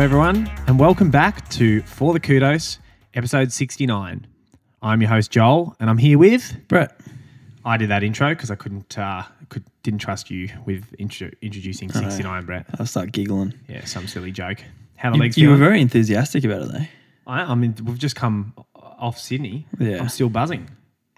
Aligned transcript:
Hello, 0.00 0.06
everyone, 0.08 0.50
and 0.66 0.80
welcome 0.80 1.10
back 1.10 1.46
to 1.50 1.82
For 1.82 2.14
the 2.14 2.20
Kudos, 2.20 2.78
episode 3.12 3.52
69. 3.52 4.26
I'm 4.80 5.02
your 5.02 5.10
host, 5.10 5.30
Joel, 5.30 5.76
and 5.78 5.90
I'm 5.90 5.98
here 5.98 6.16
with. 6.16 6.56
Brett. 6.68 6.98
I 7.66 7.76
did 7.76 7.90
that 7.90 8.02
intro 8.02 8.30
because 8.30 8.50
I 8.50 8.54
couldn't, 8.54 8.98
uh, 8.98 9.24
could, 9.50 9.62
didn't 9.82 10.00
trust 10.00 10.30
you 10.30 10.48
with 10.64 10.86
intro, 10.98 11.28
introducing 11.42 11.90
69, 11.92 12.46
Brett. 12.46 12.64
I'll 12.78 12.86
start 12.86 13.12
giggling. 13.12 13.52
Yeah, 13.68 13.84
some 13.84 14.08
silly 14.08 14.32
joke. 14.32 14.62
How 14.96 15.10
the 15.10 15.16
You, 15.16 15.22
legs 15.22 15.36
you 15.36 15.48
were 15.50 15.56
feeling? 15.56 15.68
very 15.68 15.80
enthusiastic 15.82 16.44
about 16.44 16.62
it, 16.62 16.72
though. 16.72 16.86
I, 17.26 17.42
I 17.42 17.54
mean, 17.54 17.74
we've 17.84 17.98
just 17.98 18.16
come 18.16 18.54
off 18.74 19.18
Sydney. 19.18 19.66
Yeah. 19.78 19.98
I'm 20.00 20.08
still 20.08 20.30
buzzing. 20.30 20.70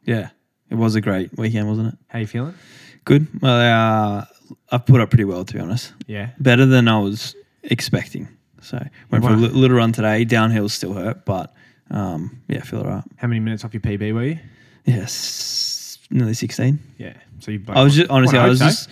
Yeah. 0.06 0.30
It 0.70 0.74
was 0.74 0.96
a 0.96 1.00
great 1.00 1.38
weekend, 1.38 1.69
wasn't 1.69 1.94
it? 1.94 1.98
How 2.08 2.19
you 2.19 2.27
feeling? 2.27 2.56
Good. 3.05 3.28
Well, 3.41 3.60
uh, 3.60 4.24
I've 4.72 4.86
put 4.86 5.00
up 5.00 5.10
pretty 5.10 5.24
well, 5.24 5.44
to 5.44 5.55
be 5.55 5.60
honest. 5.60 5.92
Yeah. 6.08 6.30
Better 6.41 6.66
than 6.66 6.88
I 6.88 6.98
was 6.98 7.36
expecting. 7.62 8.27
So 8.62 8.84
went 9.10 9.24
for 9.24 9.32
a 9.32 9.36
li- 9.36 9.48
little 9.48 9.76
run 9.76 9.92
today. 9.92 10.24
Downhill 10.24 10.68
still 10.68 10.94
hurt, 10.94 11.24
but 11.24 11.52
um, 11.90 12.42
yeah, 12.48 12.62
feel 12.62 12.80
all 12.80 12.86
right. 12.86 13.04
How 13.16 13.28
many 13.28 13.40
minutes 13.40 13.64
off 13.64 13.74
your 13.74 13.80
PB 13.80 14.14
were 14.14 14.24
you? 14.24 14.38
Yes, 14.84 15.98
nearly 16.10 16.34
16. 16.34 16.78
Yeah. 16.98 17.14
So 17.40 17.50
you. 17.50 17.62
I 17.68 17.82
was 17.82 17.94
just, 17.94 18.10
honestly, 18.10 18.38
I 18.38 18.48
was 18.48 18.60
hope 18.60 18.70
just 18.70 18.88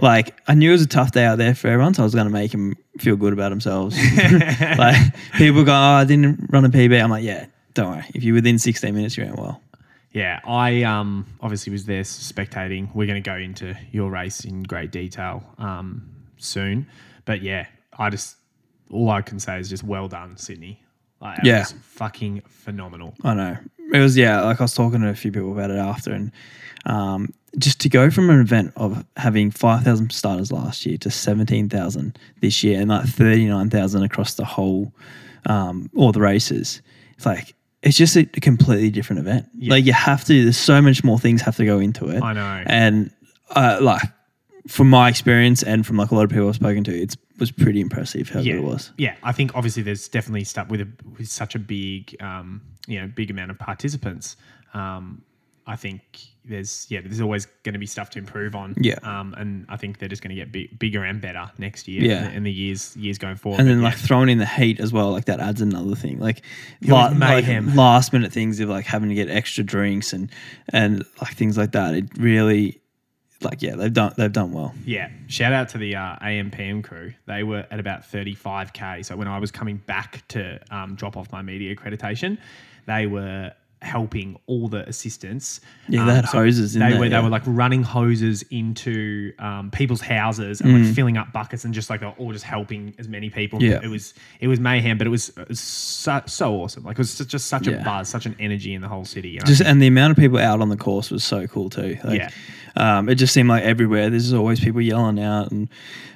like, 0.00 0.40
I 0.48 0.54
knew 0.54 0.70
it 0.70 0.72
was 0.72 0.82
a 0.82 0.88
tough 0.88 1.12
day 1.12 1.24
out 1.24 1.38
there 1.38 1.54
for 1.54 1.68
everyone, 1.68 1.94
so 1.94 2.02
I 2.02 2.04
was 2.04 2.14
going 2.14 2.26
to 2.26 2.32
make 2.32 2.52
them 2.52 2.76
feel 2.98 3.16
good 3.16 3.32
about 3.32 3.50
themselves. 3.50 3.96
like 4.78 4.96
people 5.34 5.64
go, 5.64 5.72
oh, 5.72 5.74
I 5.74 6.04
didn't 6.04 6.48
run 6.50 6.64
a 6.64 6.70
PB. 6.70 7.02
I'm 7.02 7.10
like, 7.10 7.24
yeah, 7.24 7.46
don't 7.74 7.90
worry. 7.90 8.04
If 8.14 8.24
you're 8.24 8.34
within 8.34 8.58
16 8.58 8.94
minutes, 8.94 9.16
you're 9.16 9.26
in 9.26 9.34
well. 9.34 9.60
Yeah, 10.12 10.40
I 10.44 10.82
um, 10.84 11.26
obviously 11.40 11.70
was 11.70 11.84
there 11.84 12.02
spectating. 12.02 12.92
We're 12.94 13.06
going 13.06 13.22
to 13.22 13.28
go 13.28 13.36
into 13.36 13.76
your 13.92 14.10
race 14.10 14.44
in 14.44 14.62
great 14.62 14.90
detail 14.90 15.44
um, 15.58 16.08
soon, 16.38 16.86
but 17.24 17.42
yeah, 17.42 17.66
I 17.98 18.10
just 18.10 18.36
all 18.90 19.10
I 19.10 19.22
can 19.22 19.38
say 19.38 19.58
is 19.58 19.68
just 19.68 19.84
well 19.84 20.08
done, 20.08 20.36
Sydney. 20.36 20.82
Like, 21.20 21.40
Yeah. 21.42 21.64
fucking 21.82 22.42
phenomenal. 22.48 23.14
I 23.24 23.34
know. 23.34 23.56
It 23.92 23.98
was 24.00 24.16
yeah, 24.16 24.42
like 24.42 24.60
I 24.60 24.64
was 24.64 24.74
talking 24.74 25.00
to 25.00 25.08
a 25.08 25.14
few 25.14 25.32
people 25.32 25.50
about 25.52 25.70
it 25.70 25.78
after, 25.78 26.12
and 26.12 26.30
um, 26.84 27.32
just 27.58 27.80
to 27.80 27.88
go 27.88 28.10
from 28.10 28.28
an 28.30 28.38
event 28.40 28.72
of 28.76 29.04
having 29.16 29.50
five 29.50 29.82
thousand 29.82 30.12
starters 30.12 30.52
last 30.52 30.84
year 30.84 30.98
to 30.98 31.10
seventeen 31.10 31.68
thousand 31.70 32.18
this 32.40 32.62
year, 32.62 32.78
and 32.80 32.90
like 32.90 33.06
thirty 33.06 33.46
nine 33.46 33.70
thousand 33.70 34.02
across 34.02 34.34
the 34.34 34.44
whole, 34.44 34.92
um, 35.46 35.90
all 35.96 36.12
the 36.12 36.20
races. 36.20 36.82
It's 37.16 37.24
like 37.24 37.54
it's 37.82 37.96
just 37.96 38.14
a 38.16 38.24
completely 38.26 38.90
different 38.90 39.20
event. 39.20 39.46
Like 39.58 39.86
you 39.86 39.94
have 39.94 40.22
to. 40.26 40.42
There's 40.42 40.58
so 40.58 40.82
much 40.82 41.02
more 41.02 41.18
things 41.18 41.40
have 41.42 41.56
to 41.56 41.64
go 41.64 41.78
into 41.78 42.08
it. 42.10 42.22
I 42.22 42.34
know. 42.34 42.64
and 42.66 43.10
uh, 43.52 43.78
like 43.80 44.02
from 44.66 44.90
my 44.90 45.08
experience 45.08 45.62
and 45.62 45.86
from 45.86 45.96
like 45.96 46.10
a 46.10 46.14
lot 46.14 46.24
of 46.24 46.30
people 46.30 46.48
I've 46.48 46.56
spoken 46.56 46.84
to, 46.84 46.92
it's 46.94 47.16
was 47.38 47.50
pretty 47.50 47.80
impressive 47.80 48.28
how 48.28 48.40
yeah, 48.40 48.54
good 48.54 48.64
it 48.64 48.66
was. 48.66 48.92
yeah. 48.98 49.16
I 49.22 49.32
think 49.32 49.54
obviously 49.54 49.82
there's 49.82 50.08
definitely 50.08 50.44
stuff 50.44 50.68
with 50.68 50.80
a, 50.80 50.88
with 51.18 51.28
such 51.28 51.54
a 51.54 51.58
big, 51.58 52.16
um, 52.20 52.62
you 52.86 53.00
know, 53.00 53.06
big 53.06 53.30
amount 53.30 53.50
of 53.50 53.58
participants. 53.58 54.36
Um, 54.74 55.22
I 55.66 55.76
think 55.76 56.02
there's 56.46 56.86
yeah, 56.88 57.02
there's 57.02 57.20
always 57.20 57.44
going 57.62 57.74
to 57.74 57.78
be 57.78 57.84
stuff 57.84 58.08
to 58.10 58.18
improve 58.18 58.54
on. 58.54 58.74
Yeah. 58.80 58.98
Um, 59.02 59.34
and 59.36 59.66
I 59.68 59.76
think 59.76 59.98
they're 59.98 60.08
just 60.08 60.22
going 60.22 60.30
to 60.30 60.34
get 60.34 60.50
big, 60.50 60.78
bigger 60.78 61.04
and 61.04 61.20
better 61.20 61.50
next 61.58 61.86
year. 61.86 62.02
Yeah. 62.02 62.30
In, 62.30 62.42
the- 62.42 62.52
years 62.52 62.96
years 62.96 63.18
going 63.18 63.36
forward. 63.36 63.60
and 63.60 63.68
then 63.68 63.78
yeah. 63.80 63.84
like 63.84 63.96
throwing 63.96 64.30
in 64.30 64.38
the 64.38 64.46
heat 64.46 64.80
as 64.80 64.92
well, 64.92 65.12
like 65.12 65.26
that 65.26 65.40
adds 65.40 65.60
another 65.60 65.94
thing. 65.94 66.18
Like, 66.18 66.42
la- 66.82 67.08
like 67.08 67.16
mayhem. 67.16 67.76
last 67.76 68.14
minute 68.14 68.32
things 68.32 68.60
of 68.60 68.70
like 68.70 68.86
having 68.86 69.10
to 69.10 69.14
get 69.14 69.28
extra 69.28 69.62
drinks 69.62 70.14
and 70.14 70.30
and 70.70 71.04
like 71.20 71.34
things 71.34 71.58
like 71.58 71.72
that. 71.72 71.94
It 71.94 72.16
really, 72.16 72.80
like 73.40 73.62
yeah, 73.62 73.76
they've 73.76 73.92
done 73.92 74.12
they've 74.16 74.32
done 74.32 74.52
well. 74.52 74.74
Yeah, 74.84 75.10
shout 75.28 75.52
out 75.52 75.68
to 75.70 75.78
the 75.78 75.96
uh, 75.96 76.16
AMPM 76.16 76.82
crew. 76.82 77.14
They 77.26 77.42
were 77.42 77.66
at 77.70 77.78
about 77.78 78.02
35k. 78.02 79.04
So 79.04 79.16
when 79.16 79.28
I 79.28 79.38
was 79.38 79.50
coming 79.50 79.76
back 79.76 80.26
to 80.28 80.60
um, 80.70 80.94
drop 80.96 81.16
off 81.16 81.30
my 81.30 81.42
media 81.42 81.74
accreditation, 81.74 82.38
they 82.86 83.06
were 83.06 83.52
helping 83.82 84.36
all 84.46 84.66
the 84.68 84.88
assistants. 84.88 85.60
Yeah, 85.88 86.04
they 86.04 86.14
had 86.14 86.28
so 86.28 86.38
hoses 86.38 86.72
they 86.74 86.80
there, 86.80 86.98
were 86.98 87.04
yeah. 87.06 87.16
they 87.18 87.22
were 87.22 87.28
like 87.30 87.42
running 87.46 87.82
hoses 87.82 88.42
into 88.50 89.32
um, 89.38 89.70
people's 89.70 90.00
houses 90.00 90.60
and 90.60 90.70
Mm. 90.72 90.84
like 90.86 90.94
filling 90.94 91.16
up 91.16 91.32
buckets 91.32 91.64
and 91.64 91.72
just 91.72 91.88
like 91.88 92.02
all 92.18 92.32
just 92.32 92.44
helping 92.44 92.94
as 92.98 93.08
many 93.08 93.30
people. 93.30 93.62
Yeah. 93.62 93.80
It 93.82 93.88
was 93.88 94.14
it 94.40 94.48
was 94.48 94.58
mayhem, 94.60 94.98
but 94.98 95.06
it 95.06 95.10
was, 95.10 95.28
it 95.30 95.48
was 95.48 95.60
so, 95.60 96.22
so 96.26 96.54
awesome. 96.56 96.82
Like 96.84 96.94
it 96.94 96.98
was 96.98 97.16
just 97.18 97.46
such 97.46 97.66
a 97.68 97.76
buzz, 97.84 98.08
such 98.08 98.26
an 98.26 98.34
energy 98.40 98.74
in 98.74 98.80
the 98.82 98.88
whole 98.88 99.04
city. 99.04 99.36
And 99.36 99.44
I 99.44 99.46
Just 99.48 99.62
and 99.62 99.80
the 99.80 99.86
amount 99.86 100.10
of 100.12 100.16
people 100.16 100.38
out 100.38 100.60
on 100.60 100.68
the 100.68 100.76
course 100.76 101.10
was 101.10 101.22
so 101.24 101.46
cool 101.46 101.70
too. 101.70 101.98
Like, 102.04 102.18
Yeah. 102.18 102.30
um, 102.76 103.08
it 103.08 103.14
just 103.14 103.32
seemed 103.32 103.48
like 103.48 103.62
everywhere 103.62 104.10
there's 104.10 104.32
always 104.32 104.60
people 104.60 104.80
yelling 104.80 105.20
out 105.22 105.50
and 105.52 105.68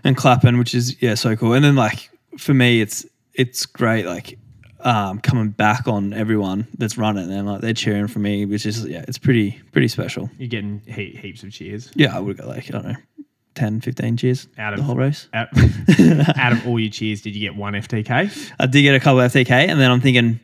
and 0.05 0.17
clapping, 0.17 0.59
which 0.59 0.75
is 0.75 1.01
yeah 1.01 1.15
so 1.15 1.37
cool. 1.37 1.53
And 1.53 1.65
then 1.65 1.77
like 1.77 2.11
for 2.39 2.55
me, 2.55 2.81
it's 2.81 3.07
it's 3.35 3.67
great 3.67 4.05
like. 4.07 4.39
Um, 4.85 5.21
coming 5.21 5.51
back 5.51 5.87
on 5.87 6.13
everyone 6.13 6.67
that's 6.77 6.99
running 6.99 7.31
and 7.31 7.47
like 7.47 7.61
they're 7.61 7.73
cheering 7.73 8.09
for 8.09 8.19
me, 8.19 8.45
which 8.47 8.67
is 8.67 8.85
yeah, 8.85 9.05
it's 9.07 9.19
pretty 9.19 9.61
pretty 9.71 9.87
special. 9.89 10.29
you're 10.39 10.49
getting 10.49 10.83
he- 10.87 11.17
heaps 11.23 11.45
of 11.45 11.53
cheers. 11.53 11.91
Yeah, 11.95 12.17
I 12.17 12.19
would 12.21 12.37
go 12.39 12.49
like, 12.49 12.67
I 12.69 12.71
don't 12.73 12.87
know, 12.87 12.97
10, 13.55 13.81
15 13.81 14.17
cheers 14.17 14.49
Out 14.59 14.73
of- 14.73 14.79
the 14.81 14.85
whole 14.85 14.97
race. 14.97 15.29
Out, 15.35 15.49
out 16.37 16.53
of 16.53 16.67
all 16.67 16.81
your 16.81 16.91
cheers, 16.91 17.21
did 17.23 17.35
you 17.37 17.41
get 17.41 17.55
one 17.55 17.75
FTK? 17.75 18.53
I 18.59 18.67
did 18.67 18.83
get 18.83 18.95
a 18.97 19.01
couple 19.01 19.21
of 19.21 19.31
FTK, 19.33 19.51
and 19.69 19.81
then 19.81 19.89
I'm 19.91 20.01
thinking, 20.01 20.41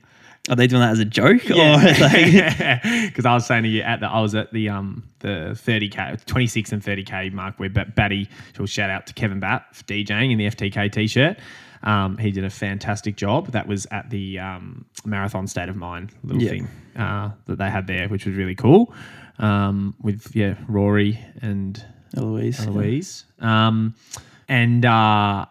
are 0.49 0.55
they 0.57 0.69
doing 0.69 0.83
that 0.83 0.93
as 0.93 1.01
a 1.01 1.05
joke? 1.05 1.51
Or 1.51 1.57
like, 1.57 2.83
because 3.07 3.27
I 3.27 3.35
was 3.35 3.45
saying 3.45 3.65
to 3.65 3.69
you 3.69 3.83
at 3.83 3.99
the 4.01 4.07
I 4.07 4.21
was 4.21 4.35
at 4.37 4.53
the 4.53 4.69
um 4.69 5.03
the 5.19 5.51
30k 5.67 6.25
26 6.27 6.73
and 6.73 6.81
30k 6.83 7.33
mark 7.33 7.59
where 7.59 7.69
Bat- 7.69 7.97
Batty 7.97 8.29
so 8.57 8.67
shout 8.67 8.89
out 8.89 9.07
to 9.09 9.15
Kevin 9.15 9.41
Batt 9.41 9.75
for 9.75 9.83
DJing 9.85 10.31
in 10.31 10.39
the 10.39 10.47
FTK 10.47 10.93
t-shirt 10.93 11.39
um, 11.83 12.17
he 12.19 12.31
did 12.31 12.45
a 12.45 12.51
fantastic 12.51 13.17
job 13.17 13.53
that 13.53 13.67
was 13.69 13.87
at 13.91 14.11
the 14.11 14.39
um, 14.39 14.85
marathon 15.05 15.47
state 15.47 15.69
of 15.69 15.77
mind 15.77 16.11
little 16.25 16.43
Yeah. 16.43 16.51
thing 16.51 16.69
uh, 16.97 17.31
that 17.47 17.59
they 17.59 17.71
had 17.71 17.87
there 17.87 18.09
which 18.09 18.27
was 18.27 18.35
really 18.37 18.55
cool 18.55 18.93
um, 19.39 19.95
with 20.03 20.35
yeah 20.35 20.55
Rory 20.69 21.19
and 21.43 21.85
Eloise. 22.17 22.67
Eloise. 22.67 23.25
Um, 23.39 23.95
and 24.49 24.85
uh, 24.85 25.45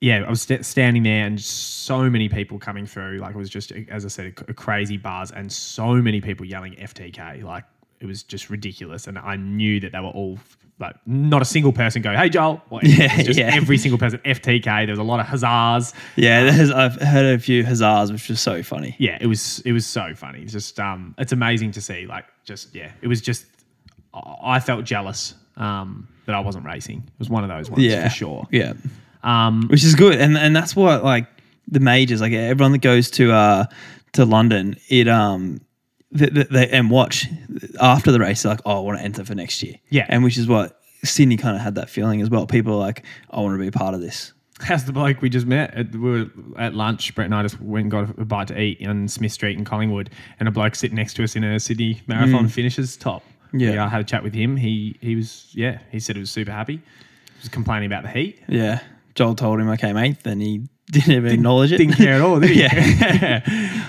yeah, 0.00 0.24
I 0.26 0.28
was 0.30 0.42
st- 0.42 0.64
standing 0.66 1.02
there 1.04 1.24
and 1.26 1.40
so 1.40 2.10
many 2.10 2.28
people 2.28 2.58
coming 2.58 2.84
through. 2.86 3.18
Like 3.18 3.34
it 3.34 3.38
was 3.38 3.48
just, 3.48 3.72
as 3.88 4.04
I 4.04 4.08
said, 4.08 4.34
a, 4.46 4.50
a 4.50 4.54
crazy 4.54 4.98
buzz 4.98 5.30
and 5.30 5.50
so 5.50 5.94
many 5.94 6.20
people 6.20 6.44
yelling 6.44 6.74
FTK. 6.74 7.42
Like 7.42 7.64
it 8.00 8.06
was 8.06 8.22
just 8.22 8.50
ridiculous. 8.50 9.06
And 9.06 9.18
I 9.18 9.36
knew 9.36 9.80
that 9.80 9.92
they 9.92 10.00
were 10.00 10.08
all 10.08 10.38
like, 10.82 10.94
not 11.06 11.40
a 11.40 11.44
single 11.46 11.72
person 11.72 12.02
go, 12.02 12.14
hey, 12.14 12.28
Joel. 12.28 12.60
It 12.82 12.88
Yeah, 12.98 13.22
just 13.22 13.38
yeah. 13.38 13.54
every 13.54 13.78
single 13.78 13.98
person, 13.98 14.18
FTK. 14.24 14.64
There 14.84 14.88
was 14.92 14.98
a 14.98 15.02
lot 15.02 15.20
of 15.20 15.26
huzzas. 15.26 15.94
Yeah, 16.16 16.50
there's, 16.50 16.70
I've 16.70 16.96
heard 16.96 17.34
a 17.34 17.38
few 17.38 17.64
huzzas, 17.64 18.12
which 18.12 18.28
was 18.28 18.40
so 18.40 18.62
funny. 18.62 18.94
Yeah, 18.98 19.16
it 19.20 19.26
was 19.26 19.60
it 19.64 19.72
was 19.72 19.86
so 19.86 20.14
funny. 20.14 20.42
It's 20.42 20.52
just 20.52 20.78
um, 20.78 21.14
it's 21.16 21.32
amazing 21.32 21.72
to 21.72 21.80
see. 21.80 22.06
Like, 22.06 22.26
just 22.44 22.74
yeah, 22.74 22.92
it 23.00 23.06
was 23.08 23.20
just. 23.22 23.46
I 24.12 24.56
I 24.56 24.60
felt 24.60 24.84
jealous 24.84 25.34
um, 25.56 26.06
that 26.26 26.34
I 26.34 26.40
wasn't 26.40 26.66
racing. 26.66 26.98
It 27.06 27.18
was 27.18 27.30
one 27.30 27.44
of 27.44 27.48
those 27.48 27.70
ones 27.70 27.82
Yeah, 27.82 28.08
for 28.08 28.14
sure. 28.14 28.46
Yeah, 28.50 28.74
Um, 29.22 29.68
which 29.68 29.84
is 29.84 29.94
good, 29.94 30.20
and 30.20 30.36
and 30.36 30.54
that's 30.54 30.76
what 30.76 31.02
like 31.04 31.26
the 31.68 31.80
majors, 31.80 32.20
like 32.20 32.32
everyone 32.32 32.72
that 32.72 32.82
goes 32.82 33.10
to 33.12 33.32
uh 33.32 33.64
to 34.12 34.24
London, 34.24 34.76
it 34.88 35.08
um. 35.08 35.60
They, 36.12 36.26
they, 36.26 36.42
they- 36.44 36.68
and 36.70 36.90
watch 36.90 37.26
after 37.80 38.12
the 38.12 38.20
race, 38.20 38.42
they're 38.42 38.52
like, 38.52 38.60
oh, 38.66 38.76
I 38.78 38.80
want 38.80 38.98
to 38.98 39.04
enter 39.04 39.24
for 39.24 39.34
next 39.34 39.62
year. 39.62 39.76
Yeah. 39.88 40.06
And 40.08 40.22
which 40.22 40.38
is 40.38 40.46
what 40.46 40.78
Sydney 41.04 41.36
kind 41.36 41.56
of 41.56 41.62
had 41.62 41.74
that 41.76 41.90
feeling 41.90 42.20
as 42.22 42.30
well. 42.30 42.46
People 42.46 42.74
are 42.74 42.78
like, 42.78 43.04
I 43.30 43.40
want 43.40 43.54
to 43.54 43.58
be 43.58 43.66
a 43.66 43.72
part 43.72 43.94
of 43.94 44.00
this. 44.00 44.32
How's 44.60 44.84
the 44.84 44.92
bloke 44.92 45.20
we 45.22 45.28
just 45.28 45.46
met? 45.46 45.74
At, 45.74 45.90
we 45.92 45.98
were 45.98 46.26
at 46.56 46.74
lunch. 46.74 47.14
Brett 47.16 47.24
and 47.24 47.34
I 47.34 47.42
just 47.42 47.60
went 47.60 47.84
and 47.84 47.90
got 47.90 48.16
a 48.18 48.24
bite 48.24 48.48
to 48.48 48.60
eat 48.60 48.86
on 48.86 49.08
Smith 49.08 49.32
Street 49.32 49.58
in 49.58 49.64
Collingwood, 49.64 50.10
and 50.38 50.48
a 50.48 50.52
bloke 50.52 50.76
sitting 50.76 50.94
next 50.94 51.14
to 51.14 51.24
us 51.24 51.34
in 51.34 51.42
a 51.42 51.58
Sydney 51.58 52.00
Marathon 52.06 52.46
finishes 52.48 52.96
top. 52.96 53.24
Yeah. 53.52 53.70
We, 53.72 53.78
uh, 53.78 53.88
had 53.88 54.00
a 54.00 54.04
chat 54.04 54.22
with 54.22 54.34
him. 54.34 54.56
He 54.56 54.96
he 55.00 55.16
was 55.16 55.48
yeah. 55.52 55.78
He 55.90 55.98
said 55.98 56.14
he 56.14 56.20
was 56.20 56.30
super 56.30 56.52
happy. 56.52 56.76
He 56.76 57.40
was 57.40 57.48
complaining 57.48 57.86
about 57.86 58.04
the 58.04 58.10
heat. 58.10 58.38
Yeah. 58.46 58.80
Joel 59.16 59.34
told 59.34 59.58
him 59.58 59.68
I 59.68 59.76
came 59.76 59.96
eighth, 59.96 60.24
and 60.26 60.40
he 60.40 60.62
didn't 60.90 61.12
even 61.12 61.32
acknowledge 61.32 61.72
it. 61.72 61.78
Didn't 61.78 61.94
care 61.94 62.14
at 62.14 62.20
all, 62.20 62.40
did? 62.40 62.56
Yeah. 62.56 63.40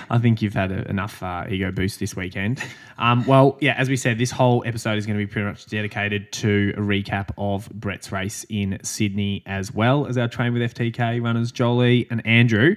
I 0.10 0.18
think 0.18 0.40
you've 0.42 0.54
had 0.54 0.70
a, 0.70 0.88
enough 0.88 1.22
uh, 1.22 1.44
ego 1.48 1.72
boost 1.72 1.98
this 1.98 2.14
weekend. 2.14 2.62
Um, 2.98 3.26
well, 3.26 3.58
yeah, 3.60 3.74
as 3.76 3.88
we 3.88 3.96
said, 3.96 4.18
this 4.18 4.30
whole 4.30 4.62
episode 4.64 4.96
is 4.96 5.04
going 5.06 5.18
to 5.18 5.26
be 5.26 5.30
pretty 5.30 5.48
much 5.48 5.66
dedicated 5.66 6.30
to 6.34 6.72
a 6.76 6.80
recap 6.80 7.30
of 7.36 7.68
Brett's 7.70 8.12
race 8.12 8.46
in 8.48 8.78
Sydney, 8.82 9.42
as 9.44 9.72
well 9.72 10.06
as 10.06 10.16
our 10.16 10.28
train 10.28 10.52
with 10.52 10.62
FTK 10.74 11.22
runners 11.22 11.50
Jolie 11.50 12.06
and 12.10 12.24
Andrew. 12.26 12.76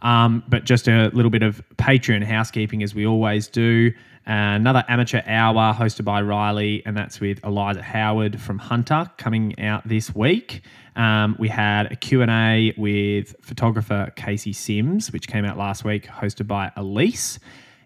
Um, 0.00 0.44
but 0.48 0.64
just 0.64 0.88
a 0.88 1.10
little 1.12 1.30
bit 1.30 1.42
of 1.42 1.62
Patreon 1.76 2.24
housekeeping, 2.24 2.82
as 2.82 2.94
we 2.94 3.06
always 3.06 3.48
do. 3.48 3.92
another 4.24 4.84
amateur 4.88 5.22
hour 5.26 5.74
hosted 5.74 6.04
by 6.04 6.22
Riley, 6.22 6.82
and 6.86 6.96
that's 6.96 7.20
with 7.20 7.44
Eliza 7.44 7.82
Howard 7.82 8.40
from 8.40 8.58
Hunter 8.58 9.10
coming 9.18 9.58
out 9.60 9.86
this 9.86 10.14
week. 10.14 10.62
Um, 10.98 11.36
we 11.38 11.48
had 11.48 11.92
a 11.92 11.96
Q&A 11.96 12.74
with 12.76 13.36
photographer 13.40 14.12
Casey 14.16 14.52
Sims, 14.52 15.12
which 15.12 15.28
came 15.28 15.44
out 15.44 15.56
last 15.56 15.84
week, 15.84 16.06
hosted 16.06 16.48
by 16.48 16.72
Elise. 16.76 17.38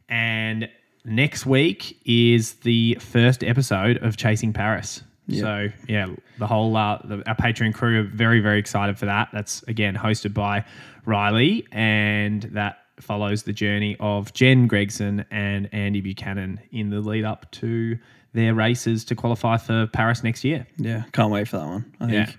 And 0.09 0.69
next 1.05 1.45
week 1.45 2.01
is 2.07 2.55
the 2.55 2.97
first 3.01 3.45
episode 3.45 3.99
of 3.99 4.17
Chasing 4.17 4.55
Paris. 4.55 5.03
Yeah. 5.27 5.41
So 5.43 5.69
yeah, 5.89 6.07
the 6.39 6.47
whole 6.47 6.77
uh, 6.77 6.99
the, 7.05 7.23
our 7.29 7.37
Patreon 7.37 7.75
crew 7.75 8.01
are 8.01 8.03
very 8.03 8.41
very 8.41 8.59
excited 8.59 8.99
for 8.99 9.07
that. 9.07 9.29
That's 9.33 9.63
again 9.65 9.95
hosted 9.95 10.35
by 10.35 10.65
Riley, 11.07 11.67
and 11.71 12.43
that 12.55 12.79
follows 12.99 13.45
the 13.45 13.53
journey 13.53 13.97
of 14.01 14.33
Jen 14.33 14.67
Gregson 14.67 15.25
and 15.31 15.69
Andy 15.73 16.01
Buchanan 16.01 16.61
in 16.73 16.91
the 16.91 17.01
lead 17.01 17.25
up 17.25 17.51
to 17.53 17.99
their 18.35 18.55
races 18.55 19.05
to 19.07 19.15
qualify 19.15 19.57
for 19.57 19.87
Paris 19.89 20.23
next 20.23 20.45
year. 20.45 20.67
Yeah, 20.79 21.05
can't 21.13 21.31
wait 21.31 21.49
for 21.49 21.59
that 21.59 21.67
one. 21.67 21.95
I 22.01 22.07
Yeah. 22.13 22.25
think 22.27 22.39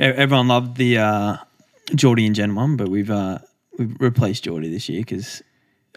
e- 0.00 0.04
everyone 0.22 0.48
loved 0.48 0.76
the 0.76 0.98
uh, 0.98 1.36
Geordie 1.94 2.26
and 2.26 2.34
Jen 2.34 2.54
one, 2.54 2.76
but 2.76 2.88
we've 2.88 3.10
uh, 3.10 3.38
we've 3.78 3.96
replaced 4.00 4.44
Geordie 4.44 4.70
this 4.70 4.88
year 4.88 5.00
because, 5.00 5.42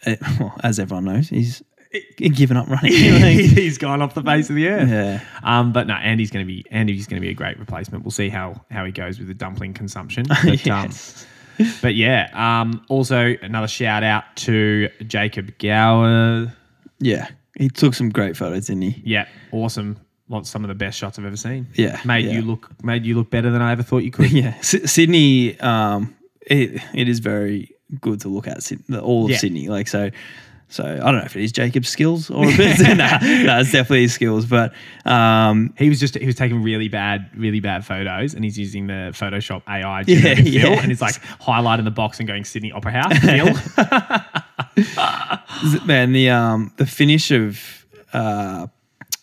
well, 0.39 0.55
as 0.63 0.79
everyone 0.79 1.05
knows, 1.05 1.29
he's 1.29 1.61
given 2.17 2.57
up 2.57 2.67
running. 2.67 2.91
He's 2.93 3.77
gone 3.77 4.01
off 4.01 4.15
the 4.15 4.23
face 4.23 4.49
of 4.49 4.55
the 4.55 4.67
earth. 4.67 4.89
yeah, 4.89 5.23
Um, 5.43 5.71
but 5.73 5.85
no, 5.85 5.93
Andy's 5.93 6.31
going 6.31 6.43
to 6.43 6.47
be 6.51 6.65
Andy's 6.71 7.05
going 7.05 7.21
to 7.21 7.25
be 7.25 7.29
a 7.29 7.35
great 7.35 7.59
replacement. 7.59 8.03
We'll 8.03 8.09
see 8.09 8.29
how 8.29 8.65
how 8.71 8.83
he 8.83 8.91
goes 8.91 9.19
with 9.19 9.27
the 9.27 9.35
dumpling 9.35 9.73
consumption. 9.75 10.25
But, 10.43 10.65
Yes. 10.65 11.27
um, 11.59 11.67
but 11.83 11.93
yeah. 11.93 12.29
Um, 12.33 12.83
also, 12.89 13.35
another 13.43 13.67
shout 13.67 14.01
out 14.03 14.23
to 14.37 14.89
Jacob 15.05 15.55
Gower. 15.59 16.51
yeah, 16.99 17.27
he 17.57 17.69
took 17.69 17.93
some 17.93 18.09
great 18.09 18.35
photos, 18.37 18.67
didn't 18.67 18.81
he? 18.83 19.01
Yeah, 19.05 19.27
awesome. 19.51 19.99
Lots 20.29 20.49
some 20.49 20.63
of 20.63 20.69
the 20.69 20.73
best 20.75 20.97
shots 20.97 21.19
I've 21.19 21.25
ever 21.25 21.37
seen. 21.37 21.67
Yeah, 21.75 21.99
made 22.05 22.25
yeah. 22.25 22.31
you 22.33 22.41
look 22.41 22.69
made 22.83 23.05
you 23.05 23.15
look 23.15 23.29
better 23.29 23.51
than 23.51 23.61
I 23.61 23.71
ever 23.73 23.83
thought 23.83 23.99
you 24.03 24.11
could. 24.11 24.31
Yeah, 24.31 24.55
S- 24.59 24.91
Sydney. 24.91 25.59
Um, 25.59 26.15
it 26.41 26.81
it 26.93 27.07
is 27.09 27.19
very 27.19 27.69
good 28.01 28.21
to 28.21 28.29
look 28.29 28.47
at 28.47 28.59
all 29.01 29.25
of 29.25 29.31
Yeah. 29.31 29.37
Sydney. 29.37 29.67
Like 29.67 29.87
so, 29.87 30.09
so 30.69 30.83
I 30.83 30.95
don't 31.11 31.17
know 31.17 31.25
if 31.25 31.35
it 31.35 31.43
is 31.43 31.51
Jacob's 31.51 31.89
skills 31.89 32.29
or 32.31 32.45
if 32.47 32.57
it's 32.59 32.81
nah, 32.81 32.95
nah, 32.95 33.59
it's 33.59 33.71
definitely 33.71 34.01
his 34.03 34.13
skills. 34.13 34.45
But 34.45 34.73
um, 35.05 35.73
He 35.77 35.89
was 35.89 35.99
just 35.99 36.17
he 36.17 36.25
was 36.25 36.35
taking 36.35 36.63
really 36.63 36.87
bad, 36.87 37.29
really 37.35 37.59
bad 37.59 37.85
photos, 37.85 38.33
and 38.33 38.43
he's 38.43 38.57
using 38.57 38.87
the 38.87 39.11
Photoshop 39.13 39.61
AI 39.67 39.99
Yeah, 40.07 40.15
generative 40.21 40.45
fill, 40.45 40.53
yeah. 40.71 40.79
and 40.81 40.87
he's 40.89 41.01
like 41.01 41.21
highlighting 41.41 41.83
the 41.83 41.91
box 41.91 42.19
and 42.19 42.27
going 42.27 42.45
Sydney 42.45 42.71
Opera 42.71 42.91
House. 42.93 43.13
Man, 45.85 46.13
the 46.13 46.29
um 46.29 46.71
the 46.77 46.85
finish 46.85 47.31
of 47.31 47.85
uh 48.13 48.67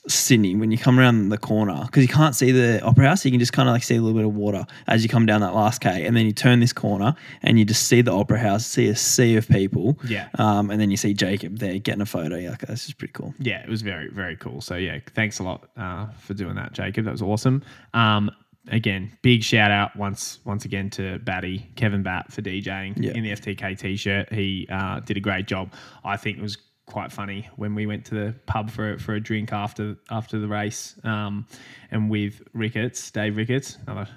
Sydney 0.09 0.57
when 0.57 0.71
you 0.71 0.79
come 0.79 0.99
around 0.99 1.29
the 1.29 1.39
corner 1.39 1.83
because 1.85 2.03
you 2.03 2.09
can't 2.09 2.35
see 2.35 2.51
the 2.53 2.81
opera 2.83 3.09
house, 3.09 3.25
you 3.25 3.31
can 3.31 3.39
just 3.39 3.53
kind 3.53 3.69
of 3.69 3.75
like 3.75 3.83
see 3.83 3.97
a 3.97 4.01
little 4.01 4.17
bit 4.19 4.27
of 4.27 4.35
water 4.35 4.65
as 4.89 5.03
you 5.03 5.09
come 5.09 5.27
down 5.27 5.43
that 5.43 5.55
last 5.55 5.81
k, 5.83 6.07
and 6.07 6.17
then 6.17 6.25
you 6.27 6.33
turn 6.33 6.59
this 6.61 6.73
corner 6.73 7.15
and 7.43 7.59
you 7.59 7.65
just 7.65 7.87
see 7.87 8.01
the 8.01 8.11
opera 8.13 8.39
house, 8.39 8.65
see 8.67 8.89
a 8.89 8.97
sea 8.97 9.37
of 9.37 9.47
people, 9.49 9.99
Yeah. 10.05 10.29
um, 10.39 10.71
and 10.71 10.81
then 10.81 10.91
you 10.91 10.97
see 10.97 11.13
Jacob 11.13 11.59
there 11.59 11.79
getting 11.79 12.01
a 12.01 12.07
photo. 12.07 12.37
You're 12.37 12.51
like, 12.53 12.61
this 12.67 12.87
is 12.89 12.95
pretty 12.95 13.13
cool. 13.13 13.35
yeah, 13.39 13.63
it 13.63 13.69
was 13.69 13.83
very, 13.83 14.09
very 14.09 14.37
cool. 14.37 14.61
So 14.63 14.77
yeah, 14.77 14.99
thanks 15.15 15.39
a 15.39 15.43
lot 15.43 15.69
uh, 15.77 16.07
for 16.19 16.33
doing 16.35 16.55
that, 16.57 16.73
Jacob. 16.73 17.05
That 17.05 17.13
was 17.13 17.23
awesome. 17.23 17.63
Um, 17.93 18.31
again, 18.69 19.17
big 19.23 19.43
shout 19.43 19.71
out 19.71 19.97
once 19.97 20.39
once 20.45 20.65
again 20.65 20.91
to 20.91 21.19
Batty, 21.21 21.71
Kevin 21.77 22.03
Batt 22.03 22.33
for 22.33 22.43
DJing 22.43 22.95
Yeah. 22.97 23.13
in 23.13 23.23
the 23.23 23.31
FTK 23.33 23.79
t-shirt. 23.79 24.33
He 24.33 24.67
uh, 24.71 25.01
did 25.01 25.17
a 25.17 25.21
great 25.21 25.47
job. 25.47 25.73
I 26.05 26.17
think 26.17 26.39
it 26.39 26.43
was 26.43 26.57
quite 26.87 27.13
funny 27.13 27.49
when 27.57 27.75
we 27.77 27.87
went 27.87 28.05
to 28.07 28.15
the 28.17 28.35
pub 28.47 28.69
for 28.71 28.99
for 28.99 29.15
a 29.15 29.21
drink 29.21 29.53
after 29.53 29.97
after 30.11 30.39
the 30.39 30.49
race, 30.49 30.95
um, 31.05 31.47
and 31.91 32.11
with 32.11 32.43
Ricketts, 32.53 33.11
Dave 33.11 33.37
Ricketts, 33.37 33.79
another 33.87 34.09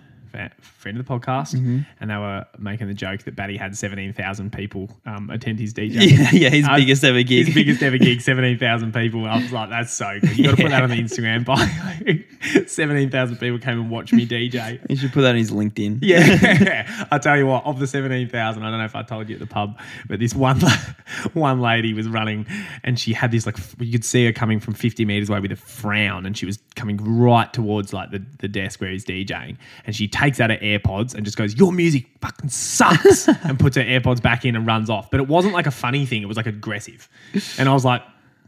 friend 0.61 0.97
of 0.97 1.05
the 1.05 1.13
podcast, 1.13 1.53
Mm-hmm. 1.53 1.81
and 1.99 2.09
they 2.09 2.15
were 2.15 2.43
making 2.57 2.87
the 2.87 2.95
joke 2.95 3.21
that 3.25 3.35
Batty 3.35 3.55
had 3.55 3.77
seventeen 3.77 4.13
thousand 4.13 4.51
people 4.51 4.89
um, 5.05 5.29
attend 5.29 5.59
his 5.59 5.75
DJ. 5.75 5.93
Yeah, 6.11 6.31
yeah, 6.31 6.49
his 6.49 6.65
Uh, 6.67 6.75
biggest 6.77 7.03
ever 7.03 7.21
gig. 7.21 7.45
His 7.45 7.53
biggest 7.53 7.83
ever 7.83 7.99
gig, 7.99 8.19
17,000 8.31 8.91
people. 8.95 9.25
I 9.27 9.37
was 9.37 9.51
like, 9.51 9.69
that's 9.69 9.93
so 9.93 10.19
good. 10.19 10.35
You 10.35 10.45
got 10.45 10.57
to 10.57 10.63
put 10.63 10.69
that 10.71 10.81
on 10.81 10.89
the 10.89 10.95
Instagram. 10.95 11.45
By 11.45 11.57
17,000 12.67 13.37
people 13.37 13.57
came 13.59 13.79
and 13.79 13.89
watched 13.89 14.13
me 14.13 14.25
DJ. 14.25 14.79
You 14.89 14.95
should 14.97 15.11
put 15.13 15.21
that 15.21 15.31
in 15.31 15.37
his 15.37 15.51
LinkedIn. 15.51 15.99
Yeah. 16.01 17.05
I 17.11 17.17
tell 17.17 17.37
you 17.37 17.47
what, 17.47 17.65
of 17.65 17.79
the 17.79 17.87
17,000, 17.87 18.61
I 18.63 18.69
don't 18.69 18.79
know 18.79 18.85
if 18.85 18.95
I 18.95 19.01
told 19.03 19.29
you 19.29 19.35
at 19.35 19.39
the 19.39 19.47
pub, 19.47 19.79
but 20.07 20.19
this 20.19 20.35
one 20.35 20.59
one 21.33 21.61
lady 21.61 21.93
was 21.93 22.07
running 22.07 22.45
and 22.83 22.99
she 22.99 23.13
had 23.13 23.31
this 23.31 23.45
like, 23.45 23.57
you 23.79 23.91
could 23.91 24.05
see 24.05 24.25
her 24.25 24.31
coming 24.33 24.59
from 24.59 24.73
50 24.73 25.05
meters 25.05 25.29
away 25.29 25.39
with 25.39 25.51
a 25.51 25.55
frown 25.55 26.25
and 26.25 26.37
she 26.37 26.45
was 26.45 26.59
coming 26.75 26.97
right 26.97 27.51
towards 27.53 27.93
like 27.93 28.11
the, 28.11 28.23
the 28.39 28.47
desk 28.47 28.81
where 28.81 28.89
he's 28.91 29.05
DJing. 29.05 29.57
And 29.85 29.95
she 29.95 30.07
takes 30.07 30.39
out 30.39 30.49
her 30.49 30.57
AirPods 30.57 31.15
and 31.15 31.25
just 31.25 31.37
goes, 31.37 31.55
Your 31.55 31.71
music 31.71 32.05
fucking 32.21 32.49
sucks. 32.49 33.27
and 33.27 33.59
puts 33.59 33.77
her 33.77 33.83
AirPods 33.83 34.21
back 34.21 34.45
in 34.45 34.55
and 34.55 34.67
runs 34.67 34.89
off. 34.89 35.09
But 35.09 35.19
it 35.21 35.27
wasn't 35.27 35.53
like 35.53 35.67
a 35.67 35.71
funny 35.71 36.05
thing, 36.05 36.21
it 36.21 36.27
was 36.27 36.37
like 36.37 36.47
aggressive. 36.47 37.07
And 37.57 37.67
I 37.69 37.73
was 37.73 37.85
like, 37.85 38.01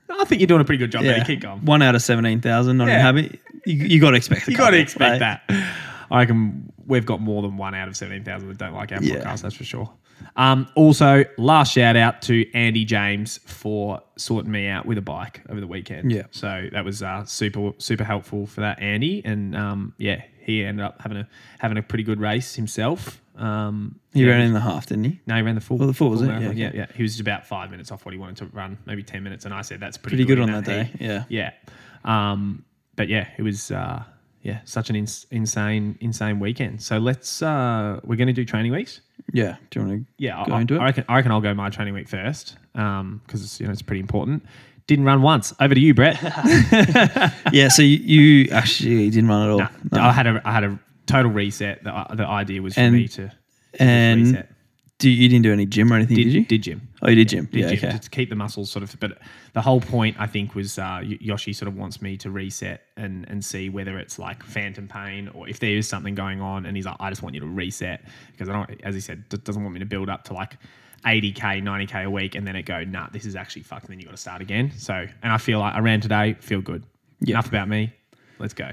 I 0.08 0.24
think 0.26 0.40
you're 0.40 0.48
doing 0.48 0.62
a 0.62 0.66
pretty 0.66 0.78
good 0.78 0.92
job 0.92 1.04
Yeah. 1.04 1.14
there. 1.18 1.26
Keep 1.26 1.42
going. 1.42 1.66
One 1.66 1.82
out 1.82 1.96
of 1.96 2.02
17,000, 2.02 2.78
not 2.78 2.88
Yeah. 2.88 2.96
in 2.96 3.02
habit. 3.02 3.40
You, 3.66 3.76
you 3.76 4.00
got 4.00 4.12
to 4.12 4.18
expect 4.18 4.48
You 4.48 4.56
got 4.58 4.72
to 4.72 4.78
expect 4.80 5.22
right? 5.22 5.40
that. 5.48 5.74
I 6.12 6.20
reckon 6.20 6.72
we've 6.86 7.06
got 7.06 7.20
more 7.22 7.42
than 7.42 7.58
one 7.58 7.74
out 7.74 7.88
of 7.88 7.98
17,000 7.98 8.48
that 8.48 8.58
don't 8.58 8.74
like 8.74 8.92
our 8.92 9.02
Yeah. 9.02 9.16
podcast, 9.16 9.42
that's 9.42 9.56
for 9.56 9.64
sure. 9.64 9.92
Um, 10.38 10.68
also, 10.76 11.26
last 11.38 11.74
shout 11.74 11.96
out 11.96 12.22
to 12.24 12.50
Andy 12.54 12.86
James 12.86 13.40
for 13.46 14.02
sorting 14.18 14.52
me 14.52 14.68
out 14.68 14.86
with 14.86 14.98
a 14.98 15.02
bike 15.02 15.42
over 15.50 15.60
the 15.60 15.68
weekend. 15.68 16.12
Yeah. 16.12 16.24
So 16.32 16.70
that 16.72 16.86
was 16.86 17.02
uh, 17.04 17.26
super, 17.26 17.72
super 17.80 18.04
helpful 18.04 18.46
for 18.48 18.62
that, 18.62 18.80
Andy. 18.82 19.22
And 19.26 19.56
um, 19.56 19.94
yeah, 19.98 20.22
he 20.40 20.64
ended 20.64 20.86
up 20.86 21.02
having 21.02 21.18
a 21.18 21.28
having 21.60 21.78
a 21.78 21.84
pretty 21.84 22.04
good 22.04 22.20
race 22.22 22.56
himself. 22.56 23.20
Um, 23.36 24.00
He 24.14 24.24
yeah, 24.24 24.32
ran 24.32 24.42
in 24.42 24.54
the 24.54 24.62
half, 24.62 24.86
didn't 24.86 25.04
he? 25.06 25.20
no, 25.26 25.36
he 25.36 25.42
ran 25.42 25.56
the 25.56 25.62
full. 25.62 25.82
Oh, 25.84 25.88
the 25.88 25.94
full, 25.94 26.12
was 26.12 26.22
it? 26.22 26.28
Yeah, 26.28 26.52
Yeah, 26.52 26.72
yeah. 26.74 26.86
He 26.96 27.04
was 27.04 27.20
about 27.20 27.46
five 27.46 27.70
minutes 27.72 27.92
off 27.92 28.06
what 28.06 28.14
he 28.14 28.18
wanted 28.20 28.38
to 28.38 28.46
run, 28.56 28.78
maybe 28.86 29.04
ten 29.04 29.24
minutes, 29.24 29.44
and 29.44 29.54
I 29.54 29.64
said 29.64 29.80
that's 29.82 29.98
pretty, 29.98 30.18
Pretty 30.24 30.28
good 30.28 30.40
in 30.40 30.50
on 30.54 30.64
that 30.64 30.88
heat. 30.88 30.98
day. 31.00 31.06
Yeah. 31.06 31.24
Yeah. 31.28 32.32
Um, 32.32 32.64
but 32.96 33.08
yeah, 33.10 33.28
it 33.38 33.42
was 33.42 33.72
uh, 33.72 34.04
yeah 34.42 34.60
such 34.66 34.90
an 34.90 34.96
ins- 34.96 35.26
insane 35.32 35.98
insane 36.02 36.40
weekend. 36.40 36.82
So 36.82 36.98
let's 36.98 37.42
uh, 37.42 38.00
we're 38.04 38.16
going 38.16 38.28
to 38.28 38.34
do 38.34 38.46
training 38.46 38.72
weeks. 38.72 39.02
Yeah. 39.34 39.58
Do 39.72 39.80
you 39.80 39.86
want 39.88 40.00
to 40.06 40.12
Yeah, 40.18 40.44
go 40.48 40.54
I, 40.54 40.62
into 40.62 40.76
it? 40.76 40.80
I 40.80 40.86
reckon 40.86 41.06
I 41.10 41.16
reckon 41.16 41.32
I'll 41.32 41.42
go 41.42 41.54
my 41.54 41.70
training 41.70 41.94
week 41.94 42.08
first 42.08 42.58
because 42.74 43.60
you 43.60 43.66
know 43.66 43.72
it's 43.72 43.82
pretty 43.82 44.02
important. 44.02 44.44
Didn't 44.88 45.06
run 45.06 45.22
once. 45.24 45.52
Over 45.60 45.74
to 45.74 45.80
you, 45.80 45.94
Brett. 45.96 46.22
yeah. 47.52 47.70
So 47.70 47.82
you, 47.82 47.98
you 47.98 48.50
actually 48.52 49.10
didn't 49.10 49.28
run 49.30 49.44
at 49.44 49.50
all. 49.50 49.68
No, 49.92 50.02
I 50.02 50.12
had 50.12 50.28
a 50.28 50.42
I 50.46 50.52
had 50.52 50.64
a 50.64 50.80
total 51.08 51.32
reset. 51.32 51.84
The, 51.84 52.06
the 52.16 52.28
idea 52.28 52.62
was 52.62 52.76
for 52.76 52.82
And- 52.82 52.94
me 52.96 53.08
to, 53.08 53.28
to 53.30 53.82
and 53.82 54.22
reset. 54.28 54.52
Do 54.98 55.10
you, 55.10 55.24
you 55.24 55.30
didn't 55.30 55.44
do 55.44 55.52
any 55.52 55.66
gym 55.66 55.92
or 55.92 55.98
anything, 55.98 56.16
did, 56.16 56.24
Did, 56.24 56.34
you? 56.34 56.46
did 56.46 56.64
gym. 56.64 56.88
oh, 57.02 57.10
you 57.10 57.16
did 57.16 57.30
gym. 57.30 57.46
did 57.52 57.60
yeah. 57.60 57.68
gym 57.68 57.78
Okay. 57.78 57.92
just 57.92 58.04
to 58.04 58.10
keep 58.10 58.30
the 58.30 58.36
muscles 58.36 58.72
sort 58.72 58.84
of. 58.84 58.98
But 59.00 59.18
the 59.54 59.62
whole 59.62 59.82
point, 59.82 60.16
I 60.20 60.26
think, 60.26 60.56
was 60.56 60.80
uh, 60.80 61.02
Yoshi 61.04 61.52
sort 61.54 61.68
of 61.68 61.76
wants 61.76 62.02
me 62.02 62.16
to 62.18 62.32
reset 62.32 62.82
and 62.96 63.26
and 63.30 63.44
see 63.44 63.70
whether 63.70 63.98
it's 63.98 64.18
like 64.18 64.42
phantom 64.44 64.88
pain 64.88 65.30
or 65.34 65.50
if 65.50 65.60
there 65.60 65.72
is 65.76 65.88
something 65.88 66.16
going 66.16 66.40
on. 66.42 66.66
And 66.66 66.78
he's 66.78 66.86
like, 66.86 66.96
I 67.00 67.10
just 67.10 67.22
want 67.24 67.36
you 67.36 67.42
to 67.42 67.48
reset 67.48 68.04
because 68.32 68.48
I 68.48 68.54
don't, 68.54 68.70
as 68.84 68.96
he 68.96 69.02
said, 69.02 69.28
doesn't 69.44 69.62
want 69.62 69.74
me 69.74 69.80
to 69.80 69.86
build 69.86 70.10
up 70.10 70.24
to 70.26 70.34
like. 70.34 70.58
80k, 71.06 71.62
90k 71.62 72.06
a 72.06 72.10
week, 72.10 72.34
and 72.34 72.48
then 72.48 72.56
it 72.56 72.64
go, 72.64 72.84
nah, 72.84 73.08
this 73.12 73.26
is 73.26 73.36
actually 73.36 73.62
fucked. 73.62 73.84
And 73.84 73.92
then 73.92 74.00
you 74.00 74.06
got 74.06 74.14
to 74.14 74.18
start 74.18 74.42
again. 74.42 74.72
So, 74.76 75.06
and 75.22 75.32
I 75.32 75.38
feel 75.38 75.60
like 75.60 75.76
I 75.76 75.80
ran 75.80 76.02
today, 76.02 76.34
feel 76.40 76.62
good. 76.62 76.84
Yeah. 77.20 77.34
Enough 77.34 77.48
about 77.50 77.68
me. 77.70 77.94
Let's 78.40 78.56
go. 78.56 78.72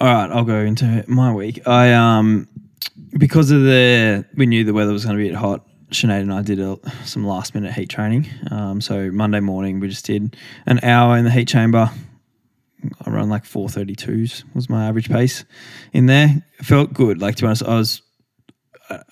All 0.00 0.12
right, 0.12 0.28
I'll 0.28 0.42
go 0.42 0.58
into 0.58 1.04
my 1.06 1.32
week. 1.32 1.68
I 1.68 1.92
um 1.92 2.48
because 3.18 3.50
of 3.50 3.62
the 3.62 4.24
we 4.34 4.46
knew 4.46 4.64
the 4.64 4.72
weather 4.72 4.92
was 4.92 5.04
going 5.04 5.16
to 5.16 5.22
be 5.22 5.32
hot. 5.32 5.66
Sinead 5.90 6.20
and 6.20 6.32
I 6.32 6.42
did 6.42 6.60
a, 6.60 6.78
some 7.04 7.26
last 7.26 7.52
minute 7.52 7.72
heat 7.72 7.90
training. 7.90 8.28
Um, 8.50 8.80
so 8.80 9.10
Monday 9.10 9.40
morning 9.40 9.80
we 9.80 9.88
just 9.88 10.04
did 10.04 10.36
an 10.66 10.78
hour 10.84 11.16
in 11.16 11.24
the 11.24 11.32
heat 11.32 11.48
chamber. 11.48 11.90
I 13.04 13.10
run 13.10 13.28
like 13.28 13.44
four 13.44 13.68
thirty 13.68 13.96
twos 13.96 14.44
was 14.54 14.70
my 14.70 14.86
average 14.86 15.08
pace 15.08 15.44
in 15.92 16.06
there. 16.06 16.42
It 16.58 16.64
felt 16.64 16.92
good. 16.92 17.20
Like 17.20 17.36
to 17.36 17.42
be 17.42 17.46
honest, 17.46 17.64
I 17.64 17.74
was. 17.74 18.02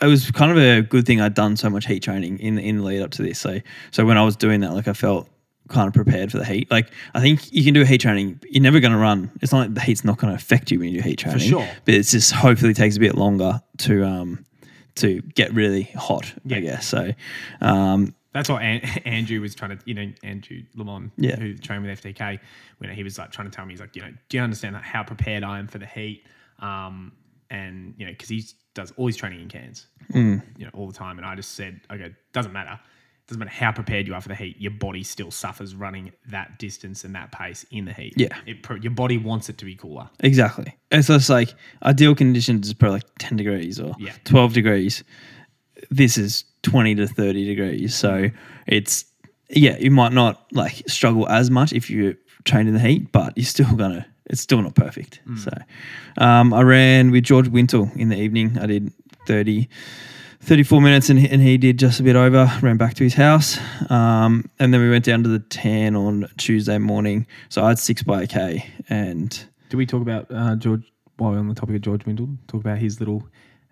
It 0.01 0.07
was 0.07 0.33
kind 0.33 0.51
of 0.51 0.59
a 0.59 0.83
good 0.83 1.07
thing 1.07 1.21
I'd 1.21 1.35
done 1.35 1.57
so 1.57 1.71
much 1.71 1.87
heat 1.87 2.03
training 2.03 2.41
in 2.41 2.57
the 2.57 2.69
in 2.69 2.79
the 2.79 2.83
lead 2.83 3.01
up 3.01 3.13
to 3.13 3.23
this. 3.23 3.39
So 3.39 3.61
so 3.93 4.05
when 4.05 4.19
I 4.19 4.25
was 4.25 4.35
doing 4.35 4.61
that, 4.61 4.73
like 4.73 4.89
I 4.89 4.93
felt 4.93 5.29
kind 5.69 5.87
of 5.89 5.95
prepared 5.95 6.31
for 6.33 6.39
the 6.39 6.45
heat. 6.45 6.71
Like 6.71 6.91
I 7.15 7.21
think 7.21 7.53
you 7.53 7.63
can 7.65 7.75
do 7.75 7.83
a 7.83 7.87
heat 7.87 8.01
training. 8.01 8.41
You're 8.49 8.63
never 8.63 8.81
going 8.81 8.93
to 8.93 8.99
run. 8.99 9.31
It's 9.43 9.53
not 9.53 9.59
like 9.61 9.75
the 9.75 9.81
heat's 9.81 10.05
not 10.05 10.19
going 10.19 10.31
to 10.33 10.37
affect 10.37 10.71
you 10.71 10.79
when 10.79 10.89
you 10.91 11.01
do 11.03 11.09
heat 11.09 11.19
training. 11.19 11.41
For 11.41 11.45
sure. 11.45 11.69
But 11.85 11.95
it's 11.95 12.11
just 12.11 12.33
hopefully 12.33 12.75
takes 12.75 12.97
a 12.97 13.01
bit 13.01 13.15
longer 13.17 13.61
to 13.79 14.05
um 14.07 14.45
to 14.97 15.21
get 15.35 15.53
really 15.55 15.85
hot. 15.95 16.33
Yeah. 16.45 16.57
I 16.57 16.61
guess 16.61 16.87
so. 16.87 17.13
Um, 17.61 18.15
That's 18.33 18.49
what 18.49 18.63
An- 18.63 18.81
Andrew 19.05 19.41
was 19.41 19.55
trying 19.55 19.77
to, 19.77 19.79
you 19.85 19.95
know, 19.95 20.13
Andrew 20.25 20.63
Lamont, 20.75 21.13
Yeah. 21.17 21.37
who 21.37 21.55
trained 21.55 21.87
with 21.87 22.03
FTK, 22.03 22.41
when 22.79 22.91
he 22.91 23.03
was 23.05 23.17
like 23.19 23.31
trying 23.31 23.49
to 23.49 23.55
tell 23.55 23.65
me, 23.65 23.73
he's 23.75 23.81
like, 23.81 23.95
you 23.95 24.03
know, 24.03 24.11
do 24.29 24.37
you 24.37 24.43
understand 24.43 24.75
how 24.77 25.03
prepared 25.05 25.45
I 25.45 25.59
am 25.61 25.69
for 25.69 25.79
the 25.79 25.87
heat? 25.87 26.25
Um, 26.61 27.13
and 27.51 27.95
you 27.97 28.07
know, 28.07 28.13
because 28.13 28.29
he 28.29 28.45
does 28.75 28.93
all 28.97 29.07
his 29.07 29.17
training 29.17 29.41
in 29.41 29.49
Cairns, 29.49 29.87
Mm. 30.13 30.43
you 30.57 30.65
know, 30.65 30.71
all 30.75 30.87
the 30.89 30.93
time. 30.93 31.17
And 31.19 31.27
I 31.27 31.35
just 31.37 31.53
said, 31.53 31.81
okay, 31.91 32.15
doesn't 32.33 32.53
matter. 32.53 32.79
Doesn't 33.29 33.41
matter 33.41 33.51
how 33.51 33.73
prepared 33.73 34.07
you 34.07 34.15
are 34.15 34.21
for 34.23 34.29
the 34.29 34.35
heat. 34.35 34.57
Your 34.59 34.71
body 34.71 35.03
still 35.05 35.31
suffers 35.31 35.75
running 35.75 36.13
that 36.31 36.59
distance 36.59 37.05
and 37.05 37.15
that 37.15 37.31
pace 37.31 37.67
in 37.71 37.85
the 37.85 37.93
heat. 37.93 38.15
Yeah. 38.17 38.35
it 38.47 38.65
your 38.83 38.91
body 38.93 39.19
wants 39.19 39.51
it 39.51 39.59
to 39.59 39.67
be 39.67 39.75
cooler. 39.75 40.09
Exactly. 40.21 40.65
So 40.93 40.97
It's 40.99 41.07
just 41.09 41.29
like 41.29 41.53
ideal 41.83 42.15
conditions 42.15 42.67
is 42.69 42.73
probably 42.73 42.97
like 42.97 43.05
10 43.19 43.37
degrees 43.37 43.79
or 43.79 43.95
Yeah. 43.99 44.13
12 44.25 44.55
degrees. 44.55 45.05
This 45.91 46.17
is 46.17 46.45
20 46.63 46.95
to 46.97 47.07
30 47.07 47.45
degrees. 47.45 47.95
So 47.95 48.31
it's, 48.67 49.05
yeah, 49.51 49.77
you 49.77 49.91
might 49.91 50.13
not 50.13 50.47
like 50.53 50.83
struggle 50.89 51.29
as 51.29 51.51
much 51.51 51.75
if 51.75 51.91
you 51.91 52.17
trained 52.45 52.69
in 52.69 52.75
the 52.75 52.81
heat, 52.81 53.13
but 53.13 53.37
you're 53.37 53.45
still 53.45 53.77
going 53.77 53.93
to, 53.93 54.07
it's 54.31 54.41
still 54.41 54.63
not 54.63 54.75
perfect. 54.75 55.21
So 55.37 55.51
um, 56.17 56.55
I 56.55 56.63
ran 56.63 57.11
with 57.11 57.25
George 57.25 57.49
Wintle 57.49 57.91
in 57.95 58.09
the 58.09 58.17
evening. 58.17 58.59
I 58.59 58.65
did 58.67 58.91
30, 59.27 59.69
34 60.41 60.81
minutes 60.81 61.11
and, 61.11 61.19
he- 61.19 61.29
and 61.29 61.43
he 61.43 61.59
did 61.59 61.79
just 61.79 62.01
a 62.01 62.03
bit 62.03 62.17
over, 62.17 62.51
ran 62.63 62.77
back 62.77 62.95
to 62.95 63.05
his 63.05 63.15
house. 63.15 63.59
Um, 63.91 64.49
and 64.59 64.73
then 64.73 64.81
we 64.81 64.89
went 64.91 65.05
down 65.05 65.23
to 65.25 65.29
the 65.29 65.41
10 65.41 65.97
on 65.97 66.27
Tuesday 66.37 66.79
morning. 66.79 67.27
So 67.49 67.65
I 67.65 67.69
had 67.69 67.79
six 67.79 68.03
by 68.03 68.23
a 68.23 68.27
K 68.27 68.65
and 68.89 69.45
Do 69.69 69.77
we 69.77 69.85
talk 69.87 70.01
about 70.03 70.27
uh, 70.31 70.57
George 70.57 70.91
while 71.17 71.33
we're 71.33 71.39
on 71.39 71.49
the 71.49 71.55
topic 71.55 71.77
of 71.77 71.83
George 71.83 72.07
Windle? 72.07 72.29
Talk 72.47 72.61
about 72.61 72.79
his 72.79 73.01
little 73.01 73.27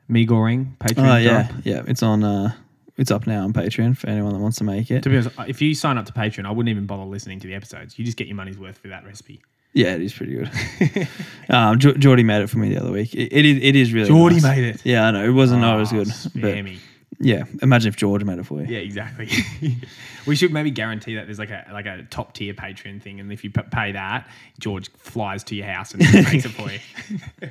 mi 0.09 0.27
goreng 0.27 0.77
Patreon 0.79 1.15
Oh 1.15 1.17
yeah, 1.17 1.43
drop? 1.49 1.61
yeah. 1.65 1.83
It's 1.87 2.03
on. 2.03 2.25
Uh, 2.25 2.53
it's 2.99 3.11
up 3.11 3.27
now 3.27 3.45
on 3.45 3.53
Patreon 3.53 3.97
for 3.97 4.09
anyone 4.09 4.33
that 4.33 4.39
wants 4.41 4.57
to 4.59 4.65
make 4.65 4.91
it. 4.91 5.03
To 5.03 5.11
be 5.11 5.17
honest, 5.19 5.37
if 5.49 5.61
you 5.61 5.75
sign 5.75 5.99
up 5.99 6.07
to 6.07 6.13
Patreon, 6.15 6.47
I 6.47 6.51
wouldn't 6.51 6.71
even 6.71 6.87
bother 6.87 7.05
listening 7.05 7.39
to 7.41 7.47
the 7.47 7.55
episodes. 7.55 7.99
You 7.99 8.05
just 8.07 8.17
get 8.17 8.27
your 8.27 8.37
money's 8.37 8.57
worth 8.59 8.79
for 8.79 8.89
that 8.89 9.05
recipe. 9.05 9.43
Yeah, 9.76 9.95
it 9.95 10.00
is 10.00 10.14
pretty 10.14 10.33
good. 10.33 11.09
um, 11.50 11.78
Geordie 11.78 12.23
made 12.23 12.40
it 12.42 12.49
for 12.49 12.56
me 12.56 12.71
the 12.71 12.80
other 12.80 12.90
week. 12.92 13.14
It, 13.14 13.30
it 13.30 13.45
is. 13.45 13.59
It 13.62 13.76
is 13.76 13.92
really. 13.92 14.09
Geordie 14.09 14.37
nice. 14.37 14.42
made 14.45 14.64
it. 14.64 14.80
Yeah, 14.87 15.06
I 15.06 15.11
know 15.11 15.23
it 15.25 15.30
wasn't 15.33 15.61
not 15.61 15.78
as 15.80 15.92
Oh, 15.92 15.97
good, 15.97 16.06
but 16.09 16.14
spammy. 16.54 16.78
yeah. 17.21 17.45
Imagine 17.61 17.90
if 17.90 17.97
George 17.97 18.25
made 18.25 18.38
it 18.38 18.47
for 18.47 18.62
you. 18.62 18.66
Yeah, 18.66 18.78
exactly. 18.78 19.28
we 20.26 20.35
should 20.35 20.50
maybe 20.50 20.71
guarantee 20.71 21.16
that 21.16 21.26
there's 21.26 21.38
like 21.38 21.50
a 21.50 21.66
like 21.75 21.85
a 21.85 22.04
top 22.09 22.33
tier 22.33 22.54
Patreon 22.54 23.02
thing, 23.02 23.21
and 23.21 23.30
if 23.30 23.45
you 23.45 23.50
p- 23.50 23.61
pay 23.71 23.92
that, 23.92 24.26
George 24.59 24.90
flies 24.97 25.45
to 25.45 25.54
your 25.54 25.66
house 25.66 25.92
and 25.92 26.00
makes 26.00 26.47
it 26.47 26.52
for 26.52 26.71
you. 26.71 27.50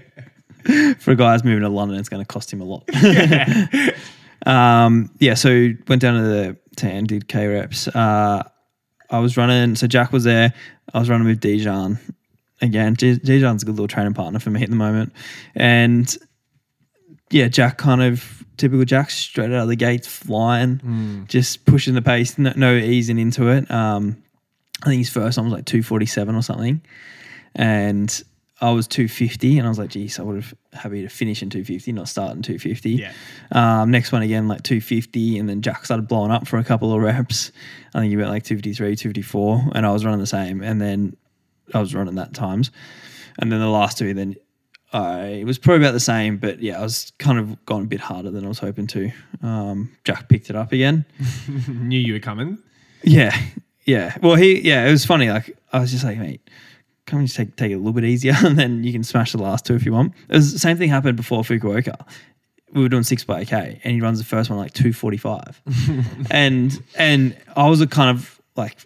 For 1.00 1.12
a 1.12 1.16
guy 1.16 1.34
who's 1.34 1.44
moving 1.44 1.62
to 1.62 1.70
London, 1.70 2.00
it's 2.00 2.10
going 2.10 2.24
to 2.24 2.28
cost 2.28 2.52
him 2.52 2.60
a 2.60 2.64
lot. 2.64 2.90
um, 4.48 5.12
yeah. 5.20 5.36
So 5.36 5.70
went 5.88 6.02
down 6.02 6.22
to 6.22 6.28
the 6.28 6.58
ten, 6.76 7.04
did 7.06 7.28
K 7.28 7.46
reps. 7.48 7.88
Uh, 7.88 8.44
I 9.10 9.20
was 9.20 9.38
running. 9.38 9.76
So 9.76 9.88
Jack 9.88 10.12
was 10.12 10.24
there. 10.24 10.54
I 10.94 11.00
was 11.00 11.10
running 11.10 11.28
with 11.28 11.40
Dijon. 11.40 12.00
Again, 12.62 12.94
Dijon's 12.94 13.64
a 13.64 13.66
good 13.66 13.76
little 13.76 13.88
training 13.88 14.14
partner 14.14 14.40
for 14.40 14.50
me 14.50 14.64
at 14.64 14.70
the 14.70 14.76
moment, 14.76 15.14
and 15.56 16.16
yeah, 17.30 17.48
Jack 17.48 17.78
kind 17.78 18.02
of 18.02 18.44
typical 18.58 18.86
Jack 18.86 19.10
straight 19.12 19.52
out 19.52 19.64
of 19.64 19.68
the 19.68 19.76
gates 19.76 20.08
flying, 20.08 20.80
just 21.28 21.66
pushing 21.66 21.96
the 21.96 22.02
pace, 22.02 22.38
no, 22.38 22.54
no 22.56 22.76
easing 22.76 23.20
into 23.20 23.50
it. 23.50 23.70
Um, 23.70 24.24
I 24.84 24.88
think 24.88 25.00
his 25.00 25.10
first 25.10 25.38
one 25.38 25.48
was 25.48 25.54
like 25.54 25.66
247 25.66 26.36
or 26.36 26.42
something. 26.42 26.82
And 27.56 28.24
I 28.62 28.72
was 28.72 28.88
250 28.88 29.58
and 29.58 29.68
I 29.68 29.70
was 29.70 29.78
like, 29.78 29.90
geez, 29.90 30.18
I 30.18 30.24
would 30.24 30.36
have 30.38 30.54
happy 30.72 31.02
to 31.02 31.10
finish 31.10 31.44
in 31.44 31.50
250, 31.50 31.92
not 31.92 32.08
start 32.08 32.36
in 32.36 32.42
250. 32.42 32.92
Yeah. 32.92 33.12
Um, 33.52 33.92
next 33.92 34.14
one 34.14 34.22
again, 34.22 34.48
like 34.48 34.64
250. 34.64 35.40
And 35.40 35.50
then 35.50 35.62
Jack 35.62 35.86
started 35.86 36.08
blowing 36.08 36.32
up 36.32 36.48
for 36.48 36.58
a 36.58 36.64
couple 36.64 36.94
of 36.94 37.02
reps. 37.02 37.52
I 37.94 38.00
think 38.00 38.12
he 38.12 38.18
went 38.18 38.30
like 38.30 38.44
253, 38.44 38.96
254. 38.96 39.72
And 39.76 39.86
I 39.86 39.92
was 39.92 40.06
running 40.06 40.22
the 40.22 40.26
same. 40.26 40.62
And 40.62 40.82
then 40.82 41.18
I 41.74 41.80
was 41.80 41.94
running 41.94 42.16
that 42.16 42.34
times. 42.34 42.72
And 43.40 43.52
then 43.52 43.60
the 43.60 43.68
last 43.68 43.98
two, 43.98 44.14
then 44.14 44.38
I 44.94 45.26
it 45.42 45.46
was 45.46 45.58
probably 45.58 45.84
about 45.84 45.92
the 45.92 46.00
same, 46.00 46.38
but 46.38 46.62
yeah, 46.62 46.80
I 46.80 46.82
was 46.82 47.12
kind 47.20 47.38
of 47.38 47.66
gone 47.66 47.84
a 47.84 47.88
bit 47.88 48.00
harder 48.00 48.32
than 48.32 48.46
I 48.46 48.48
was 48.48 48.60
hoping 48.60 48.88
to. 48.88 49.12
Um, 49.44 49.92
Jack 50.06 50.30
picked 50.30 50.50
it 50.50 50.56
up 50.56 50.72
again. 50.72 51.04
Knew 51.68 52.00
you 52.00 52.14
were 52.14 52.20
coming. 52.20 52.60
Yeah, 53.04 53.38
yeah. 53.84 54.16
Well, 54.22 54.36
he, 54.36 54.62
yeah, 54.62 54.88
it 54.88 54.92
was 54.92 55.06
funny. 55.06 55.30
Like 55.30 55.58
I 55.74 55.80
was 55.80 55.92
just 55.92 56.06
like, 56.06 56.18
mate, 56.18 56.50
come 57.06 57.20
and 57.20 57.28
just 57.28 57.38
take 57.38 57.56
take 57.56 57.72
it 57.72 57.76
a 57.76 57.78
little 57.78 57.94
bit 57.94 58.04
easier, 58.04 58.34
and 58.44 58.58
then 58.58 58.84
you 58.84 58.92
can 58.92 59.04
smash 59.04 59.32
the 59.32 59.38
last 59.38 59.66
two 59.66 59.76
if 59.76 59.86
you 59.86 59.94
want. 59.94 60.14
It 60.30 60.36
was 60.36 60.54
the 60.54 60.60
same 60.60 60.78
thing 60.78 60.90
happened 60.90 61.18
before 61.18 61.44
Fukuoka. 61.44 62.06
We 62.74 62.82
were 62.82 62.90
doing 62.90 63.04
six 63.04 63.24
by 63.24 63.46
k, 63.46 63.80
and 63.84 63.94
he 63.94 64.02
runs 64.02 64.20
the 64.20 64.26
first 64.26 64.50
one 64.50 64.60
like 64.60 64.74
two 64.74 64.94
forty 64.94 65.18
five, 65.18 65.62
and 66.32 66.82
and 66.96 67.38
I 67.56 67.70
was 67.70 67.82
a 67.82 67.88
kind 67.88 68.10
of 68.10 68.42
like 68.56 68.78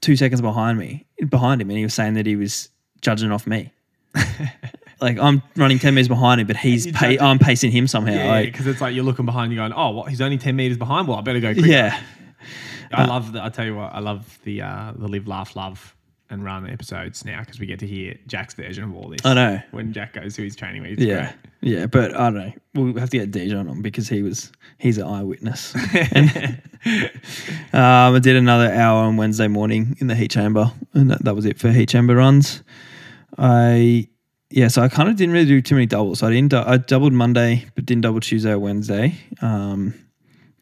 two 0.00 0.16
seconds 0.16 0.40
behind 0.40 0.78
me, 0.78 1.06
behind 1.28 1.60
him, 1.60 1.70
and 1.70 1.78
he 1.78 1.84
was 1.84 1.94
saying 1.94 2.14
that 2.14 2.26
he 2.26 2.36
was 2.36 2.68
judging 3.00 3.30
off 3.30 3.46
me. 3.46 3.72
like 5.00 5.18
I'm 5.18 5.42
running 5.56 5.78
ten 5.78 5.94
meters 5.94 6.08
behind 6.08 6.40
him, 6.40 6.46
but 6.46 6.56
he's 6.56 6.90
pa- 6.90 7.16
I'm 7.20 7.38
pacing 7.38 7.70
him 7.70 7.86
somehow. 7.86 8.14
Yeah, 8.14 8.28
like, 8.28 8.52
because 8.52 8.66
it's 8.66 8.80
like 8.80 8.94
you're 8.94 9.04
looking 9.04 9.26
behind, 9.26 9.52
you 9.52 9.58
going, 9.58 9.72
oh, 9.72 9.90
what? 9.90 10.08
He's 10.08 10.20
only 10.20 10.38
ten 10.38 10.56
meters 10.56 10.78
behind. 10.78 11.06
Well, 11.06 11.18
I 11.18 11.20
better 11.20 11.40
go. 11.40 11.52
Quicker. 11.52 11.68
yeah. 11.68 12.00
I 12.92 13.06
love 13.06 13.32
the. 13.32 13.42
I 13.42 13.48
tell 13.48 13.64
you 13.64 13.76
what, 13.76 13.94
I 13.94 14.00
love 14.00 14.38
the 14.44 14.62
uh, 14.62 14.92
the 14.94 15.08
live, 15.08 15.26
laugh, 15.26 15.56
love, 15.56 15.96
and 16.32 16.42
run 16.42 16.68
episodes 16.68 17.24
now 17.24 17.40
because 17.40 17.60
we 17.60 17.66
get 17.66 17.78
to 17.78 17.86
hear 17.86 18.16
Jack's 18.26 18.54
version 18.54 18.82
of 18.84 18.96
all 18.96 19.08
this. 19.08 19.24
I 19.24 19.34
know. 19.34 19.60
when 19.70 19.92
Jack 19.92 20.14
goes 20.14 20.34
to 20.36 20.42
his 20.42 20.56
training 20.56 20.82
week. 20.82 20.98
Yeah, 20.98 21.32
Great. 21.60 21.72
yeah, 21.72 21.86
but 21.86 22.16
I 22.16 22.30
don't 22.30 22.34
know. 22.34 22.52
We'll 22.74 22.98
have 22.98 23.10
to 23.10 23.18
get 23.18 23.30
Dijon 23.30 23.68
on 23.68 23.82
because 23.82 24.08
he 24.08 24.22
was 24.22 24.50
he's 24.78 24.98
an 24.98 25.06
eyewitness. 25.06 25.74
And, 26.12 26.62
um, 27.74 28.14
I 28.14 28.18
did 28.18 28.36
another 28.36 28.72
hour 28.72 29.04
on 29.04 29.16
Wednesday 29.16 29.46
morning 29.46 29.96
in 30.00 30.06
the 30.06 30.14
heat 30.14 30.30
chamber, 30.30 30.72
and 30.94 31.10
that, 31.10 31.24
that 31.24 31.36
was 31.36 31.44
it 31.44 31.58
for 31.58 31.70
heat 31.70 31.90
chamber 31.90 32.16
runs. 32.16 32.62
I 33.38 34.08
yeah, 34.50 34.68
so 34.68 34.82
I 34.82 34.88
kind 34.88 35.08
of 35.08 35.16
didn't 35.16 35.34
really 35.34 35.46
do 35.46 35.60
too 35.60 35.74
many 35.74 35.86
doubles. 35.86 36.20
So 36.20 36.26
I 36.26 36.30
didn't. 36.30 36.54
I 36.54 36.78
doubled 36.78 37.12
Monday, 37.12 37.66
but 37.74 37.84
didn't 37.86 38.02
double 38.02 38.20
Tuesday 38.20 38.50
or 38.52 38.58
Wednesday. 38.58 39.14
Um, 39.42 39.94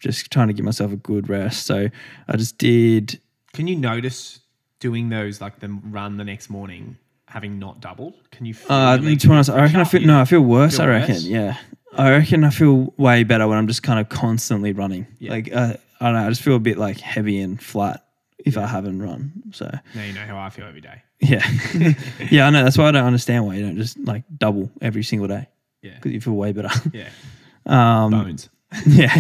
just 0.00 0.30
trying 0.32 0.48
to 0.48 0.54
give 0.54 0.64
myself 0.64 0.92
a 0.92 0.96
good 0.96 1.28
rest. 1.28 1.66
So 1.66 1.88
I 2.28 2.36
just 2.36 2.58
did. 2.58 3.20
Can 3.52 3.66
you 3.66 3.76
notice 3.76 4.39
doing 4.80 5.08
those 5.08 5.40
like 5.40 5.60
the 5.60 5.68
run 5.68 6.16
the 6.16 6.24
next 6.24 6.50
morning, 6.50 6.96
having 7.28 7.58
not 7.58 7.80
doubled? 7.80 8.14
Can 8.32 8.46
you? 8.46 8.54
Feel 8.54 8.72
Uh, 8.72 8.96
to 8.98 9.02
be 9.02 9.18
honest, 9.30 9.50
I 9.50 9.60
reckon 9.62 9.80
I 9.80 9.84
feel 9.84 10.00
no, 10.02 10.20
I 10.20 10.24
feel 10.24 10.40
worse. 10.42 10.76
Feel 10.76 10.86
I 10.86 10.88
reckon, 10.88 11.14
worse? 11.14 11.24
yeah, 11.24 11.56
I 11.96 12.10
reckon 12.10 12.44
I 12.44 12.50
feel 12.50 12.92
way 12.96 13.22
better 13.24 13.46
when 13.46 13.58
I'm 13.58 13.66
just 13.68 13.82
kind 13.82 14.00
of 14.00 14.08
constantly 14.08 14.72
running. 14.72 15.06
Yeah. 15.18 15.30
Like 15.30 15.52
uh, 15.54 15.74
I 16.00 16.04
don't 16.06 16.14
know, 16.14 16.26
I 16.26 16.28
just 16.30 16.42
feel 16.42 16.56
a 16.56 16.60
bit 16.60 16.78
like 16.78 16.98
heavy 17.00 17.40
and 17.40 17.62
flat 17.62 18.04
if 18.38 18.56
I 18.56 18.66
haven't 18.66 19.00
run. 19.02 19.42
So 19.52 19.70
Now 19.94 20.02
you 20.02 20.12
know 20.14 20.24
how 20.26 20.38
I 20.38 20.48
feel 20.50 20.66
every 20.66 20.80
day. 20.80 21.02
yeah, 21.20 21.46
yeah, 22.30 22.46
I 22.46 22.50
know. 22.50 22.64
That's 22.64 22.78
why 22.78 22.88
I 22.88 22.90
don't 22.92 23.04
understand 23.04 23.46
why 23.46 23.54
you 23.56 23.62
don't 23.66 23.76
just 23.76 23.98
like 23.98 24.24
double 24.38 24.70
every 24.80 25.02
single 25.02 25.28
day 25.28 25.46
Yeah, 25.82 25.94
because 25.96 26.12
you 26.12 26.20
feel 26.22 26.32
way 26.34 26.52
better. 26.52 26.70
yeah. 26.92 27.08
Um, 27.66 28.10
Bones. 28.12 28.48
yeah. 28.86 29.10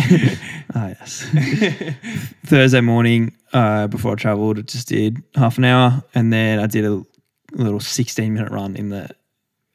ah, 0.74 0.88
yes. 0.88 1.26
Thursday 2.46 2.80
morning, 2.80 3.34
uh, 3.52 3.86
before 3.88 4.12
I 4.12 4.14
travelled, 4.14 4.58
I 4.58 4.62
just 4.62 4.88
did 4.88 5.22
half 5.34 5.58
an 5.58 5.64
hour, 5.64 6.02
and 6.14 6.32
then 6.32 6.60
I 6.60 6.66
did 6.66 6.84
a 6.84 7.02
little 7.52 7.80
sixteen 7.80 8.34
minute 8.34 8.52
run 8.52 8.76
in 8.76 8.90
the 8.90 9.08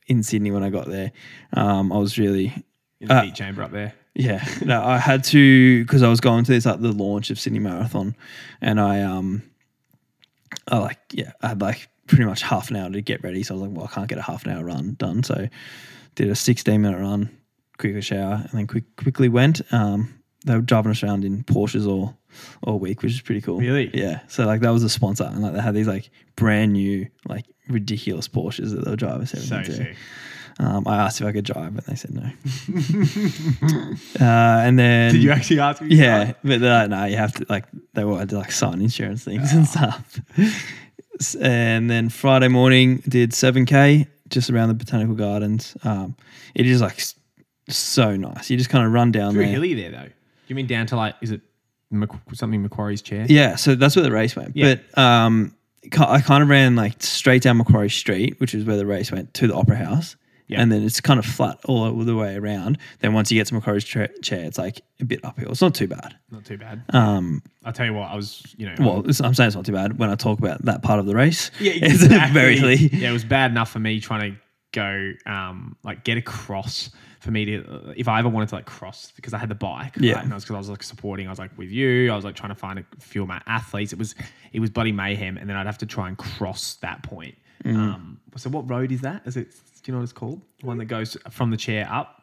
in 0.08 0.24
Sydney 0.24 0.52
when 0.52 0.64
I 0.64 0.70
got 0.70 0.88
there. 0.88 1.12
Um, 1.54 1.92
I 1.92 1.98
was 1.98 2.18
really 2.18 2.54
In 3.02 3.08
the 3.10 3.16
Uh, 3.16 3.22
heat 3.24 3.36
chamber 3.36 3.64
up 3.64 3.72
there. 3.72 3.94
yeah. 4.14 4.46
No, 4.64 4.82
I 4.84 4.98
had 4.98 5.24
to 5.26 5.84
because 5.84 6.04
I 6.04 6.08
was 6.08 6.22
going 6.22 6.46
to 6.46 6.52
this 6.52 6.66
like 6.66 6.80
the 6.80 6.92
launch 6.94 7.30
of 7.30 7.40
Sydney 7.40 7.60
Marathon, 7.60 8.16
and 8.62 8.80
I 8.80 9.02
um, 9.02 9.44
I 10.70 10.78
like 10.78 11.00
yeah, 11.12 11.34
I 11.42 11.50
had 11.50 11.62
like 11.62 11.90
pretty 12.08 12.24
much 12.26 12.44
half 12.44 12.70
an 12.70 12.78
hour 12.78 12.90
to 12.92 13.02
get 13.02 13.24
ready. 13.24 13.44
So 13.44 13.56
I 13.56 13.58
was 13.58 13.68
like, 13.68 13.78
well, 13.78 13.90
I 13.92 13.94
can't 13.94 14.08
get 14.08 14.20
a 14.20 14.22
half 14.22 14.46
an 14.46 14.52
hour 14.52 14.64
run 14.64 14.94
done. 14.98 15.24
So 15.24 15.50
did 16.16 16.30
a 16.30 16.36
sixteen 16.36 16.82
minute 16.82 17.00
run, 17.02 17.30
quickly 17.78 18.02
shower, 18.02 18.42
and 18.44 18.52
then 18.52 18.68
quick 18.68 18.84
quickly 18.96 19.30
went. 19.30 19.62
Um, 19.72 20.14
they 20.46 20.56
were 20.56 20.62
driving 20.62 20.92
us 20.92 21.04
around 21.04 21.26
in 21.26 21.44
Porsches 21.44 21.88
all 21.88 22.18
all 22.64 22.80
week, 22.80 23.02
which 23.02 23.14
is 23.14 23.22
pretty 23.22 23.42
cool. 23.42 23.60
Really? 23.60 23.90
Yeah. 23.94 24.20
So 24.28 24.46
like 24.46 24.62
that 24.62 24.72
was 24.72 24.84
a 24.84 24.90
sponsor, 24.90 25.26
and 25.26 25.42
like 25.42 25.54
they 25.54 25.62
had 25.62 25.76
these 25.76 25.88
like 25.88 26.10
brand 26.36 26.74
new 26.74 27.08
like 27.28 27.46
ridiculous 27.68 28.28
Porsches 28.28 28.76
that 28.76 28.86
they'll 28.86 28.96
drive 28.96 29.22
us 29.22 29.32
So 29.32 29.56
everything 29.58 29.88
to. 29.88 29.96
Um, 30.58 30.88
I 30.88 30.96
asked 30.98 31.20
if 31.20 31.28
I 31.28 31.34
could 31.34 31.44
drive, 31.44 31.76
and 31.76 31.80
they 31.80 31.96
said 31.96 32.14
no. 32.14 32.22
uh, 34.26 34.60
and 34.62 34.80
then 34.80 35.14
Did 35.14 35.22
you 35.22 35.32
actually 35.32 35.60
ask 35.60 35.82
me? 35.82 35.96
yeah, 35.96 36.32
but 36.46 36.62
they're 36.62 36.82
like, 36.82 36.90
no, 36.90 37.04
you 37.06 37.18
have 37.18 37.34
to 37.34 37.46
like 37.50 37.66
they 37.94 38.06
wanted 38.06 38.30
to 38.30 38.38
like 38.38 38.52
sign 38.52 38.82
insurance 38.82 39.26
things 39.26 39.52
and 39.52 39.68
stuff. 39.68 40.20
And 41.40 41.90
then 41.90 42.10
Friday 42.10 42.48
morning 42.48 42.98
did 43.08 43.34
seven 43.34 43.66
k 43.66 44.08
just 44.30 44.50
around 44.50 44.70
the 44.70 44.74
botanical 44.76 45.16
gardens. 45.16 45.76
Um, 45.84 46.16
it 46.54 46.66
is 46.66 46.82
like 46.82 47.02
so 47.70 48.16
nice. 48.16 48.50
You 48.50 48.58
just 48.58 48.70
kind 48.70 48.86
of 48.86 48.92
run 48.92 49.12
down 49.12 49.34
Very 49.34 49.46
there. 49.46 49.54
hilly 49.54 49.74
there 49.74 49.92
though. 49.92 50.04
Do 50.08 50.12
You 50.48 50.56
mean 50.56 50.68
down 50.68 50.86
to 50.88 50.96
like 50.96 51.16
is 51.22 51.32
it 51.32 51.42
Mac- 51.92 52.10
something 52.34 52.62
Macquarie's 52.62 53.02
chair? 53.02 53.26
Yeah, 53.28 53.56
so 53.56 53.76
that's 53.76 53.96
where 53.96 54.04
the 54.04 54.12
race 54.12 54.36
went. 54.36 54.56
Yeah. 54.56 54.76
But 54.94 54.98
um, 55.02 55.56
I 55.98 56.22
kind 56.22 56.44
of 56.44 56.50
ran 56.50 56.76
like 56.76 57.02
straight 57.02 57.42
down 57.44 57.58
Macquarie 57.58 57.90
Street, 57.90 58.40
which 58.40 58.54
is 58.54 58.66
where 58.66 58.78
the 58.78 58.86
race 58.86 59.12
went 59.12 59.34
to 59.36 59.48
the 59.48 59.54
Opera 59.56 59.78
House. 59.78 60.16
Yeah. 60.48 60.62
And 60.62 60.72
then 60.72 60.84
it's 60.84 61.02
kind 61.02 61.18
of 61.18 61.26
flat 61.26 61.58
all 61.66 61.92
the 61.92 62.16
way 62.16 62.36
around. 62.36 62.78
Then 63.00 63.14
once 63.14 63.32
you 63.32 63.40
get 63.40 63.48
to 63.48 63.56
Macquarie's 63.56 63.84
tra- 63.84 64.16
chair, 64.22 64.46
it's 64.46 64.60
like 64.60 64.82
a 65.00 65.06
bit 65.06 65.26
uphill. 65.26 65.50
It's 65.50 65.62
not 65.62 65.74
too 65.74 65.88
bad. 65.88 66.16
Not 66.30 66.46
too 66.46 66.58
bad. 66.60 66.84
Um, 66.90 67.42
I'll 67.64 67.74
tell 67.74 67.88
you 67.88 67.94
what. 67.96 68.12
I 68.12 68.16
was 68.16 68.44
you 68.56 68.68
know 68.68 68.76
well, 68.80 69.10
it's, 69.10 69.22
I'm 69.22 69.34
saying 69.34 69.48
it's 69.48 69.56
not 69.56 69.66
too 69.66 69.72
bad 69.72 69.98
when 69.98 70.12
I 70.12 70.16
talk 70.16 70.38
about 70.38 70.64
that 70.66 70.84
part 70.84 71.00
of 71.00 71.08
the 71.08 71.16
race. 71.16 71.50
Yeah, 71.60 71.72
it's 71.76 72.04
exactly. 72.04 72.34
very 72.34 72.58
hilly. 72.58 72.76
Yeah, 72.76 73.10
it 73.12 73.14
was 73.14 73.26
bad 73.26 73.50
enough 73.50 73.72
for 73.72 73.80
me 73.80 74.00
trying 74.00 74.34
to 74.34 74.38
go, 74.72 75.14
um, 75.26 75.78
like 75.84 76.04
get 76.04 76.18
across 76.18 76.92
for 77.26 77.32
me 77.32 77.44
to, 77.46 77.94
if 77.98 78.08
I 78.08 78.20
ever 78.20 78.30
wanted 78.30 78.50
to 78.50 78.56
like 78.56 78.66
cross, 78.66 79.12
because 79.16 79.34
I 79.34 79.38
had 79.40 79.50
the 79.50 79.56
bike, 79.56 79.96
Yeah. 80.00 80.14
right? 80.14 80.24
and 80.24 80.32
I 80.32 80.36
was 80.36 80.44
because 80.46 80.56
I 80.56 80.60
was 80.60 80.70
like 80.70 80.84
supporting, 80.84 81.28
I 81.28 81.32
was 81.32 81.40
like 81.40 81.58
with 81.58 81.70
you, 81.70 82.12
I 82.12 82.16
was 82.16 82.24
like 82.24 82.36
trying 82.36 82.50
to 82.52 82.56
find 82.56 82.80
a 82.80 82.86
few 83.00 83.22
of 83.24 83.28
my 83.28 83.42
athletes. 83.48 83.92
It 83.92 84.00
was 84.00 84.16
it 84.54 84.60
was 84.62 84.70
bloody 84.70 84.92
mayhem, 84.94 85.38
and 85.38 85.50
then 85.50 85.58
I'd 85.58 85.66
have 85.66 85.80
to 85.80 85.86
try 85.86 86.08
and 86.08 86.18
cross 86.18 86.76
that 86.76 87.04
point. 87.04 87.36
Mm. 87.66 87.76
Um, 87.76 88.20
so 88.38 88.50
what 88.50 88.70
road 88.70 88.92
is 88.92 89.02
that? 89.02 89.24
Is 89.26 89.36
it? 89.38 89.52
Do 89.52 89.92
you 89.92 89.94
know 89.94 90.00
what 90.00 90.04
it's 90.04 90.14
called? 90.14 90.42
The 90.62 90.68
one 90.68 90.78
that 90.78 90.86
goes 90.86 91.18
from 91.30 91.52
the 91.52 91.58
chair 91.58 91.88
up. 91.92 92.22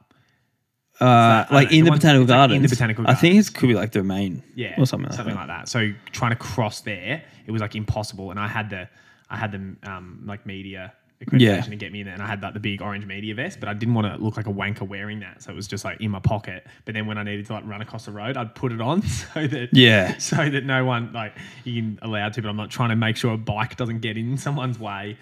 Uh, 1.01 1.45
don't 1.45 1.53
like 1.53 1.71
know, 1.71 1.77
in 1.79 1.81
the 1.81 1.85
the 1.87 1.91
one- 1.91 1.99
botanical 1.99 2.23
it's 2.25 2.31
like 2.31 2.45
in 2.45 2.63
the 2.63 2.69
gardens. 2.69 2.71
botanical 2.71 3.05
I 3.09 3.15
think 3.15 3.35
it 3.37 3.55
could 3.55 3.67
be 3.69 3.75
like 3.75 3.93
the 3.93 4.05
main. 4.05 4.43
Yeah, 4.55 4.75
Or 4.79 4.87
something 4.87 5.09
like 5.09 5.17
something 5.17 5.35
that. 5.35 5.49
like 5.49 5.61
that. 5.61 5.69
So 5.69 5.91
trying 6.13 6.31
to 6.33 6.37
cross 6.37 6.81
there, 6.83 7.23
it 7.47 7.51
was 7.51 7.61
like 7.63 7.75
impossible, 7.75 8.31
and 8.31 8.39
I 8.39 8.47
had 8.47 8.71
the, 8.71 8.89
I 9.31 9.37
had 9.37 9.53
the 9.53 9.91
um, 9.91 10.23
like 10.27 10.45
media 10.47 10.93
accreditation 11.25 11.41
Yeah. 11.41 11.61
to 11.63 11.77
get 11.77 11.93
me 11.93 12.01
in 12.01 12.07
there. 12.07 12.15
And 12.15 12.23
I 12.23 12.27
had 12.27 12.43
like 12.43 12.55
the 12.55 12.61
big 12.61 12.83
orange 12.83 13.07
media 13.07 13.35
vest, 13.35 13.61
but 13.61 13.69
I 13.69 13.75
didn't 13.75 13.95
want 13.95 14.07
to 14.07 14.23
look 14.23 14.37
like 14.37 14.47
a 14.47 14.53
wanker 14.53 14.83
wearing 14.87 15.21
that. 15.21 15.43
So 15.43 15.53
it 15.53 15.57
was 15.57 15.67
just 15.67 15.85
like 15.85 16.01
in 16.01 16.11
my 16.11 16.19
pocket. 16.21 16.67
But 16.85 16.95
then 16.95 17.07
when 17.07 17.19
I 17.19 17.23
needed 17.23 17.47
to 17.47 17.53
like 17.55 17.67
run 17.67 17.81
across 17.83 18.05
the 18.07 18.13
road, 18.13 18.37
I'd 18.37 18.55
put 18.55 18.73
it 18.73 18.81
on 18.81 19.03
so 19.03 19.47
that 19.47 19.69
Yeah. 19.73 20.17
so 20.19 20.49
that 20.49 20.65
no 20.65 20.85
one 20.85 21.13
like 21.13 21.35
you 21.65 21.81
can 21.83 21.99
allowed 22.03 22.33
to, 22.35 22.43
but 22.43 22.49
I'm 22.49 22.57
not 22.57 22.71
trying 22.71 22.91
to 22.91 22.97
make 22.97 23.17
sure 23.17 23.33
a 23.33 23.39
bike 23.39 23.77
doesn't 23.77 24.01
get 24.01 24.17
in 24.17 24.37
someone's 24.39 24.79
way. 24.79 25.17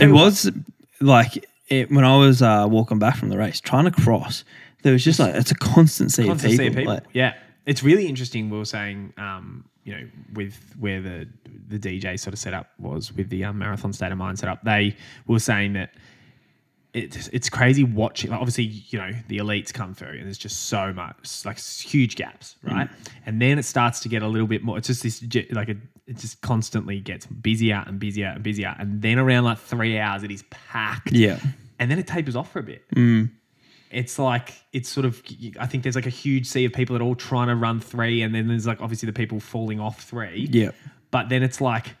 It 0.00 0.08
was 0.10 0.50
like 1.00 1.44
it, 1.68 1.90
when 1.90 2.04
I 2.04 2.16
was 2.16 2.42
uh, 2.42 2.66
walking 2.68 2.98
back 2.98 3.16
from 3.16 3.28
the 3.28 3.38
race, 3.38 3.60
trying 3.60 3.84
to 3.84 3.90
cross. 3.90 4.44
There 4.82 4.92
was 4.92 5.02
just 5.04 5.18
like 5.18 5.34
it's 5.34 5.50
a 5.50 5.54
constant 5.56 6.12
sea 6.12 6.26
constant 6.26 6.52
of 6.52 6.56
sea 6.58 6.64
people. 6.68 6.68
of 6.68 6.76
people. 6.78 6.94
like- 6.94 7.02
yeah, 7.12 7.34
it's 7.66 7.82
really 7.82 8.06
interesting. 8.06 8.50
We 8.50 8.58
were 8.58 8.64
saying, 8.64 9.12
um, 9.16 9.64
you 9.86 9.96
know, 9.96 10.08
with 10.34 10.74
where 10.80 11.00
the 11.00 11.28
the 11.68 11.78
DJ 11.78 12.18
sort 12.18 12.34
of 12.34 12.40
setup 12.40 12.70
was 12.78 13.12
with 13.12 13.30
the 13.30 13.44
um, 13.44 13.58
marathon 13.58 13.92
state 13.92 14.10
of 14.10 14.18
mind 14.18 14.38
setup, 14.38 14.62
they 14.64 14.96
were 15.28 15.38
saying 15.38 15.74
that 15.74 15.94
it's 16.92 17.28
it's 17.28 17.48
crazy 17.48 17.84
watching. 17.84 18.30
Like 18.30 18.40
obviously, 18.40 18.64
you 18.64 18.98
know, 18.98 19.12
the 19.28 19.38
elites 19.38 19.72
come 19.72 19.94
through, 19.94 20.18
and 20.18 20.24
there's 20.24 20.38
just 20.38 20.64
so 20.64 20.92
much 20.92 21.44
like 21.44 21.60
huge 21.60 22.16
gaps, 22.16 22.56
right? 22.64 22.88
And 23.26 23.40
then 23.40 23.60
it 23.60 23.62
starts 23.64 24.00
to 24.00 24.08
get 24.08 24.22
a 24.22 24.28
little 24.28 24.48
bit 24.48 24.64
more. 24.64 24.76
It's 24.76 24.88
just 24.88 25.04
this 25.04 25.22
like 25.52 25.68
a, 25.68 25.76
it 26.08 26.16
just 26.16 26.40
constantly 26.40 26.98
gets 26.98 27.26
busier 27.26 27.84
and 27.86 28.00
busier 28.00 28.32
and 28.34 28.42
busier, 28.42 28.74
and 28.80 29.00
then 29.00 29.20
around 29.20 29.44
like 29.44 29.58
three 29.58 30.00
hours, 30.00 30.24
it 30.24 30.32
is 30.32 30.42
packed 30.50 31.12
yeah, 31.12 31.38
and 31.78 31.88
then 31.88 32.00
it 32.00 32.08
tapers 32.08 32.34
off 32.34 32.50
for 32.50 32.58
a 32.58 32.64
bit. 32.64 32.82
Mm. 32.90 33.30
It's 33.96 34.18
like 34.18 34.54
it's 34.72 34.88
sort 34.88 35.06
of. 35.06 35.22
I 35.58 35.66
think 35.66 35.82
there's 35.82 35.96
like 35.96 36.06
a 36.06 36.10
huge 36.10 36.46
sea 36.46 36.64
of 36.66 36.72
people 36.72 36.94
that 36.94 37.02
are 37.02 37.06
all 37.06 37.14
trying 37.14 37.48
to 37.48 37.56
run 37.56 37.80
three, 37.80 38.22
and 38.22 38.34
then 38.34 38.46
there's 38.48 38.66
like 38.66 38.80
obviously 38.80 39.06
the 39.06 39.12
people 39.12 39.40
falling 39.40 39.80
off 39.80 40.02
three. 40.02 40.48
yeah, 40.52 40.70
But 41.10 41.28
then 41.30 41.42
it's 41.42 41.60
like 41.60 41.94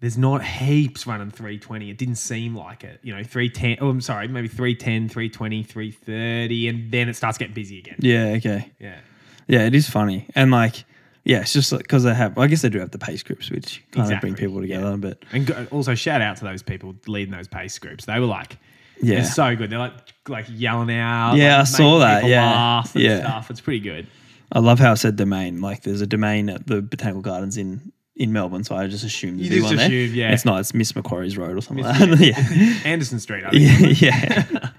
there's 0.00 0.18
not 0.18 0.44
heaps 0.44 1.06
running 1.06 1.30
320. 1.30 1.88
It 1.90 1.96
didn't 1.98 2.16
seem 2.16 2.54
like 2.54 2.84
it. 2.84 3.00
You 3.02 3.14
know, 3.16 3.22
310. 3.22 3.78
Oh, 3.80 3.88
I'm 3.88 4.00
sorry, 4.02 4.28
maybe 4.28 4.48
310, 4.48 5.08
320, 5.08 5.62
330, 5.62 6.68
and 6.68 6.90
then 6.90 7.08
it 7.08 7.14
starts 7.16 7.38
getting 7.38 7.54
busy 7.54 7.78
again. 7.78 7.96
yeah. 8.00 8.34
Okay, 8.36 8.70
Yeah. 8.80 8.98
yeah. 9.46 9.66
It 9.66 9.74
is 9.74 9.88
funny 9.88 10.26
and 10.34 10.50
like 10.50 10.84
yeah, 11.26 11.40
it's 11.40 11.54
just 11.54 11.76
because 11.76 12.02
they 12.04 12.12
have. 12.12 12.36
I 12.36 12.46
guess 12.48 12.60
they 12.62 12.68
do 12.68 12.80
have 12.80 12.90
the 12.90 12.98
pace 12.98 13.22
groups, 13.22 13.50
which 13.50 13.82
kind 13.92 14.04
Exactly, 14.04 14.14
of 14.14 14.20
bring 14.20 14.34
people 14.34 14.60
together. 14.60 14.96
But 14.98 15.24
And 15.32 15.46
go, 15.46 15.66
also 15.70 15.94
shout 15.94 16.20
out 16.20 16.36
to 16.38 16.44
those 16.44 16.62
people 16.62 16.94
leading 17.06 17.32
those 17.32 17.48
pace 17.48 17.78
groups. 17.78 18.04
They 18.04 18.20
were 18.20 18.26
like, 18.26 18.58
Yeah. 19.00 19.16
they're 19.16 19.24
so 19.24 19.56
good. 19.56 19.70
They're 19.70 19.78
like 19.78 19.92
like 20.28 20.46
yelling 20.48 20.94
out. 20.96 21.34
Yeah, 21.36 21.58
like, 21.58 21.60
I 21.60 21.64
saw 21.64 21.98
that, 21.98 22.24
yeah, 22.24 22.50
laugh 22.50 22.94
and 22.94 23.04
yeah. 23.04 23.20
stuff. 23.20 23.50
It's 23.50 23.60
pretty 23.60 23.80
good. 23.80 24.06
I 24.52 24.60
love 24.60 24.78
how 24.78 24.92
it 24.92 24.96
said 24.96 25.16
domain. 25.16 25.60
Like 25.60 25.82
there's 25.82 26.00
a 26.00 26.06
domain 26.06 26.48
at 26.48 26.66
the 26.66 26.80
Botanical 26.82 27.22
Gardens 27.22 27.56
in 27.56 27.92
in 28.16 28.32
Melbourne, 28.32 28.64
so 28.64 28.76
I 28.76 28.86
just 28.86 29.04
assumed 29.04 29.40
You 29.40 29.50
just 29.50 29.64
one 29.64 29.76
there. 29.76 29.86
assumed, 29.86 30.14
yeah. 30.14 30.32
It's 30.32 30.44
not. 30.44 30.60
It's 30.60 30.72
Miss 30.72 30.94
Macquarie's 30.94 31.36
Road 31.36 31.56
or 31.56 31.60
something. 31.60 31.84
Like 31.84 31.98
that. 31.98 32.20
yeah. 32.20 32.80
Anderson 32.90 33.18
Street. 33.18 33.44
I 33.44 33.50
think. 33.50 34.00
yeah. 34.00 34.70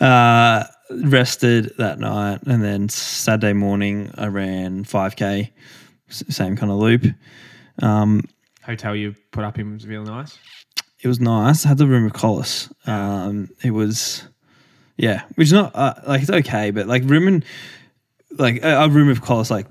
uh, 0.06 0.64
rested 0.90 1.72
that 1.78 1.98
night, 1.98 2.40
and 2.46 2.62
then 2.62 2.88
Saturday 2.88 3.54
morning 3.54 4.10
I 4.16 4.26
ran 4.26 4.84
five 4.84 5.16
k, 5.16 5.52
same 6.08 6.56
kind 6.56 6.70
of 6.70 6.78
loop. 6.78 7.06
Um, 7.82 8.22
Hotel 8.62 8.94
you 8.96 9.14
put 9.30 9.44
up 9.44 9.58
in 9.58 9.74
was 9.74 9.86
really 9.86 10.04
nice. 10.04 10.38
It 11.04 11.08
was 11.08 11.20
nice. 11.20 11.64
I 11.64 11.68
had 11.68 11.78
the 11.78 11.86
room 11.86 12.04
with 12.04 12.14
Collis. 12.14 12.68
Um, 12.86 13.50
it 13.62 13.70
was, 13.70 14.24
yeah, 14.96 15.22
which 15.36 15.48
is 15.48 15.52
not 15.52 15.70
uh, 15.76 15.94
like 16.06 16.22
it's 16.22 16.30
okay, 16.30 16.70
but 16.72 16.86
like 16.88 17.02
rooming, 17.04 17.44
like 18.38 18.64
I, 18.64 18.72
I 18.72 18.86
room 18.86 19.06
with 19.08 19.20
Collis 19.22 19.50
like 19.50 19.66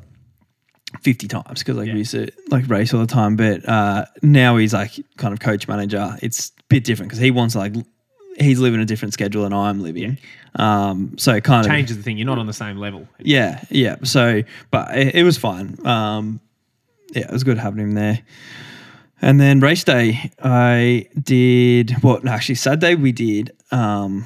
fifty 1.01 1.27
times 1.27 1.59
because 1.59 1.75
like 1.75 1.87
Yeah. 1.87 1.93
we 1.93 2.00
used 2.00 2.11
to 2.11 2.29
like 2.50 2.67
race 2.69 2.93
all 2.93 3.01
the 3.01 3.07
time. 3.07 3.35
But 3.35 3.67
uh, 3.67 4.05
now 4.22 4.57
he's 4.57 4.74
like 4.74 4.91
kind 5.17 5.33
of 5.33 5.39
coach 5.39 5.67
manager. 5.67 6.15
It's 6.22 6.50
a 6.50 6.63
bit 6.69 6.83
different 6.83 7.09
because 7.09 7.19
he 7.19 7.31
wants 7.31 7.55
like 7.55 7.74
he's 8.39 8.59
living 8.59 8.79
a 8.79 8.85
different 8.85 9.13
schedule 9.13 9.43
than 9.43 9.53
I'm 9.53 9.81
living. 9.81 10.17
Um, 10.55 11.15
so 11.17 11.33
it 11.33 11.43
kind 11.43 11.65
of 11.65 11.72
Changes 11.72 11.98
the 11.98 12.03
thing. 12.03 12.17
You're 12.17 12.27
not 12.27 12.37
on 12.37 12.46
the 12.46 12.53
same 12.53 12.77
level. 12.77 13.07
yeah, 13.19 13.63
yeah. 13.69 13.96
So, 14.03 14.43
but 14.72 14.96
it, 14.96 15.15
it 15.15 15.24
was 15.24 15.37
fine. 15.37 15.77
Um, 15.85 16.39
yeah, 17.11 17.24
it 17.27 17.31
was 17.31 17.43
good 17.43 17.57
having 17.57 17.79
him 17.79 17.91
there. 17.93 18.22
And 19.24 19.40
then 19.40 19.62
race 19.62 19.86
day, 19.86 20.31
I 20.44 21.07
did 21.18 21.92
what? 22.03 22.25
No, 22.25 22.31
actually, 22.31 22.55
Saturday 22.55 22.96
we 22.96 23.14
did. 23.14 23.53
Um, 23.72 24.25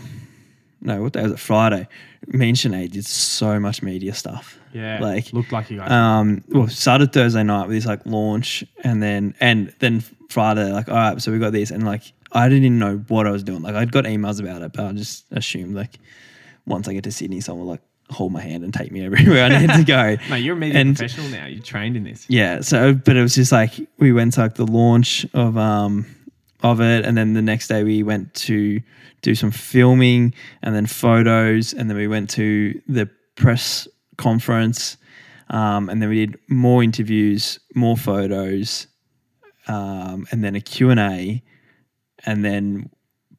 no, 0.81 1.03
what 1.03 1.13
day 1.13 1.21
was 1.21 1.33
it? 1.33 1.39
Friday. 1.39 1.87
Me 2.25 2.49
and 2.49 2.57
Sinead 2.57 2.93
did 2.93 3.05
so 3.05 3.59
much 3.59 3.83
media 3.83 4.15
stuff. 4.15 4.59
Yeah. 4.73 4.97
like 4.99 5.31
looked 5.33 5.51
like 5.51 5.69
you 5.69 5.77
guys. 5.77 5.91
um, 5.91 6.43
well, 6.49 6.67
started 6.67 7.13
Thursday 7.13 7.43
night 7.43 7.67
with 7.67 7.77
this 7.77 7.85
like 7.85 8.07
launch, 8.07 8.63
and 8.83 9.01
then 9.03 9.35
and 9.39 9.71
then 9.77 10.01
Friday, 10.29 10.71
like, 10.71 10.89
all 10.89 10.95
right, 10.95 11.21
so 11.21 11.31
we 11.31 11.37
got 11.37 11.53
this, 11.53 11.69
and 11.69 11.85
like 11.85 12.01
I 12.31 12.49
didn't 12.49 12.63
even 12.65 12.79
know 12.79 12.97
what 13.07 13.27
I 13.27 13.31
was 13.31 13.43
doing. 13.43 13.61
Like 13.61 13.75
I'd 13.75 13.91
got 13.91 14.05
emails 14.05 14.39
about 14.39 14.63
it, 14.63 14.73
but 14.73 14.83
I 14.83 14.93
just 14.93 15.25
assumed 15.31 15.75
like 15.75 15.99
once 16.65 16.87
I 16.87 16.93
get 16.93 17.03
to 17.03 17.11
Sydney, 17.11 17.39
someone 17.39 17.67
will 17.67 17.73
like 17.73 17.81
hold 18.09 18.31
my 18.31 18.41
hand 18.41 18.63
and 18.63 18.73
take 18.73 18.91
me 18.91 19.03
everywhere 19.05 19.43
I 19.45 19.59
need 19.59 19.73
to 19.73 19.83
go. 19.83 20.15
Mate, 20.29 20.39
you're 20.43 20.55
a 20.55 20.59
media 20.59 20.79
and- 20.79 20.95
professional 20.95 21.29
now. 21.29 21.45
You're 21.47 21.61
trained 21.63 21.97
in 21.97 22.03
this. 22.03 22.25
yeah, 22.29 22.61
so 22.61 22.93
but 22.93 23.15
it 23.17 23.21
was 23.21 23.35
just 23.35 23.51
like 23.51 23.71
we 23.97 24.11
went 24.13 24.33
to 24.33 24.41
like 24.41 24.55
the 24.55 24.65
launch 24.65 25.25
of 25.33 25.57
um 25.57 26.05
of 26.63 26.81
it, 26.81 27.05
and 27.05 27.15
then 27.17 27.33
the 27.33 27.41
next 27.41 27.67
day 27.67 27.83
we 27.83 28.01
went 28.03 28.33
to 28.33 28.81
do 29.21 29.35
some 29.35 29.51
filming 29.51 30.33
and 30.63 30.75
then 30.75 30.85
photos, 30.85 31.73
and 31.73 31.89
then 31.89 31.97
we 31.97 32.07
went 32.07 32.29
to 32.31 32.79
the 32.87 33.09
press 33.35 33.87
conference, 34.17 34.97
um, 35.49 35.89
and 35.89 36.01
then 36.01 36.09
we 36.09 36.25
did 36.25 36.37
more 36.47 36.81
interviews, 36.83 37.59
more 37.75 37.95
photos, 37.97 38.87
um, 39.67 40.25
and 40.31 40.43
then 40.43 40.55
a 40.55 40.61
Q 40.61 40.89
and 40.89 40.99
A, 40.99 41.43
and 42.25 42.43
then 42.43 42.89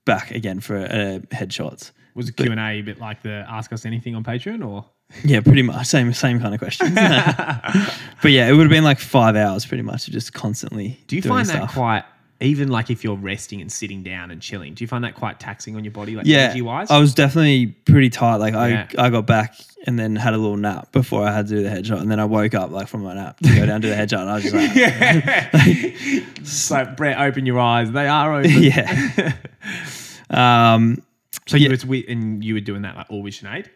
back 0.05 0.31
again 0.31 0.61
for 0.61 0.77
uh, 0.79 1.19
headshots. 1.35 1.91
Was 2.15 2.27
the 2.27 2.33
Q 2.33 2.51
and 2.51 2.61
A 2.61 2.79
a 2.79 2.83
bit 2.83 2.99
like 2.99 3.23
the 3.23 3.45
Ask 3.49 3.73
Us 3.73 3.85
Anything 3.87 4.15
on 4.15 4.25
Patreon, 4.25 4.67
or 4.67 4.85
Yeah, 5.25 5.41
pretty 5.41 5.63
much 5.63 5.87
same 5.87 6.13
same 6.13 6.41
kind 6.41 6.55
of 6.55 6.61
questions. 6.61 6.95
but 8.23 8.31
yeah, 8.33 8.49
it 8.49 8.53
would 8.53 8.63
have 8.63 8.71
been 8.71 8.85
like 8.85 8.99
five 8.99 9.37
hours 9.37 9.65
pretty 9.67 9.83
much, 9.83 10.07
just 10.07 10.33
constantly. 10.33 10.99
do 11.07 11.17
you 11.17 11.23
doing 11.23 11.35
find 11.35 11.47
stuff. 11.47 11.69
that 11.69 11.75
quite? 11.75 12.05
Even 12.41 12.69
like 12.69 12.89
if 12.89 13.03
you're 13.03 13.17
resting 13.17 13.61
and 13.61 13.71
sitting 13.71 14.05
down 14.05 14.31
and 14.31 14.41
chilling, 14.41 14.75
do 14.75 14.85
you 14.85 14.89
find 14.89 15.03
that 15.03 15.17
quite 15.17 15.41
taxing 15.41 15.75
on 15.75 15.83
your 15.83 15.91
body, 15.91 16.15
like 16.15 16.25
yeah, 16.25 16.39
energy 16.39 16.63
wise? 16.63 16.89
I 16.89 16.99
was 16.99 17.13
definitely 17.13 17.67
pretty 17.67 18.11
tight. 18.11 18.37
Like 18.37 18.55
I, 18.55 18.69
Yeah. 18.69 18.87
I 18.97 19.11
got 19.11 19.27
back 19.27 19.57
and 19.89 19.99
then 19.99 20.15
had 20.15 20.35
a 20.35 20.39
little 20.39 20.57
nap 20.57 20.93
before 20.93 21.27
I 21.27 21.33
had 21.33 21.49
to 21.49 21.57
do 21.57 21.63
the 21.65 21.69
headshot, 21.69 22.01
and 22.01 22.09
then 22.09 22.21
I 22.21 22.27
woke 22.27 22.55
up 22.55 22.71
like 22.71 22.87
from 22.87 23.03
my 23.03 23.15
nap 23.15 23.41
to 23.41 23.55
go 23.57 23.67
down 23.67 23.81
to 23.81 23.89
the 23.89 23.95
headshot, 24.01 24.21
and 24.21 24.31
I 24.31 24.35
was 24.35 24.43
just 24.45 24.55
like, 24.55 24.71
it's 26.37 26.71
like 26.71 26.97
Brett, 26.97 27.19
open 27.19 27.45
your 27.45 27.59
eyes. 27.59 27.91
They 27.91 28.07
are 28.07 28.35
open. 28.35 28.53
yeah. 28.53 29.33
um, 30.31 31.03
So 31.49 31.57
you 31.57 31.71
was 31.71 31.85
with, 31.85 32.05
and 32.09 32.45
you 32.45 32.55
were 32.55 32.61
doing 32.61 32.83
that 32.83 32.97
like 32.97 33.07
all 33.11 33.23
with 33.23 33.35
Sinead. 33.35 33.67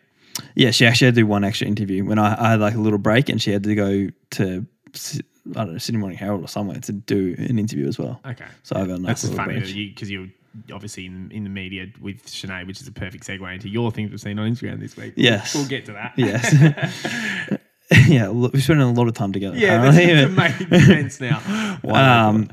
yeah, 0.54 0.70
she 0.70 0.86
actually 0.86 1.06
had 1.06 1.14
to 1.14 1.22
do 1.22 1.26
one 1.26 1.42
extra 1.44 1.66
interview 1.66 2.04
when 2.04 2.18
I, 2.18 2.36
I 2.40 2.50
had 2.50 2.60
like 2.60 2.74
a 2.74 2.78
little 2.78 2.98
break, 2.98 3.28
and 3.28 3.40
she 3.40 3.50
had 3.50 3.64
to 3.64 3.74
go 3.74 4.08
to 4.32 4.66
I 4.94 5.64
don't 5.64 5.72
know 5.72 5.78
Sydney 5.78 6.00
Morning 6.00 6.18
Herald 6.18 6.44
or 6.44 6.48
somewhere 6.48 6.78
to 6.78 6.92
do 6.92 7.34
an 7.38 7.58
interview 7.58 7.88
as 7.88 7.98
well. 7.98 8.20
Okay. 8.24 8.44
So 8.62 8.76
I 8.76 8.86
got 8.86 8.98
a 8.98 8.98
nice 8.98 9.22
That's 9.22 9.24
little 9.24 9.36
funny 9.38 9.60
break. 9.60 9.74
you 9.74 9.88
because 9.88 10.10
you're 10.10 10.28
obviously 10.72 11.06
in, 11.06 11.30
in 11.32 11.44
the 11.44 11.50
media 11.50 11.86
with 12.00 12.26
Sinead, 12.26 12.66
which 12.66 12.80
is 12.80 12.86
a 12.86 12.92
perfect 12.92 13.26
segue 13.26 13.52
into 13.54 13.68
your 13.68 13.90
things 13.90 14.10
we've 14.10 14.20
seen 14.20 14.38
on 14.38 14.52
Instagram 14.52 14.78
this 14.80 14.96
week. 14.96 15.14
Yes. 15.16 15.54
we'll, 15.54 15.66
get 15.66 15.86
to 15.86 15.92
that. 15.92 16.12
Yes. 16.16 17.58
yeah, 18.08 18.28
we 18.28 18.60
spent 18.60 18.80
a 18.80 18.86
lot 18.86 19.08
of 19.08 19.14
time 19.14 19.32
together. 19.32 19.56
yeah, 19.56 19.82
that's 19.82 19.96
apparently. 19.96 20.66
making 20.68 20.80
sense 20.86 21.20
now. 21.20 21.40
Why 21.82 22.26
um, 22.26 22.50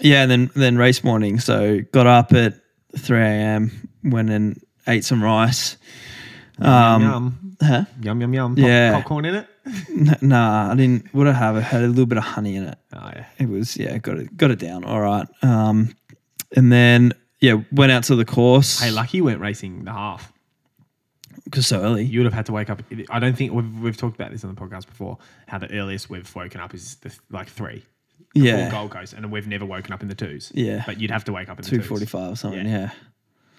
yeah, 0.00 0.22
and 0.22 0.30
then 0.30 0.50
then 0.54 0.78
race 0.78 1.04
morning. 1.04 1.40
So 1.40 1.80
got 1.92 2.06
up 2.06 2.32
at 2.32 2.54
three 2.96 3.18
a.m. 3.18 3.89
Went 4.04 4.30
and 4.30 4.60
ate 4.86 5.04
some 5.04 5.22
rice. 5.22 5.76
Um, 6.58 7.02
yum, 7.02 7.56
Huh? 7.62 7.84
yum, 8.02 8.20
yum, 8.20 8.34
yum. 8.34 8.54
Yeah. 8.58 8.92
popcorn 8.92 9.24
in 9.24 9.34
it. 9.36 9.46
N- 9.90 10.16
Nah, 10.20 10.72
I 10.72 10.74
didn't. 10.74 11.12
What 11.14 11.26
I 11.26 11.32
have? 11.32 11.56
I 11.56 11.60
had 11.60 11.82
a 11.82 11.88
little 11.88 12.06
bit 12.06 12.18
of 12.18 12.24
honey 12.24 12.56
in 12.56 12.64
it. 12.64 12.78
Oh 12.92 13.10
yeah. 13.14 13.26
It 13.38 13.48
was 13.48 13.76
yeah, 13.76 13.98
got 13.98 14.18
it 14.18 14.36
got 14.36 14.50
it 14.50 14.58
down. 14.58 14.84
All 14.84 15.00
right. 15.00 15.26
Um, 15.42 15.94
and 16.56 16.72
then 16.72 17.12
yeah, 17.40 17.62
went 17.72 17.92
out 17.92 18.04
to 18.04 18.16
the 18.16 18.24
course. 18.24 18.80
Hey, 18.80 18.90
lucky 18.90 19.18
you 19.18 19.24
weren't 19.24 19.40
racing 19.40 19.84
the 19.84 19.92
half. 19.92 20.32
because 21.44 21.66
so 21.66 21.80
early. 21.82 22.04
You 22.04 22.20
would 22.20 22.24
have 22.26 22.34
had 22.34 22.46
to 22.46 22.52
wake 22.52 22.68
up. 22.70 22.82
I 23.10 23.18
don't 23.18 23.36
think 23.36 23.52
we've, 23.52 23.78
we've 23.80 23.96
talked 23.96 24.16
about 24.16 24.30
this 24.30 24.44
on 24.44 24.54
the 24.54 24.60
podcast 24.60 24.86
before. 24.86 25.18
How 25.46 25.58
the 25.58 25.70
earliest 25.72 26.10
we've 26.10 26.34
woken 26.34 26.60
up 26.60 26.74
is 26.74 26.96
the, 26.96 27.16
like 27.30 27.48
three. 27.48 27.84
yeah, 28.34 28.70
Gold 28.70 28.90
Coast, 28.90 29.12
and 29.14 29.30
we've 29.30 29.46
never 29.46 29.64
woken 29.64 29.92
up 29.92 30.02
in 30.02 30.08
the 30.08 30.14
twos. 30.14 30.52
Yeah. 30.54 30.82
but 30.86 31.00
you'd 31.00 31.10
have 31.10 31.24
to 31.24 31.32
wake 31.32 31.48
up 31.48 31.58
in 31.58 31.64
the 31.64 31.70
two 31.70 31.78
twos. 31.78 31.86
forty 31.86 32.06
five 32.06 32.32
or 32.32 32.36
something. 32.36 32.66
Yeah. 32.66 32.78
Yeah. 32.78 32.90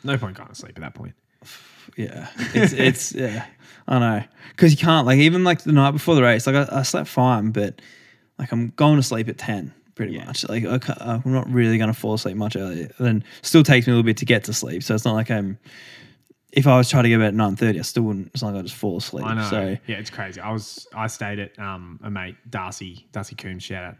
No 0.04 0.18
point 0.18 0.36
going 0.38 0.50
to 0.50 0.56
sleep 0.56 0.74
at 0.76 0.82
that 0.82 0.94
point. 0.94 1.14
Yeah, 1.98 2.28
it's 2.54 2.74
it's 2.74 3.12
yeah, 3.14 3.46
I 3.88 4.00
know 4.00 4.24
because 4.52 4.72
you 4.72 4.78
can't 4.78 5.06
like 5.08 5.20
even 5.20 5.44
like 5.44 5.64
the 5.64 5.72
night 5.72 5.92
before 5.92 6.16
the 6.16 6.22
race, 6.24 6.46
like 6.48 6.56
I, 6.56 6.80
I 6.80 6.82
slept 6.84 7.10
fine, 7.10 7.52
but 7.52 7.82
like 8.38 8.52
I'm 8.52 8.70
going 8.76 8.98
to 8.98 9.04
sleep 9.04 9.28
at 9.30 9.38
ten 9.38 9.74
pretty 9.96 10.14
Yeah. 10.14 10.26
much. 10.26 10.48
Like 10.48 10.64
I 10.66 10.80
I'm 11.00 11.22
not 11.32 11.50
really 11.52 11.78
going 11.78 11.92
to 11.92 12.00
fall 12.00 12.14
asleep 12.14 12.38
much 12.38 12.56
earlier. 12.56 12.90
Then 13.00 13.24
still 13.42 13.64
takes 13.64 13.88
me 13.88 13.92
a 13.94 13.96
little 13.96 14.06
bit 14.06 14.18
to 14.18 14.26
get 14.26 14.44
to 14.46 14.54
sleep, 14.54 14.84
so 14.84 14.94
it's 14.96 15.06
not 15.06 15.14
like 15.14 15.32
I'm. 15.32 15.58
If 16.54 16.68
I 16.68 16.76
was 16.78 16.90
trying 16.90 17.04
to 17.04 17.10
go 17.10 17.22
at 17.22 17.34
nine 17.34 17.56
thirty, 17.56 17.80
I 17.80 17.84
still 17.84 18.04
wouldn't. 18.04 18.30
It's 18.34 18.44
not 18.44 18.54
like 18.54 18.60
I 18.60 18.64
just 18.64 18.76
fall 18.76 18.98
asleep. 18.98 19.26
I 19.26 19.34
know. 19.36 19.50
So 19.50 19.78
yeah, 19.88 19.96
it's 19.98 20.10
crazy. 20.10 20.40
I 20.42 20.52
was 20.52 20.86
I 20.94 21.08
stayed 21.08 21.40
at 21.40 21.58
um 21.58 22.00
a 22.04 22.12
mate 22.12 22.36
Darcy 22.50 23.08
Darcy 23.12 23.36
Coombs 23.36 23.64
shout 23.64 23.84
out 23.86 23.96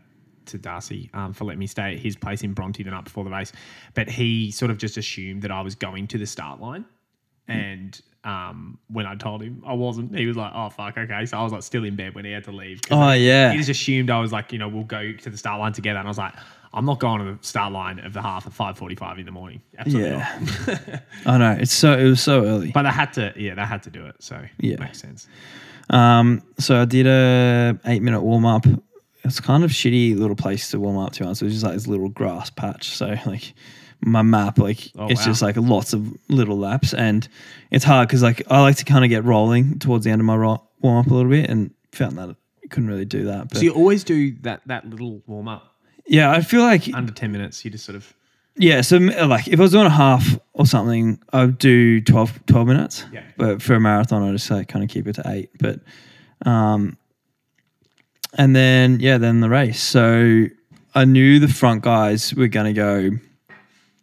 to 0.48 0.58
Darcy 0.58 1.10
um, 1.14 1.34
for 1.34 1.46
letting 1.46 1.60
me 1.60 1.68
stay 1.68 1.94
at 1.94 2.00
his 2.00 2.16
place 2.16 2.44
in 2.44 2.54
Bronte 2.54 2.84
the 2.84 2.92
night 2.92 3.04
before 3.04 3.24
the 3.24 3.30
race, 3.30 3.52
but 3.94 4.10
he 4.10 4.52
sort 4.52 4.72
of 4.72 4.78
just 4.78 4.98
assumed 4.98 5.42
that 5.44 5.52
I 5.52 5.62
was 5.62 5.76
going 5.76 6.08
to 6.08 6.18
the 6.18 6.26
start 6.26 6.60
line, 6.60 6.86
and 7.48 8.00
um, 8.24 8.78
when 8.88 9.06
I 9.08 9.16
told 9.16 9.42
him 9.42 9.64
I 9.66 9.74
wasn't, 9.74 10.16
he 10.16 10.26
was 10.28 10.38
like, 10.38 10.52
"Oh 10.56 10.70
fuck, 10.70 10.98
okay." 10.98 11.26
So 11.26 11.38
I 11.38 11.44
was 11.44 11.52
like 11.52 11.64
still 11.64 11.84
in 11.84 11.96
bed 11.96 12.14
when 12.16 12.24
he 12.26 12.32
had 12.32 12.44
to 12.46 12.52
leave. 12.52 12.80
Oh, 12.92 12.98
like, 12.98 13.22
yeah. 13.22 13.52
He 13.52 13.58
just 13.58 13.70
assumed 13.70 14.10
I 14.12 14.20
was 14.20 14.32
like, 14.32 14.52
you 14.54 14.60
know, 14.60 14.68
we'll 14.68 14.84
go 14.84 15.12
to 15.12 15.30
the 15.30 15.38
start 15.38 15.60
line 15.60 15.74
together, 15.74 15.98
and 16.00 16.08
I 16.08 16.12
was 16.12 16.20
like, 16.20 16.34
I'm 16.74 16.86
not 16.86 17.00
going 17.00 17.26
to 17.26 17.34
the 17.34 17.38
start 17.46 17.74
line 17.74 18.00
of 18.00 18.14
the 18.14 18.22
half 18.22 18.46
at 18.46 18.54
five 18.54 18.78
forty-five 18.78 19.18
in 19.20 19.26
the 19.26 19.32
morning. 19.32 19.62
Absolutely 19.78 20.10
Yeah. 20.12 20.40
not. 20.68 21.02
I 21.26 21.38
know 21.40 21.52
it's 21.60 21.74
so 21.74 21.98
it 21.98 22.06
was 22.06 22.22
so 22.22 22.46
early. 22.46 22.72
But 22.72 22.86
I 22.86 22.92
had 22.92 23.12
to, 23.14 23.34
yeah, 23.36 23.56
they 23.56 23.62
had 23.64 23.82
to 23.84 23.90
do 23.90 24.06
it. 24.06 24.16
So 24.20 24.42
Yeah. 24.60 24.78
makes 24.80 25.00
sense. 25.00 25.28
Um, 25.90 26.42
so 26.60 26.80
I 26.82 26.86
did 26.86 27.08
a 27.08 27.78
eight 27.86 28.02
minute 28.04 28.22
warm 28.22 28.46
up. 28.46 28.66
It's 29.24 29.40
kind 29.40 29.64
of 29.64 29.72
shitty 29.72 30.18
little 30.18 30.36
place 30.36 30.72
to 30.72 30.80
warm 30.80 30.98
up 30.98 31.14
to. 31.14 31.20
be 31.20 31.26
honest. 31.26 31.42
It 31.42 31.46
was 31.46 31.54
just 31.54 31.64
like 31.66 31.74
this 31.74 31.88
little 31.88 32.10
grass 32.10 32.50
patch. 32.50 32.96
So 32.98 33.16
like 33.26 33.54
my 34.04 34.22
map, 34.24 34.58
like 34.58 34.92
Oh, 34.98 35.08
it's 35.08 35.22
wow. 35.22 35.26
just 35.28 35.42
like 35.42 35.58
lots 35.58 35.94
of 35.94 36.12
little 36.28 36.58
laps, 36.58 36.94
and 36.94 37.28
it's 37.70 37.86
hard 37.86 38.08
because 38.08 38.24
like 38.24 38.42
I 38.50 38.62
like 38.62 38.78
to 38.78 38.86
kind 38.86 39.04
of 39.06 39.10
get 39.10 39.24
rolling 39.24 39.80
towards 39.80 40.06
the 40.06 40.12
end 40.12 40.22
of 40.22 40.26
my 40.26 40.36
ro- 40.36 40.68
warm 40.82 40.98
up 40.98 41.08
a 41.08 41.14
little 41.14 41.30
bit, 41.30 41.50
and 41.50 41.72
found 41.92 42.18
that 42.18 42.30
I 42.64 42.68
couldn't 42.70 42.90
really 42.90 43.06
do 43.06 43.26
that. 43.26 43.50
But 43.50 43.58
So 43.58 43.64
you 43.64 43.74
always 43.74 44.04
do 44.04 44.32
that 44.42 44.62
that 44.68 44.90
little 44.90 45.22
warm 45.28 45.48
up 45.48 45.68
yeah, 46.08 46.32
I 46.32 46.42
feel 46.42 46.62
like 46.62 46.92
under 46.94 47.12
ten 47.14 47.32
minutes. 47.32 47.64
You 47.64 47.70
just 47.70 47.86
sort 47.86 47.96
of 47.96 48.12
Yeah, 48.58 48.82
so 48.82 48.98
like 48.98 49.48
if 49.48 49.60
I 49.60 49.62
was 49.62 49.72
doing 49.72 49.86
a 49.86 49.90
half 49.92 50.40
or 50.54 50.66
something, 50.66 51.20
I 51.32 51.46
would 51.46 51.58
do 51.60 52.02
12, 52.02 52.46
12 52.48 52.68
minutes. 52.68 53.06
Yeah. 53.14 53.24
But 53.38 53.62
for 53.62 53.76
a 53.76 53.80
marathon, 53.80 54.24
I 54.24 54.32
just 54.32 54.50
like 54.50 54.68
kind 54.68 54.84
of 54.84 54.90
keep 54.90 55.08
it 55.08 55.14
to 55.14 55.24
eight. 55.28 55.52
But, 55.60 55.80
um, 56.46 56.98
and 58.34 58.56
then 58.56 59.00
yeah, 59.00 59.18
then 59.18 59.40
the 59.40 59.50
race. 59.50 59.82
So 59.82 60.46
I 60.94 61.06
knew 61.06 61.40
the 61.40 61.48
front 61.48 61.84
guys 61.84 62.34
were 62.34 62.48
going 62.48 62.74
to 62.74 63.20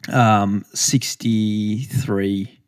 go, 0.09 0.17
um, 0.17 0.65
63, 0.75 2.61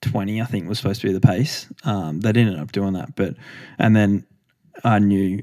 20, 0.00 0.40
I 0.40 0.44
think 0.44 0.68
was 0.68 0.78
supposed 0.78 1.00
to 1.00 1.06
be 1.08 1.12
the 1.12 1.20
pace. 1.20 1.66
Um, 1.84 2.20
they 2.20 2.32
didn't 2.32 2.54
end 2.54 2.62
up 2.62 2.72
doing 2.72 2.92
that, 2.94 3.16
but, 3.16 3.34
and 3.78 3.96
then 3.96 4.26
I 4.84 4.98
knew 4.98 5.42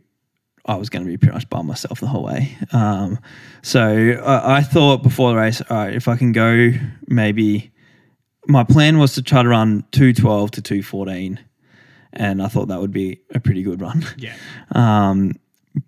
I 0.66 0.76
was 0.76 0.90
going 0.90 1.04
to 1.04 1.10
be 1.10 1.18
pretty 1.18 1.34
much 1.34 1.50
by 1.50 1.62
myself 1.62 2.00
the 2.00 2.08
whole 2.08 2.24
way. 2.24 2.58
Um, 2.72 3.20
so 3.62 3.82
I, 4.24 4.58
I 4.58 4.62
thought 4.62 5.04
before 5.04 5.32
the 5.32 5.38
race, 5.38 5.62
all 5.70 5.78
right, 5.78 5.94
if 5.94 6.08
I 6.08 6.16
can 6.16 6.32
go, 6.32 6.72
maybe 7.08 7.72
my 8.48 8.64
plan 8.64 8.98
was 9.00 9.14
to 9.16 9.22
try 9.22 9.44
to 9.44 9.50
run 9.50 9.86
two 9.92 10.14
twelve 10.14 10.52
to 10.52 10.62
two 10.62 10.84
fourteen, 10.84 11.40
and 12.14 12.42
I 12.42 12.48
thought 12.48 12.68
that 12.70 12.80
would 12.82 12.92
be 12.92 13.22
a 13.34 13.40
pretty 13.40 13.64
good 13.64 13.82
run. 13.82 14.06
yeah, 14.18 14.36
Um, 14.74 15.36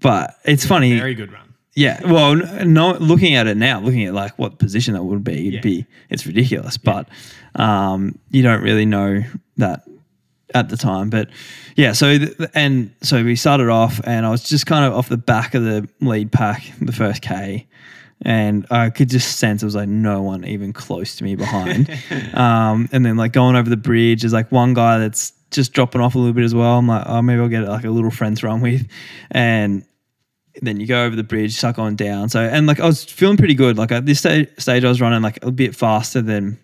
but 0.01 0.35
it's 0.45 0.65
funny, 0.65 0.97
very 0.97 1.13
good 1.15 1.31
run. 1.31 1.53
yeah. 1.75 1.99
Well, 2.09 2.35
no, 2.65 2.93
looking 2.93 3.35
at 3.35 3.47
it 3.47 3.57
now, 3.57 3.79
looking 3.79 4.05
at 4.05 4.13
like 4.13 4.37
what 4.39 4.59
position 4.59 4.93
that 4.93 5.03
would 5.03 5.23
be, 5.23 5.47
it'd 5.49 5.53
Yeah. 5.55 5.61
be 5.61 5.85
it's 6.09 6.25
ridiculous. 6.25 6.77
But 6.77 7.07
um, 7.55 8.17
you 8.31 8.41
don't 8.43 8.61
really 8.63 8.85
know 8.85 9.23
that 9.57 9.83
at 10.55 10.69
the 10.69 10.77
time. 10.77 11.09
But 11.09 11.29
yeah, 11.75 11.91
so 11.93 12.17
th- 12.17 12.31
and 12.53 12.91
so 13.01 13.23
we 13.23 13.35
started 13.35 13.69
off, 13.69 13.99
and 14.05 14.25
I 14.25 14.29
was 14.29 14.43
just 14.43 14.65
kind 14.65 14.85
of 14.85 14.93
off 14.93 15.09
the 15.09 15.17
back 15.17 15.53
of 15.55 15.63
the 15.63 15.87
lead 15.99 16.31
pack, 16.31 16.63
the 16.81 16.91
first 16.93 17.21
K. 17.21 17.67
And 18.25 18.65
I 18.71 18.89
could 18.89 19.09
just 19.09 19.37
sense 19.37 19.61
it 19.63 19.65
was 19.65 19.75
like 19.75 19.89
no 19.89 20.21
one 20.21 20.45
even 20.45 20.71
close 20.71 21.17
to 21.17 21.25
me 21.25 21.35
behind. 21.35 21.89
um, 22.33 22.87
and 22.93 23.05
then 23.05 23.17
like 23.17 23.33
going 23.33 23.57
over 23.57 23.69
the 23.69 23.75
bridge, 23.75 24.21
there's 24.21 24.31
like 24.31 24.49
one 24.49 24.73
guy 24.73 24.97
that's 24.99 25.33
just 25.53 25.71
dropping 25.73 26.01
off 26.01 26.15
a 26.15 26.17
little 26.17 26.33
bit 26.33 26.43
as 26.43 26.53
well. 26.53 26.77
I'm 26.77 26.87
like, 26.87 27.03
oh, 27.07 27.21
maybe 27.21 27.41
I'll 27.41 27.47
get 27.47 27.67
like 27.67 27.85
a 27.85 27.89
little 27.89 28.11
friend 28.11 28.35
to 28.37 28.45
run 28.47 28.61
with. 28.61 28.87
And 29.31 29.85
then 30.61 30.79
you 30.79 30.85
go 30.87 31.05
over 31.05 31.15
the 31.15 31.23
bridge, 31.23 31.55
suck 31.55 31.79
on 31.79 31.95
down. 31.95 32.29
So 32.29 32.39
and 32.41 32.67
like 32.67 32.79
I 32.79 32.85
was 32.85 33.03
feeling 33.05 33.37
pretty 33.37 33.55
good. 33.55 33.77
Like 33.77 33.91
at 33.91 34.05
this 34.05 34.19
sta- 34.19 34.47
stage, 34.57 34.83
I 34.83 34.89
was 34.89 34.99
running 35.01 35.21
like 35.21 35.43
a 35.43 35.51
bit 35.51 35.75
faster 35.75 36.21
than 36.21 36.59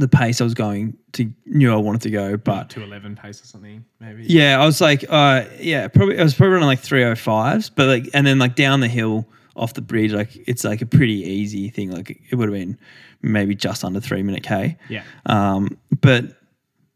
the 0.00 0.08
pace 0.08 0.40
I 0.40 0.44
was 0.44 0.54
going 0.54 0.98
to 1.12 1.32
knew 1.46 1.72
I 1.72 1.76
wanted 1.76 2.02
to 2.02 2.10
go. 2.10 2.36
But 2.36 2.70
Two 2.70 2.82
eleven 2.82 3.14
pace 3.14 3.40
or 3.42 3.46
something, 3.46 3.84
maybe. 4.00 4.24
yeah, 4.26 4.60
I 4.60 4.66
was 4.66 4.80
like, 4.80 5.04
uh, 5.08 5.44
yeah, 5.60 5.86
probably 5.88 6.18
I 6.18 6.22
was 6.22 6.34
probably 6.34 6.54
running 6.54 6.66
like 6.66 6.80
three 6.80 7.04
oh 7.04 7.14
fives, 7.14 7.70
but 7.70 7.86
like 7.86 8.08
and 8.12 8.26
then 8.26 8.38
like 8.38 8.56
down 8.56 8.80
the 8.80 8.88
hill 8.88 9.26
off 9.56 9.72
the 9.74 9.82
bridge, 9.82 10.12
like 10.12 10.30
it's 10.48 10.64
like 10.64 10.82
a 10.82 10.86
pretty 10.86 11.22
easy 11.22 11.70
thing. 11.70 11.92
Like 11.92 12.20
it 12.30 12.34
would 12.34 12.48
have 12.48 12.58
been 12.58 12.76
maybe 13.22 13.54
just 13.54 13.84
under 13.84 14.00
three 14.00 14.22
minute 14.22 14.42
k. 14.42 14.76
yeah. 14.88 15.04
Um, 15.26 15.78
but 16.00 16.24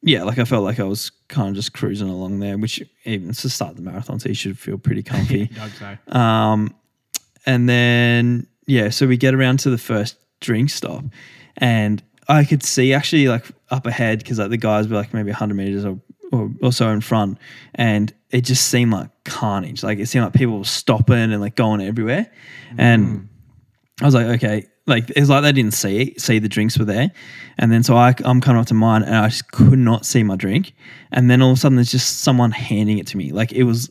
yeah, 0.02 0.22
like 0.22 0.38
I 0.38 0.44
felt 0.44 0.64
like 0.64 0.78
I 0.78 0.84
was 0.84 1.10
kind 1.28 1.48
of 1.48 1.54
just 1.54 1.72
cruising 1.72 2.08
along 2.08 2.38
there, 2.38 2.56
which 2.56 2.82
even 3.04 3.32
to 3.32 3.48
start 3.48 3.76
the 3.76 3.82
marathon, 3.82 4.20
so 4.20 4.28
you 4.28 4.34
should 4.34 4.58
feel 4.58 4.78
pretty 4.78 5.02
comfy. 5.04 5.50
I 5.56 5.58
hope 5.58 5.72
so. 5.72 6.18
Um, 6.18 6.74
and 7.46 7.68
then 7.68 8.46
yeah, 8.66 8.90
so 8.90 9.06
we 9.06 9.16
get 9.16 9.34
around 9.34 9.58
to 9.60 9.70
the 9.70 9.78
first 9.78 10.16
drink 10.40 10.70
stop, 10.70 11.04
and 11.56 12.02
I 12.28 12.44
could 12.44 12.62
see 12.62 12.92
actually 12.92 13.28
like 13.28 13.46
up 13.70 13.86
ahead 13.86 14.18
because 14.18 14.38
like 14.38 14.50
the 14.50 14.56
guys 14.56 14.86
were 14.88 14.96
like 14.96 15.12
maybe 15.12 15.32
hundred 15.32 15.54
meters 15.54 15.84
or, 15.84 15.98
or 16.32 16.50
or 16.62 16.72
so 16.72 16.88
in 16.90 17.00
front, 17.00 17.38
and 17.74 18.12
it 18.30 18.42
just 18.42 18.68
seemed 18.68 18.92
like 18.92 19.10
carnage. 19.24 19.82
Like 19.82 19.98
it 19.98 20.06
seemed 20.06 20.24
like 20.24 20.34
people 20.34 20.58
were 20.58 20.64
stopping 20.64 21.32
and 21.32 21.40
like 21.40 21.56
going 21.56 21.80
everywhere, 21.80 22.30
and 22.76 23.28
I 24.00 24.04
was 24.04 24.14
like, 24.14 24.26
okay. 24.26 24.66
Like 24.88 25.10
it's 25.10 25.28
like 25.28 25.42
they 25.42 25.52
didn't 25.52 25.74
see 25.74 26.00
it, 26.00 26.20
see 26.20 26.38
the 26.38 26.48
drinks 26.48 26.78
were 26.78 26.84
there, 26.84 27.10
and 27.58 27.70
then 27.70 27.82
so 27.82 27.96
I, 27.96 28.14
I'm 28.24 28.40
coming 28.40 28.60
up 28.60 28.66
to 28.68 28.74
mine, 28.74 29.02
and 29.02 29.14
I 29.14 29.28
just 29.28 29.50
could 29.52 29.78
not 29.78 30.06
see 30.06 30.22
my 30.22 30.36
drink, 30.36 30.72
and 31.12 31.30
then 31.30 31.42
all 31.42 31.52
of 31.52 31.58
a 31.58 31.60
sudden 31.60 31.76
there's 31.76 31.92
just 31.92 32.20
someone 32.20 32.50
handing 32.50 32.98
it 32.98 33.06
to 33.08 33.16
me, 33.16 33.32
like 33.32 33.52
it 33.52 33.64
was 33.64 33.90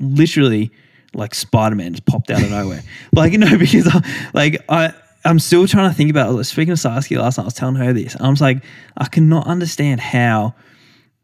literally 0.00 0.70
like 1.14 1.34
Spider 1.34 1.76
Man 1.76 1.92
just 1.92 2.06
popped 2.06 2.30
out 2.30 2.42
of 2.42 2.50
nowhere. 2.50 2.82
Like 3.12 3.32
no, 3.32 3.58
because 3.58 3.88
I, 3.88 4.00
like 4.34 4.64
I 4.68 4.92
I'm 5.24 5.38
still 5.38 5.66
trying 5.66 5.90
to 5.90 5.94
think 5.94 6.10
about. 6.10 6.28
I 6.28 6.32
was 6.32 6.48
speaking 6.48 6.72
to 6.72 6.76
Saskia 6.76 7.20
last 7.20 7.38
night. 7.38 7.44
I 7.44 7.46
was 7.46 7.54
telling 7.54 7.74
her 7.76 7.92
this. 7.92 8.16
I 8.20 8.28
was 8.28 8.40
like, 8.40 8.64
I 8.96 9.06
cannot 9.08 9.46
understand 9.46 10.00
how. 10.00 10.54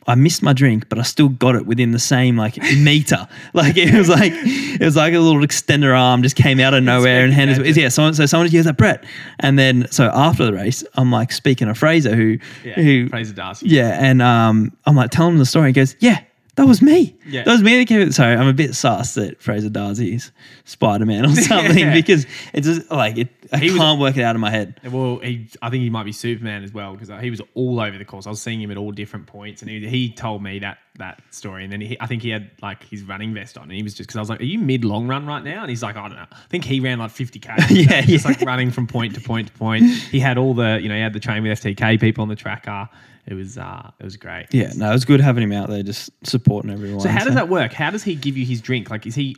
I 0.06 0.14
missed 0.14 0.42
my 0.42 0.52
drink, 0.52 0.88
but 0.88 0.98
I 0.98 1.02
still 1.02 1.28
got 1.28 1.54
it 1.54 1.66
within 1.66 1.92
the 1.92 1.98
same 1.98 2.36
like 2.36 2.56
meter. 2.76 3.26
Like 3.54 3.76
it 3.76 3.94
was 3.94 4.08
like 4.08 4.32
it 4.34 4.80
was 4.80 4.96
like 4.96 5.14
a 5.14 5.18
little 5.18 5.40
extender 5.42 5.98
arm 5.98 6.22
just 6.22 6.36
came 6.36 6.58
out 6.60 6.74
of 6.74 6.82
nowhere 6.82 7.24
and 7.24 7.32
handed. 7.32 7.58
That, 7.64 7.76
Yeah, 7.76 7.88
someone 7.88 8.14
so 8.14 8.26
someone 8.26 8.46
just 8.46 8.54
yells 8.54 8.66
at 8.66 8.76
Brett, 8.76 9.04
and 9.40 9.58
then 9.58 9.86
so 9.90 10.10
after 10.12 10.44
the 10.44 10.52
race, 10.52 10.82
I'm 10.94 11.10
like 11.12 11.32
speaking 11.32 11.68
to 11.68 11.74
Fraser 11.74 12.14
who 12.16 12.38
Yeah. 12.64 12.74
who 12.74 13.08
Fraser 13.08 13.32
Darcy. 13.34 13.68
yeah, 13.68 13.96
and 14.00 14.20
um, 14.22 14.76
I'm 14.86 14.96
like 14.96 15.10
telling 15.10 15.34
him 15.34 15.38
the 15.38 15.46
story. 15.46 15.68
He 15.68 15.72
goes, 15.72 15.94
"Yeah, 16.00 16.18
that 16.56 16.66
was 16.66 16.80
me. 16.80 17.16
Yeah. 17.26 17.44
That 17.44 17.52
was 17.52 17.62
me 17.62 17.78
that 17.78 17.86
came." 17.88 18.12
Sorry, 18.12 18.34
I'm 18.36 18.46
a 18.46 18.52
bit 18.52 18.74
sus 18.74 19.14
that 19.14 19.40
Fraser 19.42 19.70
Darcy's 19.70 20.32
Spider 20.64 21.04
Man 21.06 21.26
or 21.26 21.34
something 21.34 21.76
Yeah. 21.78 21.92
because 21.94 22.26
it's 22.52 22.66
just 22.66 22.90
like 22.90 23.18
it. 23.18 23.28
I 23.52 23.58
He 23.58 23.76
can't 23.76 24.00
work 24.00 24.16
it 24.16 24.22
out 24.22 24.34
in 24.34 24.40
my 24.40 24.50
head. 24.50 24.80
Well, 24.90 25.18
he, 25.18 25.48
I 25.62 25.70
think 25.70 25.82
he 25.82 25.90
might 25.90 26.04
be 26.04 26.12
Superman 26.12 26.64
as 26.64 26.72
well 26.72 26.92
because 26.94 27.10
uh, 27.10 27.18
he 27.18 27.30
was 27.30 27.40
all 27.54 27.78
over 27.80 27.98
the 27.98 28.04
course. 28.04 28.26
I 28.26 28.30
was 28.30 28.40
seeing 28.40 28.60
him 28.60 28.70
at 28.70 28.76
all 28.76 28.90
different 28.90 29.26
points, 29.26 29.62
and 29.62 29.70
he, 29.70 29.86
he 29.86 30.10
told 30.12 30.42
me 30.42 30.58
that 30.60 30.78
that 30.98 31.20
story. 31.30 31.64
And 31.64 31.72
then 31.72 31.80
he, 31.80 31.96
I 32.00 32.06
think 32.06 32.22
he 32.22 32.30
had 32.30 32.50
like 32.62 32.84
his 32.84 33.02
running 33.02 33.34
vest 33.34 33.58
on, 33.58 33.64
and 33.64 33.72
he 33.72 33.82
was 33.82 33.94
just 33.94 34.08
because 34.08 34.16
I 34.16 34.20
was 34.20 34.30
like, 34.30 34.40
"Are 34.40 34.44
you 34.44 34.58
mid 34.58 34.84
long 34.84 35.06
run 35.06 35.26
right 35.26 35.42
now?" 35.44 35.60
And 35.62 35.70
he's 35.70 35.82
like, 35.82 35.96
"I 35.96 36.08
don't 36.08 36.16
know." 36.16 36.26
I 36.32 36.36
think 36.50 36.64
he 36.64 36.80
ran 36.80 36.98
like 36.98 37.10
fifty 37.10 37.38
k. 37.38 37.50
Yeah, 37.70 38.00
just 38.02 38.24
yeah. 38.24 38.30
like 38.30 38.40
running 38.42 38.70
from 38.70 38.86
point 38.86 39.14
to 39.16 39.20
point 39.20 39.48
to 39.48 39.52
point. 39.54 39.84
He 39.84 40.20
had 40.20 40.38
all 40.38 40.54
the 40.54 40.78
you 40.82 40.88
know 40.88 40.94
he 40.94 41.00
had 41.02 41.12
the 41.12 41.20
train 41.20 41.42
with 41.42 41.60
FTK 41.60 42.00
people 42.00 42.22
on 42.22 42.28
the 42.28 42.36
tracker. 42.36 42.88
It 43.26 43.34
was 43.34 43.56
uh 43.56 43.90
it 43.98 44.04
was 44.04 44.16
great. 44.16 44.46
Yeah, 44.52 44.72
no, 44.76 44.90
it 44.90 44.92
was 44.92 45.04
good 45.04 45.20
having 45.20 45.42
him 45.42 45.52
out 45.52 45.68
there 45.70 45.82
just 45.82 46.10
supporting 46.26 46.70
everyone. 46.70 47.00
So 47.00 47.08
how 47.08 47.24
does 47.24 47.34
that 47.34 47.48
work? 47.48 47.72
How 47.72 47.90
does 47.90 48.02
he 48.02 48.14
give 48.14 48.36
you 48.36 48.44
his 48.44 48.60
drink? 48.60 48.90
Like, 48.90 49.06
is 49.06 49.14
he? 49.14 49.36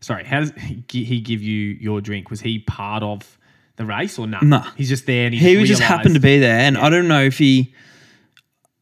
Sorry, 0.00 0.24
how 0.24 0.40
does 0.40 0.52
he 0.88 1.20
give 1.20 1.42
you 1.42 1.76
your 1.80 2.00
drink? 2.00 2.30
Was 2.30 2.40
he 2.40 2.58
part 2.60 3.02
of 3.02 3.38
the 3.76 3.84
race 3.84 4.18
or 4.18 4.26
not? 4.26 4.42
Nah. 4.42 4.68
he's 4.76 4.88
just 4.88 5.06
there. 5.06 5.26
And 5.26 5.34
He 5.34 5.56
was 5.56 5.68
just 5.68 5.82
happened 5.82 6.14
to 6.14 6.20
be 6.20 6.38
there, 6.38 6.58
and 6.58 6.76
I 6.76 6.88
don't 6.88 7.08
know 7.08 7.22
if 7.22 7.38
he. 7.38 7.74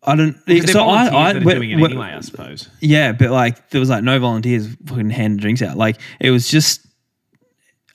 I 0.02 0.14
don't. 0.14 0.36
Because 0.46 0.72
so 0.72 0.84
I, 0.88 1.02
I 1.02 1.32
that 1.32 1.42
are 1.42 1.44
when- 1.44 1.56
doing 1.56 1.70
it 1.72 1.76
when- 1.80 1.90
anyway, 1.92 2.14
I 2.16 2.20
suppose. 2.20 2.68
Yeah, 2.80 3.12
but 3.12 3.30
like 3.30 3.70
there 3.70 3.80
was 3.80 3.90
like 3.90 4.04
no 4.04 4.18
volunteers 4.20 4.68
fucking 4.86 5.10
handing 5.10 5.38
drinks 5.40 5.62
out. 5.62 5.76
Like 5.76 6.00
it 6.20 6.30
was 6.30 6.48
just 6.48 6.86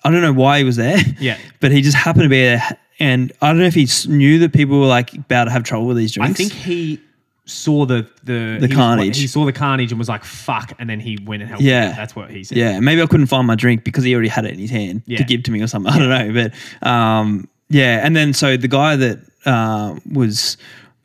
I 0.03 0.11
don't 0.11 0.21
know 0.21 0.33
why 0.33 0.59
he 0.59 0.63
was 0.63 0.75
there. 0.75 0.97
Yeah. 1.19 1.37
But 1.59 1.71
he 1.71 1.81
just 1.81 1.95
happened 1.95 2.23
to 2.23 2.29
be 2.29 2.41
there 2.41 2.77
and 3.01 3.31
I 3.41 3.49
don't 3.49 3.59
know 3.59 3.65
if 3.65 3.73
he 3.75 3.83
s- 3.83 4.07
knew 4.07 4.39
that 4.39 4.53
people 4.53 4.79
were 4.79 4.85
like 4.87 5.13
about 5.13 5.45
to 5.45 5.51
have 5.51 5.63
trouble 5.63 5.87
with 5.87 5.97
these 5.97 6.11
drinks. 6.13 6.31
I 6.39 6.43
think 6.43 6.53
he 6.53 6.99
saw 7.45 7.85
the 7.85 8.07
the 8.23 8.57
The 8.59 8.67
he 8.67 8.67
was- 8.67 8.75
carnage. 8.75 9.17
he 9.19 9.27
saw 9.27 9.43
the 9.45 9.51
carnage 9.51 9.91
and 9.91 9.99
was 9.99 10.07
like, 10.07 10.23
"Fuck!" 10.23 10.73
And 10.79 10.89
then 10.89 10.99
he 10.99 11.17
went 11.25 11.41
and 11.41 11.49
helped. 11.49 11.63
Yeah. 11.63 11.89
Yeah, 11.89 11.95
that's 11.95 12.15
what 12.15 12.29
he 12.31 12.43
said. 12.43 12.57
Yeah, 12.57 12.79
maybe 12.79 13.01
I 13.01 13.07
couldn't 13.07 13.25
find 13.27 13.45
my 13.47 13.55
drink 13.55 13.83
because 13.83 14.03
he 14.03 14.13
already 14.13 14.29
had 14.29 14.45
it 14.45 14.53
in 14.53 14.59
his 14.59 14.69
hand 14.71 15.01
Yeah. 15.05 15.17
to 15.17 15.23
give 15.23 15.43
to 15.43 15.51
me 15.51 15.61
or 15.61 15.67
something. 15.67 15.91
I 15.91 15.97
don't 15.99 16.09
know, 16.09 16.33
but 16.81 16.87
um, 16.87 17.47
yeah. 17.69 18.05
And 18.05 18.15
then 18.15 18.33
so 18.33 18.55
the 18.57 18.67
guy 18.69 18.95
that 18.95 19.19
uh, 19.45 19.95
was 20.11 20.57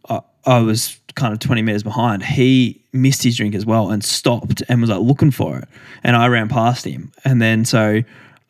uh, 0.08 0.20
I 0.44 0.58
was 0.60 0.98
kind 1.14 1.32
of 1.32 1.38
twenty 1.40 1.62
meters 1.62 1.82
behind. 1.82 2.22
He 2.22 2.80
missed 2.92 3.22
his 3.22 3.36
drink 3.36 3.54
as 3.54 3.64
well 3.66 3.90
and 3.90 4.04
stopped 4.04 4.62
and 4.68 4.80
was 4.80 4.90
like 4.90 5.00
looking 5.00 5.30
for 5.30 5.58
it. 5.58 5.68
And 6.04 6.14
I 6.16 6.26
ran 6.28 6.48
past 6.48 6.84
him, 6.84 7.12
and 7.24 7.40
then 7.42 7.64
so 7.64 8.02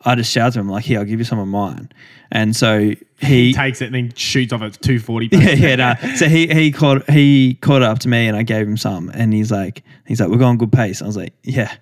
I 0.05 0.15
just 0.15 0.31
shouted 0.31 0.53
to 0.55 0.59
him 0.59 0.69
like, 0.69 0.83
"Here, 0.85 0.99
I'll 0.99 1.05
give 1.05 1.19
you 1.19 1.25
some 1.25 1.39
of 1.39 1.47
mine." 1.47 1.89
And 2.31 2.53
so 2.55 2.93
he 3.19 3.53
takes 3.53 3.81
it 3.81 3.85
and 3.87 3.95
then 3.95 4.13
shoots 4.15 4.53
off 4.53 4.61
at 4.61 4.73
240. 4.81 5.29
yeah, 5.31 5.51
yeah, 5.53 5.75
no. 5.75 6.15
So 6.15 6.27
he 6.27 6.47
he 6.47 6.71
caught 6.71 7.09
he 7.09 7.55
caught 7.55 7.81
up 7.81 7.99
to 7.99 8.07
me 8.09 8.27
and 8.27 8.37
I 8.37 8.43
gave 8.43 8.67
him 8.67 8.77
some 8.77 9.09
and 9.13 9.33
he's 9.33 9.51
like 9.51 9.83
he's 10.05 10.19
like 10.21 10.29
we're 10.29 10.37
going 10.37 10.57
good 10.57 10.71
pace. 10.71 11.01
I 11.01 11.05
was 11.05 11.17
like 11.17 11.33
yeah. 11.43 11.75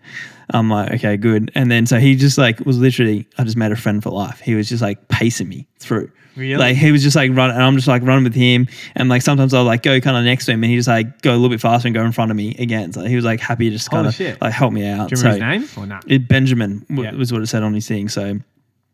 I'm 0.52 0.70
like 0.70 0.92
okay 0.94 1.18
good. 1.18 1.52
And 1.56 1.70
then 1.72 1.86
so 1.88 2.00
he 2.00 2.16
just 2.16 2.38
like 2.38 2.60
was 2.62 2.78
literally 2.78 3.28
I 3.38 3.44
just 3.44 3.58
made 3.58 3.72
a 3.72 3.76
friend 3.76 4.02
for 4.02 4.12
life. 4.12 4.40
He 4.40 4.56
was 4.56 4.70
just 4.70 4.82
like 4.82 5.08
pacing 5.10 5.50
me 5.50 5.68
through. 5.80 6.12
Really? 6.38 6.58
Like 6.58 6.76
he 6.76 6.92
was 6.92 7.02
just 7.02 7.16
like 7.16 7.32
running 7.34 7.56
and 7.56 7.64
I'm 7.64 7.76
just 7.78 7.88
like 7.88 8.02
running 8.04 8.26
with 8.26 8.36
him 8.36 8.68
and 8.96 9.08
like 9.10 9.22
sometimes 9.22 9.54
I'll 9.54 9.64
like 9.64 9.84
go 9.84 10.00
kind 10.02 10.18
of 10.18 10.24
next 10.26 10.46
to 10.46 10.52
him 10.52 10.64
and 10.64 10.70
he 10.70 10.76
just 10.78 10.88
like 10.88 11.22
go 11.22 11.32
a 11.32 11.36
little 11.36 11.50
bit 11.50 11.62
faster 11.62 11.88
and 11.88 11.96
go 11.96 12.04
in 12.04 12.12
front 12.12 12.30
of 12.30 12.36
me 12.38 12.56
again. 12.60 12.92
So 12.94 13.04
he 13.06 13.16
was 13.16 13.24
like 13.26 13.40
happy 13.40 13.70
to 13.70 13.76
just 13.76 13.90
kind 13.90 14.06
of 14.06 14.20
like 14.42 14.54
help 14.54 14.74
me 14.74 14.86
out. 14.86 15.10
Do 15.10 15.14
you 15.14 15.18
so 15.18 15.30
his 15.30 15.40
name 15.40 15.68
or 15.78 15.86
not? 15.86 16.04
it, 16.12 16.28
Benjamin 16.28 16.86
w- 16.90 17.04
Yeah. 17.10 17.16
was 17.18 17.32
what 17.34 17.42
it 17.42 17.48
said 17.48 17.64
on 17.64 17.74
his 17.74 17.88
thing. 17.88 18.10
So 18.10 18.38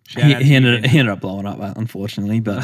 he, 0.07 0.33
he 0.35 0.55
ended 0.55 0.85
he 0.85 0.99
ended 0.99 1.11
up 1.13 1.21
blowing 1.21 1.45
up, 1.45 1.59
uh, 1.59 1.73
unfortunately. 1.75 2.39
But 2.39 2.63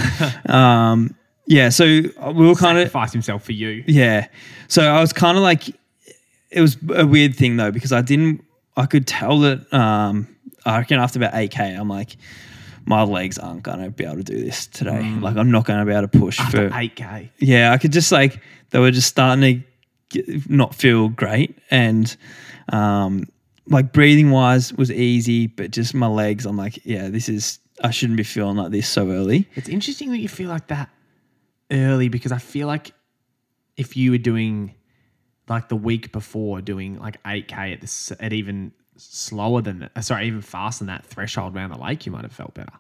um, 0.50 1.16
yeah, 1.46 1.70
so 1.70 1.86
we 1.86 2.12
were 2.48 2.56
kind 2.56 2.78
of 2.78 2.84
Sacrificed 2.84 3.14
himself 3.14 3.44
for 3.44 3.54
you. 3.54 3.84
yeah. 3.88 4.28
So 4.68 4.84
I 4.84 5.00
was 5.00 5.14
kind 5.14 5.38
of 5.38 5.44
like, 5.44 5.70
it 6.50 6.60
was 6.62 6.78
a 6.94 7.06
weird 7.08 7.36
thing 7.36 7.58
though 7.58 7.72
because 7.72 7.92
I 7.92 8.02
didn't. 8.02 8.44
I 8.76 8.86
could 8.86 9.08
tell 9.08 9.40
that. 9.40 9.74
Um, 9.74 10.28
I 10.66 10.80
reckon 10.80 11.00
after 11.00 11.20
about 11.20 11.34
eight 11.36 11.52
k, 11.52 11.74
I'm 11.74 11.88
like, 11.88 12.18
my 12.86 13.04
legs 13.04 13.38
aren't 13.38 13.64
gonna 13.64 13.90
be 13.90 14.04
able 14.06 14.18
to 14.18 14.24
do 14.24 14.40
this 14.40 14.68
today. 14.68 15.02
Like 15.20 15.36
I'm 15.38 15.52
not 15.52 15.66
gonna 15.66 15.86
be 15.86 15.92
able 15.92 16.08
to 16.08 16.20
push 16.20 16.40
After 16.40 16.70
for 16.70 16.76
8K. 16.76 17.30
yeah, 17.40 17.72
I 17.72 17.78
could 17.78 17.92
just 17.92 18.12
like 18.12 18.42
they 18.70 18.80
were 18.80 18.92
just 18.92 19.08
starting 19.08 19.42
to 19.42 19.68
get, 20.10 20.50
not 20.50 20.76
feel 20.76 21.10
great, 21.10 21.58
and 21.72 22.16
um, 22.70 23.28
like 23.70 23.94
breathing 23.94 24.32
wise 24.32 24.74
was 24.74 24.92
easy, 24.92 25.48
but 25.48 25.72
just 25.72 25.94
my 25.94 26.08
legs, 26.08 26.46
I'm 26.46 26.58
like, 26.58 26.86
yeah, 26.86 27.10
this 27.10 27.30
is 27.30 27.60
I 27.84 27.92
shouldn't 27.92 28.18
be 28.18 28.24
feeling 28.24 28.58
like 28.58 28.72
this 28.72 28.88
so 28.88 29.12
early. 29.12 29.48
It's 29.56 29.70
interesting 29.70 30.12
that 30.12 30.18
you 30.18 30.30
feel 30.30 30.50
like 30.50 30.68
that 30.68 30.90
early 31.72 32.10
because 32.10 32.32
I 32.32 32.38
feel 32.38 32.68
like 32.68 32.92
if 33.76 33.96
you 33.96 34.12
were 34.12 34.18
doing 34.18 34.74
like 35.48 35.70
the 35.70 35.76
week 35.76 36.12
before 36.12 36.62
doing 36.62 37.00
like 37.00 37.22
8k 37.24 37.74
at 37.74 37.82
this 37.82 38.12
at 38.20 38.34
even 38.34 38.72
slower 38.96 39.62
than 39.62 39.80
that, 39.80 40.04
sorry, 40.04 40.28
even 40.28 40.42
faster 40.42 40.86
than 40.86 40.88
that 40.88 41.06
threshold 41.06 41.56
around 41.56 41.72
the 41.72 41.78
lake, 41.78 42.06
you 42.06 42.12
might 42.12 42.24
have 42.24 42.34
felt 42.34 42.54
better. 42.54 42.74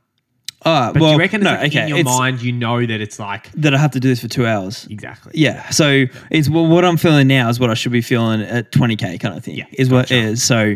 Uh, 0.63 0.91
But 0.91 1.01
well, 1.01 1.11
do 1.11 1.13
you 1.13 1.19
reckon 1.19 1.41
no, 1.41 1.51
like 1.51 1.67
okay, 1.67 1.83
in 1.83 1.87
your 1.89 1.97
it's 1.99 2.09
mind 2.09 2.41
you 2.41 2.51
know 2.51 2.79
that 2.85 2.99
it's 3.01 3.19
like 3.19 3.51
that 3.53 3.73
I 3.73 3.77
have 3.77 3.91
to 3.91 3.99
do 3.99 4.09
this 4.09 4.21
for 4.21 4.27
two 4.27 4.45
hours. 4.47 4.87
exactly. 4.89 5.33
Yeah, 5.35 5.69
so 5.69 6.05
it's 6.31 6.49
well, 6.49 6.67
what 6.67 6.83
I'm 6.83 6.97
feeling 6.97 7.27
now 7.27 7.47
is 7.49 7.59
what 7.59 7.69
I 7.69 7.73
should 7.75 7.91
be 7.91 8.01
feeling 8.01 8.41
at 8.41 8.71
20k 8.71 9.19
kind 9.19 9.37
of 9.37 9.43
thing. 9.43 9.55
Yeah, 9.55 9.65
is 9.73 9.89
what 9.89 10.03
gotcha. 10.09 10.15
it 10.15 10.25
is. 10.25 10.43
So, 10.43 10.75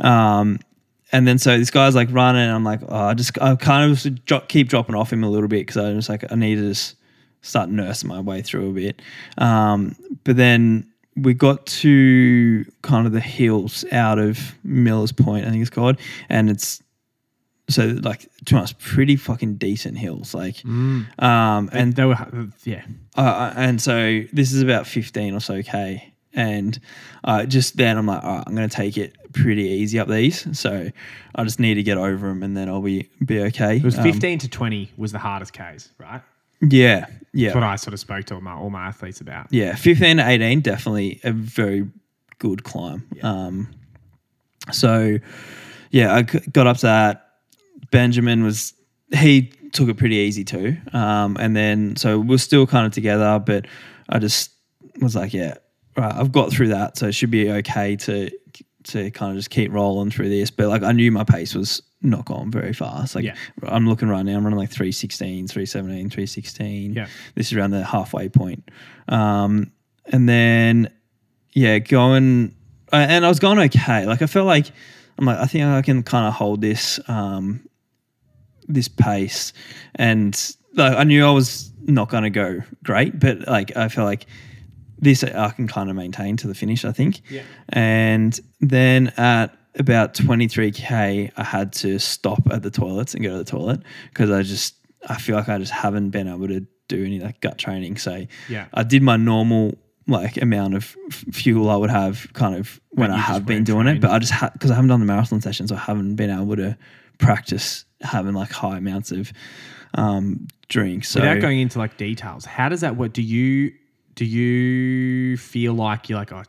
um, 0.00 0.58
and 1.12 1.26
then 1.28 1.38
so 1.38 1.56
this 1.56 1.70
guy's 1.70 1.94
like 1.94 2.08
running, 2.10 2.42
and 2.42 2.52
I'm 2.52 2.64
like, 2.64 2.80
oh, 2.88 2.96
I 2.96 3.14
just 3.14 3.40
I 3.40 3.54
kind 3.56 3.92
of 3.92 4.48
keep 4.48 4.68
dropping 4.68 4.94
off 4.96 5.12
him 5.12 5.22
a 5.22 5.30
little 5.30 5.48
bit 5.48 5.66
because 5.66 5.76
I 5.76 5.92
was 5.92 6.08
like 6.08 6.30
I 6.30 6.34
need 6.34 6.56
to 6.56 6.68
just 6.68 6.96
start 7.42 7.68
nursing 7.70 8.08
my 8.08 8.20
way 8.20 8.42
through 8.42 8.70
a 8.70 8.72
bit. 8.72 9.02
Um, 9.38 9.94
but 10.24 10.36
then 10.36 10.86
we 11.16 11.34
got 11.34 11.66
to 11.66 12.64
kind 12.82 13.06
of 13.06 13.12
the 13.12 13.20
hills 13.20 13.84
out 13.92 14.18
of 14.18 14.54
Miller's 14.64 15.12
Point, 15.12 15.46
I 15.46 15.50
think 15.50 15.60
it's 15.60 15.70
called, 15.70 15.98
and 16.28 16.48
it's 16.48 16.82
so 17.68 17.86
like 18.02 18.28
to 18.46 18.58
us 18.58 18.74
pretty 18.78 19.16
fucking 19.16 19.54
decent 19.56 19.96
hills, 19.98 20.34
like, 20.34 20.64
um, 20.64 21.08
and 21.18 21.70
And 21.72 21.96
they 21.96 22.04
were 22.04 22.16
yeah. 22.64 22.84
uh, 23.16 23.52
and 23.56 23.80
so 23.80 24.22
this 24.32 24.52
is 24.52 24.62
about 24.62 24.86
15 24.86 25.34
or 25.34 25.40
so 25.40 25.62
K. 25.62 26.12
And 26.34 26.78
uh, 27.24 27.44
just 27.44 27.76
then 27.76 27.98
I'm 27.98 28.06
like, 28.06 28.24
all 28.24 28.36
right, 28.36 28.44
I'm 28.46 28.54
going 28.54 28.66
to 28.68 28.74
take 28.74 28.96
it 28.96 29.14
pretty 29.34 29.64
easy 29.64 29.98
up 29.98 30.08
these. 30.08 30.58
So 30.58 30.88
I 31.34 31.44
just 31.44 31.60
need 31.60 31.74
to 31.74 31.82
get 31.82 31.98
over 31.98 32.26
them 32.26 32.42
and 32.42 32.56
then 32.56 32.70
I'll 32.70 32.80
be, 32.80 33.10
be 33.24 33.40
okay. 33.42 33.76
It 33.76 33.84
was 33.84 33.98
Um, 33.98 34.04
15 34.04 34.38
to 34.38 34.48
20 34.48 34.92
was 34.96 35.12
the 35.12 35.18
hardest 35.18 35.52
Ks, 35.52 35.90
right? 35.98 36.22
yeah. 36.62 37.06
Yeah. 37.34 37.48
That's 37.48 37.54
what 37.54 37.64
I 37.64 37.76
sort 37.76 37.92
of 37.92 38.00
spoke 38.00 38.24
to 38.26 38.34
all 38.34 38.40
my, 38.40 38.52
all 38.54 38.70
my 38.70 38.86
athletes 38.86 39.20
about. 39.20 39.48
Yeah. 39.50 39.74
15 39.74 40.16
to 40.18 40.26
18, 40.26 40.60
definitely 40.62 41.20
a 41.22 41.32
very 41.32 41.86
good 42.38 42.64
climb. 42.64 43.06
Um, 43.22 43.68
so 44.70 45.18
yeah, 45.90 46.14
i 46.14 46.22
got 46.22 46.66
up 46.66 46.78
to 46.78 46.86
that. 46.86 47.21
Benjamin 47.92 48.42
was, 48.42 48.74
he 49.14 49.52
took 49.72 49.88
it 49.88 49.96
pretty 49.96 50.16
easy 50.16 50.42
too. 50.44 50.76
Um, 50.92 51.36
and 51.38 51.56
then, 51.56 51.94
so 51.94 52.18
we're 52.18 52.38
still 52.38 52.66
kind 52.66 52.86
of 52.86 52.92
together, 52.92 53.38
but 53.38 53.66
I 54.08 54.18
just 54.18 54.50
was 55.00 55.14
like, 55.14 55.32
yeah, 55.32 55.54
right, 55.96 56.12
I've 56.12 56.32
got 56.32 56.50
through 56.50 56.68
that. 56.68 56.98
So 56.98 57.06
it 57.06 57.12
should 57.12 57.30
be 57.30 57.50
okay 57.50 57.94
to, 57.96 58.30
to 58.84 59.10
kind 59.12 59.30
of 59.30 59.36
just 59.36 59.50
keep 59.50 59.72
rolling 59.72 60.10
through 60.10 60.28
this. 60.28 60.50
But 60.50 60.68
like, 60.68 60.82
I 60.82 60.90
knew 60.92 61.12
my 61.12 61.24
pace 61.24 61.54
was 61.54 61.80
not 62.02 62.24
going 62.24 62.50
very 62.50 62.72
fast. 62.72 63.14
Like, 63.14 63.24
Yeah. 63.24 63.36
I'm 63.62 63.88
looking 63.88 64.08
right 64.08 64.24
now, 64.24 64.36
I'm 64.36 64.42
running 64.44 64.58
like 64.58 64.70
316, 64.70 65.46
317, 65.46 66.10
316. 66.10 66.94
Yeah. 66.94 67.06
This 67.36 67.46
is 67.46 67.52
around 67.56 67.70
the 67.70 67.84
halfway 67.84 68.28
point. 68.28 68.68
Um, 69.08 69.70
and 70.06 70.28
then, 70.28 70.90
yeah, 71.52 71.78
going, 71.78 72.54
uh, 72.92 72.96
and 73.08 73.24
I 73.24 73.28
was 73.28 73.38
going 73.38 73.58
okay. 73.60 74.04
Like, 74.06 74.20
I 74.20 74.26
felt 74.26 74.46
like, 74.46 74.66
I'm 75.16 75.26
like, 75.26 75.38
I 75.38 75.46
think 75.46 75.64
I 75.64 75.82
can 75.82 76.02
kind 76.02 76.26
of 76.26 76.34
hold 76.34 76.60
this, 76.60 76.98
um, 77.06 77.68
this 78.68 78.88
pace. 78.88 79.52
And 79.94 80.38
like, 80.74 80.96
I 80.96 81.04
knew 81.04 81.24
I 81.26 81.30
was 81.30 81.70
not 81.84 82.08
going 82.08 82.24
to 82.24 82.30
go 82.30 82.60
great, 82.84 83.18
but 83.18 83.46
like, 83.46 83.76
I 83.76 83.88
felt 83.88 84.06
like 84.06 84.26
this 84.98 85.24
I 85.24 85.50
can 85.50 85.66
kind 85.66 85.90
of 85.90 85.96
maintain 85.96 86.36
to 86.38 86.46
the 86.46 86.54
finish, 86.54 86.84
I 86.84 86.92
think. 86.92 87.22
Yeah. 87.30 87.42
And 87.70 88.38
then 88.60 89.08
at 89.16 89.54
about 89.78 90.14
23K, 90.14 91.32
I 91.36 91.42
had 91.44 91.72
to 91.74 91.98
stop 91.98 92.40
at 92.52 92.62
the 92.62 92.70
toilets 92.70 93.14
and 93.14 93.22
go 93.24 93.30
to 93.32 93.38
the 93.38 93.44
toilet 93.44 93.80
because 94.10 94.30
I 94.30 94.42
just, 94.42 94.76
I 95.08 95.16
feel 95.18 95.34
like 95.36 95.48
I 95.48 95.58
just 95.58 95.72
haven't 95.72 96.10
been 96.10 96.28
able 96.28 96.46
to 96.48 96.64
do 96.88 97.04
any 97.04 97.20
like 97.20 97.40
gut 97.40 97.58
training. 97.58 97.96
So 97.96 98.26
Yeah. 98.48 98.66
I 98.74 98.82
did 98.84 99.02
my 99.02 99.16
normal 99.16 99.76
like 100.08 100.36
amount 100.40 100.74
of 100.74 100.96
f- 101.08 101.24
fuel 101.32 101.70
I 101.70 101.76
would 101.76 101.90
have 101.90 102.32
kind 102.32 102.54
of 102.56 102.80
when 102.90 103.10
I 103.10 103.16
have 103.18 103.46
been 103.46 103.64
doing 103.64 103.86
it, 103.86 104.00
but 104.00 104.10
I 104.10 104.18
just 104.18 104.32
had, 104.32 104.52
because 104.52 104.70
I 104.70 104.74
haven't 104.74 104.88
done 104.88 105.00
the 105.00 105.06
marathon 105.06 105.40
session, 105.40 105.66
so 105.68 105.76
I 105.76 105.78
haven't 105.78 106.16
been 106.16 106.30
able 106.30 106.56
to 106.56 106.76
practice 107.18 107.84
having 108.02 108.34
like 108.34 108.50
high 108.50 108.78
amounts 108.78 109.12
of 109.12 109.32
um, 109.94 110.48
drinks. 110.68 111.10
So 111.10 111.20
Without 111.20 111.40
going 111.40 111.60
into 111.60 111.78
like 111.78 111.96
details, 111.96 112.44
how 112.44 112.68
does 112.68 112.80
that 112.80 112.96
work? 112.96 113.12
Do 113.12 113.22
you 113.22 113.72
do 114.14 114.24
you 114.24 115.36
feel 115.36 115.74
like 115.74 116.08
you're 116.08 116.18
like 116.18 116.32
oh, 116.32 116.42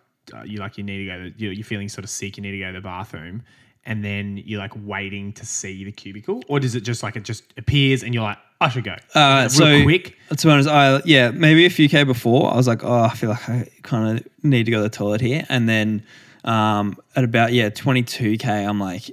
you 0.43 0.57
like 0.57 0.77
you 0.77 0.83
need 0.83 0.99
to 0.99 1.05
go? 1.05 1.29
To, 1.29 1.55
you're, 1.55 1.63
feeling 1.63 1.89
sort 1.89 2.03
of 2.03 2.09
sick. 2.09 2.37
You 2.37 2.43
need 2.43 2.51
to 2.51 2.59
go 2.59 2.67
to 2.67 2.73
the 2.73 2.81
bathroom, 2.81 3.43
and 3.85 4.03
then 4.03 4.37
you're 4.45 4.59
like 4.59 4.73
waiting 4.75 5.33
to 5.33 5.45
see 5.45 5.83
the 5.83 5.91
cubicle, 5.91 6.43
or 6.47 6.59
does 6.59 6.75
it 6.75 6.81
just 6.81 7.03
like 7.03 7.15
it 7.15 7.23
just 7.23 7.43
appears 7.57 8.03
and 8.03 8.13
you're 8.13 8.23
like 8.23 8.37
I 8.61 8.69
should 8.69 8.83
go? 8.83 8.95
Uh, 9.13 9.49
so 9.49 9.83
quick. 9.83 10.17
To 10.29 10.47
be 10.47 10.51
honest, 10.51 10.69
I 10.69 11.01
yeah, 11.05 11.31
maybe 11.31 11.65
a 11.65 11.69
few 11.69 11.89
k 11.89 12.03
before 12.03 12.51
I 12.51 12.55
was 12.55 12.67
like, 12.67 12.83
oh, 12.83 13.03
I 13.03 13.09
feel 13.09 13.29
like 13.31 13.49
I 13.49 13.67
kind 13.81 14.17
of 14.17 14.27
need 14.43 14.65
to 14.65 14.71
go 14.71 14.77
to 14.77 14.83
the 14.83 14.89
toilet 14.89 15.21
here, 15.21 15.45
and 15.49 15.67
then 15.67 16.03
um, 16.45 16.97
at 17.15 17.23
about 17.23 17.53
yeah 17.53 17.69
twenty 17.69 18.03
two 18.03 18.37
k, 18.37 18.65
I'm 18.65 18.79
like, 18.79 19.09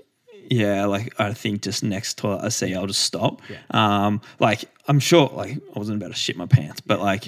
yeah, 0.51 0.85
like 0.87 1.19
I 1.19 1.33
think 1.33 1.63
just 1.63 1.83
next 1.83 2.19
toilet 2.19 2.45
I 2.45 2.49
see, 2.51 2.75
I'll 2.75 2.87
just 2.87 3.05
stop. 3.05 3.41
Yeah. 3.49 3.59
Um, 3.71 4.21
like 4.41 4.65
I'm 4.89 4.99
sure, 5.01 5.31
like 5.33 5.53
I 5.75 5.79
wasn't 5.79 6.03
about 6.03 6.13
to 6.13 6.19
shit 6.19 6.37
my 6.37 6.47
pants, 6.47 6.81
but 6.81 7.01
like, 7.01 7.25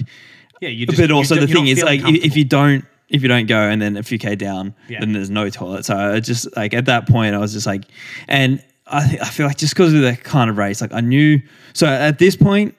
Yeah, 0.61 0.69
you 0.69 0.85
just. 0.85 0.99
but 0.99 1.09
also 1.11 1.35
the 1.35 1.47
thing 1.47 1.67
is 1.67 1.81
like 1.81 2.01
if, 2.03 2.35
you 2.35 2.43
don't 2.45 2.83
if 3.09 3.21
you 3.21 3.27
don't 3.29 3.45
go 3.47 3.57
and 3.61 3.81
then 3.81 3.95
a 3.97 4.03
few 4.03 4.19
k 4.19 4.35
down, 4.35 4.75
Yeah. 4.89 4.99
then 4.99 5.13
there's 5.13 5.29
no 5.29 5.49
toilet. 5.49 5.85
So 5.85 5.95
I 5.95 6.19
just 6.19 6.53
like 6.57 6.73
at 6.73 6.85
that 6.85 7.07
point 7.07 7.33
I 7.35 7.37
was 7.39 7.53
just 7.53 7.65
like, 7.65 7.85
and 8.27 8.61
I 8.87 9.07
th- 9.07 9.21
I 9.21 9.25
feel 9.29 9.47
like 9.47 9.57
just 9.57 9.73
because 9.73 9.93
of 9.93 10.01
the 10.01 10.15
kind 10.17 10.49
of 10.49 10.57
race, 10.57 10.81
like 10.81 10.93
I 10.93 10.99
knew. 11.01 11.41
So 11.73 11.87
at 11.87 12.19
this 12.19 12.35
point, 12.35 12.75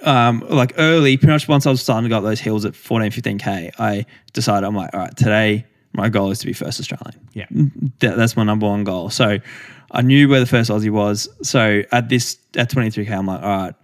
um, 0.00 0.44
like 0.48 0.72
early, 0.78 1.16
pretty 1.16 1.32
much 1.32 1.46
once 1.46 1.66
I 1.66 1.70
was 1.70 1.80
starting 1.80 2.04
to 2.04 2.08
go 2.08 2.18
up 2.18 2.24
those 2.24 2.40
hills 2.40 2.64
at 2.64 2.74
14, 2.74 3.12
15k, 3.12 3.70
I 3.78 4.04
decided 4.32 4.66
I'm 4.66 4.74
like, 4.74 4.90
all 4.92 5.00
right, 5.00 5.16
today 5.16 5.64
my 5.92 6.08
goal 6.08 6.30
is 6.30 6.38
to 6.40 6.46
be 6.46 6.52
first 6.52 6.80
Australian. 6.80 7.28
yeah, 7.32 7.46
That, 8.00 8.16
that's 8.16 8.36
my 8.36 8.44
number 8.44 8.66
one 8.66 8.84
goal. 8.84 9.10
So 9.10 9.38
I 9.90 10.02
knew 10.02 10.28
where 10.28 10.40
the 10.40 10.46
first 10.46 10.70
Aussie 10.70 10.90
was. 10.90 11.28
So 11.42 11.82
at 11.92 12.08
this 12.08 12.38
at 12.56 12.70
23k, 12.70 13.10
I'm 13.10 13.26
like, 13.26 13.42
all 13.42 13.48
right, 13.48 13.74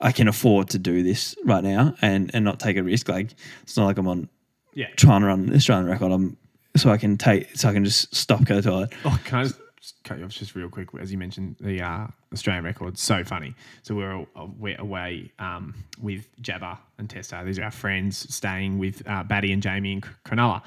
I 0.00 0.12
can 0.12 0.28
afford 0.28 0.70
to 0.70 0.78
do 0.78 1.02
this 1.02 1.34
right 1.44 1.64
now 1.64 1.94
and 2.02 2.30
and 2.34 2.44
not 2.44 2.60
take 2.60 2.76
a 2.76 2.82
risk. 2.82 3.08
Like 3.08 3.34
it's 3.62 3.76
not 3.76 3.86
like 3.86 3.98
I'm 3.98 4.08
on 4.08 4.28
yeah. 4.74 4.88
trying 4.96 5.22
to 5.22 5.28
run 5.28 5.48
an 5.48 5.54
Australian 5.54 5.86
record. 5.86 6.12
I'm 6.12 6.36
so 6.76 6.90
I 6.90 6.98
can 6.98 7.16
take 7.16 7.56
so 7.56 7.68
I 7.68 7.72
can 7.72 7.84
just 7.84 8.14
stop 8.14 8.44
go 8.44 8.56
to 8.56 8.60
the 8.60 8.70
toilet. 8.70 8.92
Oh, 9.04 9.18
can 9.24 9.38
I 9.38 9.42
just 9.44 10.02
cut 10.04 10.18
you 10.18 10.24
off 10.24 10.32
just 10.32 10.54
real 10.54 10.68
quick? 10.68 10.88
As 11.00 11.10
you 11.10 11.16
mentioned, 11.18 11.56
the 11.60 11.80
uh, 11.80 12.06
Australian 12.32 12.64
record, 12.64 12.98
so 12.98 13.24
funny. 13.24 13.54
So 13.82 13.94
we 13.94 14.02
we're, 14.02 14.26
all- 14.36 14.54
we're 14.58 14.80
away 14.80 15.32
um, 15.38 15.74
with 16.00 16.28
Jabba 16.42 16.78
and 16.98 17.08
Tessa. 17.08 17.42
These 17.44 17.58
are 17.58 17.64
our 17.64 17.70
friends 17.70 18.32
staying 18.34 18.78
with 18.78 19.02
uh, 19.08 19.22
Batty 19.22 19.52
and 19.52 19.62
Jamie 19.62 19.94
and 19.94 20.06
Cronulla. 20.24 20.62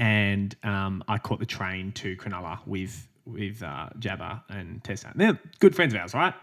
And 0.00 0.56
um, 0.64 1.04
I 1.06 1.18
caught 1.18 1.38
the 1.38 1.46
train 1.46 1.92
to 1.92 2.16
Cronulla 2.16 2.58
with 2.66 3.06
with 3.26 3.62
uh, 3.62 3.90
Jabba 3.98 4.42
and 4.48 4.82
Tessa. 4.82 5.08
And 5.08 5.20
they're 5.20 5.38
good 5.60 5.76
friends 5.76 5.94
of 5.94 6.00
ours, 6.00 6.14
right? 6.14 6.34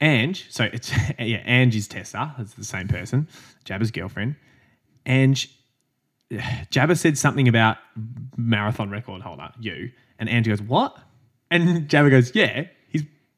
Ange, 0.00 0.46
so 0.50 0.64
it's 0.64 0.90
yeah, 1.18 1.42
Ange 1.44 1.76
is 1.76 1.86
Tessa. 1.86 2.34
It's 2.38 2.54
the 2.54 2.64
same 2.64 2.88
person. 2.88 3.28
Jabba's 3.64 3.90
girlfriend. 3.90 4.36
Ange 5.06 5.50
Jabba 6.32 6.98
said 6.98 7.18
something 7.18 7.48
about 7.48 7.76
marathon 8.36 8.90
record 8.90 9.20
holder, 9.20 9.50
you. 9.60 9.90
And 10.18 10.28
Andrew 10.28 10.52
goes, 10.56 10.62
What? 10.62 10.96
And 11.50 11.88
Jabba 11.88 12.10
goes, 12.10 12.34
Yeah, 12.34 12.64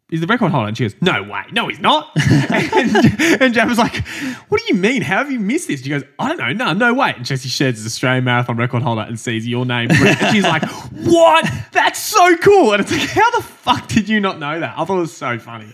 he's 0.09 0.21
the 0.21 0.27
record 0.27 0.51
holder. 0.51 0.69
And 0.69 0.77
she 0.77 0.85
goes, 0.85 0.95
no 1.01 1.23
way, 1.23 1.43
no, 1.53 1.69
he's 1.69 1.81
not. 1.81 2.11
and, 2.31 3.43
and 3.43 3.55
Jab 3.55 3.69
was 3.69 3.79
like, 3.79 4.07
what 4.49 4.61
do 4.61 4.67
you 4.69 4.75
mean? 4.75 5.03
How 5.03 5.19
have 5.19 5.31
you 5.31 5.41
missed 5.41 5.69
this? 5.69 5.83
She 5.83 5.89
goes, 5.91 6.03
I 6.19 6.29
don't 6.29 6.39
know, 6.39 6.53
no, 6.53 6.73
no 6.73 6.95
way. 6.95 7.15
And 7.17 7.25
Jesse 7.25 7.49
Sheds 7.49 7.81
is 7.81 7.87
Australian 7.87 8.25
marathon 8.25 8.57
record 8.57 8.83
holder 8.83 9.03
and 9.03 9.19
sees 9.19 9.47
your 9.47 9.67
name. 9.67 9.91
And 9.91 10.35
she's 10.35 10.45
like, 10.45 10.63
what? 10.93 11.51
That's 11.73 11.99
so 11.99 12.37
cool. 12.39 12.73
And 12.73 12.83
it's 12.83 12.93
like, 12.93 13.09
how 13.09 13.31
the 13.33 13.43
fuck 13.43 13.89
did 13.89 14.09
you 14.09 14.21
not 14.21 14.39
know 14.39 14.61
that? 14.61 14.79
I 14.79 14.85
thought 14.85 14.99
it 14.99 15.01
was 15.01 15.17
so 15.17 15.39
funny. 15.39 15.73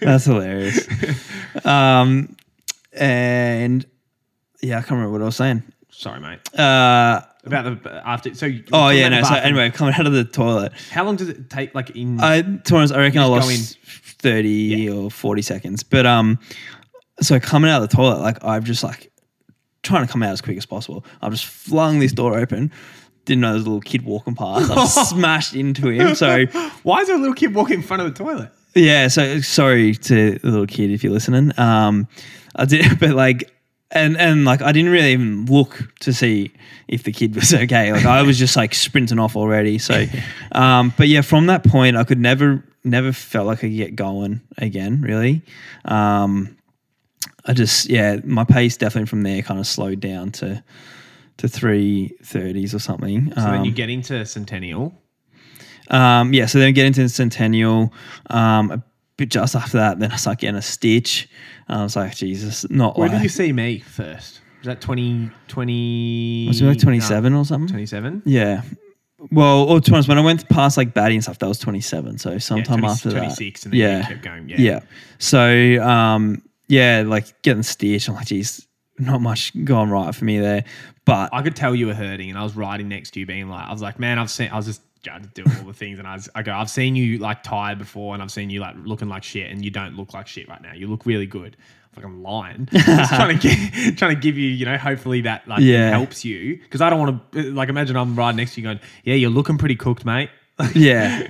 That's 0.00 0.24
hilarious. 0.24 0.86
um, 1.64 2.36
and 2.92 3.84
yeah, 4.60 4.78
I 4.78 4.80
can't 4.80 4.92
remember 4.92 5.12
what 5.12 5.22
I 5.22 5.26
was 5.26 5.36
saying. 5.36 5.62
Sorry, 5.90 6.20
mate. 6.20 6.40
Uh, 6.58 7.22
About 7.44 7.82
the 7.82 8.02
after. 8.06 8.34
So. 8.34 8.50
oh 8.72 8.88
yeah, 8.88 9.08
no. 9.08 9.22
So 9.22 9.34
anyway, 9.34 9.70
coming 9.70 9.94
out 9.94 10.06
of 10.06 10.12
the 10.12 10.24
toilet, 10.24 10.72
How 10.90 11.04
long 11.04 11.16
does 11.16 11.28
it 11.28 11.50
take? 11.50 11.74
Like 11.74 11.90
in. 11.90 12.18
I 12.20 12.42
to 12.42 12.76
honest, 12.76 12.94
I 12.94 12.98
reckon 12.98 13.20
I 13.20 13.26
lost 13.26 13.78
thirty 14.18 14.88
or 14.88 15.10
forty 15.10 15.42
seconds. 15.42 15.82
But 15.82 16.06
um, 16.06 16.38
so 17.20 17.38
coming 17.38 17.70
out 17.70 17.82
of 17.82 17.90
the 17.90 17.96
toilet, 17.96 18.20
like 18.20 18.42
I've 18.42 18.64
just 18.64 18.82
like 18.82 19.12
trying 19.82 20.06
to 20.06 20.10
come 20.10 20.22
out 20.22 20.32
as 20.32 20.40
quick 20.40 20.56
as 20.56 20.66
possible. 20.66 21.04
I've 21.22 21.32
just 21.32 21.44
flung 21.44 21.98
this 22.00 22.12
door 22.12 22.38
open. 22.38 22.72
Didn't 23.26 23.42
know 23.42 23.48
there 23.48 23.54
was 23.54 23.62
a 23.62 23.66
little 23.66 23.80
kid 23.80 24.04
walking 24.04 24.34
past. 24.34 24.70
I've 24.70 24.88
smashed 25.08 25.54
into 25.54 25.88
him. 25.88 26.14
So 26.14 26.46
why 26.82 27.00
is 27.00 27.08
there 27.08 27.16
a 27.16 27.20
little 27.20 27.34
kid 27.34 27.54
walking 27.54 27.76
in 27.76 27.82
front 27.82 28.02
of 28.02 28.12
the 28.12 28.24
toilet? 28.24 28.50
Yeah, 28.74 29.08
so 29.08 29.40
sorry 29.40 29.94
to 29.94 30.38
the 30.38 30.50
little 30.50 30.66
kid 30.66 30.90
if 30.90 31.04
you're 31.04 31.12
listening. 31.12 31.52
Um, 31.58 32.08
I 32.56 32.64
did, 32.64 32.98
but 33.00 33.10
like, 33.10 33.50
and 33.90 34.16
and 34.16 34.44
like, 34.44 34.62
I 34.62 34.72
didn't 34.72 34.90
really 34.90 35.12
even 35.12 35.46
look 35.46 35.88
to 36.00 36.12
see 36.12 36.52
if 36.88 37.02
the 37.04 37.12
kid 37.12 37.34
was 37.34 37.52
okay. 37.64 37.92
Like, 37.92 38.04
I 38.06 38.22
was 38.22 38.38
just 38.38 38.56
like 38.56 38.74
sprinting 38.74 39.18
off 39.18 39.36
already. 39.36 39.78
So, 39.78 40.04
um, 40.52 40.92
but 40.96 41.08
yeah, 41.08 41.20
from 41.22 41.46
that 41.46 41.64
point, 41.64 41.96
I 41.96 42.04
could 42.04 42.18
never, 42.20 42.64
never 42.82 43.12
felt 43.12 43.46
like 43.46 43.58
I 43.58 43.60
could 43.62 43.76
get 43.76 43.94
going 43.96 44.40
again. 44.58 45.00
Really, 45.02 45.42
um, 45.84 46.56
I 47.46 47.52
just, 47.52 47.88
yeah, 47.90 48.18
my 48.24 48.44
pace 48.44 48.76
definitely 48.76 49.06
from 49.06 49.22
there 49.22 49.42
kind 49.42 49.60
of 49.60 49.66
slowed 49.66 50.00
down 50.00 50.32
to 50.32 50.62
to 51.36 51.48
three 51.48 52.14
thirties 52.22 52.74
or 52.74 52.78
something. 52.78 53.32
So 53.34 53.40
then 53.42 53.54
Um, 53.60 53.64
you 53.64 53.72
get 53.72 53.90
into 53.90 54.24
Centennial. 54.24 54.94
um, 55.90 56.32
yeah, 56.32 56.46
so 56.46 56.58
then 56.58 56.72
get 56.74 56.86
into 56.86 57.08
Centennial. 57.08 57.92
Um, 58.30 58.82
a 59.14 59.16
bit 59.16 59.30
just 59.30 59.54
after 59.54 59.78
that, 59.78 59.98
then 59.98 60.12
I 60.12 60.16
start 60.16 60.38
getting 60.38 60.56
a 60.56 60.62
stitch. 60.62 61.28
And 61.68 61.80
I 61.80 61.82
was 61.82 61.96
like, 61.96 62.14
Jesus, 62.14 62.68
not 62.70 62.98
Where 62.98 63.08
like. 63.08 63.18
did 63.18 63.22
you 63.22 63.28
see 63.28 63.52
me 63.52 63.78
first? 63.78 64.40
Was 64.58 64.66
that 64.66 64.80
20, 64.80 65.30
20 65.48 66.46
was 66.48 66.60
it 66.60 66.64
like 66.64 66.78
27 66.78 67.34
or 67.34 67.44
something? 67.44 67.68
27? 67.68 68.22
Yeah. 68.24 68.62
Well, 69.30 69.64
or 69.64 69.80
to 69.80 69.90
be 69.90 69.94
honest, 69.94 70.08
when 70.08 70.18
I 70.18 70.22
went 70.22 70.48
past 70.48 70.76
like 70.76 70.94
Batty 70.94 71.14
and 71.14 71.22
stuff, 71.22 71.38
that 71.38 71.48
was 71.48 71.58
27. 71.58 72.18
So 72.18 72.38
sometime 72.38 72.80
20 72.80 72.86
after 72.92 73.10
that. 73.10 73.18
26 73.18 73.64
and 73.64 73.72
then 73.72 73.80
you 73.80 73.86
yeah. 73.86 74.06
kept 74.06 74.22
going, 74.22 74.48
yeah. 74.48 74.56
Yeah. 74.58 74.80
So, 75.18 75.82
um, 75.82 76.42
yeah, 76.68 77.04
like 77.06 77.40
getting 77.42 77.62
stitched. 77.62 78.08
I'm 78.08 78.14
like, 78.14 78.26
geez, 78.26 78.66
not 78.98 79.20
much 79.20 79.52
going 79.64 79.90
right 79.90 80.14
for 80.14 80.24
me 80.24 80.38
there. 80.38 80.64
But 81.04 81.30
I 81.32 81.42
could 81.42 81.56
tell 81.56 81.74
you 81.74 81.86
were 81.86 81.94
hurting, 81.94 82.30
and 82.30 82.38
I 82.38 82.42
was 82.42 82.56
riding 82.56 82.88
next 82.88 83.12
to 83.12 83.20
you, 83.20 83.26
being 83.26 83.48
like, 83.48 83.66
I 83.66 83.72
was 83.72 83.82
like, 83.82 83.98
man, 83.98 84.18
I've 84.18 84.30
seen, 84.30 84.50
I 84.50 84.56
was 84.56 84.66
just 84.66 84.80
trying 85.04 85.22
to 85.22 85.28
do 85.28 85.44
all 85.58 85.66
the 85.66 85.72
things, 85.72 85.98
and 85.98 86.08
I, 86.08 86.14
was, 86.14 86.28
I 86.34 86.42
go, 86.42 86.52
I've 86.52 86.70
seen 86.70 86.96
you 86.96 87.18
like 87.18 87.42
tired 87.42 87.78
before, 87.78 88.14
and 88.14 88.22
I've 88.22 88.30
seen 88.32 88.50
you 88.50 88.60
like 88.60 88.74
looking 88.84 89.08
like 89.08 89.22
shit, 89.22 89.50
and 89.50 89.64
you 89.64 89.70
don't 89.70 89.94
look 89.96 90.12
like 90.14 90.26
shit 90.26 90.48
right 90.48 90.60
now. 90.62 90.72
You 90.72 90.88
look 90.88 91.06
really 91.06 91.26
good. 91.26 91.56
Like 91.96 92.04
I'm 92.04 92.22
lying. 92.24 92.66
Just 92.72 93.14
trying 93.14 93.38
to 93.38 93.48
get, 93.48 93.96
trying 93.98 94.16
to 94.16 94.20
give 94.20 94.36
you, 94.36 94.48
you 94.48 94.64
know, 94.66 94.76
hopefully 94.76 95.20
that 95.20 95.46
like 95.46 95.60
Yeah. 95.60 95.90
helps 95.90 96.24
you 96.24 96.56
because 96.58 96.80
I 96.80 96.90
don't 96.90 96.98
want 96.98 97.32
to 97.32 97.52
like 97.52 97.68
imagine 97.68 97.96
I'm 97.96 98.16
riding 98.16 98.38
next 98.38 98.54
to 98.54 98.60
you 98.60 98.66
going, 98.66 98.80
yeah, 99.04 99.14
you're 99.14 99.30
looking 99.30 99.58
pretty 99.58 99.76
cooked, 99.76 100.04
mate. 100.04 100.30
yeah. 100.74 101.28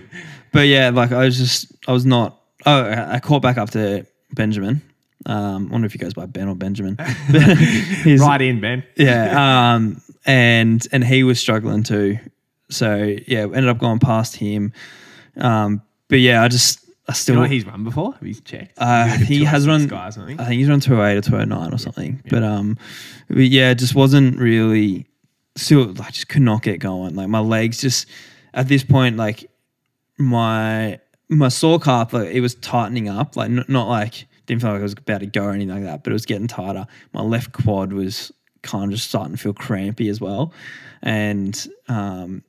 But 0.53 0.69
yeah, 0.69 0.89
like 0.91 1.13
I 1.13 1.25
was 1.25 1.37
just, 1.37 1.71
I 1.87 1.93
was 1.93 2.07
not, 2.07 2.41
oh, 2.65 2.91
I 2.91 3.21
caught 3.21 3.43
back 3.43 3.59
up 3.59 3.71
to 3.71 4.07
Benjamin. 4.33 4.81
Um, 5.27 5.69
I 5.69 5.73
wonder 5.73 5.87
if 5.87 5.93
he 5.93 5.99
goes 5.99 6.15
by 6.15 6.27
Ben 6.27 6.49
or 6.49 6.55
Benjamin. 6.55 6.97
He's- 7.29 8.21
right 8.21 8.41
in, 8.41 8.61
Ben. 8.61 8.85
yeah. 8.97 9.75
Um, 9.75 10.01
and 10.27 10.87
and 10.93 11.05
he 11.05 11.23
was 11.25 11.39
struggling 11.39 11.83
too. 11.83 12.19
So 12.71 13.17
yeah, 13.27 13.41
ended 13.43 13.69
up 13.69 13.79
going 13.79 13.99
past 13.99 14.37
him. 14.37 14.73
Um, 15.37 15.83
but 16.09 16.21
yeah, 16.21 16.43
I 16.43 16.49
just 16.49 16.81
I 17.09 17.13
still 17.13 17.37
you 17.37 17.41
know 17.43 17.47
he's 17.49 17.67
run 17.67 17.85
before? 17.85 18.13
Have 18.15 18.27
you 18.27 18.35
checked? 18.35 18.75
uh, 18.79 19.05
He's 19.05 19.13
like 19.13 19.21
a 19.21 19.25
he 19.25 19.45
has 19.45 19.67
run. 19.67 19.87
guy 19.87 20.09
or 20.09 20.13
something. 20.13 20.41
I 20.41 20.45
think 20.47 20.59
he's 20.59 20.69
run 20.69 20.81
two 20.81 21.03
eight 21.03 21.17
or 21.17 21.21
two 21.21 21.37
oh 21.37 21.45
nine 21.45 21.73
or 21.73 21.79
something. 21.79 22.23
But 22.31 22.43
um, 22.43 22.79
but 23.29 23.39
yeah, 23.39 23.71
it 23.71 23.79
just 23.79 23.95
wasn't 23.95 24.39
really. 24.39 25.07
Still, 25.57 25.91
I 26.03 26.11
just 26.11 26.29
could 26.29 26.43
not 26.43 26.63
get 26.63 26.81
going. 26.81 27.15
Like 27.15 27.29
my 27.29 27.39
legs 27.39 27.81
just 27.81 28.07
at 28.55 28.67
this 28.69 28.83
point, 28.83 29.17
like 29.17 29.49
my 30.19 30.99
my 31.29 31.49
sore 31.49 31.79
calf, 31.79 32.13
like 32.13 32.29
it 32.31 32.41
was 32.41 32.55
tightening 32.57 33.09
up. 33.09 33.37
Like 33.37 33.51
n- 33.51 33.65
not 33.69 33.89
like 33.89 34.27
didn't 34.47 34.63
feel 34.63 34.73
like 34.73 34.81
I 34.81 34.83
was 34.83 34.93
about 34.93 35.21
to 35.21 35.27
go 35.27 35.45
or 35.45 35.53
anything 35.53 35.75
like 35.75 35.85
that, 35.85 36.05
but 36.05 36.11
it 36.11 36.15
was 36.15 36.27
getting 36.27 36.47
tighter. 36.49 36.87
My 37.13 37.23
left 37.23 37.53
quad 37.53 37.93
was 37.93 38.33
kind 38.63 38.85
of 38.85 38.91
just 38.91 39.09
starting 39.09 39.37
to 39.37 39.43
feel 39.43 39.55
crampy 39.55 40.09
as 40.09 40.21
well, 40.21 40.53
and 41.03 41.67
um, 41.89 42.43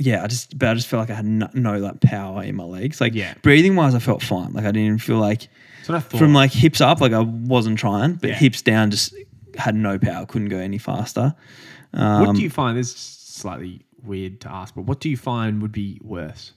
yeah, 0.00 0.22
I 0.22 0.26
just 0.28 0.56
but 0.58 0.68
I 0.68 0.74
just 0.74 0.86
felt 0.86 1.00
like 1.02 1.10
I 1.10 1.14
had 1.14 1.24
no, 1.26 1.48
no 1.54 1.78
like 1.78 2.00
power 2.00 2.42
in 2.44 2.54
my 2.56 2.64
legs. 2.64 3.00
Like 3.00 3.14
Yeah. 3.14 3.34
breathing 3.42 3.74
wise, 3.76 3.94
I 3.94 3.98
felt 3.98 4.22
fine. 4.22 4.52
Like 4.52 4.64
I 4.64 4.68
didn't 4.68 4.86
even 4.86 4.98
feel 4.98 5.18
like 5.18 5.48
That's 5.78 5.88
what 5.88 5.96
I 5.96 6.00
thought. 6.00 6.18
from 6.18 6.32
like 6.34 6.52
hips 6.52 6.80
up, 6.80 7.00
like 7.00 7.12
I 7.12 7.20
wasn't 7.20 7.78
trying, 7.78 8.14
but 8.14 8.30
Yeah. 8.30 8.36
hips 8.36 8.62
down 8.62 8.90
just 8.92 9.14
had 9.56 9.74
no 9.74 9.98
power, 9.98 10.24
couldn't 10.26 10.48
go 10.50 10.58
any 10.58 10.78
faster. 10.78 11.34
Um, 11.92 12.26
what 12.26 12.36
do 12.36 12.42
you 12.42 12.50
find? 12.50 12.78
This 12.78 12.88
is 12.94 12.96
slightly 13.00 13.80
weird 14.04 14.40
to 14.42 14.52
ask, 14.52 14.74
but 14.74 14.82
what 14.82 15.00
do 15.00 15.08
you 15.08 15.16
find 15.16 15.60
would 15.62 15.72
be 15.72 15.98
worse? 16.02 16.52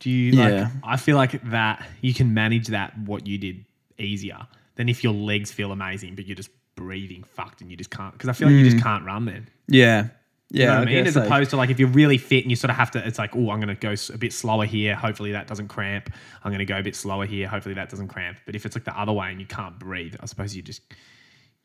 Do 0.00 0.10
you 0.10 0.32
like? 0.32 0.52
Yeah. 0.52 0.70
I 0.82 0.96
feel 0.96 1.16
like 1.16 1.40
that 1.50 1.86
you 2.00 2.14
can 2.14 2.32
manage 2.34 2.68
that 2.68 2.96
what 2.98 3.26
you 3.26 3.36
did 3.38 3.64
easier 3.98 4.38
than 4.76 4.88
if 4.88 5.04
your 5.04 5.12
legs 5.12 5.52
feel 5.52 5.72
amazing, 5.72 6.14
but 6.14 6.26
you're 6.26 6.36
just 6.36 6.50
breathing 6.74 7.22
fucked 7.22 7.60
and 7.60 7.70
you 7.70 7.76
just 7.76 7.90
can't. 7.90 8.12
Because 8.14 8.30
I 8.30 8.32
feel 8.32 8.48
like 8.48 8.56
you 8.56 8.70
just 8.70 8.82
can't 8.82 9.04
run 9.04 9.26
then. 9.26 9.46
yeah, 9.68 10.08
You 10.52 10.62
yeah. 10.62 10.66
know 10.66 10.78
what 10.80 10.88
I 10.88 10.92
mean? 10.92 11.06
As 11.06 11.14
so. 11.14 11.22
opposed 11.22 11.50
to 11.50 11.56
like 11.56 11.70
if 11.70 11.78
you're 11.78 11.88
really 11.88 12.18
fit 12.18 12.42
and 12.44 12.50
you 12.50 12.56
sort 12.56 12.70
of 12.70 12.76
have 12.76 12.90
to, 12.92 13.06
it's 13.06 13.18
like, 13.18 13.36
oh, 13.36 13.50
I'm 13.50 13.60
going 13.60 13.68
to 13.68 13.74
go 13.74 13.94
a 14.12 14.18
bit 14.18 14.32
slower 14.32 14.64
here. 14.64 14.96
Hopefully 14.96 15.32
that 15.32 15.46
doesn't 15.46 15.68
cramp. 15.68 16.12
I'm 16.42 16.50
going 16.50 16.58
to 16.58 16.64
go 16.64 16.78
a 16.78 16.82
bit 16.82 16.96
slower 16.96 17.24
here. 17.24 17.46
Hopefully 17.46 17.74
that 17.76 17.88
doesn't 17.88 18.08
cramp. 18.08 18.38
But 18.46 18.56
if 18.56 18.66
it's 18.66 18.74
like 18.74 18.84
the 18.84 18.98
other 18.98 19.12
way 19.12 19.30
and 19.30 19.40
you 19.40 19.46
can't 19.46 19.78
breathe, 19.78 20.16
I 20.20 20.26
suppose 20.26 20.56
you 20.56 20.62
just 20.62 20.82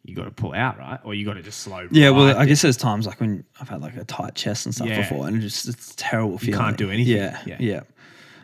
you 0.04 0.16
got 0.16 0.26
to 0.26 0.32
pull 0.32 0.54
out, 0.54 0.78
right? 0.78 1.00
Or 1.04 1.16
you 1.16 1.26
got 1.26 1.34
to 1.34 1.42
just 1.42 1.62
slow. 1.62 1.88
yeah, 1.90 2.12
well, 2.12 2.38
I 2.38 2.46
guess 2.46 2.62
there's 2.62 2.78
times 2.78 3.08
like 3.08 3.20
when 3.20 3.44
I've 3.60 3.70
had 3.70 3.82
like 3.82 3.96
a 3.98 4.04
tight 4.04 4.36
chest 4.36 4.68
and 4.68 4.76
stuff 4.76 4.88
Yeah. 4.88 5.02
before, 5.02 5.28
and 5.28 5.36
it's 5.42 5.64
just 5.64 5.68
it's 5.68 5.96
terrible 5.98 6.38
feeling. 6.38 6.54
You 6.54 6.60
can't 6.66 6.78
do 6.78 6.92
anything. 6.92 7.16
Yeah, 7.18 7.40
Yeah. 7.46 7.58
yeah. 7.60 7.82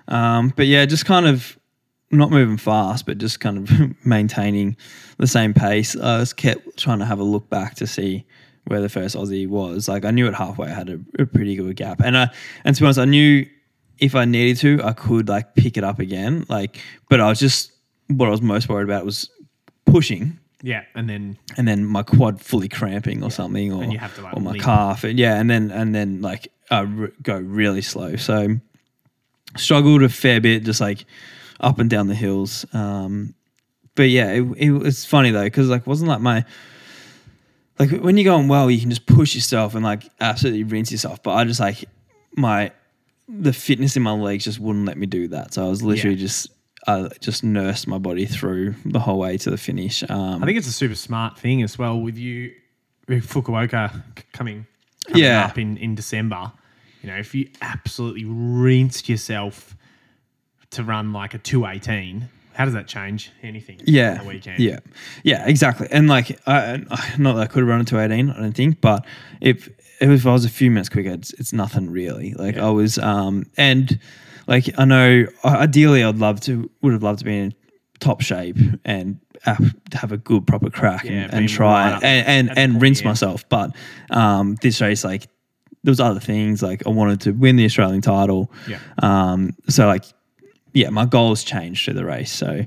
Um, 0.07 0.51
but 0.55 0.65
yeah, 0.65 0.85
just 0.85 1.05
kind 1.05 1.27
of 1.27 1.57
not 2.09 2.31
moving 2.31 2.57
fast, 2.57 3.05
but 3.05 3.19
just 3.19 3.39
kind 3.39 3.57
of 3.59 4.05
maintaining 4.05 4.75
the 5.17 5.27
same 5.27 5.53
pace. 5.53 5.95
I 5.95 6.17
was 6.17 6.33
kept 6.33 6.77
trying 6.77 6.99
to 6.99 7.05
have 7.05 7.19
a 7.19 7.23
look 7.23 7.47
back 7.49 7.75
to 7.75 7.85
see 7.87 8.25
where 8.71 8.81
the 8.81 8.89
first 8.89 9.15
Aussie 9.15 9.47
was. 9.47 9.87
Like 9.87 10.05
I 10.05 10.11
knew 10.11 10.27
at 10.27 10.33
halfway 10.33 10.67
I 10.67 10.73
had 10.73 10.89
a, 10.89 10.99
a 11.19 11.25
pretty 11.25 11.55
good 11.55 11.75
gap, 11.75 11.99
and 11.99 12.17
I 12.17 12.29
and 12.63 12.75
to 12.75 12.81
be 12.81 12.85
honest, 12.85 12.99
I 12.99 13.05
knew 13.05 13.45
if 13.99 14.15
I 14.15 14.25
needed 14.25 14.57
to, 14.61 14.83
I 14.83 14.93
could 14.93 15.29
like 15.29 15.53
pick 15.55 15.77
it 15.77 15.83
up 15.83 15.99
again. 15.99 16.45
Like, 16.49 16.79
but 17.09 17.19
I 17.21 17.29
was 17.29 17.39
just 17.39 17.71
what 18.07 18.27
I 18.27 18.31
was 18.31 18.41
most 18.41 18.67
worried 18.67 18.85
about 18.85 19.05
was 19.05 19.29
pushing 19.85 20.39
Yeah, 20.63 20.83
and 20.95 21.09
then 21.09 21.37
and 21.57 21.67
then 21.67 21.85
my 21.85 22.03
quad 22.03 22.41
fully 22.41 22.69
cramping 22.69 23.23
or 23.23 23.31
something, 23.31 23.73
or, 23.73 23.83
And 23.83 23.91
you 23.91 23.99
have 23.99 24.15
to, 24.15 24.21
like, 24.21 24.35
or 24.35 24.41
my 24.41 24.57
calf, 24.57 25.03
and 25.03 25.19
yeah, 25.19 25.39
and 25.39 25.49
then 25.49 25.71
and 25.71 25.93
then 25.93 26.21
like 26.21 26.51
uh, 26.69 26.85
go 27.21 27.37
really 27.37 27.81
slow. 27.81 28.15
So 28.15 28.57
struggled 29.57 30.03
a 30.03 30.09
fair 30.09 30.39
bit, 30.39 30.63
just 30.63 30.81
like 30.81 31.05
up 31.59 31.79
and 31.79 31.89
down 31.89 32.07
the 32.07 32.15
hills. 32.15 32.65
Um, 32.73 33.33
but 33.95 34.09
yeah, 34.09 34.31
it, 34.31 34.43
it 34.57 34.71
was 34.71 35.03
funny 35.05 35.31
though 35.31 35.43
because 35.43 35.67
like 35.67 35.85
wasn't 35.85 36.09
like 36.09 36.21
my 36.21 36.45
like 37.89 38.01
when 38.01 38.17
you're 38.17 38.25
going 38.31 38.47
well, 38.47 38.69
you 38.71 38.79
can 38.79 38.89
just 38.89 39.05
push 39.05 39.35
yourself 39.35 39.75
and 39.75 39.83
like 39.83 40.03
absolutely 40.19 40.63
rinse 40.63 40.91
yourself. 40.91 41.21
But 41.23 41.31
I 41.31 41.43
just 41.43 41.59
like 41.59 41.85
my 42.35 42.71
the 43.27 43.53
fitness 43.53 43.95
in 43.95 44.03
my 44.03 44.11
legs 44.11 44.43
just 44.43 44.59
wouldn't 44.59 44.85
let 44.85 44.97
me 44.97 45.05
do 45.07 45.27
that. 45.29 45.53
So 45.53 45.65
I 45.65 45.69
was 45.69 45.81
literally 45.81 46.15
Yeah. 46.15 46.21
just 46.21 46.49
I 46.87 47.09
just 47.19 47.43
nursed 47.43 47.87
my 47.87 47.97
body 47.99 48.25
through 48.25 48.75
the 48.85 48.99
whole 48.99 49.19
way 49.19 49.37
to 49.37 49.49
the 49.51 49.57
finish. 49.57 50.03
Um, 50.09 50.41
I 50.43 50.45
think 50.45 50.57
it's 50.57 50.67
a 50.67 50.71
super 50.73 50.95
smart 50.95 51.37
thing 51.37 51.61
as 51.61 51.77
well 51.77 51.99
with 51.99 52.17
you 52.17 52.51
with 53.07 53.27
Fukuoka 53.27 54.03
coming, 54.33 54.65
coming 55.07 55.23
Yeah. 55.23 55.45
up 55.45 55.57
in, 55.57 55.77
in 55.77 55.95
December. 55.95 56.51
You 57.03 57.09
know, 57.09 57.17
if 57.17 57.33
you 57.35 57.49
absolutely 57.61 58.25
rinsed 58.25 59.09
yourself 59.09 59.75
to 60.71 60.83
run 60.83 61.13
like 61.13 61.33
a 61.33 61.37
218, 61.37 62.29
how 62.53 62.65
does 62.65 62.73
that 62.73 62.87
change 62.87 63.31
anything 63.43 63.79
yeah, 63.85 64.23
weekend? 64.23 64.59
Yeah, 64.59 64.79
yeah, 65.23 65.47
exactly. 65.47 65.87
And 65.91 66.07
like, 66.07 66.39
I, 66.47 66.83
I- 66.89 67.13
not 67.17 67.33
that 67.35 67.41
I 67.41 67.45
could 67.47 67.59
have 67.59 67.67
run 67.69 67.81
it 67.81 67.87
to 67.87 67.99
eighteen, 67.99 68.29
I 68.29 68.39
don't 68.39 68.53
think, 68.53 68.81
but 68.81 69.05
if 69.39 69.69
if 69.99 70.25
I 70.25 70.31
was 70.33 70.45
a 70.45 70.49
few 70.49 70.71
minutes 70.71 70.89
quicker, 70.89 71.11
it's, 71.11 71.31
it's 71.33 71.53
nothing 71.53 71.89
really. 71.91 72.33
Like 72.33 72.55
Yeah. 72.55 72.67
I 72.67 72.69
was, 72.71 72.97
um, 72.97 73.45
and 73.57 73.99
like 74.47 74.67
I 74.79 74.85
know, 74.85 75.25
ideally, 75.45 76.03
I'd 76.03 76.17
love 76.17 76.41
to, 76.41 76.69
would 76.81 76.93
have 76.93 77.03
loved 77.03 77.19
to 77.19 77.25
be 77.25 77.37
in 77.37 77.53
top 77.99 78.21
shape 78.21 78.57
and 78.83 79.19
have, 79.43 80.11
a 80.11 80.17
good 80.17 80.47
proper 80.47 80.69
crack 80.71 81.03
Yeah, 81.03 81.11
and, 81.25 81.33
and 81.33 81.49
try 81.49 81.91
right 81.93 82.03
and 82.03 82.49
and, 82.49 82.57
and 82.57 82.71
point, 82.73 82.81
rinse 82.81 83.01
yeah. 83.01 83.07
myself. 83.09 83.47
But 83.47 83.75
um, 84.09 84.55
this 84.61 84.81
race, 84.81 85.03
like, 85.03 85.27
there 85.83 85.91
was 85.91 85.99
other 85.99 86.19
things 86.19 86.61
like 86.63 86.85
I 86.85 86.89
wanted 86.89 87.21
to 87.21 87.31
win 87.31 87.55
the 87.55 87.65
Australian 87.65 88.01
title. 88.01 88.51
Yeah. 88.67 88.79
Um, 88.99 89.55
so 89.69 89.85
like 89.87 90.05
yeah, 90.73 90.89
my 90.89 91.05
goals 91.05 91.43
changed 91.43 91.85
through 91.85 91.95
the 91.95 92.05
race. 92.05 92.31
So 92.31 92.65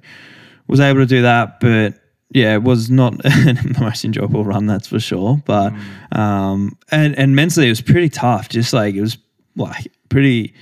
was 0.66 0.80
able 0.80 1.00
to 1.00 1.07
do 1.07 1.22
that, 1.22 1.61
but 1.61 1.94
yeah, 2.30 2.55
it 2.55 2.62
was 2.62 2.90
not 2.90 3.16
the 3.22 3.76
most 3.80 4.05
enjoyable 4.05 4.44
run, 4.44 4.66
that's 4.66 4.88
for 4.88 4.98
sure. 5.00 5.40
But 5.44 5.72
um, 6.12 6.76
and 6.90 7.16
and 7.18 7.36
mentally 7.36 7.66
it 7.66 7.70
was 7.70 7.80
pretty 7.80 8.09
tough. 8.09 8.48
Just 8.48 8.72
like 8.72 8.94
it 8.94 9.00
was 9.00 9.18
like 9.57 9.92
pretty 10.09 10.55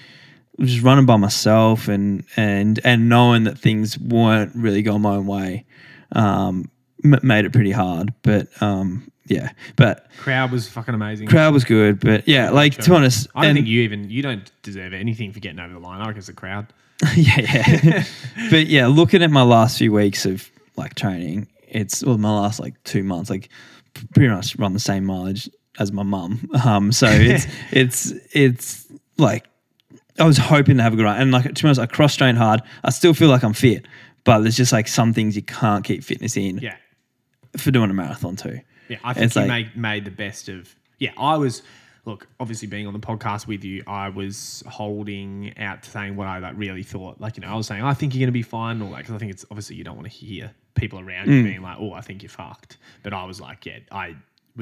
just 0.61 0.83
running 0.83 1.07
by 1.07 1.17
myself 1.17 1.89
and 1.89 2.25
and 2.37 2.79
and 2.85 3.09
knowing 3.09 3.45
that 3.45 3.59
things 3.59 3.99
weren't 3.99 4.55
really 4.55 4.83
going 4.83 5.03
my 5.03 5.17
own 5.17 5.27
way 5.27 5.65
um, 6.13 6.71
m- 7.05 7.21
made 7.23 7.45
it 7.47 7.53
pretty 7.53 7.73
hard. 7.73 8.13
But 8.23 8.49
um, 8.63 9.11
yeah, 9.27 9.53
but 9.77 10.09
Crowd 10.19 10.51
was 10.51 10.69
fucking 10.69 10.95
amazing. 10.95 11.27
crowd 11.29 11.55
was 11.55 11.65
good. 11.65 12.01
But 12.01 12.29
yeah, 12.29 12.51
like 12.51 12.75
to 12.79 12.91
be 12.91 12.97
honest, 12.97 13.29
I 13.35 13.47
don't 13.47 13.55
think 13.55 13.67
you 13.67 13.83
even 13.83 14.11
you 14.11 14.21
don't 14.23 14.51
deserve 14.63 14.93
anything 14.93 15.33
for 15.33 15.41
getting 15.41 15.59
over 15.61 15.73
the 15.73 15.81
line. 15.81 16.01
I 16.01 16.07
reckon 16.07 16.19
it's 16.19 16.27
the 16.27 16.33
crowd. 16.35 16.67
yeah, 17.17 17.81
yeah. 17.83 18.05
but 18.51 18.67
yeah, 18.67 18.87
looking 18.87 19.23
at 19.23 19.31
my 19.31 19.43
last 19.43 19.79
few 19.79 19.93
weeks 19.93 20.25
of 20.27 20.49
like 20.77 20.95
training, 20.95 21.49
it's 21.69 22.05
well, 22.05 22.19
my 22.19 22.31
last 22.41 22.61
like 22.61 22.83
two 22.85 23.03
months, 23.03 23.31
like 23.31 23.49
pretty 24.15 24.29
much 24.29 24.57
run 24.57 24.73
the 24.73 24.81
same 24.81 25.05
mileage 25.05 25.49
as 25.79 25.93
my 25.93 26.03
mum. 26.03 26.49
Um, 26.65 26.93
so 26.93 27.07
it's 27.11 27.47
it's 27.73 28.13
it's 28.33 28.87
like 29.19 29.47
I 30.19 30.25
was 30.25 30.39
hoping 30.39 30.77
to 30.77 30.83
have 30.83 30.93
a 30.93 30.97
good 30.97 31.05
run, 31.05 31.21
and 31.21 31.33
like 31.33 31.45
to 31.53 31.63
be 31.63 31.67
honest, 31.67 31.81
I 31.81 31.87
cross 31.87 32.15
train 32.17 32.37
hard. 32.37 32.63
I 32.85 32.91
still 32.91 33.15
feel 33.15 33.29
like 33.29 33.43
I'm 33.43 33.53
fit, 33.55 33.87
but 34.25 34.41
there's 34.41 34.57
just 34.57 34.73
like 34.73 34.87
some 34.89 35.13
things 35.13 35.35
you 35.37 35.43
can't 35.43 35.85
keep 35.85 36.05
fitness 36.05 36.37
in 36.37 36.59
Yeah, 36.59 36.77
for 37.57 37.71
doing 37.71 37.91
a 37.91 37.95
marathon 37.95 38.37
too. 38.37 38.61
yeah. 38.89 38.99
I 39.03 39.13
think 39.15 39.27
It's 39.27 39.37
you 39.37 39.43
like- 39.43 39.49
made 39.49 39.77
made 39.77 40.05
the 40.05 40.11
best 40.11 40.49
of. 40.49 40.75
Yeah, 40.99 41.11
I 41.19 41.37
was. 41.37 41.63
Look, 42.05 42.27
obviously 42.41 42.67
being 42.67 42.87
on 42.89 42.93
the 42.93 42.99
podcast 42.99 43.47
with 43.47 43.63
you, 43.65 43.85
I 43.87 44.09
was 44.09 44.63
holding 44.67 45.57
out 45.57 45.85
saying 45.85 46.17
what 46.17 46.27
I 46.27 46.39
like 46.39 46.55
really 46.57 46.83
thought. 46.83 47.21
Like 47.21 47.37
you 47.37 47.43
know, 47.43 47.49
I 47.49 47.55
was 47.55 47.67
saying 47.69 47.83
I 47.83 47.95
think 47.95 48.13
you're 48.15 48.21
going 48.21 48.27
to 48.29 48.33
be 48.33 48.43
fine, 48.43 48.83
or 48.83 48.91
like, 48.91 49.03
because 49.05 49.15
I 49.15 49.19
think 49.19 49.31
it's 49.31 49.45
obviously 49.51 49.77
you 49.77 49.85
don't 49.85 49.95
want 49.97 50.07
to 50.11 50.13
hear 50.15 50.53
people 50.75 50.99
around 50.99 51.29
Mm. 51.29 51.37
you 51.39 51.43
being 51.45 51.63
like, 51.63 51.77
"Oh, 51.79 51.93
I 51.93 52.01
think 52.01 52.23
you're 52.23 52.31
fucked." 52.31 52.77
But 53.05 53.13
I 53.13 53.25
was 53.25 53.41
like, 53.41 53.65
"Yeah, 53.67 53.79
I." 53.91 54.17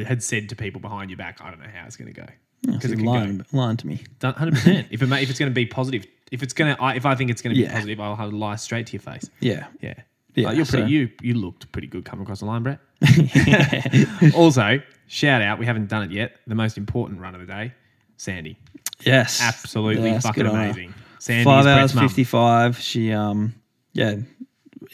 Had 0.06 0.22
said 0.22 0.48
to 0.50 0.54
people 0.54 0.80
behind 0.80 1.10
your 1.10 1.16
back, 1.16 1.40
"I 1.42 1.50
don't 1.50 1.58
know 1.58 1.66
how 1.74 1.84
it's 1.84 1.96
going 1.96 2.12
to 2.14 2.20
go." 2.20 2.26
Because 2.62 2.90
So 2.90 2.92
it 2.92 2.98
go 3.02 3.10
lying, 3.10 3.44
lying 3.52 3.76
to 3.78 3.86
me. 3.88 4.02
Hundred 4.22 4.54
percent. 4.54 4.86
If 4.92 5.02
it 5.02 5.10
if 5.10 5.30
it's 5.30 5.38
going 5.38 5.50
to 5.50 5.54
be 5.54 5.66
positive, 5.66 6.06
if 6.30 6.44
it's 6.44 6.52
going 6.52 6.76
to, 6.76 6.80
I, 6.80 6.94
if 6.94 7.04
I 7.06 7.16
think 7.16 7.30
it's 7.30 7.42
going 7.42 7.56
to 7.56 7.60
be 7.60 7.64
Yeah. 7.66 7.72
positive, 7.72 7.98
I'll 7.98 8.14
have 8.14 8.32
lie 8.32 8.54
straight 8.56 8.86
to 8.88 8.92
your 8.92 9.00
face. 9.00 9.28
Yeah, 9.40 9.66
Yeah, 9.80 9.94
Yeah, 10.34 10.52
you're 10.52 10.64
pretty. 10.66 10.84
so- 10.84 10.88
You 10.88 11.10
you 11.22 11.34
looked 11.34 11.70
pretty 11.72 11.88
good 11.88 12.04
coming 12.04 12.22
across 12.22 12.40
the 12.40 12.46
line, 12.46 12.62
Brett. 12.62 12.78
also, 14.34 14.80
shout 15.06 15.42
out. 15.42 15.58
We 15.58 15.66
haven't 15.66 15.88
done 15.88 16.04
it 16.04 16.10
yet. 16.10 16.36
The 16.46 16.54
most 16.54 16.78
important 16.78 17.20
run 17.20 17.34
of 17.34 17.40
the 17.40 17.46
day, 17.46 17.72
Sandy. 18.16 18.56
yes, 19.04 19.40
Absolutely 19.42 20.18
fucking 20.20 20.44
good 20.44 20.50
on 20.50 20.56
her. 20.56 20.62
amazing. 20.64 20.94
Sandy 21.18 21.44
five 21.44 21.66
hours 21.66 21.92
fifty 21.92 22.24
five. 22.24 22.78
She 22.78 23.12
um 23.12 23.54
yeah 23.92 24.16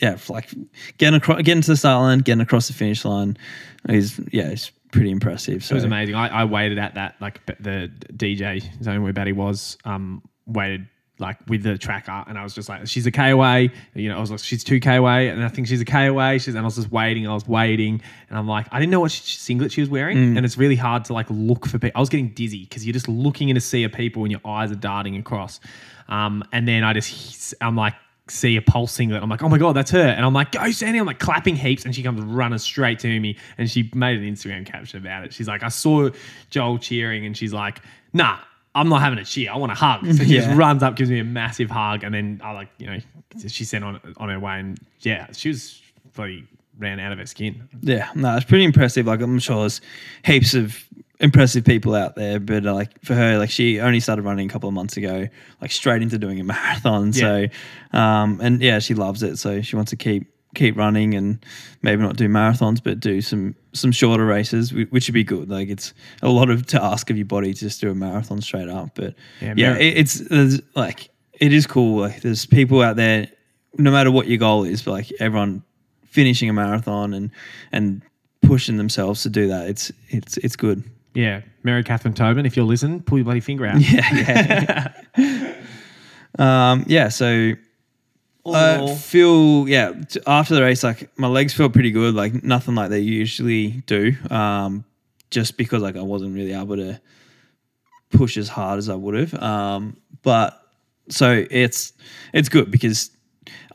yeah 0.03 0.16
like 0.28 0.49
getting 0.99 1.16
across 1.16 1.43
getting 1.43 1.62
to 1.62 1.70
the 1.72 1.76
start 1.76 2.01
line, 2.03 2.18
getting 2.20 2.41
across 2.41 2.66
the 2.68 2.74
finish 2.74 3.05
line 3.05 3.37
is 3.89 4.20
yeah 4.32 4.49
it's 4.49 4.70
pretty 4.93 5.11
impressive. 5.11 5.62
So 5.64 5.74
It 5.74 5.76
was 5.76 5.84
amazing. 5.84 6.14
I, 6.14 6.28
I 6.28 6.45
waited 6.45 6.78
at 6.78 6.95
that 6.95 7.14
like 7.20 7.45
the 7.61 7.93
DJ 8.12 8.62
zone 8.82 9.03
where 9.03 9.12
Betty 9.12 9.32
was. 9.32 9.76
Um, 9.84 10.22
waited 10.47 10.89
like 11.19 11.39
with 11.49 11.62
the 11.62 11.79
tracker, 11.79 12.25
and 12.27 12.39
I 12.39 12.43
was 12.43 12.55
just 12.55 12.69
like, 12.69 12.87
she's 12.87 13.07
a 13.07 13.11
K 13.11 13.31
away. 13.31 13.71
You 13.95 14.09
know, 14.11 14.19
I 14.19 14.21
was 14.21 14.31
like, 14.31 14.41
she's 14.41 14.62
two 14.62 14.81
K 14.81 14.97
away, 14.97 15.29
and 15.29 15.43
I 15.43 15.49
think 15.49 15.67
she's 15.67 15.81
a 15.81 15.85
K 15.85 16.07
away. 16.07 16.39
She's 16.39 16.55
and 16.55 16.59
I 16.59 16.64
was 16.64 16.77
just 16.77 16.91
waiting. 16.93 17.27
I 17.27 17.33
was 17.35 17.47
waiting, 17.49 18.03
and 18.29 18.39
I'm 18.39 18.47
like, 18.47 18.67
I 18.71 18.79
didn't 18.79 18.91
know 18.93 19.01
what 19.01 19.11
she, 19.12 19.23
singlet 19.39 19.73
she 19.73 19.81
was 19.81 19.89
wearing, 19.91 20.17
Mm. 20.19 20.37
and 20.37 20.45
it's 20.45 20.59
really 20.59 20.77
hard 20.77 21.05
to 21.07 21.12
like 21.14 21.27
look 21.31 21.67
for 21.67 21.79
people. 21.79 21.93
I 21.97 22.01
was 22.01 22.09
getting 22.11 22.29
dizzy 22.31 22.64
because 22.64 22.85
you're 22.87 22.93
just 22.93 23.09
looking 23.09 23.49
in 23.49 23.57
a 23.57 23.61
sea 23.61 23.85
of 23.85 23.93
people, 23.93 24.25
and 24.25 24.31
your 24.31 24.41
eyes 24.45 24.71
are 24.71 24.77
darting 24.77 25.17
across. 25.17 25.59
Um, 26.09 26.45
and 26.53 26.69
then 26.69 26.85
I 26.85 26.93
just 26.93 27.55
I'm 27.61 27.77
like 27.77 27.95
see 28.29 28.57
a 28.57 28.62
pulse 28.62 28.91
singlet. 28.93 29.23
I'm 29.23 29.29
like, 29.31 29.43
oh 29.43 29.49
my 29.49 29.57
god, 29.59 29.75
that's 29.75 29.93
her. 29.93 30.01
And 30.09 30.25
I'm 30.25 30.35
like, 30.35 30.51
go 30.53 30.71
Sandy. 30.73 30.99
I'm 30.99 31.07
like 31.07 31.19
clapping 31.21 31.57
heaps, 31.57 31.85
and 31.85 31.95
she 31.95 32.03
comes 32.03 32.21
running 32.21 32.59
straight 32.59 32.99
to 33.01 33.21
me, 33.21 33.37
and 33.57 33.71
she 33.71 33.91
made 33.95 34.19
an 34.19 34.25
Instagram 34.25 34.67
caption 34.67 34.99
about 34.99 35.25
it. 35.25 35.33
She's 35.33 35.49
like, 35.49 35.62
I 35.62 35.69
saw 35.69 36.11
Joel 36.51 36.79
cheering, 36.79 37.25
and 37.25 37.37
she's 37.37 37.53
like, 37.55 37.81
nah. 38.12 38.37
I'm 38.77 38.89
not 38.89 39.01
having 39.01 39.18
a 39.18 39.24
cheer. 39.24 39.51
I 39.51 39.57
want 39.57 39.72
a 39.72 39.74
hug. 39.74 40.07
So 40.07 40.24
she 40.24 40.35
just 40.35 40.57
runs 40.57 40.83
up, 40.83 40.95
gives 40.97 41.11
me 41.11 41.18
a 41.18 41.24
massive 41.24 41.70
hug, 41.70 42.05
and 42.05 42.14
then 42.14 42.41
I 42.45 42.53
like, 42.53 42.68
you 42.79 42.87
know, 42.87 42.99
she 43.49 43.64
sent 43.64 43.83
on 43.83 44.01
on 44.18 44.29
her 44.29 44.39
way, 44.39 44.61
and 44.61 44.79
yeah, 45.01 45.29
she 45.33 45.49
was 45.49 45.83
bloody 46.14 46.47
ran 46.79 47.01
out 47.01 47.11
of 47.11 47.18
her 47.18 47.24
skin. 47.24 47.66
yeah 47.81 48.11
no 48.14 48.37
it's 48.37 48.45
pretty 48.45 48.64
impressive. 48.64 49.07
Like 49.07 49.20
I'm 49.22 49.39
sure 49.39 49.61
there's 49.61 49.81
heaps 50.24 50.55
of 50.55 50.77
impressive 51.20 51.64
people 51.64 51.95
out 51.95 52.16
there, 52.16 52.39
but 52.39 52.66
uh, 52.66 52.74
like 52.74 53.03
for 53.03 53.14
her, 53.14 53.39
like 53.39 53.49
she 53.51 53.81
only 53.81 54.01
started 54.01 54.22
running 54.22 54.47
a 54.49 54.53
couple 54.53 54.68
of 54.68 54.74
months 54.74 54.99
ago, 54.99 55.27
like 55.62 55.70
straight 55.70 56.03
into 56.03 56.18
doing 56.18 56.39
a 56.39 56.45
marathon. 56.55 57.14
So 57.14 57.47
um 57.93 58.41
and 58.43 58.61
yeah, 58.61 58.79
she 58.79 58.95
loves 58.95 59.22
it. 59.22 59.39
So 59.39 59.62
she 59.62 59.77
wants 59.77 59.91
to 59.91 59.97
keep 59.97 60.31
keep 60.57 60.76
running 60.76 61.14
and 61.14 61.44
maybe 61.82 62.02
not 62.02 62.16
do 62.16 62.28
marathons, 62.28 62.82
but 62.82 62.98
do 62.98 63.20
some 63.20 63.54
some 63.72 63.92
shorter 63.92 64.26
races, 64.26 64.72
which 64.72 65.07
would 65.07 65.14
be 65.14 65.22
good. 65.22 65.48
Like 65.48 65.68
it's 65.68 65.94
a 66.22 66.28
lot 66.28 66.50
of 66.50 66.66
to 66.66 66.82
ask 66.82 67.09
of 67.11 67.16
your 67.16 67.26
body 67.26 67.54
to 67.54 67.61
just 67.61 67.80
do 67.80 67.90
a 67.90 67.94
marathon 67.94 68.40
straight 68.40 68.68
up. 68.68 68.90
But 68.94 69.14
Yeah, 69.40 69.54
yeah, 69.57 69.76
it, 69.76 69.98
it's 69.98 70.14
there's, 70.14 70.61
like 70.74 71.11
it 71.34 71.52
is 71.52 71.66
cool. 71.66 72.00
Like 72.00 72.22
there's 72.22 72.46
people 72.46 72.82
out 72.82 72.96
there, 72.96 73.28
no 73.78 73.90
matter 73.90 74.11
what 74.11 74.26
your 74.26 74.38
goal 74.38 74.64
is, 74.64 74.82
but 74.82 74.92
like 74.92 75.12
everyone 75.20 75.62
finishing 76.04 76.48
a 76.50 76.52
marathon 76.52 77.14
and 77.14 77.30
and 77.70 78.02
pushing 78.42 78.76
themselves 78.76 79.22
to 79.22 79.30
do 79.30 79.48
that. 79.48 79.68
It's 79.68 79.92
it's 80.09 80.36
it's 80.38 80.57
good. 80.57 80.82
Yeah, 81.14 81.42
Mary 81.62 81.82
Catherine 81.82 82.14
Tobin, 82.14 82.44
if 82.44 82.57
you're 82.57 82.66
listening, 82.66 83.02
pull 83.02 83.18
your 83.18 83.24
bloody 83.24 83.40
finger 83.40 83.66
out. 83.66 83.80
Yeah, 83.80 84.92
yeah. 85.16 85.54
um, 86.38 86.84
yeah. 86.86 87.09
So 87.09 87.54
I 88.55 88.76
Oh. 88.78 88.94
feel 88.94 89.68
yeah. 89.68 89.92
After 90.26 90.55
the 90.55 90.62
race, 90.62 90.82
like 90.84 91.11
my 91.18 91.26
legs 91.28 91.53
felt 91.55 91.72
pretty 91.72 91.90
good. 91.90 92.14
Like 92.14 92.42
nothing 92.44 92.74
like 92.74 92.90
they 92.90 93.01
usually 93.01 93.68
do. 93.86 94.14
Um, 94.30 94.84
just 95.30 95.57
because 95.57 95.82
like 95.82 95.97
I 95.97 96.03
wasn't 96.03 96.34
really 96.34 96.53
able 96.53 96.76
to 96.76 97.01
push 98.11 98.36
as 98.36 98.49
hard 98.49 98.78
as 98.78 98.88
I 98.88 98.94
would 98.94 99.14
have. 99.14 99.34
Um, 99.42 99.97
but 100.22 100.61
so 101.09 101.44
it's 101.51 101.92
it's 102.32 102.49
good 102.49 102.70
because 102.70 103.11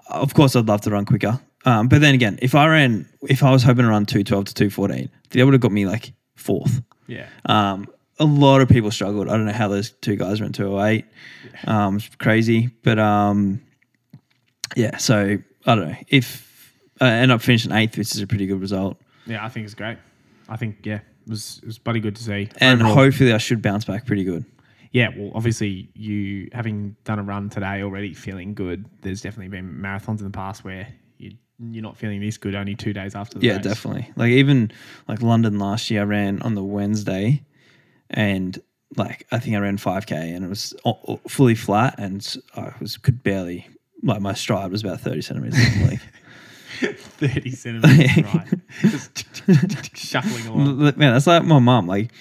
of 0.10 0.34
course 0.34 0.56
I'd 0.56 0.68
love 0.68 0.82
to 0.82 0.90
run 0.92 1.06
quicker. 1.06 1.40
Um, 1.66 1.88
but 1.90 2.02
then 2.02 2.16
again, 2.16 2.40
if 2.42 2.56
I 2.56 2.68
ran, 2.68 3.08
if 3.30 3.44
I 3.44 3.52
was 3.52 3.64
hoping 3.64 3.84
to 3.84 3.90
run 3.90 4.06
two 4.06 4.24
twelve 4.24 4.46
to 4.46 4.54
two 4.54 4.70
fourteen, 4.70 5.10
that 5.32 5.44
would 5.46 5.54
have 5.54 5.62
got 5.62 5.72
me 5.72 5.86
like 5.86 6.14
fourth. 6.36 6.82
yeah. 7.08 7.28
Um, 7.46 7.88
a 8.20 8.26
lot 8.26 8.62
of 8.62 8.70
people 8.70 8.92
struggled. 8.92 9.28
I 9.30 9.32
don't 9.38 9.46
know 9.46 9.52
how 9.52 9.68
those 9.68 9.92
two 9.92 10.16
guys 10.16 10.40
went 10.40 10.54
208. 10.54 11.06
Um, 11.66 11.96
it's 11.96 12.08
crazy. 12.18 12.70
But 12.84 13.00
um, 13.00 13.62
yeah, 14.76 14.98
so 14.98 15.38
I 15.66 15.76
don't 15.76 15.90
know. 15.90 15.96
If 16.08 16.76
I 17.00 17.10
end 17.12 17.32
up 17.32 17.42
finishing 17.42 17.72
eighth, 17.72 17.98
which 17.98 18.12
is 18.16 18.22
a 18.22 18.28
pretty 18.28 18.46
good 18.48 18.62
result. 18.62 18.98
Yeah, 19.26 19.44
I 19.46 19.50
think 19.50 19.66
it's 19.66 19.76
great. 19.76 19.98
I 20.50 20.58
think 20.58 20.86
yeah, 20.86 20.96
it 20.98 21.30
was 21.30 21.60
it 21.64 21.66
was 21.68 21.78
bloody 21.78 22.00
good 22.00 22.16
to 22.16 22.24
see. 22.24 22.50
And 22.58 22.82
Overall- 22.82 22.96
hopefully 22.96 23.34
I 23.34 23.38
should 23.38 23.62
bounce 23.62 23.86
back 23.86 24.06
pretty 24.06 24.24
good. 24.24 24.46
yeah, 24.92 25.10
well, 25.16 25.32
obviously 25.36 25.90
you 25.96 26.50
having 26.54 26.96
done 27.06 27.20
a 27.20 27.24
run 27.24 27.50
today 27.50 27.82
already, 27.84 28.14
feeling 28.14 28.54
good. 28.54 28.86
There's 29.02 29.22
definitely 29.22 29.50
been 29.50 29.72
marathons 29.82 30.20
in 30.20 30.26
the 30.26 30.32
past 30.32 30.64
where 30.64 30.88
you 31.18 31.32
you're 31.60 31.84
not 31.84 31.96
feeling 31.98 32.20
this 32.22 32.38
good 32.38 32.56
only 32.56 32.76
two 32.76 32.92
days 32.94 33.14
after 33.16 33.38
the 33.40 33.46
Yeah, 33.46 33.54
race. 33.58 33.64
definitely. 33.64 34.12
Like 34.16 34.32
even 34.32 34.72
like 35.08 35.22
London 35.22 35.60
last 35.60 35.90
year, 35.92 36.02
I 36.02 36.06
ran 36.06 36.42
on 36.42 36.56
the 36.56 36.64
Wednesday, 36.64 37.44
and 38.10 38.60
like 38.98 39.26
I 39.32 39.40
think 39.40 39.56
I 39.56 39.60
ran 39.60 39.78
5k, 39.78 40.12
and 40.36 40.44
it 40.44 40.50
was 40.50 40.74
o- 40.86 41.00
o- 41.08 41.22
fully 41.28 41.56
flat, 41.56 41.96
and 41.98 42.36
I 42.56 42.74
was 42.82 42.98
could 42.98 43.24
barely 43.24 43.70
like 44.04 44.22
my 44.22 44.34
stride 44.34 44.72
was 44.72 44.84
about 44.84 45.00
30 45.02 45.22
centimeters. 45.22 45.82
Like, 45.82 46.00
thirty 46.98 47.52
centimeters, 47.52 48.24
right? 48.34 48.48
Just 48.82 49.98
shuffling 49.98 50.48
along. 50.48 50.78
Man, 50.80 50.96
that's 51.14 51.28
like 51.28 51.44
my 51.44 51.60
mom. 51.60 51.86
Like, 51.88 52.12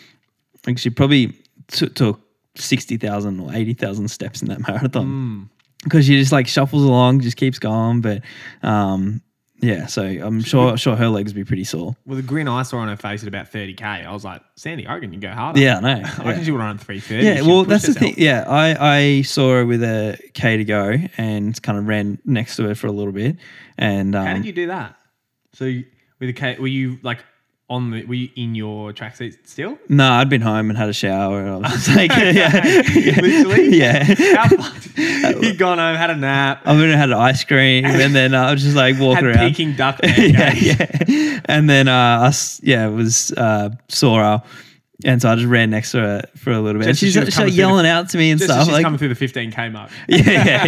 like 0.67 0.79
she 0.79 0.91
probably 0.91 1.33
t- 1.69 1.89
took 1.89 2.21
sixty 2.57 2.97
thousand 2.99 3.41
or 3.41 3.55
eighty 3.55 3.73
thousand 3.75 4.09
steps 4.09 4.43
in 4.43 4.49
that 4.49 4.61
marathon 4.69 5.05
Hmm. 5.07 5.43
because 5.85 6.05
she 6.07 6.19
just 6.19 6.33
like 6.33 6.47
shuffles 6.47 6.83
along, 6.85 7.21
just 7.21 7.37
keeps 7.39 7.59
going. 7.59 8.03
But 8.03 8.23
um, 8.63 9.23
yeah, 9.61 9.87
so 9.87 10.03
I'm 10.05 10.41
sure 10.43 10.77
sure 10.77 10.97
her 10.97 11.09
legs 11.09 11.33
would 11.33 11.39
be 11.41 11.45
pretty 11.45 11.65
sore. 11.65 11.97
With 12.07 12.19
the 12.19 12.23
grin 12.23 12.49
I 12.49 12.63
saw 12.63 12.79
on 12.79 12.89
her 12.89 12.97
face 12.97 13.23
at 13.23 13.29
about 13.29 13.49
thirty 13.49 13.75
k, 13.75 13.85
I 13.85 14.13
was 14.13 14.25
like, 14.25 14.43
Sandy, 14.57 14.87
I 14.87 14.95
reckon 14.95 15.13
you 15.13 15.21
go 15.21 15.31
harder. 15.31 15.61
Yeah, 15.61 15.79
I 15.79 15.81
know. 15.81 16.03
I 16.19 16.25
reckon 16.29 16.45
she 16.45 16.51
would 16.51 16.59
run 16.59 16.79
three 16.79 17.01
thirty. 17.01 17.27
Yeah, 17.27 17.43
well, 17.43 17.65
that's 17.65 17.87
the 17.87 17.95
thing. 17.95 18.15
Yeah, 18.17 18.45
I, 18.49 18.97
I 18.99 19.23
saw 19.23 19.51
her 19.55 19.67
with 19.67 19.83
a 19.83 20.19
K 20.35 20.57
to 20.57 20.65
go 20.65 20.97
and 21.17 21.61
kind 21.63 21.79
of 21.79 21.87
ran 21.87 22.19
next 22.25 22.57
to 22.57 22.65
her 22.65 22.75
for 22.75 22.87
a 22.87 22.93
little 22.93 23.13
bit. 23.13 23.37
And 23.79 24.15
um, 24.15 24.27
How 24.27 24.35
did 24.35 24.45
you 24.47 24.53
do 24.53 24.67
that? 24.69 24.97
So 25.55 25.65
you- 25.67 25.85
with 26.19 26.29
a 26.29 26.35
K, 26.35 26.57
were 26.59 26.67
you 26.67 26.99
like 27.03 27.19
on 27.71 27.91
the? 27.91 28.05
Were 28.05 28.15
you 28.15 28.29
in 28.37 28.55
your 28.55 28.93
tracksuit 28.93 29.39
still? 29.45 29.79
no, 29.89 30.13
I'd 30.13 30.29
been 30.29 30.43
home 30.43 30.69
and 30.69 30.79
had 30.79 30.89
a 30.91 30.93
shower. 30.93 31.41
And 31.41 31.65
I 31.65 31.73
was 31.73 31.89
like, 31.89 32.11
yeah, 32.11 32.61
Literally? 33.23 33.77
yeah. 33.79 34.03
How 34.05 34.49
fucked? 34.49 34.99
You'd 35.43 35.57
gone 35.57 35.79
home, 35.79 35.97
had 35.97 36.11
a 36.11 36.17
nap, 36.17 36.63
I 36.67 36.73
went 36.73 36.85
and 36.91 37.01
had 37.01 37.11
an 37.11 37.17
ice 37.17 37.45
cream, 37.45 37.85
and 37.87 38.15
then 38.15 38.35
I 38.35 38.53
was 38.53 38.63
just 38.63 38.77
like 38.77 38.99
walking 38.99 39.25
had 39.25 39.37
around. 39.37 39.49
peking 39.49 39.75
duck 39.75 40.01
yeah, 40.03 40.53
yeah. 40.55 41.41
And 41.47 41.71
then 41.71 41.89
uh, 41.89 42.23
us, 42.23 42.61
yeah, 42.63 42.87
it 42.89 42.93
was 42.93 43.33
uh, 43.33 43.71
Sora. 43.89 44.43
And 45.05 45.23
so 45.23 45.31
I 45.31 45.35
just 45.37 45.47
ran 45.47 45.71
next 45.71 45.93
to 45.93 45.99
her 46.01 46.23
for 46.37 46.51
a 46.53 46.61
little 46.61 46.81
bit. 46.81 46.89
Just 46.89 47.03
and 47.03 47.09
she's, 47.13 47.15
she's 47.15 47.25
like 47.25 47.33
through 47.35 47.45
the- 47.53 47.57
yelling 47.57 47.87
out 47.87 48.09
to 48.11 48.19
me 48.19 48.31
and 48.31 48.41
stuff. 48.41 48.65
she's 48.65 48.73
Like, 48.73 48.83
coming 48.85 48.99
through 48.99 49.13
the 49.13 49.15
15k 49.27 49.73
mark. 49.73 49.91
yeah, 50.09 50.19
yeah, 50.27 50.67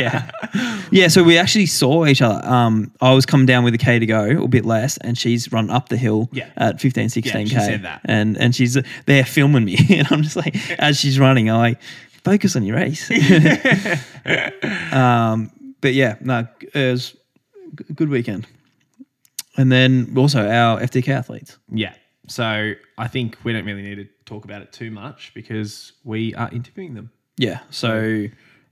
yeah. 0.54 0.82
yeah, 0.90 1.08
so 1.08 1.22
we 1.22 1.36
actually 1.38 1.66
saw 1.66 2.06
each 2.06 2.22
other. 2.22 2.46
Um, 2.46 2.92
I 3.00 3.12
was 3.12 3.26
coming 3.26 3.46
down 3.46 3.64
with 3.64 3.74
a 3.74 3.78
K 3.78 3.98
to 3.98 4.06
go, 4.06 4.42
a 4.44 4.48
bit 4.48 4.64
less, 4.64 4.96
and 4.98 5.18
she's 5.18 5.50
run 5.52 5.70
up 5.70 5.88
the 5.88 5.96
hill 5.96 6.28
Yeah. 6.32 6.48
at 6.56 6.80
15, 6.80 7.08
16K. 7.08 7.48
she 7.48 7.54
said 7.54 7.82
that. 7.82 8.00
And, 8.04 8.36
and 8.38 8.54
she's 8.54 8.78
there 9.06 9.24
filming 9.24 9.64
me. 9.64 9.76
And 9.90 10.06
I'm 10.10 10.22
just 10.22 10.36
like, 10.36 10.56
as 10.80 10.98
she's 10.98 11.18
running, 11.18 11.50
I'm 11.50 11.58
like, 11.58 11.78
focus 12.24 12.56
on 12.56 12.62
your 12.64 12.76
race. 12.76 13.10
um, 14.92 15.50
but 15.80 15.94
yeah, 15.94 16.16
no, 16.20 16.46
it 16.74 16.90
was 16.92 17.16
a 17.88 17.92
good 17.92 18.08
weekend. 18.08 18.46
And 19.56 19.70
then 19.70 20.14
also 20.16 20.48
our 20.48 20.80
FTK 20.80 21.08
athletes. 21.08 21.58
Yeah. 21.70 21.92
So 22.28 22.72
I 23.02 23.08
think 23.08 23.36
we 23.44 23.52
don't 23.52 23.64
really 23.64 23.82
need 23.82 23.96
to 23.96 24.08
talk 24.24 24.44
about 24.44 24.62
it 24.62 24.72
too 24.72 24.90
much 24.90 25.32
because 25.34 25.92
we 26.04 26.34
are 26.34 26.48
interviewing 26.52 26.94
them. 26.94 27.10
Yeah, 27.36 27.60
so 27.70 28.26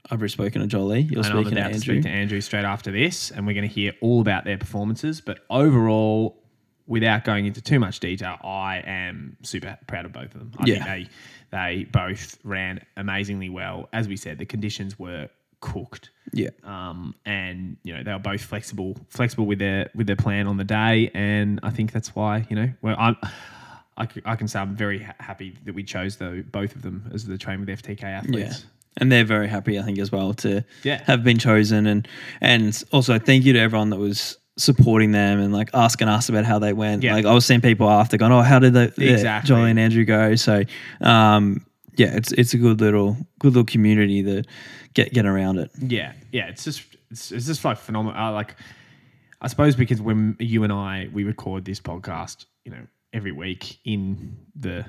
I've 0.09 0.19
already 0.19 0.29
spoken 0.31 0.61
to 0.61 0.67
Jolie. 0.67 1.01
You're 1.01 1.23
and 1.23 1.33
I'm 1.33 1.43
speaking 1.43 1.55
to 1.55 1.59
about 1.61 1.67
to 1.69 1.73
Andrew. 1.75 1.93
speak 1.95 2.03
to 2.03 2.09
Andrew 2.09 2.41
straight 2.41 2.65
after 2.65 2.91
this, 2.91 3.31
and 3.31 3.45
we're 3.45 3.53
going 3.53 3.67
to 3.67 3.73
hear 3.73 3.93
all 4.01 4.21
about 4.21 4.45
their 4.45 4.57
performances. 4.57 5.19
But 5.21 5.39
overall, 5.49 6.41
without 6.87 7.23
going 7.25 7.45
into 7.45 7.61
too 7.61 7.79
much 7.79 7.99
detail, 7.99 8.37
I 8.43 8.81
am 8.85 9.35
super 9.43 9.77
proud 9.87 10.05
of 10.05 10.13
both 10.13 10.33
of 10.35 10.39
them. 10.39 10.51
I 10.59 10.65
Yeah. 10.67 10.83
think 10.83 11.09
they 11.51 11.57
they 11.57 11.83
both 11.91 12.37
ran 12.45 12.79
amazingly 12.95 13.49
well. 13.49 13.89
As 13.91 14.07
we 14.07 14.15
said, 14.15 14.37
the 14.37 14.45
conditions 14.45 14.97
were 14.97 15.27
cooked. 15.59 16.09
yeah. 16.33 16.49
Um, 16.63 17.13
and 17.25 17.75
you 17.83 17.93
know 17.95 18.03
they 18.03 18.13
were 18.13 18.19
both 18.19 18.41
flexible, 18.41 18.95
flexible 19.09 19.45
with 19.45 19.59
their 19.59 19.89
with 19.95 20.07
their 20.07 20.15
plan 20.15 20.47
on 20.47 20.55
the 20.57 20.63
day, 20.63 21.11
and 21.13 21.59
I 21.63 21.69
think 21.71 21.91
that's 21.91 22.15
why 22.15 22.45
you 22.49 22.55
know 22.55 22.69
well 22.81 22.95
I'm. 22.97 23.17
I, 24.01 24.07
c- 24.13 24.21
I 24.25 24.35
can 24.35 24.47
say 24.47 24.59
I'm 24.59 24.75
very 24.75 24.99
ha- 25.03 25.15
happy 25.19 25.55
that 25.65 25.73
we 25.75 25.83
chose 25.83 26.17
the, 26.17 26.43
both 26.51 26.75
of 26.75 26.81
them 26.81 27.09
as 27.13 27.25
the 27.25 27.37
train 27.37 27.59
with 27.59 27.69
FTK 27.69 28.01
Yeah. 28.01 28.09
athletes. 28.09 28.65
And 28.97 29.09
they're 29.11 29.23
very 29.23 29.47
happy, 29.47 29.79
I 29.79 29.83
think, 29.83 29.99
as 29.99 30.11
well 30.11 30.33
to 30.35 30.63
Yeah. 30.83 31.01
have 31.05 31.23
been 31.23 31.37
chosen. 31.37 31.87
And 31.87 32.07
and 32.41 32.83
also 32.91 33.17
thank 33.19 33.45
you 33.45 33.53
to 33.53 33.59
everyone 33.59 33.89
that 33.91 33.97
was 33.99 34.37
supporting 34.57 35.11
them 35.13 35.39
and 35.39 35.53
like 35.53 35.69
asking 35.73 36.09
us 36.09 36.27
about 36.27 36.43
how 36.43 36.59
they 36.59 36.73
went. 36.73 37.01
Yeah. 37.01 37.13
Like 37.13 37.25
I 37.25 37.33
was 37.33 37.45
seeing 37.45 37.61
people 37.61 37.89
after 37.89 38.17
going, 38.17 38.33
Oh, 38.33 38.41
how 38.41 38.59
did 38.59 38.73
the 38.73 38.93
yeah, 38.97 39.11
Exactly. 39.13 39.47
Jolie 39.47 39.69
and 39.69 39.79
Andrew 39.79 40.03
go? 40.03 40.35
So 40.35 40.63
um 40.99 41.65
yeah, 41.95 42.15
it's 42.15 42.31
it's 42.33 42.53
a 42.53 42.57
good 42.57 42.81
little 42.81 43.15
good 43.39 43.53
little 43.53 43.65
community 43.65 44.21
that 44.23 44.45
get 44.93 45.13
get 45.13 45.25
around 45.25 45.57
it. 45.59 45.71
Yeah, 45.79 46.11
yeah, 46.31 46.47
it's 46.47 46.63
just 46.65 46.83
it's, 47.11 47.31
it's 47.31 47.45
just 47.45 47.63
like 47.65 47.77
phenomenal. 47.77 48.17
Uh, 48.21 48.31
like, 48.31 48.55
I 49.41 49.47
suppose 49.47 49.75
because 49.75 50.01
when 50.01 50.35
you 50.39 50.63
and 50.63 50.71
I 50.71 51.07
we 51.13 51.23
record 51.23 51.65
this 51.65 51.79
podcast, 51.81 52.45
you 52.65 52.71
know, 52.71 52.87
every 53.13 53.31
week 53.31 53.79
in 53.85 54.37
the 54.55 54.85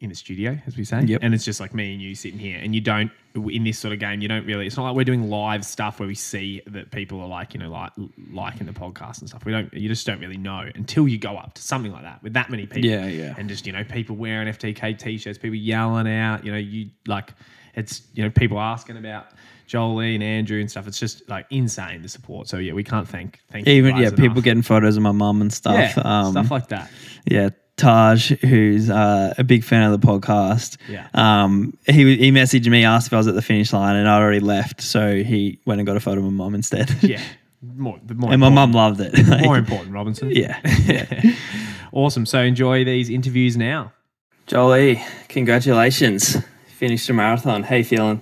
in 0.00 0.10
the 0.10 0.14
studio, 0.14 0.58
as 0.66 0.76
we 0.76 0.84
say, 0.84 1.00
Yep. 1.02 1.20
and 1.22 1.32
it's 1.32 1.44
just 1.46 1.60
like 1.60 1.72
me 1.72 1.94
and 1.94 2.02
you 2.02 2.14
sitting 2.14 2.38
here, 2.38 2.58
and 2.62 2.74
you 2.74 2.80
don't 2.82 3.10
in 3.34 3.64
this 3.64 3.78
sort 3.78 3.92
of 3.94 3.98
game, 3.98 4.20
you 4.20 4.28
don't 4.28 4.44
really. 4.44 4.66
It's 4.66 4.76
not 4.76 4.84
like 4.84 4.94
we're 4.96 5.04
doing 5.04 5.30
live 5.30 5.64
stuff 5.64 5.98
where 5.98 6.06
we 6.06 6.14
see 6.14 6.60
that 6.68 6.90
people 6.90 7.20
are 7.20 7.26
like 7.26 7.54
you 7.54 7.60
know 7.60 7.70
like 7.70 7.92
liking 8.30 8.66
the 8.66 8.72
podcast 8.72 9.20
and 9.20 9.28
stuff. 9.28 9.44
We 9.44 9.52
don't. 9.52 9.72
You 9.72 9.88
just 9.88 10.06
don't 10.06 10.20
really 10.20 10.36
know 10.36 10.68
until 10.74 11.08
you 11.08 11.16
go 11.18 11.36
up 11.36 11.54
to 11.54 11.62
something 11.62 11.90
like 11.92 12.02
that 12.02 12.22
with 12.22 12.34
that 12.34 12.50
many 12.50 12.66
people. 12.66 12.88
Yeah, 12.88 13.06
yeah. 13.06 13.34
and 13.38 13.48
just 13.48 13.66
you 13.66 13.72
know 13.72 13.82
people 13.84 14.16
wearing 14.16 14.46
FTK 14.48 14.98
t-shirts, 14.98 15.38
people 15.38 15.56
yelling 15.56 16.08
out. 16.08 16.44
You 16.44 16.52
know, 16.52 16.58
you 16.58 16.90
like 17.06 17.32
it's 17.74 18.02
you 18.12 18.22
know 18.24 18.30
people 18.30 18.60
asking 18.60 18.98
about 18.98 19.26
Jolie 19.66 20.14
and 20.14 20.22
Andrew 20.22 20.60
and 20.60 20.70
stuff. 20.70 20.86
It's 20.86 21.00
just 21.00 21.26
like 21.28 21.46
insane 21.50 22.02
the 22.02 22.08
support. 22.08 22.48
So 22.48 22.58
yeah, 22.58 22.74
we 22.74 22.84
can't 22.84 23.08
thank 23.08 23.40
thank 23.50 23.66
you 23.66 23.72
Even 23.74 23.96
yeah, 23.96 24.10
people 24.10 24.42
getting 24.42 24.62
photos 24.62 24.96
of 24.96 25.02
my 25.02 25.12
mum 25.12 25.40
and 25.40 25.52
stuff. 25.52 25.74
yeah 25.96 26.02
um, 26.04 26.32
stuff 26.32 26.50
like 26.50 26.68
that. 26.68 26.90
Yeah, 27.24 27.50
Taj, 27.76 28.30
who's 28.40 28.88
uh, 28.88 29.34
a 29.36 29.42
big 29.44 29.64
fan 29.64 29.82
of 29.90 30.00
the 30.00 30.06
podcast. 30.06 30.76
Yeah. 30.88 31.08
Um, 31.14 31.76
he 31.86 32.16
he 32.16 32.30
messaged 32.30 32.68
me, 32.68 32.84
asked 32.84 33.08
if 33.08 33.12
I 33.12 33.16
was 33.16 33.26
at 33.26 33.34
the 33.34 33.42
finish 33.42 33.72
line, 33.72 33.96
and 33.96 34.08
I'd 34.08 34.20
already 34.20 34.40
left, 34.40 34.80
so 34.80 35.22
he 35.22 35.58
went 35.66 35.80
and 35.80 35.86
got 35.86 35.96
a 35.96 36.00
photo 36.00 36.18
of 36.20 36.24
my 36.26 36.30
mum 36.44 36.54
instead. 36.54 36.90
Yeah, 37.02 37.20
more 37.62 37.98
more 38.14 38.32
and 38.32 38.40
my 38.40 38.46
important- 38.48 38.54
mum 38.54 38.72
loved 38.72 39.00
it. 39.00 39.14
Like, 39.28 39.44
more 39.44 39.58
important, 39.58 39.92
Robinson. 39.92 40.30
yeah. 40.32 40.60
awesome. 41.92 42.26
So 42.26 42.40
enjoy 42.40 42.84
these 42.84 43.10
interviews 43.10 43.56
now. 43.56 43.92
Jolie, 44.46 45.02
congratulations! 45.28 46.36
Finished 46.68 47.08
a 47.08 47.12
marathon. 47.12 47.62
How 47.62 47.76
you 47.76 47.84
feeling? 47.84 48.20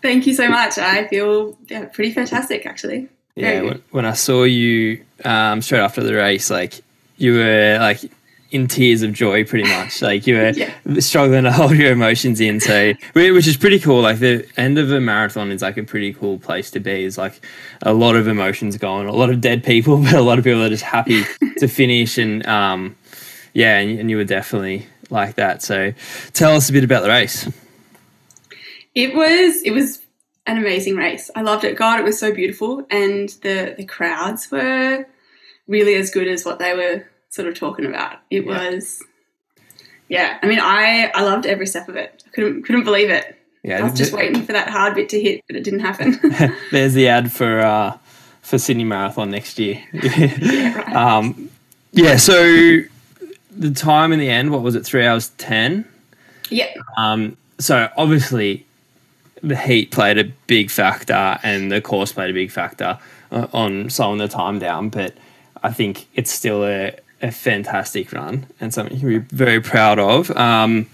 Thank 0.00 0.26
you 0.26 0.34
so 0.34 0.48
much. 0.48 0.78
I 0.78 1.06
feel 1.06 1.56
yeah, 1.68 1.84
pretty 1.84 2.12
fantastic, 2.12 2.66
actually. 2.66 3.08
Yeah, 3.36 3.50
Very 3.50 3.62
when, 3.62 3.72
good. 3.74 3.82
when 3.92 4.04
I 4.06 4.12
saw 4.14 4.42
you 4.44 5.04
um, 5.24 5.62
straight 5.62 5.80
after 5.80 6.02
the 6.02 6.14
race, 6.14 6.50
like 6.50 6.80
you 7.16 7.34
were 7.34 7.76
like 7.78 8.00
in 8.52 8.68
tears 8.68 9.02
of 9.02 9.12
joy, 9.12 9.44
pretty 9.44 9.68
much. 9.68 10.00
Like 10.02 10.26
you 10.26 10.36
were 10.36 10.50
Yeah. 10.56 10.72
struggling 11.00 11.44
to 11.44 11.52
hold 11.52 11.72
your 11.72 11.90
emotions 11.92 12.40
in. 12.40 12.60
So, 12.60 12.92
which 13.14 13.46
is 13.46 13.56
pretty 13.56 13.80
cool. 13.80 14.02
Like 14.02 14.18
the 14.18 14.46
end 14.56 14.78
of 14.78 14.92
a 14.92 15.00
marathon 15.00 15.50
is 15.50 15.62
like 15.62 15.76
a 15.78 15.82
pretty 15.82 16.12
cool 16.12 16.38
place 16.38 16.70
to 16.72 16.80
be. 16.80 17.04
Is 17.04 17.18
like 17.18 17.40
a 17.82 17.92
lot 17.92 18.14
of 18.14 18.28
emotions 18.28 18.76
going, 18.76 19.08
a 19.08 19.12
lot 19.12 19.30
of 19.30 19.40
dead 19.40 19.64
people, 19.64 19.96
but 20.02 20.14
a 20.14 20.20
lot 20.22 20.38
of 20.38 20.44
people 20.44 20.62
are 20.62 20.68
just 20.68 20.84
happy 20.84 21.24
to 21.58 21.66
finish. 21.66 22.18
And 22.18 22.46
um, 22.46 22.94
yeah, 23.54 23.78
and, 23.78 23.98
and 23.98 24.10
you 24.10 24.16
were 24.18 24.24
definitely 24.24 24.86
like 25.10 25.34
that. 25.36 25.62
So, 25.62 25.92
tell 26.32 26.54
us 26.54 26.68
a 26.70 26.72
bit 26.72 26.84
about 26.84 27.02
the 27.02 27.08
race. 27.08 27.48
It 28.94 29.14
was 29.14 29.62
it 29.62 29.70
was 29.72 30.00
an 30.46 30.58
amazing 30.58 30.96
race. 30.96 31.30
I 31.34 31.40
loved 31.42 31.64
it. 31.64 31.76
God, 31.76 31.98
it 32.00 32.04
was 32.04 32.18
so 32.18 32.32
beautiful, 32.32 32.86
and 32.90 33.28
the 33.42 33.74
the 33.76 33.84
crowds 33.86 34.50
were 34.50 35.06
really 35.68 35.94
as 35.94 36.10
good 36.10 36.28
as 36.28 36.44
what 36.44 36.58
they 36.58 36.74
were 36.74 37.06
sort 37.32 37.48
of 37.48 37.54
talking 37.54 37.86
about. 37.86 38.18
It 38.30 38.44
Yeah. 38.44 38.70
was, 38.70 39.02
yeah. 40.08 40.38
I 40.42 40.46
mean, 40.46 40.60
I 40.60 41.10
I 41.14 41.22
loved 41.22 41.46
every 41.46 41.66
step 41.66 41.88
of 41.88 41.96
it. 41.96 42.22
I 42.26 42.30
couldn't 42.30 42.62
couldn't 42.62 42.84
believe 42.84 43.10
it. 43.10 43.36
Yeah, 43.64 43.78
I 43.78 43.82
was 43.82 43.92
just 43.94 44.12
waiting 44.12 44.42
for 44.42 44.52
that 44.52 44.68
hard 44.68 44.94
bit 44.94 45.08
to 45.10 45.20
hit, 45.20 45.42
but 45.46 45.54
it 45.56 45.62
didn't 45.64 45.80
happen. 45.80 46.18
There's 46.72 46.94
the 46.94 47.08
ad 47.08 47.30
for 47.32 47.60
uh, 47.60 47.96
for 48.42 48.58
Sydney 48.58 48.84
Marathon 48.84 49.30
next 49.30 49.58
year. 49.58 49.82
yeah, 49.92 50.74
right. 50.78 50.94
um, 50.96 51.48
yeah. 51.92 52.16
So 52.16 52.34
the 53.52 53.70
time 53.70 54.12
in 54.12 54.18
the 54.18 54.28
end, 54.28 54.50
what 54.50 54.62
was 54.62 54.74
it? 54.74 54.84
Three 54.84 55.04
hours 55.06 55.28
ten. 55.38 55.84
yeah, 56.50 56.72
Um, 56.96 57.36
so 57.58 57.88
obviously, 57.96 58.66
the 59.44 59.56
heat 59.56 59.90
played 59.92 60.18
a 60.18 60.24
big 60.48 60.68
factor, 60.70 61.38
and 61.44 61.70
the 61.70 61.80
course 61.80 62.10
played 62.12 62.30
a 62.30 62.34
big 62.34 62.50
factor 62.50 62.98
uh, 63.30 63.46
on 63.52 63.88
slowing 63.90 64.18
the 64.18 64.26
time 64.28 64.58
down. 64.58 64.88
But 64.88 65.14
I 65.62 65.70
think 65.72 66.08
it's 66.14 66.32
still 66.32 66.64
a, 66.64 66.96
a 67.22 67.30
fantastic 67.30 68.12
run 68.12 68.46
and 68.60 68.74
something 68.74 68.94
you 68.94 69.00
can 69.00 69.08
be 69.20 69.36
very 69.36 69.60
proud 69.60 69.98
of. 69.98 70.30
Um, 70.32 70.88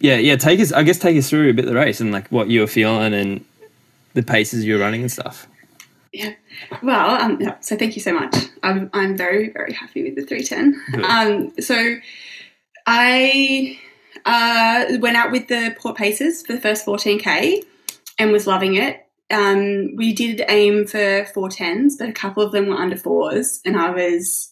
yeah, 0.00 0.16
yeah. 0.16 0.36
Take 0.36 0.60
us, 0.60 0.72
I 0.72 0.82
guess, 0.82 0.98
take 0.98 1.16
us 1.16 1.30
through 1.30 1.50
a 1.50 1.52
bit 1.52 1.64
of 1.64 1.70
the 1.70 1.76
race 1.76 2.00
and 2.00 2.10
like 2.10 2.28
what 2.28 2.48
you 2.48 2.60
were 2.60 2.66
feeling 2.66 3.14
and 3.14 3.44
the 4.14 4.22
paces 4.22 4.64
you 4.64 4.74
were 4.74 4.80
running 4.80 5.02
and 5.02 5.10
stuff. 5.10 5.46
Yeah. 6.12 6.32
Well, 6.82 7.10
um, 7.10 7.40
yeah, 7.40 7.60
so 7.60 7.76
thank 7.76 7.94
you 7.94 8.02
so 8.02 8.12
much. 8.12 8.34
I'm, 8.62 8.90
I'm 8.92 9.16
very, 9.16 9.50
very 9.50 9.72
happy 9.72 10.02
with 10.02 10.16
the 10.16 10.26
310. 10.26 11.04
Um, 11.04 11.52
so 11.60 11.96
I 12.86 13.78
uh, 14.24 14.98
went 14.98 15.16
out 15.16 15.30
with 15.30 15.48
the 15.48 15.74
Port 15.78 15.96
Pacers 15.96 16.44
for 16.44 16.52
the 16.52 16.60
first 16.60 16.84
14K 16.84 17.62
and 18.18 18.32
was 18.32 18.46
loving 18.46 18.74
it. 18.74 19.06
Um, 19.30 19.94
we 19.94 20.12
did 20.12 20.42
aim 20.48 20.86
for 20.86 20.98
410s, 20.98 21.92
but 21.98 22.08
a 22.08 22.12
couple 22.12 22.42
of 22.42 22.50
them 22.50 22.66
were 22.66 22.76
under 22.76 22.96
fours. 22.96 23.60
And 23.64 23.76
I 23.76 23.90
was, 23.90 24.49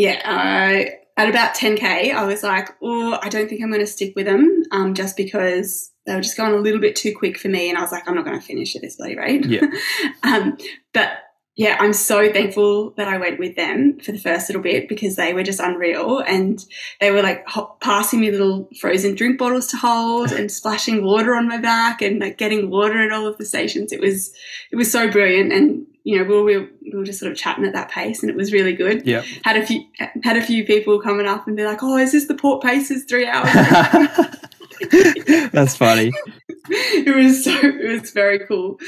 yeah, 0.00 0.22
uh, 0.24 1.20
at 1.20 1.28
about 1.28 1.54
10K, 1.54 2.14
I 2.14 2.24
was 2.24 2.42
like, 2.42 2.70
oh, 2.80 3.18
I 3.20 3.28
don't 3.28 3.50
think 3.50 3.62
I'm 3.62 3.68
going 3.68 3.82
to 3.82 3.86
stick 3.86 4.14
with 4.16 4.24
them 4.24 4.62
um, 4.70 4.94
just 4.94 5.14
because 5.14 5.92
they 6.06 6.14
were 6.14 6.22
just 6.22 6.38
going 6.38 6.54
a 6.54 6.56
little 6.56 6.80
bit 6.80 6.96
too 6.96 7.14
quick 7.14 7.38
for 7.38 7.48
me. 7.48 7.68
And 7.68 7.76
I 7.76 7.82
was 7.82 7.92
like, 7.92 8.08
I'm 8.08 8.14
not 8.14 8.24
going 8.24 8.40
to 8.40 8.44
finish 8.44 8.74
at 8.74 8.80
this 8.80 8.96
bloody 8.96 9.18
rate. 9.18 9.44
Yeah. 9.44 9.66
um, 10.22 10.56
but 10.94 11.18
yeah, 11.54 11.76
I'm 11.78 11.92
so 11.92 12.32
thankful 12.32 12.92
that 12.92 13.08
I 13.08 13.18
went 13.18 13.38
with 13.38 13.56
them 13.56 14.00
for 14.00 14.12
the 14.12 14.18
first 14.18 14.48
little 14.48 14.62
bit 14.62 14.88
because 14.88 15.16
they 15.16 15.34
were 15.34 15.42
just 15.42 15.60
unreal 15.60 16.20
and 16.20 16.64
they 17.02 17.10
were 17.10 17.20
like 17.20 17.46
ho- 17.46 17.76
passing 17.82 18.20
me 18.20 18.30
little 18.30 18.70
frozen 18.80 19.14
drink 19.14 19.38
bottles 19.38 19.66
to 19.66 19.76
hold 19.76 20.32
and 20.32 20.50
splashing 20.50 21.04
water 21.04 21.34
on 21.34 21.46
my 21.46 21.58
back 21.58 22.00
and 22.00 22.20
like 22.20 22.38
getting 22.38 22.70
water 22.70 22.98
at 23.02 23.12
all 23.12 23.26
of 23.26 23.36
the 23.36 23.44
stations. 23.44 23.92
It 23.92 24.00
was 24.00 24.32
it 24.70 24.76
was 24.76 24.90
so 24.90 25.10
brilliant 25.10 25.52
and 25.52 25.86
you 26.04 26.18
know 26.18 26.24
we 26.24 26.56
were, 26.56 26.68
we 26.82 26.98
were 26.98 27.04
just 27.04 27.20
sort 27.20 27.30
of 27.30 27.38
chatting 27.38 27.64
at 27.64 27.72
that 27.72 27.90
pace 27.90 28.22
and 28.22 28.30
it 28.30 28.36
was 28.36 28.52
really 28.52 28.72
good. 28.72 29.06
Yeah, 29.06 29.22
Had 29.44 29.56
a 29.56 29.66
few 29.66 29.84
had 30.22 30.36
a 30.36 30.42
few 30.42 30.64
people 30.64 31.00
coming 31.00 31.26
up 31.26 31.46
and 31.46 31.56
be 31.56 31.64
like, 31.64 31.82
"Oh, 31.82 31.96
is 31.96 32.12
this 32.12 32.26
the 32.26 32.34
Port 32.34 32.62
Pacers 32.62 33.04
three 33.04 33.26
hours?" 33.26 33.50
That's 35.52 35.76
funny. 35.76 36.10
it 36.70 37.14
was 37.14 37.44
so 37.44 37.52
it 37.62 38.00
was 38.00 38.10
very 38.10 38.38
cool. 38.40 38.78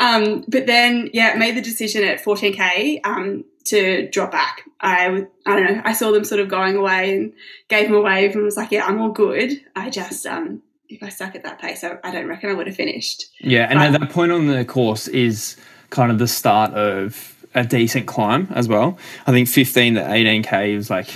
Um, 0.00 0.44
but 0.48 0.66
then 0.66 1.10
yeah, 1.12 1.34
made 1.34 1.56
the 1.56 1.62
decision 1.62 2.04
at 2.04 2.22
14k 2.22 3.00
um, 3.04 3.44
to 3.64 4.08
drop 4.10 4.30
back. 4.30 4.62
I 4.80 5.26
I 5.46 5.56
don't 5.56 5.64
know. 5.64 5.82
I 5.84 5.92
saw 5.92 6.12
them 6.12 6.24
sort 6.24 6.40
of 6.40 6.48
going 6.48 6.76
away 6.76 7.16
and 7.16 7.32
gave 7.68 7.88
them 7.88 7.96
a 7.96 8.00
wave 8.00 8.34
and 8.34 8.44
was 8.44 8.56
like, 8.56 8.70
yeah, 8.70 8.86
I'm 8.86 9.00
all 9.00 9.10
good. 9.10 9.60
I 9.74 9.90
just 9.90 10.26
um, 10.26 10.62
if 10.88 11.02
I 11.02 11.08
stuck 11.08 11.34
at 11.34 11.42
that 11.42 11.60
pace, 11.60 11.82
I, 11.82 11.98
I 12.04 12.10
don't 12.10 12.28
reckon 12.28 12.50
I 12.50 12.54
would 12.54 12.66
have 12.66 12.76
finished. 12.76 13.26
Yeah, 13.40 13.66
and 13.68 13.78
at 13.78 13.98
that 13.98 14.10
point 14.10 14.32
on 14.32 14.46
the 14.46 14.64
course 14.64 15.08
is 15.08 15.56
kind 15.94 16.10
of 16.10 16.18
the 16.18 16.26
start 16.28 16.72
of 16.74 17.46
a 17.54 17.64
decent 17.64 18.06
climb 18.06 18.48
as 18.50 18.66
well. 18.68 18.98
I 19.26 19.30
think 19.30 19.48
15 19.48 19.94
to 19.94 20.00
18k 20.00 20.76
was 20.76 20.90
like 20.90 21.08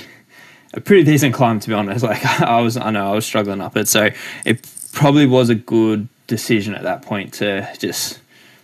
a 0.73 0.81
pretty 0.81 1.03
decent 1.03 1.35
climb 1.35 1.59
to 1.61 1.69
be 1.69 1.75
honest. 1.75 2.05
Like 2.09 2.25
I 2.41 2.61
was, 2.61 2.77
I 2.77 2.91
know 2.91 3.11
I 3.13 3.15
was 3.15 3.27
struggling 3.27 3.61
up 3.61 3.77
it, 3.77 3.89
so 3.89 4.11
it 4.47 4.67
probably 4.93 5.27
was 5.27 5.51
a 5.51 5.55
good 5.55 6.09
decision 6.29 6.75
at 6.75 6.85
that 6.85 7.03
point 7.03 7.35
to 7.35 7.69
just 7.79 8.21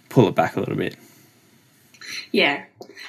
pull 0.08 0.28
it 0.28 0.34
back 0.36 0.56
a 0.56 0.60
little 0.60 0.76
bit. 0.76 0.96
Yeah, 2.30 2.64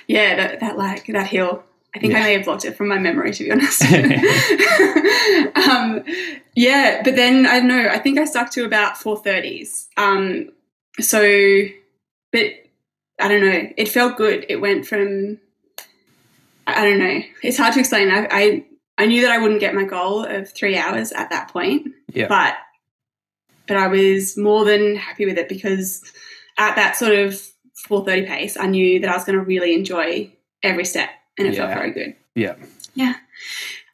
yeah, 0.08 0.36
that, 0.36 0.60
that 0.62 0.78
like 0.78 1.06
that 1.08 1.28
hill. 1.28 1.64
I 1.96 2.00
think 2.00 2.14
Yeah. 2.14 2.20
I 2.20 2.24
may 2.24 2.34
have 2.34 2.46
blocked 2.46 2.66
it 2.66 2.76
from 2.76 2.88
my 2.90 2.98
memory, 2.98 3.32
to 3.34 3.44
be 3.44 3.52
honest. 3.52 3.82
um, 5.70 6.04
yeah, 6.56 7.02
but 7.04 7.16
then 7.16 7.46
I 7.46 7.60
don't 7.60 7.68
know. 7.70 7.88
I 7.90 8.00
think 8.00 8.18
I 8.20 8.26
stuck 8.26 8.50
to 8.52 8.66
about 8.66 8.98
four 8.98 9.18
thirties. 9.18 9.88
Um, 9.96 10.50
so, 11.00 11.22
but 12.32 12.65
I 13.20 13.28
don't 13.28 13.42
know. 13.42 13.70
It 13.78 13.88
felt 13.90 14.18
good. 14.18 14.46
It 14.50 14.58
went 14.58 14.86
from 14.88 15.40
I 16.68 16.84
don't 16.84 17.00
know. 17.00 17.22
It's 17.44 17.58
hard 17.58 17.74
to 17.76 17.80
explain. 17.80 18.10
I 18.10 18.28
I, 18.32 18.66
I 18.98 19.06
knew 19.06 19.22
that 19.22 19.32
I 19.32 19.38
wouldn't 19.38 19.60
get 19.60 19.76
my 19.76 19.84
goal 19.84 20.26
of 20.26 20.50
three 20.50 20.78
hours 20.78 21.12
at 21.12 21.30
that 21.30 21.50
point, 21.50 21.88
Yeah. 22.14 22.28
but 22.28 22.56
but 23.68 23.78
I 23.78 23.88
was 23.88 24.38
more 24.38 24.66
than 24.66 24.96
happy 24.96 25.26
with 25.26 25.38
it 25.38 25.50
because 25.50 26.04
at 26.58 26.76
that 26.76 26.96
sort 26.96 27.14
of 27.14 27.34
4:30 27.90 28.28
pace, 28.28 28.58
I 28.58 28.68
knew 28.68 29.00
that 29.00 29.10
I 29.10 29.14
was 29.16 29.24
going 29.26 29.38
to 29.38 29.44
really 29.44 29.74
enjoy 29.74 30.32
every 30.64 30.86
step, 30.86 31.10
and 31.38 31.48
it 31.48 31.56
felt 31.56 31.74
very 31.74 31.92
good. 31.92 32.16
Yeah. 32.36 32.56
Yeah. 32.96 33.16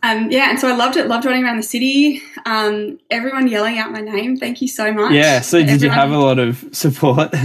Um, 0.04 0.32
yeah, 0.32 0.50
and 0.50 0.60
so 0.60 0.68
I 0.68 0.76
loved 0.76 0.98
it. 0.98 1.08
Loved 1.08 1.26
running 1.26 1.44
around 1.44 1.58
the 1.58 1.64
city. 1.64 2.22
Um, 2.46 3.00
everyone 3.12 3.48
yelling 3.48 3.78
out 3.78 3.92
my 3.92 4.02
name. 4.02 4.36
Thank 4.38 4.62
you 4.62 4.68
so 4.68 4.92
much. 4.92 5.14
Yeah. 5.14 5.42
So 5.42 5.60
did 5.60 5.68
you 5.82 5.90
Everyone- 5.90 5.98
have 5.98 6.12
a 6.12 6.18
lot 6.18 6.40
of 6.40 6.66
support? 6.72 7.34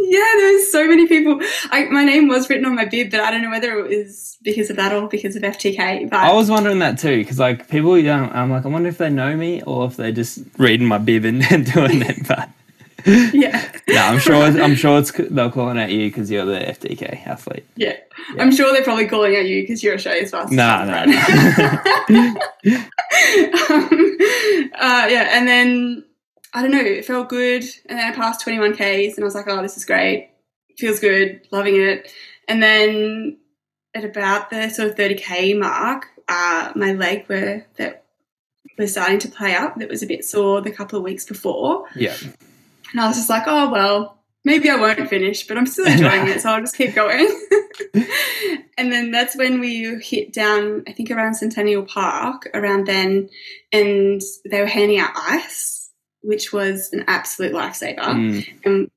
Yeah, 0.00 0.32
there 0.36 0.52
was 0.52 0.70
so 0.70 0.86
many 0.86 1.06
people. 1.06 1.40
I, 1.70 1.84
my 1.86 2.04
name 2.04 2.28
was 2.28 2.48
written 2.48 2.66
on 2.66 2.74
my 2.74 2.84
bib, 2.84 3.10
but 3.10 3.20
I 3.20 3.30
don't 3.30 3.42
know 3.42 3.50
whether 3.50 3.78
it 3.78 3.88
was 3.88 4.38
because 4.42 4.70
of 4.70 4.76
that 4.76 4.92
or 4.92 5.08
because 5.08 5.36
of 5.36 5.42
FTK. 5.42 6.08
But 6.08 6.20
I 6.20 6.32
was 6.32 6.50
wondering 6.50 6.78
that 6.78 6.98
too, 6.98 7.18
because 7.18 7.38
like 7.38 7.68
people, 7.68 8.00
don't, 8.02 8.32
I'm 8.32 8.50
like, 8.50 8.64
I 8.64 8.68
wonder 8.68 8.88
if 8.88 8.98
they 8.98 9.10
know 9.10 9.36
me 9.36 9.62
or 9.62 9.86
if 9.86 9.96
they're 9.96 10.12
just 10.12 10.40
reading 10.56 10.86
my 10.86 10.98
bib 10.98 11.24
and, 11.24 11.42
and 11.50 11.72
doing 11.72 12.02
it. 12.02 12.26
But 12.26 12.48
yeah, 13.06 13.70
no, 13.88 13.96
I'm 13.96 14.18
sure, 14.18 14.42
I'm 14.42 14.74
sure 14.74 14.98
it's 14.98 15.12
they're 15.12 15.50
calling 15.50 15.78
at 15.78 15.90
you 15.90 16.08
because 16.08 16.30
you're 16.30 16.44
the 16.44 16.58
FTK 16.58 17.26
athlete. 17.26 17.64
yeah, 17.76 17.96
I'm 18.38 18.52
sure 18.52 18.72
they're 18.72 18.82
probably 18.82 19.06
calling 19.06 19.36
at 19.36 19.46
you 19.46 19.62
because 19.62 19.82
you're 19.82 19.94
Australia's 19.94 20.30
fastest. 20.30 20.54
Nah, 20.54 20.84
nah, 20.84 20.92
right? 20.92 21.08
um, 23.70 24.18
uh, 24.74 25.06
yeah, 25.08 25.28
and 25.30 25.46
then 25.46 26.04
I 26.54 26.62
don't 26.62 26.70
know, 26.70 26.80
it 26.80 27.04
felt 27.04 27.28
good, 27.28 27.64
and 27.86 27.98
then 27.98 28.12
I 28.12 28.14
passed 28.14 28.44
21k's, 28.44 29.16
and 29.16 29.24
I 29.24 29.26
was 29.26 29.34
like, 29.34 29.48
oh, 29.48 29.62
this 29.62 29.76
is 29.76 29.84
great, 29.84 30.30
feels 30.78 30.98
good, 31.00 31.42
loving 31.50 31.76
it, 31.80 32.12
and 32.48 32.62
then 32.62 33.38
at 33.94 34.04
about 34.04 34.50
the 34.50 34.68
sort 34.70 34.88
of 34.90 34.96
30k 34.96 35.58
mark, 35.58 36.06
uh, 36.28 36.72
my 36.74 36.92
leg 36.92 37.26
were 37.28 37.64
that 37.76 38.04
was 38.78 38.92
starting 38.92 39.18
to 39.18 39.28
play 39.28 39.54
up. 39.54 39.76
That 39.76 39.88
was 39.88 40.02
a 40.02 40.06
bit 40.06 40.24
sore 40.24 40.60
the 40.60 40.70
couple 40.70 40.98
of 40.98 41.04
weeks 41.04 41.24
before, 41.26 41.86
Yeah. 41.96 42.14
and 42.92 43.00
I 43.00 43.06
was 43.08 43.16
just 43.16 43.30
like, 43.30 43.44
oh 43.46 43.70
well. 43.70 44.14
Maybe 44.44 44.70
I 44.70 44.76
won't 44.76 45.10
finish, 45.10 45.46
but 45.46 45.58
I'm 45.58 45.66
still 45.66 45.86
enjoying 45.86 46.28
it, 46.28 46.40
so 46.40 46.50
I'll 46.50 46.60
just 46.60 46.76
keep 46.76 46.94
going. 46.94 47.28
and 48.78 48.90
then 48.92 49.10
that's 49.10 49.36
when 49.36 49.60
we 49.60 49.96
hit 50.00 50.32
down, 50.32 50.84
I 50.86 50.92
think 50.92 51.10
around 51.10 51.34
Centennial 51.34 51.82
Park, 51.82 52.48
around 52.54 52.86
then, 52.86 53.28
and 53.72 54.22
they 54.48 54.60
were 54.60 54.66
handing 54.66 55.00
out 55.00 55.10
ice, 55.14 55.77
which 56.28 56.52
was 56.52 56.92
an 56.92 57.04
absolute 57.06 57.52
lifesaver. 57.52 57.98
Mm. 57.98 58.46
And, 58.64 58.90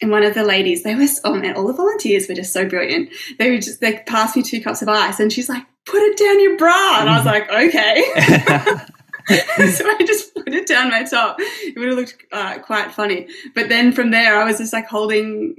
and 0.00 0.10
one 0.10 0.22
of 0.22 0.32
the 0.32 0.42
ladies, 0.42 0.84
they 0.84 0.94
were, 0.94 1.06
oh 1.24 1.34
man, 1.34 1.54
all 1.54 1.66
the 1.66 1.74
volunteers 1.74 2.26
were 2.28 2.34
just 2.34 2.52
so 2.52 2.66
brilliant. 2.66 3.10
They 3.38 3.50
were 3.50 3.58
just, 3.58 3.82
they 3.82 3.98
passed 4.06 4.36
me 4.36 4.42
two 4.42 4.62
cups 4.62 4.80
of 4.80 4.88
ice, 4.88 5.20
and 5.20 5.30
she's 5.30 5.50
like, 5.50 5.64
put 5.84 6.00
it 6.00 6.16
down 6.16 6.40
your 6.40 6.56
bra. 6.56 7.00
And 7.00 7.10
I 7.10 7.16
was 7.18 7.26
like, 7.26 7.50
okay. 7.50 8.86
so 9.28 9.84
I 9.86 10.02
just 10.06 10.34
put 10.34 10.48
it 10.48 10.66
down 10.66 10.90
my 10.90 11.04
top. 11.04 11.36
It 11.38 11.78
would 11.78 11.88
have 11.88 11.98
looked 11.98 12.16
uh, 12.32 12.58
quite 12.60 12.90
funny. 12.92 13.28
But 13.54 13.68
then 13.68 13.92
from 13.92 14.10
there, 14.10 14.40
I 14.40 14.44
was 14.44 14.56
just 14.56 14.72
like 14.72 14.86
holding, 14.86 15.56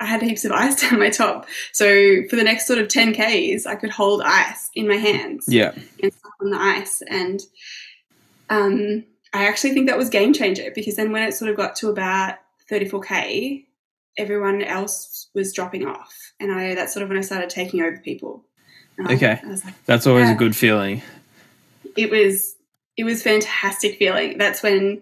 I 0.00 0.06
had 0.06 0.20
heaps 0.20 0.44
of 0.44 0.50
ice 0.50 0.80
down 0.82 0.98
my 0.98 1.10
top. 1.10 1.46
So 1.70 2.26
for 2.28 2.34
the 2.34 2.42
next 2.42 2.66
sort 2.66 2.80
of 2.80 2.88
10 2.88 3.14
Ks, 3.14 3.66
I 3.66 3.76
could 3.76 3.90
hold 3.90 4.22
ice 4.22 4.68
in 4.74 4.88
my 4.88 4.96
hands 4.96 5.44
yeah. 5.46 5.72
and 6.02 6.12
stuff 6.12 6.32
on 6.40 6.50
the 6.50 6.58
ice. 6.58 7.02
And 7.08 7.40
um, 8.50 9.04
I 9.32 9.46
actually 9.46 9.72
think 9.72 9.86
that 9.88 9.98
was 9.98 10.08
game 10.10 10.32
changer 10.32 10.70
because 10.74 10.96
then 10.96 11.10
when 11.12 11.22
it 11.22 11.32
sort 11.34 11.50
of 11.50 11.56
got 11.56 11.76
to 11.76 11.88
about 11.90 12.34
34K, 12.70 13.64
everyone 14.18 14.62
else 14.62 15.28
was 15.34 15.52
dropping 15.52 15.86
off. 15.86 16.32
And 16.38 16.52
I 16.52 16.74
that's 16.74 16.92
sort 16.92 17.02
of 17.02 17.08
when 17.08 17.18
I 17.18 17.22
started 17.22 17.50
taking 17.50 17.80
over 17.82 17.96
people. 17.98 18.44
Okay. 19.08 19.40
Like, 19.44 19.60
That's 19.86 20.06
always 20.06 20.28
Yeah. 20.28 20.34
a 20.34 20.38
good 20.38 20.54
feeling. 20.56 21.02
it 21.96 22.10
was 22.10 22.56
it 22.96 23.04
was 23.04 23.22
fantastic 23.22 23.96
feeling. 23.98 24.36
That's 24.38 24.62
when 24.62 25.00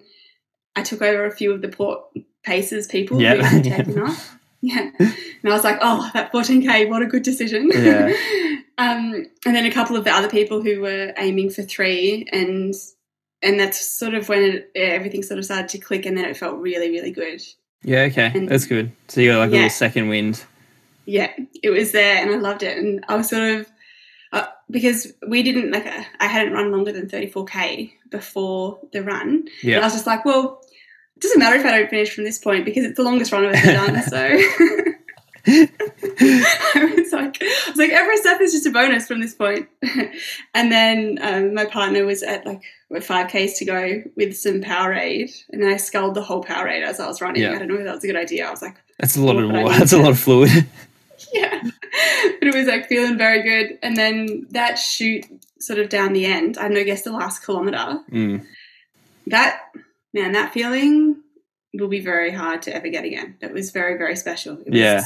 I 0.76 0.82
took 0.82 1.02
over 1.02 1.24
a 1.24 1.30
few 1.32 1.52
of 1.52 1.60
the 1.60 1.68
port 1.68 2.00
paces 2.44 2.86
people 2.86 3.20
Yeah. 3.20 3.34
who 3.36 3.42
had 3.42 3.64
taken 3.64 3.98
off. 4.08 4.36
Yeah, 4.62 4.90
and 4.98 5.12
I 5.44 5.48
was 5.54 5.64
like, 5.64 5.78
oh, 5.80 6.10
that 6.12 6.30
14k, 6.32 6.88
what 6.90 7.00
a 7.02 7.06
good 7.06 7.22
decision. 7.22 7.70
Yeah. 7.74 8.08
um, 8.78 9.26
and 9.46 9.56
then 9.56 9.64
a 9.64 9.70
couple 9.72 9.96
of 9.96 10.04
the 10.04 10.10
other 10.12 10.28
people 10.28 10.62
who 10.62 10.82
were 10.82 11.14
aiming 11.16 11.48
for 11.50 11.62
three, 11.62 12.26
and 12.30 12.74
and 13.42 13.58
that's 13.58 13.80
sort 13.84 14.14
of 14.14 14.28
when 14.28 14.42
it, 14.42 14.70
everything 14.74 15.22
sort 15.22 15.38
of 15.38 15.44
started 15.44 15.68
to 15.70 15.78
click, 15.78 16.06
and 16.06 16.16
then 16.16 16.24
it 16.24 16.36
felt 16.36 16.58
really, 16.58 16.90
really 16.90 17.10
good. 17.10 17.42
Yeah. 17.82 18.02
Okay. 18.02 18.30
And- 18.34 18.48
That's 18.48 18.66
good. 18.66 18.92
So 19.08 19.20
you 19.20 19.30
got 19.32 19.38
like 19.38 19.48
a 19.48 19.52
little 19.52 19.70
second 19.70 20.08
wind. 20.08 20.44
yeah, 21.06 21.32
it 21.62 21.70
was 21.70 21.92
there, 21.92 22.22
and 22.22 22.30
I 22.30 22.36
loved 22.36 22.62
it. 22.62 22.76
And 22.78 23.04
I 23.08 23.16
was 23.16 23.28
sort 23.28 23.42
of 23.42 23.70
uh, 24.32 24.46
because 24.70 25.12
we 25.26 25.42
didn't 25.42 25.70
like 25.72 25.86
uh, 25.86 26.04
I 26.20 26.26
hadn't 26.26 26.52
run 26.52 26.70
longer 26.70 26.92
than 26.92 27.08
34k 27.08 27.92
before 28.10 28.78
the 28.92 29.02
run, 29.02 29.46
and 29.76 29.82
I 29.82 29.86
was 29.86 29.94
just 29.94 30.06
like, 30.06 30.24
well, 30.24 30.60
it 31.16 31.22
doesn't 31.22 31.38
matter 31.38 31.56
if 31.56 31.64
I 31.66 31.78
don't 31.78 31.90
finish 31.90 32.14
from 32.14 32.24
this 32.24 32.38
point 32.38 32.64
because 32.64 32.84
it's 32.84 32.96
the 32.96 33.02
longest 33.02 33.32
run 33.32 33.46
I've 33.46 33.54
ever 33.54 33.72
done. 33.72 34.02
So 34.02 34.40
I 36.74 36.94
was 36.96 37.12
like, 37.12 37.38
I 37.42 37.64
was 37.68 37.76
like, 37.76 37.90
every 37.90 38.16
step 38.18 38.40
is 38.40 38.52
just 38.52 38.66
a 38.66 38.70
bonus 38.70 39.06
from 39.06 39.20
this 39.20 39.34
point. 39.34 39.68
and 40.54 40.70
then 40.72 41.18
um, 41.22 41.54
my 41.54 41.64
partner 41.64 42.04
was 42.04 42.22
at 42.22 42.44
like 42.46 42.62
with 42.88 43.06
5Ks 43.06 43.56
to 43.58 43.64
go 43.64 44.02
with 44.16 44.36
some 44.36 44.60
Powerade, 44.60 45.30
and 45.50 45.64
I 45.64 45.76
sculled 45.76 46.14
the 46.14 46.22
whole 46.22 46.42
Powerade 46.44 46.84
as 46.84 47.00
I 47.00 47.06
was 47.06 47.20
running. 47.20 47.42
Yeah. 47.42 47.52
I 47.52 47.58
don't 47.58 47.68
know 47.68 47.76
if 47.76 47.84
that 47.84 47.94
was 47.94 48.04
a 48.04 48.08
good 48.08 48.16
idea. 48.16 48.46
I 48.46 48.50
was 48.50 48.62
like, 48.62 48.76
That's 48.98 49.16
a 49.16 49.20
lot 49.22 49.36
of 49.36 49.44
What 49.44 49.52
would 49.52 49.60
I 49.60 49.62
water. 49.64 49.78
That's 49.78 49.92
a 49.92 49.98
lot 49.98 50.10
of 50.10 50.18
fluid. 50.20 50.50
yeah. 51.32 51.62
but 51.62 52.48
it 52.48 52.54
was 52.54 52.66
like 52.66 52.86
feeling 52.88 53.16
very 53.16 53.42
good. 53.42 53.78
And 53.82 53.96
then 53.96 54.46
that 54.50 54.78
shoot 54.78 55.24
sort 55.58 55.78
of 55.78 55.88
down 55.88 56.12
the 56.12 56.26
end, 56.26 56.58
I 56.58 56.68
know, 56.68 56.82
guess 56.84 57.02
the 57.02 57.12
last 57.12 57.44
kilometer, 57.44 58.00
Mm. 58.10 58.44
that, 59.26 59.60
man, 60.12 60.32
that 60.32 60.52
feeling 60.52 61.16
will 61.74 61.88
be 61.88 62.00
very 62.00 62.32
hard 62.32 62.62
to 62.62 62.74
ever 62.74 62.88
get 62.88 63.04
again. 63.04 63.36
That 63.40 63.52
was 63.52 63.70
very, 63.70 63.96
very 63.96 64.16
special. 64.16 64.58
It 64.66 64.74
Yeah. 64.74 65.04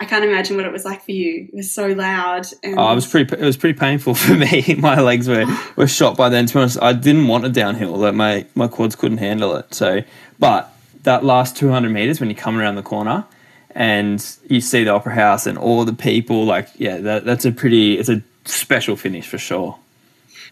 I 0.00 0.06
can't 0.06 0.24
imagine 0.24 0.56
what 0.56 0.64
it 0.64 0.72
was 0.72 0.84
like 0.86 1.04
for 1.04 1.12
you. 1.12 1.48
It 1.52 1.54
was 1.54 1.70
so 1.70 1.88
loud. 1.88 2.46
And 2.62 2.78
Oh, 2.78 2.90
it 2.90 2.94
was 2.94 3.06
pretty. 3.06 3.36
It 3.36 3.44
was 3.44 3.58
pretty 3.58 3.78
painful 3.78 4.14
for 4.24 4.34
me. 4.34 4.74
My 4.78 4.98
legs 5.00 5.28
were, 5.28 5.44
were 5.76 5.86
shot 5.86 6.16
by 6.16 6.30
then. 6.30 6.46
To 6.46 6.54
be 6.54 6.60
honest, 6.60 6.78
I 6.80 6.94
didn't 6.94 7.28
want 7.28 7.44
a 7.44 7.50
downhill. 7.50 7.96
Like 7.96 8.14
my 8.14 8.46
my 8.54 8.66
quads 8.66 8.96
couldn't 8.96 9.18
handle 9.18 9.54
it. 9.56 9.74
So, 9.74 10.02
but 10.38 10.72
that 11.02 11.22
last 11.22 11.56
two 11.56 11.68
hundred 11.70 11.90
meters 11.90 12.18
when 12.18 12.30
you 12.30 12.34
come 12.34 12.56
around 12.58 12.76
the 12.76 12.82
corner 12.82 13.26
and 13.72 14.26
you 14.48 14.60
see 14.60 14.84
the 14.84 14.90
opera 14.90 15.14
house 15.14 15.46
and 15.46 15.56
all 15.58 15.84
the 15.84 15.92
people, 15.92 16.44
like 16.46 16.68
yeah, 16.78 16.96
that, 16.98 17.24
that's 17.26 17.44
a 17.44 17.52
pretty. 17.52 17.98
It's 17.98 18.08
a 18.08 18.22
special 18.46 18.96
finish 18.96 19.28
for 19.28 19.38
sure. 19.38 19.78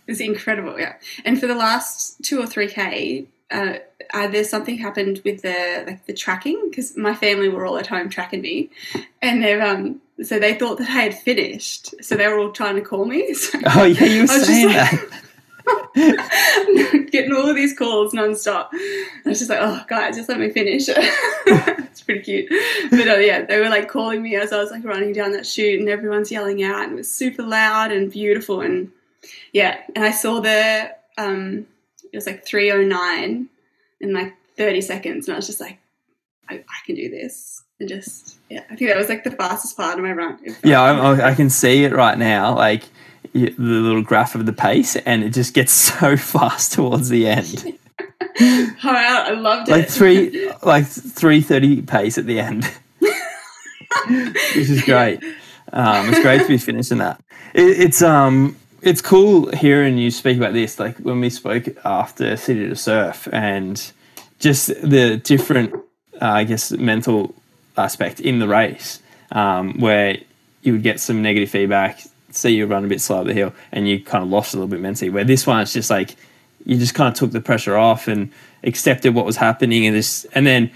It 0.06 0.12
was 0.12 0.20
incredible, 0.20 0.78
yeah. 0.78 0.94
And 1.24 1.40
for 1.40 1.46
the 1.46 1.54
last 1.54 2.22
two 2.22 2.38
or 2.40 2.46
three 2.46 2.68
k, 2.68 3.26
uh, 3.50 3.74
uh, 4.14 4.26
there's 4.28 4.48
something 4.50 4.76
happened 4.78 5.20
with 5.24 5.42
the 5.42 5.84
like 5.86 6.06
the 6.06 6.12
tracking 6.14 6.68
because 6.68 6.96
my 6.96 7.14
family 7.14 7.48
were 7.48 7.66
all 7.66 7.78
at 7.78 7.86
home 7.86 8.08
tracking 8.08 8.42
me, 8.42 8.70
and 9.22 9.42
they've 9.42 9.60
um 9.60 10.00
so 10.22 10.38
they 10.38 10.54
thought 10.54 10.78
that 10.78 10.88
I 10.88 11.02
had 11.02 11.14
finished, 11.18 11.94
so 12.04 12.16
they 12.16 12.26
were 12.28 12.38
all 12.38 12.52
trying 12.52 12.74
to 12.76 12.82
call 12.82 13.04
me. 13.04 13.34
So 13.34 13.58
Oh 13.66 13.84
yeah, 13.84 14.04
you 14.04 14.22
were 14.22 14.30
I 14.32 14.38
was 14.38 14.46
just 14.46 14.46
saying 14.46 14.68
like- 14.68 14.90
that. 14.90 15.22
getting 17.12 17.32
all 17.34 17.48
of 17.50 17.56
these 17.56 17.76
calls 17.76 18.14
nonstop. 18.14 18.68
I 18.72 19.06
was 19.26 19.38
just 19.38 19.50
like, 19.50 19.58
oh 19.60 19.82
guys, 19.86 20.16
just 20.16 20.28
let 20.28 20.38
me 20.40 20.48
finish. 20.50 20.84
it's 20.88 22.02
pretty 22.02 22.22
cute, 22.22 22.48
but 22.90 23.06
uh, 23.06 23.16
yeah, 23.16 23.44
they 23.44 23.60
were 23.60 23.68
like 23.68 23.88
calling 23.88 24.22
me 24.22 24.34
as 24.36 24.52
I 24.52 24.58
was 24.62 24.70
like 24.70 24.84
running 24.84 25.12
down 25.12 25.32
that 25.32 25.46
chute, 25.46 25.80
and 25.80 25.88
everyone's 25.88 26.30
yelling 26.30 26.62
out, 26.62 26.84
and 26.84 26.92
it 26.92 26.96
was 26.96 27.10
super 27.10 27.42
loud 27.42 27.92
and 27.92 28.10
beautiful, 28.10 28.60
and 28.62 28.90
yeah, 29.52 29.78
and 29.94 30.04
I 30.04 30.10
saw 30.12 30.40
the 30.40 30.94
um, 31.18 31.66
it 32.12 32.16
was 32.16 32.26
like 32.26 32.44
three 32.44 32.70
oh 32.72 32.82
nine 32.82 33.48
in 34.00 34.12
like 34.12 34.34
thirty 34.56 34.80
seconds, 34.80 35.26
and 35.28 35.34
I 35.34 35.38
was 35.38 35.46
just 35.46 35.60
like, 35.60 35.78
I, 36.48 36.54
I 36.56 36.86
can 36.86 36.94
do 36.96 37.08
this, 37.10 37.62
and 37.80 37.88
just 37.88 38.38
yeah, 38.50 38.62
I 38.70 38.76
think 38.76 38.90
that 38.90 38.96
was 38.96 39.08
like 39.08 39.24
the 39.24 39.30
fastest 39.30 39.76
part 39.76 39.98
of 39.98 40.04
my 40.04 40.12
run. 40.12 40.38
Yeah, 40.64 40.80
I, 40.82 41.30
I- 41.30 41.34
can 41.34 41.50
see 41.50 41.84
it 41.84 41.92
right 41.92 42.16
now. 42.18 42.54
Like 42.56 42.84
the 43.32 43.50
little 43.58 44.02
graph 44.02 44.34
of 44.34 44.46
the 44.46 44.52
pace, 44.52 44.96
and 44.96 45.22
it 45.22 45.30
just 45.30 45.54
gets 45.54 45.72
so 46.00 46.16
fast 46.16 46.72
towards 46.72 47.08
the 47.08 47.26
end. 47.28 47.78
oh, 48.40 48.74
I 48.84 49.32
loved 49.32 49.68
it. 49.68 49.72
like 49.72 49.88
three 49.88 50.50
like 50.62 50.86
three 50.86 51.40
thirty 51.40 51.82
pace 51.82 52.16
at 52.18 52.26
the 52.26 52.40
end, 52.40 52.64
which 54.08 54.56
is 54.56 54.82
great. 54.84 55.22
Um, 55.72 56.08
it's 56.08 56.20
great 56.20 56.42
to 56.42 56.48
be 56.48 56.58
finishing 56.58 56.98
that. 56.98 57.20
It, 57.54 57.80
it's 57.80 58.02
um 58.02 58.56
it's 58.82 59.00
cool 59.00 59.50
hearing 59.50 59.98
you 59.98 60.10
speak 60.10 60.36
about 60.36 60.52
this. 60.52 60.78
Like 60.78 60.98
when 60.98 61.20
we 61.20 61.30
spoke 61.30 61.66
after 61.84 62.36
City 62.36 62.68
to 62.68 62.76
Surf, 62.76 63.28
and 63.32 63.92
just 64.38 64.68
the 64.68 65.16
different, 65.16 65.74
uh, 66.20 66.26
I 66.26 66.44
guess, 66.44 66.70
mental 66.70 67.34
aspect 67.76 68.20
in 68.20 68.38
the 68.38 68.48
race, 68.48 69.00
um, 69.32 69.78
where 69.80 70.18
you 70.62 70.72
would 70.72 70.82
get 70.82 71.00
some 71.00 71.22
negative 71.22 71.50
feedback, 71.50 72.00
see 72.30 72.50
you 72.50 72.66
run 72.66 72.84
a 72.84 72.88
bit 72.88 73.00
slow 73.00 73.20
up 73.20 73.26
the 73.26 73.34
hill, 73.34 73.52
and 73.72 73.88
you 73.88 74.02
kind 74.02 74.22
of 74.22 74.30
lost 74.30 74.54
a 74.54 74.56
little 74.56 74.68
bit 74.68 74.80
mentally. 74.80 75.10
Where 75.10 75.24
this 75.24 75.46
one, 75.46 75.60
it's 75.60 75.72
just 75.72 75.90
like 75.90 76.16
you 76.64 76.76
just 76.76 76.94
kind 76.94 77.12
of 77.12 77.18
took 77.18 77.32
the 77.32 77.40
pressure 77.40 77.76
off 77.76 78.08
and 78.08 78.30
accepted 78.62 79.14
what 79.14 79.26
was 79.26 79.36
happening, 79.36 79.86
and 79.86 79.96
this, 79.96 80.24
and 80.34 80.46
then 80.46 80.70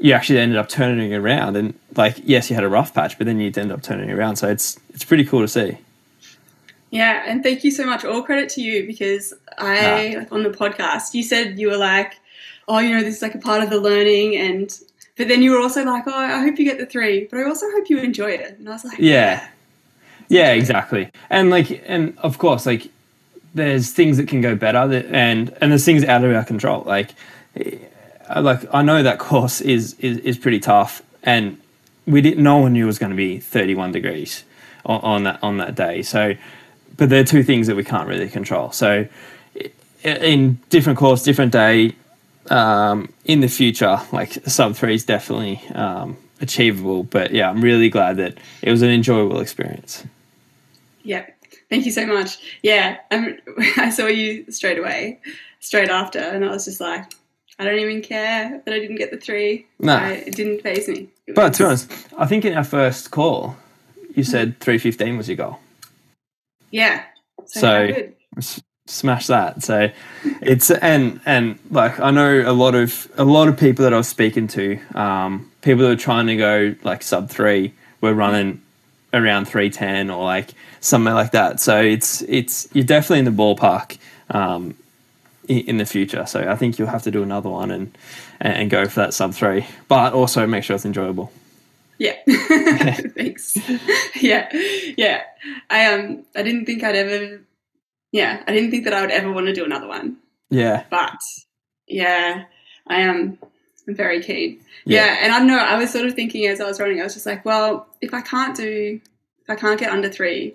you 0.00 0.12
actually 0.14 0.38
ended 0.38 0.58
up 0.58 0.68
turning 0.68 1.14
around. 1.14 1.56
And 1.56 1.74
like, 1.96 2.16
yes, 2.24 2.48
you 2.50 2.54
had 2.54 2.64
a 2.64 2.68
rough 2.68 2.94
patch, 2.94 3.18
but 3.18 3.26
then 3.26 3.38
you 3.38 3.46
ended 3.46 3.72
up 3.72 3.82
turning 3.82 4.10
around. 4.10 4.36
So 4.36 4.48
it's 4.48 4.78
it's 4.94 5.04
pretty 5.04 5.24
cool 5.24 5.40
to 5.40 5.48
see. 5.48 5.78
Yeah, 6.92 7.22
and 7.26 7.42
thank 7.42 7.64
you 7.64 7.70
so 7.70 7.86
much. 7.86 8.04
All 8.04 8.22
credit 8.22 8.50
to 8.50 8.60
you 8.60 8.86
because 8.86 9.32
I 9.56 10.10
Nah. 10.12 10.18
like 10.20 10.30
on 10.30 10.42
the 10.42 10.50
podcast 10.50 11.14
you 11.14 11.22
said 11.22 11.58
you 11.58 11.68
were 11.70 11.78
like, 11.78 12.20
oh, 12.68 12.78
you 12.80 12.94
know, 12.94 13.02
this 13.02 13.16
is 13.16 13.22
like 13.22 13.34
a 13.34 13.38
part 13.38 13.62
of 13.62 13.70
the 13.70 13.80
learning, 13.80 14.36
and 14.36 14.78
but 15.16 15.26
then 15.28 15.42
you 15.42 15.52
were 15.52 15.58
also 15.60 15.82
like, 15.84 16.04
oh, 16.06 16.14
I 16.14 16.40
hope 16.40 16.58
you 16.58 16.66
get 16.66 16.78
the 16.78 16.84
three, 16.86 17.24
but 17.30 17.40
I 17.40 17.44
also 17.44 17.66
hope 17.70 17.88
you 17.88 17.98
enjoy 17.98 18.32
it. 18.32 18.58
And 18.58 18.68
I 18.68 18.72
was 18.72 18.84
like, 18.84 18.98
Yeah. 18.98 19.48
Yeah, 20.28 20.52
exactly. 20.52 21.10
And 21.30 21.48
like 21.48 21.82
and 21.86 22.16
of 22.18 22.36
course 22.38 22.66
like 22.66 22.88
there's 23.54 23.90
things 23.90 24.18
that 24.18 24.28
can 24.28 24.42
go 24.42 24.54
better 24.54 24.86
that, 24.86 25.06
and 25.06 25.56
and 25.62 25.72
there's 25.72 25.84
things 25.86 26.04
out 26.04 26.24
of 26.24 26.34
our 26.34 26.44
control. 26.44 26.82
Like 26.84 27.14
eh, 27.56 27.78
like 28.38 28.60
I 28.72 28.82
know 28.82 29.02
that 29.02 29.18
course 29.18 29.62
is 29.62 29.94
is, 29.98 30.18
is 30.18 30.36
pretty 30.36 30.60
tough 30.60 31.02
and 31.22 31.58
we 32.06 32.20
didn't 32.20 32.42
no 32.44 32.58
one 32.58 32.74
knew 32.74 32.84
it 32.84 32.86
was 32.86 32.98
going 32.98 33.10
to 33.10 33.16
be 33.16 33.38
31 33.38 33.92
degrees 33.92 34.44
on, 34.84 35.00
on 35.00 35.24
that 35.24 35.42
on 35.42 35.56
that 35.56 35.74
day. 35.74 36.02
So 36.02 36.34
but 37.02 37.08
they're 37.08 37.24
two 37.24 37.42
things 37.42 37.66
that 37.66 37.74
we 37.74 37.82
can't 37.82 38.08
really 38.08 38.28
control. 38.28 38.70
So 38.70 39.08
in 40.04 40.60
different 40.70 41.00
course, 41.00 41.24
different 41.24 41.50
day, 41.50 41.96
um, 42.48 43.12
in 43.24 43.40
the 43.40 43.48
future, 43.48 44.00
like 44.12 44.34
sub 44.46 44.76
three 44.76 44.94
is 44.94 45.04
definitely 45.04 45.60
um, 45.74 46.16
achievable. 46.40 47.02
But 47.02 47.32
yeah, 47.32 47.50
I'm 47.50 47.60
really 47.60 47.88
glad 47.88 48.18
that 48.18 48.38
it 48.62 48.70
was 48.70 48.82
an 48.82 48.90
enjoyable 48.90 49.40
experience. 49.40 50.04
Yeah. 51.02 51.26
Thank 51.68 51.86
you 51.86 51.90
so 51.90 52.06
much. 52.06 52.38
Yeah, 52.62 52.98
um, 53.10 53.36
I 53.76 53.90
saw 53.90 54.06
you 54.06 54.48
straight 54.52 54.78
away, 54.78 55.18
straight 55.58 55.88
after, 55.88 56.20
and 56.20 56.44
I 56.44 56.50
was 56.50 56.66
just 56.66 56.80
like, 56.80 57.12
I 57.58 57.64
don't 57.64 57.80
even 57.80 58.00
care 58.00 58.62
that 58.64 58.72
I 58.72 58.78
didn't 58.78 58.94
get 58.94 59.10
the 59.10 59.16
three. 59.16 59.66
No. 59.80 59.96
I, 59.96 60.10
it 60.12 60.36
didn't 60.36 60.62
phase 60.62 60.86
me. 60.86 61.08
It 61.26 61.34
But 61.34 61.54
to 61.54 61.64
be 61.64 61.66
honest, 61.66 61.90
I 62.16 62.26
think 62.26 62.44
in 62.44 62.56
our 62.56 62.62
first 62.62 63.10
call, 63.10 63.56
you 64.14 64.22
said 64.22 64.60
315 64.60 65.16
was 65.16 65.28
your 65.28 65.36
goal. 65.36 65.58
Yeah. 66.72 67.02
So, 67.46 67.60
So- 67.60 67.78
how 67.78 67.86
good. 67.86 68.14
S- 68.38 68.62
Smash 68.86 69.28
that. 69.28 69.62
So 69.62 69.90
it's 70.42 70.70
and 70.70 71.20
and 71.24 71.56
like 71.70 72.00
I 72.00 72.10
know 72.10 72.42
a 72.44 72.52
lot 72.52 72.74
of 72.74 73.08
a 73.16 73.24
lot 73.24 73.46
of 73.46 73.56
people 73.56 73.84
that 73.84 73.94
I 73.94 73.96
was 73.96 74.08
speaking 74.08 74.48
to, 74.48 74.78
um, 74.96 75.50
people 75.62 75.84
that 75.84 75.92
are 75.92 75.96
trying 75.96 76.26
to 76.26 76.36
go 76.36 76.74
like 76.82 77.02
sub 77.04 77.30
three, 77.30 77.72
were 78.00 78.12
running 78.12 78.60
around 79.14 79.44
310 79.46 80.10
or 80.10 80.24
like 80.24 80.50
somewhere 80.80 81.14
like 81.14 81.30
that. 81.30 81.60
So 81.60 81.80
it's 81.80 82.22
it's 82.22 82.68
you're 82.74 82.84
definitely 82.84 83.20
in 83.20 83.24
the 83.24 83.30
ballpark 83.30 83.98
um, 84.30 84.74
in 85.48 85.76
the 85.78 85.86
future. 85.86 86.26
So 86.26 86.40
I 86.50 86.56
think 86.56 86.78
you'll 86.78 86.88
have 86.88 87.04
to 87.04 87.10
do 87.12 87.22
another 87.22 87.48
one 87.50 87.70
and 87.70 87.96
and 88.40 88.68
go 88.68 88.84
for 88.86 88.96
that 89.00 89.14
sub 89.14 89.32
three, 89.32 89.64
but 89.86 90.12
also 90.12 90.44
make 90.46 90.64
sure 90.64 90.74
it's 90.74 90.84
enjoyable. 90.84 91.32
Yeah. 92.02 92.16
Thanks. 93.16 93.56
yeah. 94.20 94.48
Yeah. 94.96 95.22
I 95.70 95.86
um 95.92 96.24
I 96.34 96.42
didn't 96.42 96.66
think 96.66 96.82
I'd 96.82 96.96
ever 96.96 97.40
yeah, 98.10 98.42
I 98.46 98.52
didn't 98.52 98.70
think 98.72 98.84
that 98.84 98.92
I 98.92 99.00
would 99.02 99.12
ever 99.12 99.30
want 99.30 99.46
to 99.46 99.52
do 99.54 99.64
another 99.64 99.86
one. 99.86 100.16
Yeah, 100.50 100.84
But 100.90 101.16
yeah, 101.86 102.44
I 102.88 103.00
am 103.02 103.38
I'm 103.86 103.94
very 103.94 104.20
keen. 104.20 104.60
Yeah. 104.84 105.06
Yeah. 105.06 105.18
and 105.22 105.32
I 105.32 105.38
don't 105.38 105.46
know, 105.46 105.58
I 105.58 105.76
was 105.78 105.90
sort 105.90 106.06
of 106.06 106.14
thinking 106.14 106.46
as 106.46 106.60
I 106.60 106.66
was 106.66 106.80
running, 106.80 107.00
I 107.00 107.04
was 107.04 107.14
just 107.14 107.24
like, 107.26 107.44
well, 107.44 107.86
if 108.00 108.12
I 108.12 108.20
can't 108.20 108.56
do 108.56 109.00
if 109.42 109.48
I 109.50 109.54
can't 109.54 109.78
get 109.78 109.92
under 109.92 110.10
three 110.10 110.54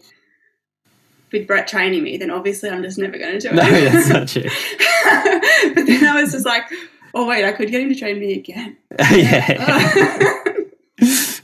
with 1.31 1.47
Brett 1.47 1.67
training 1.67 2.03
me, 2.03 2.17
then 2.17 2.29
obviously 2.31 2.69
I'm 2.69 2.83
just 2.83 2.97
never 2.97 3.17
gonna 3.17 3.39
do 3.39 3.49
it. 3.51 3.55
no, 3.55 3.63
that's 3.63 4.09
not 4.09 4.27
true. 4.27 4.43
but 5.75 5.85
then 5.85 6.05
I 6.05 6.21
was 6.21 6.33
just 6.33 6.45
like, 6.45 6.65
oh 7.13 7.25
wait, 7.25 7.45
I 7.45 7.53
could 7.53 7.71
get 7.71 7.81
him 7.81 7.89
to 7.89 7.95
train 7.95 8.19
me 8.19 8.33
again. 8.33 8.75
yeah. 9.11 10.36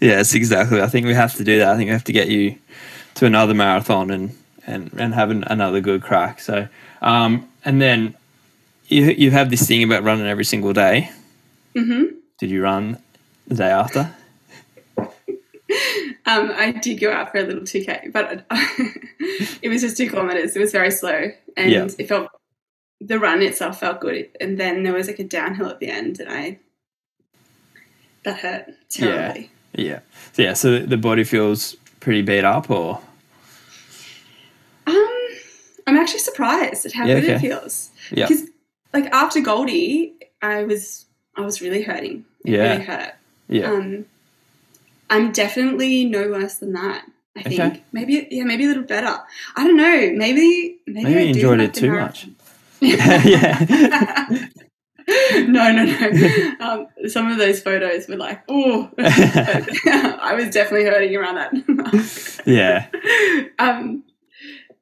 Yes, 0.03 0.33
exactly. 0.35 0.81
I 0.81 0.87
think 0.87 1.05
we 1.07 1.13
have 1.13 1.33
to 1.35 1.43
do 1.43 1.59
that. 1.59 1.69
I 1.73 1.77
think 1.77 1.87
we 1.87 1.93
have 1.93 2.03
to 2.05 2.13
get 2.13 2.27
you 2.29 2.55
to 3.15 3.25
another 3.25 3.53
marathon 3.53 4.11
and 4.11 4.37
and 4.67 4.91
and 4.97 5.13
have 5.13 5.29
an, 5.31 5.43
another 5.47 5.81
good 5.81 6.01
crack. 6.03 6.39
So, 6.39 6.67
um, 7.01 7.49
and 7.65 7.81
then 7.81 8.15
you 8.87 9.05
you 9.05 9.31
have 9.31 9.49
this 9.49 9.67
thing 9.67 9.83
about 9.83 10.03
running 10.03 10.27
every 10.27 10.45
single 10.45 10.73
day. 10.73 11.09
hmm 11.75 12.03
Did 12.39 12.49
you 12.51 12.61
run 12.63 12.97
the 13.47 13.55
day 13.55 13.69
after? 13.71 14.13
Um, 16.25 16.51
I 16.55 16.71
did 16.71 16.99
go 17.01 17.11
out 17.11 17.31
for 17.31 17.39
a 17.39 17.43
little 17.43 17.63
2K, 17.63 18.11
but 18.13 18.45
it 19.61 19.69
was 19.69 19.81
just 19.81 19.97
two 19.97 20.09
kilometers. 20.09 20.55
It 20.55 20.59
was 20.59 20.71
very 20.71 20.91
slow, 20.91 21.31
and 21.57 21.71
Yeah. 21.71 21.87
it 21.97 22.07
felt 22.07 22.29
the 23.01 23.19
run 23.19 23.41
itself 23.41 23.79
felt 23.79 23.99
good. 23.99 24.29
And 24.39 24.57
then 24.59 24.83
there 24.83 24.93
was 24.93 25.07
like 25.07 25.19
a 25.19 25.23
downhill 25.23 25.67
at 25.67 25.79
the 25.79 25.89
end, 25.89 26.19
and 26.19 26.29
I 26.29 26.59
that 28.23 28.39
hurt 28.39 28.65
terribly. 28.89 29.41
Yeah. 29.41 29.47
So 29.76 30.41
yeah. 30.41 30.53
So 30.53 30.80
the 30.80 30.97
body 30.97 31.24
feels 31.24 31.76
pretty 31.99 32.21
beat 32.21 32.43
up, 32.43 32.69
or 32.69 33.01
Um, 34.86 35.07
I'm 35.88 35.97
actually 35.97 36.19
surprised 36.19 36.86
at 36.86 36.93
how 36.93 37.05
Yeah, 37.07 37.19
good 37.19 37.30
it 37.30 37.39
feels. 37.39 37.89
yeah, 38.11 38.28
Because 38.28 38.43
like 38.93 39.05
after 39.13 39.39
Goldie, 39.41 40.13
I 40.41 40.63
was 40.63 41.05
I 41.36 41.41
was 41.41 41.61
really 41.61 41.82
hurting. 41.84 42.26
It 42.45 42.51
Yeah. 42.51 42.63
really 42.74 42.84
hurt. 42.84 43.13
yeah, 43.49 43.71
Um, 43.71 44.05
I'm 45.09 45.32
definitely 45.32 46.05
no 46.05 46.30
worse 46.30 46.55
than 46.55 46.74
that. 46.74 47.05
I 47.36 47.41
think 47.41 47.59
Okay. 47.61 47.84
maybe 47.91 48.28
yeah, 48.30 48.43
maybe 48.43 48.65
a 48.65 48.67
little 48.67 48.84
better. 48.84 49.17
I 49.55 49.63
don't 49.65 49.78
know. 49.78 50.11
Maybe 50.15 50.78
maybe, 50.86 51.03
Maybe 51.03 51.15
I 51.19 51.21
enjoyed 51.24 51.59
it 51.61 51.74
too 51.74 51.89
marathon. 51.89 52.36
yeah. 52.82 54.38
no, 55.07 55.71
no, 55.71 55.85
no. 55.85 56.55
Um, 56.59 56.87
some 57.07 57.29
of 57.29 57.37
those 57.37 57.61
photos 57.61 58.07
were 58.07 58.15
like, 58.15 58.41
oh, 58.47 58.89
I 58.97 60.33
was 60.35 60.53
definitely 60.53 60.85
hurting 60.85 61.15
around 61.15 61.35
that. 61.35 62.41
yeah. 62.45 62.87
um, 63.59 64.03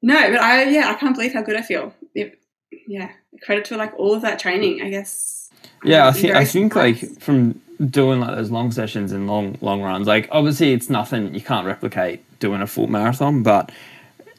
no, 0.02 0.16
but 0.32 0.40
I 0.40 0.70
yeah, 0.70 0.90
I 0.90 0.94
can't 0.96 1.16
believe 1.16 1.34
how 1.34 1.42
good 1.42 1.56
I 1.56 1.62
feel. 1.62 1.94
It, 2.14 2.40
yeah, 2.88 3.12
credit 3.42 3.66
to 3.66 3.78
like 3.78 3.94
all 3.98 4.14
of 4.14 4.22
that 4.22 4.40
training. 4.40 4.82
I 4.82 4.90
guess. 4.90 5.50
Yeah, 5.84 6.08
I 6.08 6.12
think 6.12 6.36
I 6.36 6.46
think 6.46 6.76
like 6.76 7.20
from 7.20 7.60
doing 7.84 8.20
like 8.20 8.36
those 8.36 8.52
long 8.52 8.72
sessions 8.72 9.12
and 9.12 9.28
long 9.28 9.58
long 9.62 9.82
runs, 9.82 10.08
like 10.08 10.28
obviously 10.32 10.74
it's 10.74 10.90
nothing 10.90 11.34
you 11.34 11.42
can't 11.42 11.66
replicate 11.66 12.24
doing 12.40 12.62
a 12.62 12.68
full 12.68 12.88
marathon, 12.88 13.44
but 13.44 13.72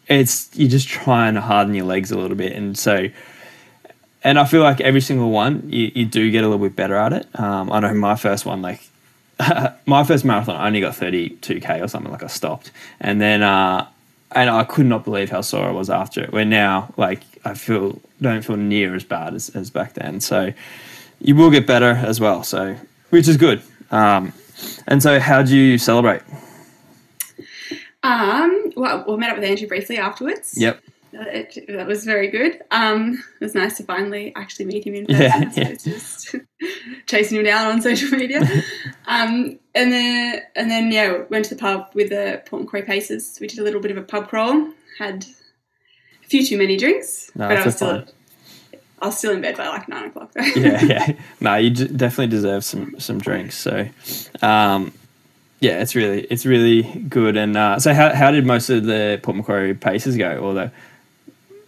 it's 0.09 0.51
you're 0.55 0.71
just 0.71 0.89
trying 0.89 1.35
to 1.35 1.41
harden 1.41 1.75
your 1.75 1.87
legs 1.87 2.11
a 2.13 2.19
little 2.19 2.37
bit, 2.37 2.53
and 2.53 2.79
so. 2.79 3.09
And 4.25 4.39
I 4.39 4.45
feel 4.45 4.63
like 4.63 4.81
every 4.81 5.01
single 5.01 5.31
one, 5.31 5.69
you, 5.69 5.91
you 5.95 6.05
do 6.05 6.31
get 6.31 6.45
a 6.45 6.49
little 6.49 6.65
bit 6.65 6.77
better 6.77 6.95
at 6.95 7.13
it. 7.13 7.27
Um, 7.39 7.73
I 7.73 7.81
know 7.81 7.93
my 7.95 8.15
first 8.15 8.47
one, 8.47 8.63
like 8.63 8.81
my 9.87 10.05
first 10.05 10.25
marathon, 10.25 10.57
I 10.57 10.67
only 10.67 10.81
got 10.81 10.95
32k 10.95 11.83
or 11.83 11.89
something. 11.89 12.13
Like 12.13 12.23
I 12.23 12.29
stopped, 12.29 12.71
and 13.01 13.21
then 13.21 13.43
uh, 13.43 13.87
and 14.33 14.49
I 14.51 14.65
could 14.65 14.87
not 14.87 15.05
believe 15.05 15.31
how 15.31 15.41
sore 15.41 15.65
I 15.65 15.71
was 15.73 15.91
after 15.91 16.23
it. 16.23 16.33
Where 16.33 16.45
now, 16.45 16.93
like 16.97 17.23
I 17.45 17.55
feel 17.55 18.01
don't 18.21 18.43
feel 18.43 18.57
near 18.57 18.95
as 18.95 19.05
bad 19.05 19.35
as, 19.35 19.49
as 19.51 19.71
back 19.71 19.95
then. 19.95 20.21
So 20.21 20.53
you 21.21 21.35
will 21.35 21.51
get 21.51 21.67
better 21.67 21.91
as 21.91 22.21
well. 22.21 22.43
So 22.45 22.77
which 23.11 23.29
is 23.29 23.37
good. 23.37 23.63
Um, 23.91 24.33
and 24.87 25.03
so 25.03 25.19
how 25.19 25.43
do 25.43 25.57
you 25.57 25.79
celebrate? 25.79 26.23
Um, 28.03 28.73
well, 28.77 29.05
we 29.07 29.17
met 29.17 29.31
up 29.31 29.37
with 29.37 29.45
Andrew 29.45 29.69
briefly 29.69 29.97
afterwards. 29.99 30.55
Yep. 30.57 30.83
It, 31.13 31.67
that 31.69 31.87
was 31.87 32.05
very 32.05 32.29
good. 32.29 32.63
Um, 32.71 33.23
it 33.41 33.45
was 33.45 33.55
nice 33.55 33.77
to 33.77 33.83
finally 33.83 34.33
actually 34.35 34.65
meet 34.65 34.87
him 34.87 34.95
in 34.95 35.07
person. 35.07 35.53
so 35.53 35.61
yeah. 35.61 35.75
just 35.75 36.35
chasing 37.07 37.39
him 37.39 37.45
down 37.45 37.71
on 37.71 37.83
social 37.83 38.17
media. 38.17 38.41
um, 39.07 39.59
and 39.75 39.93
then 39.93 40.43
and 40.57 40.71
then 40.71 40.91
yeah, 40.91 41.23
went 41.29 41.45
to 41.47 41.55
the 41.55 41.61
pub 41.61 41.89
with 41.95 42.09
the 42.09 42.43
Port 42.47 42.63
Macquarie 42.63 42.83
Pacers. 42.83 43.39
We 43.41 43.47
did 43.47 43.59
a 43.59 43.63
little 43.63 43.81
bit 43.81 43.91
of 43.91 43.97
a 43.97 44.03
pub 44.03 44.29
crawl. 44.29 44.73
Had 44.99 45.27
a 46.25 46.29
few 46.29 46.47
too 46.47 46.57
many 46.59 46.77
drinks, 46.77 47.31
No, 47.35 47.49
but 47.49 47.59
I 47.59 47.65
was 47.65 47.77
still. 47.77 48.05
I 49.01 49.07
was 49.07 49.19
still 49.19 49.33
in 49.33 49.41
bed 49.41 49.57
by 49.57 49.67
like 49.67 49.89
nine 49.89 50.05
o'clock. 50.07 50.31
yeah, 50.55 50.85
yeah. 50.85 51.13
No, 51.41 51.57
you 51.57 51.71
d- 51.71 51.89
definitely 51.89 52.29
deserve 52.29 52.65
some 52.65 52.95
some 53.01 53.19
drinks. 53.19 53.59
So, 53.59 53.89
um, 54.43 54.93
yeah, 55.59 55.81
it's 55.83 55.95
really 55.97 56.23
it's 56.31 56.47
really 56.47 56.83
good. 57.09 57.37
And 57.37 57.57
uh, 57.57 57.81
so, 57.81 57.93
how 57.93 58.15
how 58.15 58.31
did 58.31 58.47
most 58.47 58.71
of 58.71 58.85
the 58.85 59.19
Port 59.23 59.37
Macquarie 59.37 59.75
Pacers 59.75 60.17
go? 60.17 60.55
The 60.55 60.71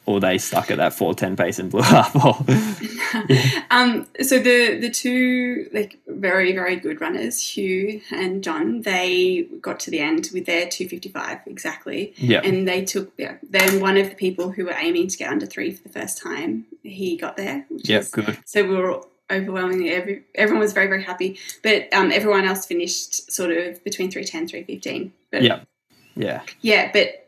or 0.07 0.20
they 0.20 0.38
stuck 0.38 0.70
at 0.70 0.78
that 0.78 0.92
four 0.94 1.14
ten 1.14 1.36
pace 1.36 1.59
and 1.59 1.70
blew 1.70 1.80
up. 1.84 2.14
Or, 2.16 2.36
um, 3.70 4.07
so 4.22 4.38
the 4.38 4.78
the 4.80 4.90
two 4.90 5.68
like 5.72 5.98
very 6.07 6.52
very 6.52 6.76
good 6.76 7.00
runners, 7.00 7.40
Hugh 7.40 8.00
and 8.11 8.42
John, 8.42 8.82
they 8.82 9.46
got 9.61 9.80
to 9.80 9.90
the 9.90 10.00
end 10.00 10.30
with 10.32 10.46
their 10.46 10.68
two 10.68 10.88
fifty 10.88 11.09
five 11.09 11.40
exactly, 11.46 12.12
yeah, 12.16 12.40
and 12.42 12.66
they 12.68 12.84
took 12.84 13.12
yeah, 13.16 13.36
then 13.48 13.80
one 13.80 13.96
of 13.96 14.09
the 14.11 14.16
people 14.16 14.50
who 14.50 14.64
were 14.66 14.76
aiming 14.78 15.09
to 15.09 15.16
get 15.16 15.30
under 15.30 15.46
three 15.46 15.70
for 15.72 15.82
the 15.82 15.88
first 15.88 16.20
time, 16.22 16.66
he 16.82 17.16
got 17.16 17.36
there. 17.36 17.66
yeah, 17.70 17.98
is- 17.98 18.11
good. 18.11 18.38
So 18.44 18.62
we 18.66 18.76
were 18.76 19.00
overwhelmingly 19.30 19.88
every 19.90 20.22
everyone 20.34 20.61
was 20.61 20.72
very 20.74 20.86
very 20.86 21.02
happy, 21.02 21.38
but 21.62 21.92
um, 21.94 22.12
everyone 22.12 22.44
else 22.44 22.66
finished 22.66 23.32
sort 23.32 23.50
of 23.50 23.82
between 23.84 24.11
310 24.11 24.48
315. 24.48 25.12
But 25.30 25.42
Yeah, 25.42 25.61
yeah, 26.14 26.42
yeah, 26.61 26.90
but 26.92 27.26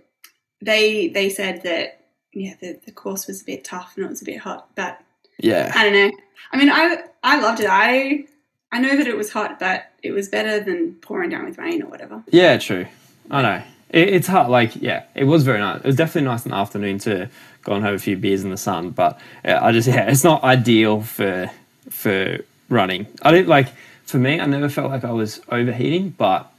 they 0.61 1.09
they 1.09 1.31
said 1.31 1.63
that 1.63 1.96
yeah 2.37 2.55
the, 2.61 2.79
the 2.85 2.93
course 2.93 3.27
was 3.27 3.43
a 3.43 3.45
bit 3.45 3.65
tough 3.65 3.95
and 3.97 4.05
it 4.05 4.09
was 4.09 4.23
a 4.23 4.25
bit 4.25 4.39
hot, 4.39 4.69
but 4.75 5.01
yeah, 5.39 5.73
I 5.75 5.85
don't 5.85 5.93
know. 5.93 6.17
I 6.53 6.57
mean, 6.57 6.71
I 6.71 6.99
I 7.23 7.41
loved 7.41 7.61
it. 7.61 7.69
I 7.69 8.27
I 8.73 8.79
know 8.81 8.97
that 8.97 9.07
it 9.07 9.17
was 9.17 9.31
hot, 9.33 9.59
but 9.59 9.91
it 10.03 10.13
was 10.13 10.29
better 10.29 10.61
than 10.61 10.95
pouring 10.97 11.31
down 11.31 11.45
with 11.45 11.59
rain 11.59 11.83
or 11.83 11.89
whatever. 11.89 12.23
yeah. 12.31 12.59
True. 12.59 12.87
I 13.31 13.43
know. 13.43 13.63
It, 13.91 14.09
it's 14.09 14.27
hot. 14.27 14.51
Like, 14.51 14.77
yeah, 14.77 15.05
it 15.15 15.25
was 15.25 15.45
very 15.45 15.59
nice. 15.59 15.79
It 15.81 15.87
was 15.87 15.97
definitely 15.97 16.29
nice 16.29 16.45
in 16.45 16.51
the 16.51 16.57
afternoon 16.57 16.99
to 17.01 17.29
go 17.63 17.73
and 17.73 17.85
have 17.85 17.95
a 17.95 17.99
few 17.99 18.17
beers 18.17 18.45
in 18.45 18.51
the 18.51 18.57
sun. 18.57 18.91
But 18.91 19.19
I 19.45 19.73
just 19.73 19.89
yeah, 19.95 20.09
it's 20.11 20.25
not 20.25 20.45
ideal 20.45 21.03
for 21.03 21.51
for 21.91 22.39
running. 22.69 23.07
I 23.23 23.31
didn't 23.31 23.49
like 23.49 23.69
for 24.05 24.19
me. 24.19 24.41
I 24.41 24.47
never 24.47 24.69
felt 24.69 24.91
like 24.91 25.05
I 25.05 25.13
was 25.13 25.41
overheating, 25.49 26.11
but 26.11 26.51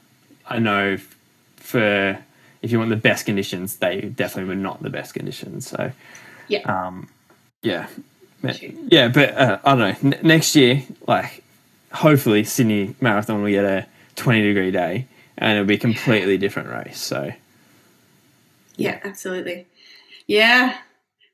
I 0.47 0.59
know 0.59 0.97
for 1.57 2.17
if 2.67 2.71
you 2.73 2.79
want 2.79 2.89
the 2.89 2.95
best 2.97 3.25
conditions, 3.25 3.77
they 3.77 4.01
definitely 4.01 4.49
were 4.49 4.61
not 4.61 4.83
the 4.83 4.89
best 4.89 5.13
conditions. 5.13 5.67
So 5.69 5.91
Yeah. 6.49 6.59
um, 6.65 7.07
yeah, 7.63 7.87
yeah. 8.43 9.07
But 9.07 9.29
uh, 9.37 9.59
I 9.63 9.75
don't 9.75 10.03
know. 10.03 10.11
N- 10.17 10.19
next 10.21 10.55
year, 10.55 10.83
like 11.07 11.43
hopefully 11.93 12.43
Sydney 12.43 12.95
Marathon 13.01 13.41
will 13.41 13.49
get 13.49 13.63
a 13.65 13.87
twenty 14.17 14.41
degree 14.43 14.69
day, 14.71 15.07
and 15.37 15.53
it'll 15.53 15.65
be 15.65 15.75
a 15.75 15.79
completely 15.79 16.37
different 16.37 16.69
race. 16.69 16.99
So 16.99 17.31
Yeah, 18.75 18.99
absolutely. 19.03 19.65
Yeah. 20.27 20.77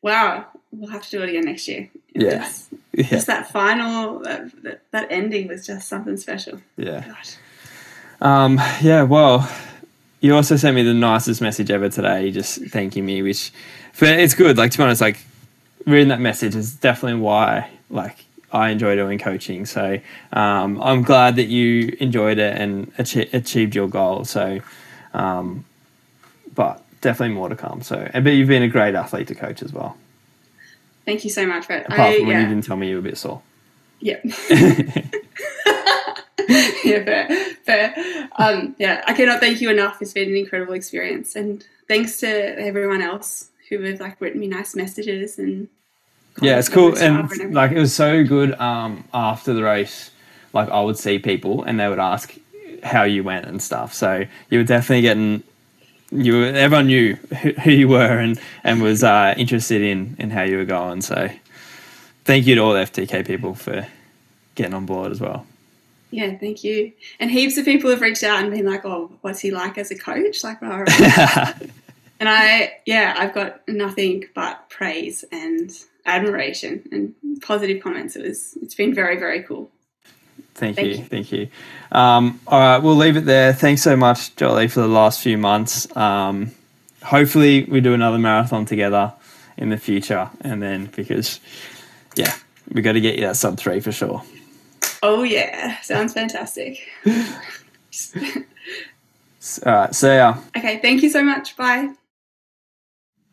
Wow. 0.02 0.46
We'll 0.72 0.92
have 0.92 1.04
to 1.04 1.10
do 1.12 1.22
it 1.24 1.30
again 1.30 1.46
next 1.46 1.68
year. 1.68 1.90
Yeah. 2.16 2.38
Just, 2.40 2.68
yeah, 2.94 3.04
just 3.10 3.28
that 3.28 3.52
final 3.52 4.20
that, 4.20 4.64
that, 4.64 4.82
that 4.92 5.08
ending 5.12 5.48
was 5.48 5.66
just 5.66 5.88
something 5.88 6.16
special. 6.18 6.62
yeah. 6.78 7.04
God. 7.08 7.28
Um, 8.26 8.62
yeah, 8.82 9.04
well, 9.04 9.50
you 10.24 10.34
also 10.34 10.56
sent 10.56 10.74
me 10.74 10.84
the 10.84 10.94
nicest 10.94 11.42
message 11.42 11.70
ever 11.70 11.90
today, 11.90 12.32
just 12.32 12.64
thanking 12.68 13.06
me, 13.06 13.22
which 13.22 13.52
but 14.00 14.18
it's 14.20 14.34
good. 14.34 14.58
Like 14.58 14.72
to 14.72 14.78
be 14.78 14.84
honest, 14.86 15.02
like 15.02 15.18
reading 15.86 16.08
that 16.08 16.22
message 16.22 16.56
is 16.56 16.74
definitely 16.74 17.20
why 17.20 17.70
like 17.90 18.24
I 18.54 18.70
enjoy 18.70 18.96
doing 18.96 19.20
coaching. 19.20 19.66
So 19.66 20.00
um, 20.32 20.82
I'm 20.82 21.04
glad 21.04 21.36
that 21.36 21.48
you 21.48 21.98
enjoyed 22.00 22.40
it 22.40 22.58
and 22.58 22.90
achi- 22.98 23.30
achieved 23.34 23.76
your 23.76 23.90
goal. 23.90 24.24
So, 24.24 24.62
um, 25.14 25.66
but 26.56 26.82
definitely 27.02 27.36
more 27.36 27.50
to 27.50 27.58
come. 27.58 27.82
So, 27.82 28.10
and 28.14 28.24
but 28.24 28.32
you've 28.32 28.48
been 28.48 28.64
a 28.64 28.70
great 28.70 28.96
athlete 28.96 29.28
to 29.28 29.36
coach 29.36 29.62
as 29.62 29.74
well. 29.74 29.98
Thank 31.04 31.26
you 31.26 31.32
so 31.32 31.46
much, 31.46 31.68
Brett. 31.68 31.88
Apart 31.88 32.00
I, 32.00 32.18
from 32.20 32.28
when 32.28 32.42
you 32.42 32.48
didn't 32.48 32.64
tell 32.64 32.78
me 32.78 32.88
you 32.88 32.96
were 32.96 33.00
a 33.00 33.04
bit 33.04 33.18
sore. 33.18 33.42
Yeah. 34.00 34.20
yeah, 36.84 37.04
fair, 37.04 37.28
fair. 37.64 38.30
Um, 38.38 38.76
yeah, 38.78 39.04
I 39.08 39.14
cannot 39.14 39.40
thank 39.40 39.62
you 39.62 39.70
enough. 39.70 40.02
It's 40.02 40.14
been 40.14 40.30
an 40.30 40.36
incredible 40.36 40.74
experience, 40.74 41.36
and 41.36 41.66
thanks 41.88 42.20
to 42.20 42.28
everyone 42.60 43.02
else 43.02 43.50
who 43.70 43.82
have 43.82 44.00
like 44.00 44.20
written 44.20 44.40
me 44.40 44.48
nice 44.48 44.76
messages 44.76 45.40
and. 45.40 45.68
yeah, 46.42 46.60
it's 46.60 46.70
cool. 46.70 46.98
And 46.98 47.54
like 47.54 47.72
it 47.72 47.80
was 47.80 47.94
so 47.94 48.24
good 48.24 48.54
um, 48.60 49.04
after 49.14 49.54
the 49.54 49.64
race. 49.64 50.12
Like 50.54 50.70
I 50.70 50.82
would 50.82 50.98
see 50.98 51.18
people 51.20 51.64
and 51.64 51.80
they 51.80 51.88
would 51.88 52.00
ask 52.00 52.36
how 52.84 53.04
you 53.04 53.24
went 53.24 53.46
and 53.46 53.62
stuff. 53.62 53.94
So 53.94 54.26
you 54.50 54.58
were 54.60 54.64
definitely 54.64 55.02
getting 55.02 55.44
you. 56.12 56.40
Were, 56.40 56.46
everyone 56.46 56.88
knew 56.88 57.16
who, 57.16 57.52
who 57.54 57.72
you 57.72 57.88
were 57.88 58.20
and 58.20 58.40
and 58.64 58.82
was 58.82 59.04
uh, 59.04 59.34
interested 59.38 59.82
in 59.82 60.16
in 60.20 60.30
how 60.30 60.44
you 60.44 60.58
were 60.58 60.66
going. 60.66 61.02
So 61.02 61.30
thank 62.26 62.46
you 62.46 62.56
to 62.56 62.62
all 62.62 62.74
the 62.74 62.82
FTK 62.82 63.26
people 63.26 63.56
for 63.56 63.88
getting 64.56 64.74
on 64.74 64.86
board 64.86 65.12
as 65.12 65.20
well. 65.20 65.46
Yeah, 66.14 66.38
thank 66.38 66.64
you. 66.64 66.94
And 67.20 67.32
heaps 67.32 67.58
of 67.58 67.66
people 67.66 67.90
have 67.90 68.00
reached 68.00 68.22
out 68.22 68.40
and 68.44 68.52
been 68.52 68.68
like, 68.68 68.86
"Oh, 68.86 69.10
what's 69.22 69.40
he 69.40 69.50
like 69.50 69.80
as 69.80 69.90
a 69.90 69.98
coach?" 69.98 70.44
Like, 70.44 70.62
oh, 70.62 70.86
and 72.20 72.30
I, 72.30 72.74
yeah, 72.86 73.16
I've 73.18 73.34
got 73.34 73.68
nothing 73.68 74.26
but 74.36 74.70
praise 74.70 75.26
and 75.32 75.72
admiration 76.06 76.88
and 76.92 77.16
positive 77.42 77.82
comments. 77.82 78.16
It 78.16 78.28
was, 78.28 78.56
it's 78.62 78.76
been 78.76 78.94
very, 78.94 79.18
very 79.18 79.42
cool. 79.42 79.72
Thank, 80.54 80.76
Thank 80.76 80.88
you, 80.88 80.94
you. 80.98 81.04
thank 81.04 81.32
you. 81.32 81.48
Um, 81.92 82.40
all 82.46 82.60
right, 82.60 82.78
we'll 82.78 82.96
leave 82.96 83.18
it 83.18 83.26
there. 83.26 83.52
Thanks 83.52 83.82
so 83.82 83.96
much, 83.96 84.36
Jolie, 84.36 84.68
for 84.68 84.82
the 84.82 84.88
last 84.88 85.20
few 85.20 85.40
months. 85.40 85.88
Um, 85.98 86.52
hopefully, 87.02 87.64
we 87.64 87.82
do 87.82 87.96
another 87.96 88.20
marathon 88.20 88.66
together 88.68 89.14
in 89.58 89.70
the 89.70 89.78
future, 89.78 90.30
and 90.42 90.62
then 90.62 90.92
because, 90.96 91.40
yeah, 92.16 92.36
we 92.72 92.84
got 92.84 92.92
to 92.92 93.02
get 93.02 93.16
you 93.16 93.22
that 93.22 93.36
sub 93.36 93.58
three 93.58 93.80
for 93.80 93.92
sure. 93.92 94.22
Oh 95.06 95.24
yeah, 95.24 95.80
sounds 95.82 96.14
fantastic. 96.14 96.80
S- 97.92 98.14
All 99.66 99.74
right, 99.74 99.94
see 99.94 100.08
ya. 100.16 100.38
Okay, 100.58 100.80
thank 100.80 101.04
you 101.04 101.10
so 101.10 101.22
much. 101.22 101.58
Bye. 101.58 101.90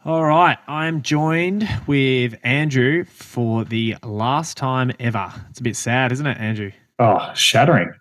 All 0.05 0.25
right, 0.25 0.59
I'm 0.67 1.03
joined 1.03 1.69
with 1.87 2.37
Andrew 2.43 3.05
for 3.05 3.65
the 3.65 3.97
last 4.03 4.57
time 4.57 4.91
ever. 4.99 5.33
It's 5.51 5.61
a 5.61 5.63
bit 5.63 5.77
sad, 5.77 6.11
isn't 6.11 6.27
it, 6.27 6.39
Andrew? 6.39 6.73
Oh, 6.99 7.31
shattering. 7.35 7.93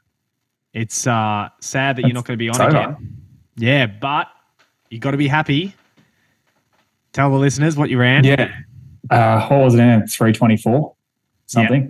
It's 0.73 1.05
uh, 1.05 1.49
sad 1.61 1.97
that 1.97 2.03
you're 2.03 2.13
not 2.13 2.25
going 2.25 2.37
to 2.37 2.43
be 2.43 2.49
on 2.49 2.55
It's 2.55 2.61
over. 2.61 2.77
again. 2.93 3.17
Yeah, 3.57 3.85
but 3.85 4.27
you 4.89 4.97
got 4.99 5.11
to 5.11 5.17
be 5.17 5.27
happy. 5.27 5.75
Tell 7.13 7.29
the 7.29 7.37
listeners 7.37 7.75
what 7.75 7.89
you 7.91 7.99
ran. 7.99 8.23
Yeah. 8.23 8.51
Uh, 9.11 9.45
what 9.47 9.59
was 9.61 9.75
it 9.75 9.79
in? 9.81 10.07
324 10.07 10.95
something? 11.47 11.81
Yeah. 11.83 11.87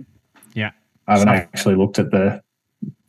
I 1.10 1.18
haven't 1.18 1.28
So- 1.28 1.34
actually 1.34 1.74
looked 1.74 1.98
at 1.98 2.10
the 2.10 2.40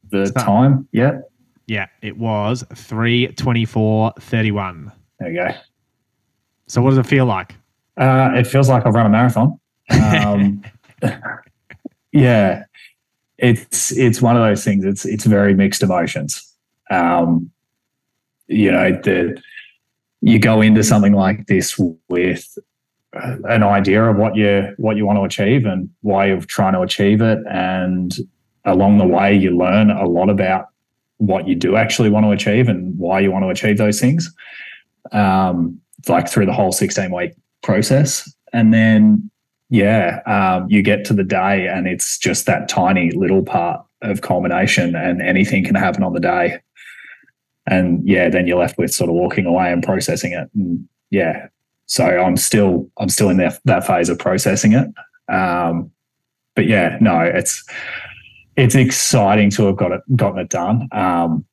the 0.09 0.25
So- 0.27 0.33
time 0.33 0.87
yet. 0.91 1.29
Yeah, 1.67 1.85
it 2.01 2.17
was 2.17 2.63
324.31. 2.73 4.91
There 5.19 5.29
we 5.29 5.35
go. 5.35 5.49
So 6.67 6.81
what 6.81 6.89
does 6.89 6.97
it 6.99 7.05
feel 7.05 7.25
like? 7.25 7.55
Uh, 7.97 8.31
it 8.35 8.45
feels 8.47 8.67
like 8.67 8.85
I've 8.85 8.93
run 8.95 9.05
a 9.05 9.09
marathon. 9.09 9.57
Um, 9.89 10.63
yeah, 12.11 12.63
it's 13.37 13.91
it's 13.91 14.21
one 14.21 14.35
of 14.35 14.41
those 14.41 14.63
things. 14.63 14.85
It's 14.85 15.05
it's 15.05 15.25
very 15.25 15.53
mixed 15.53 15.83
emotions. 15.83 16.55
Um, 16.89 17.51
you 18.47 18.71
know, 18.71 18.91
the 18.91 19.41
you 20.21 20.39
go 20.39 20.61
into 20.61 20.83
something 20.83 21.13
like 21.13 21.47
this 21.47 21.79
with 22.09 22.57
an 23.13 23.63
idea 23.63 24.03
of 24.03 24.17
what 24.17 24.35
you 24.35 24.73
what 24.77 24.97
you 24.97 25.05
want 25.05 25.17
to 25.17 25.23
achieve 25.23 25.65
and 25.65 25.89
why 26.01 26.27
you're 26.27 26.41
trying 26.41 26.73
to 26.73 26.81
achieve 26.81 27.21
it, 27.21 27.39
and 27.49 28.15
along 28.65 28.97
the 28.97 29.07
way 29.07 29.35
you 29.35 29.55
learn 29.55 29.89
a 29.89 30.05
lot 30.07 30.29
about 30.29 30.67
what 31.17 31.47
you 31.47 31.55
do 31.55 31.75
actually 31.75 32.09
want 32.09 32.25
to 32.25 32.31
achieve 32.31 32.67
and 32.67 32.97
why 32.97 33.19
you 33.19 33.31
want 33.31 33.43
to 33.43 33.49
achieve 33.49 33.77
those 33.77 33.99
things. 33.99 34.33
Um, 35.11 35.79
like 36.07 36.29
through 36.29 36.45
the 36.45 36.53
whole 36.53 36.71
16 36.71 37.13
week 37.13 37.33
process. 37.61 38.31
And 38.53 38.73
then, 38.73 39.29
yeah, 39.69 40.21
um, 40.25 40.69
you 40.69 40.81
get 40.81 41.05
to 41.05 41.13
the 41.13 41.23
day 41.23 41.67
and 41.67 41.87
it's 41.87 42.17
just 42.17 42.45
that 42.45 42.67
tiny 42.67 43.11
little 43.11 43.43
part 43.43 43.85
of 44.01 44.21
culmination 44.21 44.95
and 44.95 45.21
anything 45.21 45.63
can 45.63 45.75
happen 45.75 46.03
on 46.03 46.13
the 46.13 46.19
day. 46.19 46.59
And 47.67 48.07
yeah, 48.07 48.29
then 48.29 48.47
you're 48.47 48.59
left 48.59 48.77
with 48.77 48.91
sort 48.91 49.09
of 49.09 49.15
walking 49.15 49.45
away 49.45 49.71
and 49.71 49.83
processing 49.83 50.33
it. 50.33 50.49
And 50.55 50.87
yeah, 51.11 51.47
so 51.91 52.05
I'm 52.05 52.37
still, 52.37 52.89
I'm 52.97 53.09
still 53.09 53.29
in 53.29 53.37
that, 53.37 53.59
that 53.65 53.85
phase 53.85 54.07
of 54.07 54.17
processing 54.17 54.71
it. 54.73 54.87
Um, 55.33 55.91
but 56.55 56.65
yeah, 56.67 56.97
no, 57.01 57.19
it's, 57.19 57.63
it's 58.55 58.75
exciting 58.75 59.49
to 59.51 59.65
have 59.65 59.75
got 59.75 59.91
it, 59.91 60.01
gotten 60.15 60.39
it 60.39 60.49
done. 60.49 60.87
Um, 60.91 61.45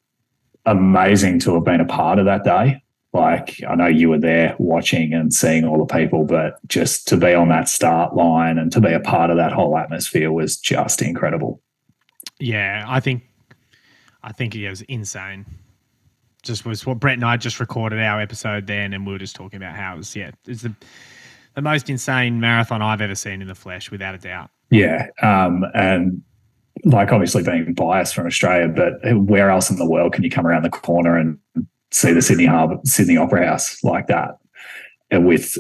amazing 0.64 1.40
to 1.40 1.54
have 1.54 1.64
been 1.64 1.80
a 1.80 1.86
part 1.86 2.18
of 2.18 2.26
that 2.26 2.44
day 2.44 2.82
like 3.12 3.62
I 3.66 3.74
know 3.74 3.86
you 3.86 4.10
were 4.10 4.18
there 4.18 4.54
watching 4.58 5.14
and 5.14 5.32
seeing 5.32 5.64
all 5.64 5.78
the 5.78 5.92
people, 5.92 6.24
but 6.24 6.58
just 6.68 7.08
to 7.08 7.16
be 7.16 7.32
on 7.34 7.48
that 7.48 7.68
start 7.68 8.14
line 8.14 8.58
and 8.58 8.70
to 8.72 8.80
be 8.80 8.92
a 8.92 9.00
part 9.00 9.30
of 9.30 9.36
that 9.38 9.52
whole 9.52 9.76
atmosphere 9.78 10.30
was 10.30 10.56
just 10.56 11.00
incredible. 11.00 11.62
Yeah, 12.38 12.84
I 12.86 13.00
think 13.00 13.22
I 14.22 14.32
think 14.32 14.54
it 14.54 14.68
was 14.68 14.82
insane. 14.82 15.46
Just 16.48 16.64
was 16.64 16.84
what 16.86 16.98
Brett 16.98 17.14
and 17.14 17.24
I 17.24 17.36
just 17.36 17.60
recorded 17.60 18.00
our 18.00 18.20
episode 18.20 18.66
then, 18.66 18.92
and 18.92 19.06
we 19.06 19.12
were 19.12 19.18
just 19.18 19.36
talking 19.36 19.58
about 19.58 19.76
how 19.76 19.94
it 19.94 19.98
was. 19.98 20.16
Yeah, 20.16 20.30
it's 20.46 20.62
the 20.62 20.74
the 21.54 21.62
most 21.62 21.90
insane 21.90 22.40
marathon 22.40 22.82
I've 22.82 23.00
ever 23.00 23.14
seen 23.14 23.42
in 23.42 23.48
the 23.48 23.54
flesh, 23.54 23.90
without 23.90 24.14
a 24.14 24.18
doubt. 24.18 24.50
Yeah. 24.70 25.08
Um, 25.22 25.64
and 25.74 26.22
like 26.84 27.12
obviously 27.12 27.42
being 27.42 27.74
biased 27.74 28.14
from 28.14 28.26
Australia, 28.26 28.68
but 28.68 28.94
where 29.24 29.50
else 29.50 29.70
in 29.70 29.76
the 29.76 29.88
world 29.88 30.12
can 30.12 30.24
you 30.24 30.30
come 30.30 30.46
around 30.46 30.62
the 30.62 30.70
corner 30.70 31.16
and 31.16 31.38
see 31.90 32.12
the 32.12 32.22
Sydney 32.22 32.46
Harbour, 32.46 32.78
Sydney 32.84 33.16
Opera 33.16 33.46
House 33.46 33.82
like 33.84 34.06
that? 34.06 34.38
And 35.10 35.26
with 35.26 35.56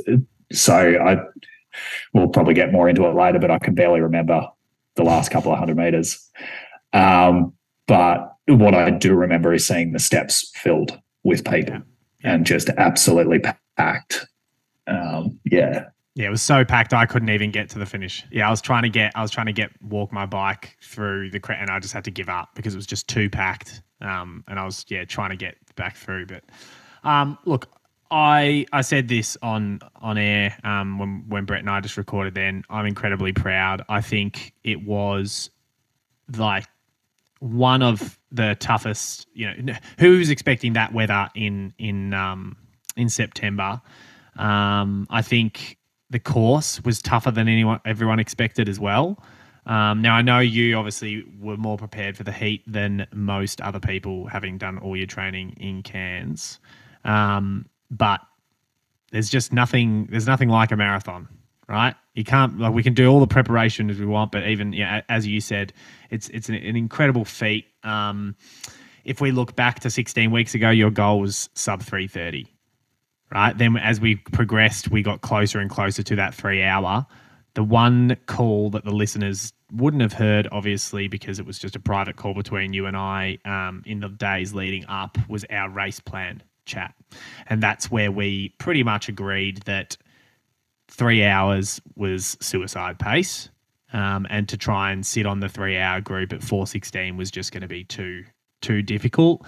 so 0.52 0.74
I 0.74 1.18
we'll 2.14 2.28
probably 2.28 2.54
get 2.54 2.72
more 2.72 2.88
into 2.88 3.06
it 3.06 3.14
later, 3.14 3.38
but 3.38 3.50
I 3.50 3.58
can 3.58 3.74
barely 3.74 4.00
remember 4.00 4.48
the 4.96 5.04
last 5.04 5.30
couple 5.30 5.52
of 5.52 5.58
hundred 5.58 5.76
meters. 5.76 6.30
Um, 6.92 7.52
but 7.86 8.34
what 8.48 8.74
I 8.74 8.90
do 8.90 9.14
remember 9.14 9.52
is 9.52 9.66
seeing 9.66 9.92
the 9.92 9.98
steps 9.98 10.50
filled 10.54 10.98
with 11.24 11.44
people 11.44 11.74
Yeah. 12.24 12.34
and 12.34 12.46
just 12.46 12.68
absolutely 12.70 13.40
packed. 13.76 14.26
Um, 14.86 15.38
yeah, 15.44 15.86
Yeah, 16.14 16.28
it 16.28 16.30
was 16.30 16.42
so 16.42 16.64
packed 16.64 16.94
I 16.94 17.04
couldn't 17.06 17.28
even 17.30 17.50
get 17.50 17.68
to 17.70 17.78
the 17.78 17.86
finish. 17.86 18.24
Yeah, 18.30 18.48
I 18.48 18.50
was 18.50 18.60
trying 18.60 18.82
to 18.84 18.88
get 18.88 19.12
I 19.14 19.22
was 19.22 19.30
trying 19.30 19.46
to 19.46 19.52
get 19.52 19.70
walk 19.82 20.12
my 20.12 20.24
bike 20.26 20.76
through 20.82 21.30
the 21.30 21.40
and 21.52 21.70
I 21.70 21.78
just 21.78 21.92
had 21.94 22.04
to 22.04 22.10
give 22.10 22.28
up 22.28 22.50
because 22.54 22.74
it 22.74 22.78
was 22.78 22.86
just 22.86 23.08
too 23.08 23.28
packed. 23.28 23.82
Um, 24.00 24.44
and 24.48 24.58
I 24.58 24.64
was 24.64 24.84
yeah 24.88 25.04
trying 25.04 25.30
to 25.30 25.36
get 25.36 25.56
back 25.76 25.96
through. 25.96 26.26
But 26.26 26.44
um, 27.04 27.36
look, 27.44 27.68
I 28.10 28.64
I 28.72 28.80
said 28.80 29.08
this 29.08 29.36
on 29.42 29.80
on 30.00 30.16
air 30.16 30.56
um, 30.64 30.98
when 30.98 31.24
when 31.28 31.44
Brett 31.44 31.60
and 31.60 31.68
I 31.70 31.80
just 31.80 31.96
recorded. 31.98 32.34
Then 32.34 32.64
I'm 32.70 32.86
incredibly 32.86 33.32
proud. 33.32 33.82
I 33.88 34.00
think 34.00 34.54
it 34.64 34.82
was 34.82 35.50
like 36.36 36.66
one 37.40 37.82
of 37.82 38.17
the 38.30 38.56
toughest. 38.58 39.26
You 39.34 39.54
know, 39.54 39.74
who 39.98 40.18
was 40.18 40.30
expecting 40.30 40.74
that 40.74 40.92
weather 40.92 41.28
in 41.34 41.72
in 41.78 42.14
um, 42.14 42.56
in 42.96 43.08
September? 43.08 43.80
Um, 44.36 45.06
I 45.10 45.22
think 45.22 45.78
the 46.10 46.18
course 46.18 46.82
was 46.84 47.02
tougher 47.02 47.30
than 47.30 47.48
anyone 47.48 47.80
everyone 47.84 48.18
expected 48.18 48.68
as 48.68 48.80
well. 48.80 49.22
Um, 49.66 50.00
now 50.00 50.14
I 50.14 50.22
know 50.22 50.38
you 50.38 50.76
obviously 50.76 51.24
were 51.38 51.58
more 51.58 51.76
prepared 51.76 52.16
for 52.16 52.24
the 52.24 52.32
heat 52.32 52.62
than 52.66 53.06
most 53.12 53.60
other 53.60 53.80
people, 53.80 54.26
having 54.26 54.56
done 54.56 54.78
all 54.78 54.96
your 54.96 55.06
training 55.06 55.56
in 55.60 55.82
Cairns. 55.82 56.58
Um, 57.04 57.66
but 57.90 58.20
there's 59.10 59.28
just 59.28 59.52
nothing. 59.52 60.06
There's 60.10 60.26
nothing 60.26 60.48
like 60.48 60.72
a 60.72 60.76
marathon, 60.76 61.28
right? 61.68 61.94
You 62.14 62.24
can't 62.24 62.58
like 62.58 62.72
we 62.72 62.82
can 62.82 62.94
do 62.94 63.08
all 63.08 63.20
the 63.20 63.26
preparation 63.26 63.90
as 63.90 63.98
we 63.98 64.06
want, 64.06 64.32
but 64.32 64.46
even 64.46 64.72
yeah, 64.72 65.02
as 65.08 65.26
you 65.26 65.40
said, 65.40 65.72
it's 66.10 66.28
it's 66.30 66.48
an, 66.48 66.54
an 66.54 66.76
incredible 66.76 67.24
feat. 67.24 67.66
Um, 67.82 68.36
if 69.04 69.20
we 69.20 69.30
look 69.30 69.56
back 69.56 69.80
to 69.80 69.90
16 69.90 70.30
weeks 70.30 70.54
ago, 70.54 70.70
your 70.70 70.90
goal 70.90 71.20
was 71.20 71.48
sub 71.54 71.82
330 71.82 72.46
right? 73.32 73.56
Then 73.56 73.76
as 73.76 74.00
we 74.00 74.16
progressed, 74.16 74.90
we 74.90 75.02
got 75.02 75.20
closer 75.20 75.58
and 75.58 75.70
closer 75.70 76.02
to 76.02 76.16
that 76.16 76.34
three 76.34 76.62
hour. 76.62 77.06
The 77.54 77.64
one 77.64 78.16
call 78.26 78.70
that 78.70 78.84
the 78.84 78.92
listeners 78.92 79.52
wouldn't 79.72 80.02
have 80.02 80.12
heard, 80.12 80.48
obviously, 80.52 81.08
because 81.08 81.38
it 81.38 81.46
was 81.46 81.58
just 81.58 81.76
a 81.76 81.80
private 81.80 82.16
call 82.16 82.34
between 82.34 82.72
you 82.72 82.86
and 82.86 82.96
I 82.96 83.38
um, 83.44 83.82
in 83.84 84.00
the 84.00 84.08
days 84.08 84.54
leading 84.54 84.86
up, 84.86 85.18
was 85.28 85.44
our 85.50 85.68
race 85.68 86.00
plan 86.00 86.42
chat. 86.64 86.94
And 87.48 87.62
that's 87.62 87.90
where 87.90 88.12
we 88.12 88.50
pretty 88.58 88.82
much 88.82 89.08
agreed 89.08 89.62
that 89.62 89.96
three 90.88 91.24
hours 91.24 91.80
was 91.96 92.36
suicide 92.40 92.98
pace. 92.98 93.48
Um, 93.92 94.26
and 94.28 94.46
to 94.50 94.58
try 94.58 94.92
and 94.92 95.04
sit 95.06 95.24
on 95.24 95.40
the 95.40 95.48
three 95.48 95.78
hour 95.78 96.02
group 96.02 96.32
at 96.34 96.42
416 96.42 97.16
was 97.16 97.30
just 97.30 97.52
going 97.52 97.62
to 97.62 97.68
be 97.68 97.84
too 97.84 98.24
too 98.60 98.82
difficult. 98.82 99.46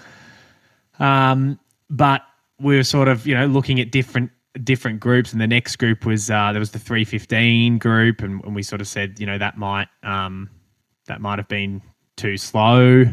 Um, 0.99 1.59
but 1.89 2.23
we 2.59 2.75
were 2.75 2.83
sort 2.83 3.07
of 3.07 3.27
you 3.27 3.35
know 3.35 3.45
looking 3.45 3.79
at 3.79 3.91
different 3.91 4.31
different 4.63 4.99
groups, 4.99 5.31
and 5.31 5.39
the 5.39 5.47
next 5.47 5.75
group 5.75 6.05
was 6.05 6.31
uh, 6.31 6.51
there 6.53 6.59
was 6.59 6.71
the 6.71 6.79
three 6.79 7.05
fifteen 7.05 7.77
group, 7.77 8.21
and, 8.23 8.43
and 8.43 8.55
we 8.55 8.63
sort 8.63 8.81
of 8.81 8.87
said 8.87 9.19
you 9.19 9.27
know 9.27 9.37
that 9.37 9.57
might 9.57 9.87
um, 10.01 10.49
that 11.05 11.21
might 11.21 11.37
have 11.37 11.47
been 11.47 11.81
too 12.17 12.35
slow. 12.37 13.05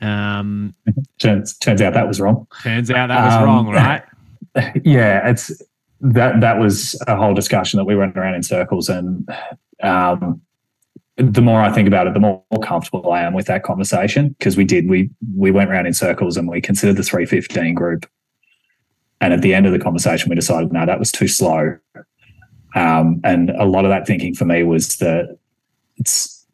Um, 0.00 0.74
turns 1.18 1.56
turns 1.58 1.80
out 1.80 1.94
that 1.94 2.08
was 2.08 2.20
wrong. 2.20 2.46
turns 2.62 2.90
out 2.90 3.06
that 3.06 3.24
was 3.24 3.34
Um, 3.34 3.44
wrong, 3.44 3.68
right? 3.68 4.02
yeah, 4.84 5.28
it's 5.28 5.62
that 6.02 6.40
that 6.40 6.58
was 6.58 7.00
a 7.06 7.16
whole 7.16 7.32
discussion 7.32 7.78
that 7.78 7.84
we 7.84 7.96
went 7.96 8.16
around 8.16 8.34
in 8.34 8.42
circles, 8.42 8.88
and 8.88 9.28
um, 9.82 10.40
the 11.16 11.40
more 11.40 11.60
I 11.60 11.72
think 11.72 11.86
about 11.86 12.06
it, 12.06 12.14
the 12.14 12.20
more 12.20 12.42
comfortable 12.62 13.12
I 13.12 13.22
am 13.22 13.34
with 13.34 13.46
that 13.46 13.62
conversation 13.62 14.30
because 14.38 14.56
we 14.56 14.64
did 14.64 14.88
we 14.88 15.10
we 15.36 15.50
went 15.50 15.70
around 15.70 15.86
in 15.86 15.94
circles 15.94 16.36
and 16.36 16.48
we 16.48 16.60
considered 16.60 16.96
the 16.96 17.04
three 17.04 17.24
fifteen 17.24 17.74
group, 17.74 18.06
and 19.20 19.32
at 19.32 19.42
the 19.42 19.54
end 19.54 19.66
of 19.66 19.72
the 19.72 19.78
conversation, 19.78 20.28
we 20.28 20.34
decided 20.34 20.72
no, 20.72 20.84
that 20.84 20.98
was 20.98 21.12
too 21.12 21.28
slow, 21.28 21.78
um, 22.74 23.20
and 23.22 23.50
a 23.50 23.64
lot 23.64 23.84
of 23.84 23.90
that 23.90 24.06
thinking 24.06 24.34
for 24.34 24.44
me 24.44 24.64
was 24.64 24.96
that 24.96 25.38
it's 25.98 26.44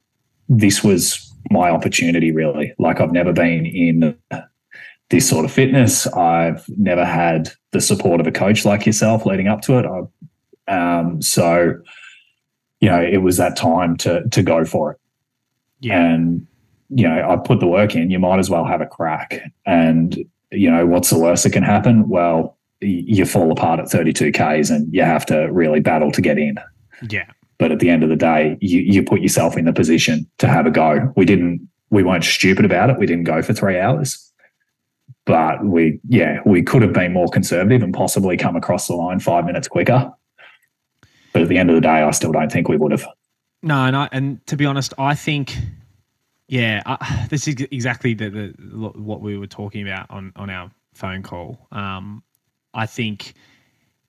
this 0.51 0.85
was 0.85 1.25
my 1.51 1.71
opportunity 1.71 2.33
really. 2.33 2.75
Like 2.79 3.01
I've 3.01 3.13
never 3.13 3.33
been 3.33 3.65
in 3.65 4.19
this 5.11 5.29
sort 5.29 5.45
of 5.45 5.53
fitness. 5.53 6.07
I've 6.09 6.69
never 6.77 7.05
had 7.05 7.51
the 7.73 7.81
support 7.81 8.21
of 8.21 8.27
a 8.27 8.33
coach 8.33 8.65
like 8.65 8.87
yourself 8.87 9.25
leading 9.25 9.49
up 9.49 9.63
to 9.63 9.79
it. 9.79 9.87
I, 9.87 10.99
um, 10.99 11.23
so, 11.23 11.75
you 12.81 12.89
know, 12.89 13.03
it 13.03 13.19
was 13.19 13.37
that 13.39 13.57
time 13.57 13.97
to 13.99 14.29
to 14.29 14.43
go 14.43 14.65
for 14.65 14.93
it. 14.93 14.99
Yeah, 15.81 16.05
And 16.05 16.47
you 16.91 17.09
know, 17.09 17.29
I 17.29 17.37
put 17.37 17.61
the 17.61 17.67
work 17.67 17.95
in. 17.95 18.11
You 18.11 18.19
might 18.19 18.39
as 18.39 18.51
well 18.51 18.65
have 18.65 18.81
a 18.81 18.87
crack. 18.87 19.41
And 19.67 20.25
you 20.51 20.71
know, 20.71 20.87
what's 20.87 21.11
the 21.11 21.19
worst 21.19 21.45
that 21.45 21.53
can 21.53 21.63
happen? 21.63 22.09
Well, 22.09 22.57
you 22.81 23.25
fall 23.25 23.51
apart 23.51 23.81
at 23.81 23.91
32 23.91 24.33
k's, 24.33 24.71
and 24.71 24.93
you 24.93 25.03
have 25.03 25.27
to 25.27 25.49
really 25.53 25.81
battle 25.81 26.13
to 26.13 26.23
get 26.23 26.39
in. 26.39 26.57
yeah, 27.09 27.27
But 27.59 27.73
at 27.73 27.81
the 27.81 27.91
end 27.91 28.03
of 28.03 28.09
the 28.09 28.17
day, 28.17 28.57
you 28.61 28.81
you 28.81 29.03
put 29.03 29.21
yourself 29.21 29.57
in 29.57 29.65
the 29.65 29.73
position 29.73 30.29
to 30.39 30.49
have 30.49 30.67
a 30.67 30.71
go. 30.71 31.13
We 31.17 31.25
didn't. 31.25 31.67
We 31.91 32.03
weren't 32.03 32.25
stupid 32.25 32.67
about 32.67 32.91
it. 32.91 32.99
We 32.99 33.07
didn't 33.07 33.25
go 33.25 33.41
for 33.41 33.55
three 33.55 33.79
hours 33.79 34.28
but 35.29 35.65
we 35.65 36.01
yeah 36.09 36.41
we 36.45 36.63
could 36.63 36.83
have 36.83 36.93
been 36.93 37.13
more 37.13 37.29
conservative 37.29 37.83
and 37.83 37.95
possibly 37.95 38.37
come 38.37 38.57
across 38.57 38.89
the 38.89 38.95
line 38.95 39.21
five 39.21 39.45
minutes 39.45 39.69
quicker 39.69 40.13
but 41.33 41.43
at 41.43 41.49
the 41.49 41.59
end 41.59 41.71
of 41.71 41.77
the 41.77 41.81
day 41.81 42.03
i 42.03 42.11
still 42.11 42.33
don't 42.33 42.51
think 42.51 42.69
we 42.69 42.77
would 42.77 42.91
have 42.91 43.07
No, 43.63 43.85
and 43.85 43.97
I, 43.97 44.09
and 44.13 44.45
to 44.47 44.57
be 44.57 44.67
honest, 44.67 44.95
I 44.99 45.15
think, 45.15 45.57
yeah, 46.47 46.83
I, 46.87 47.27
this 47.29 47.49
is 47.49 47.57
exactly 47.73 48.15
the, 48.15 48.31
the 48.31 48.55
what 49.01 49.21
we 49.21 49.37
were 49.37 49.49
talking 49.49 49.83
about 49.83 50.11
on 50.11 50.33
on 50.37 50.49
our 50.49 50.71
phone 50.95 51.23
call. 51.23 51.67
Um, 51.73 52.23
I 52.73 52.87
think 52.87 53.35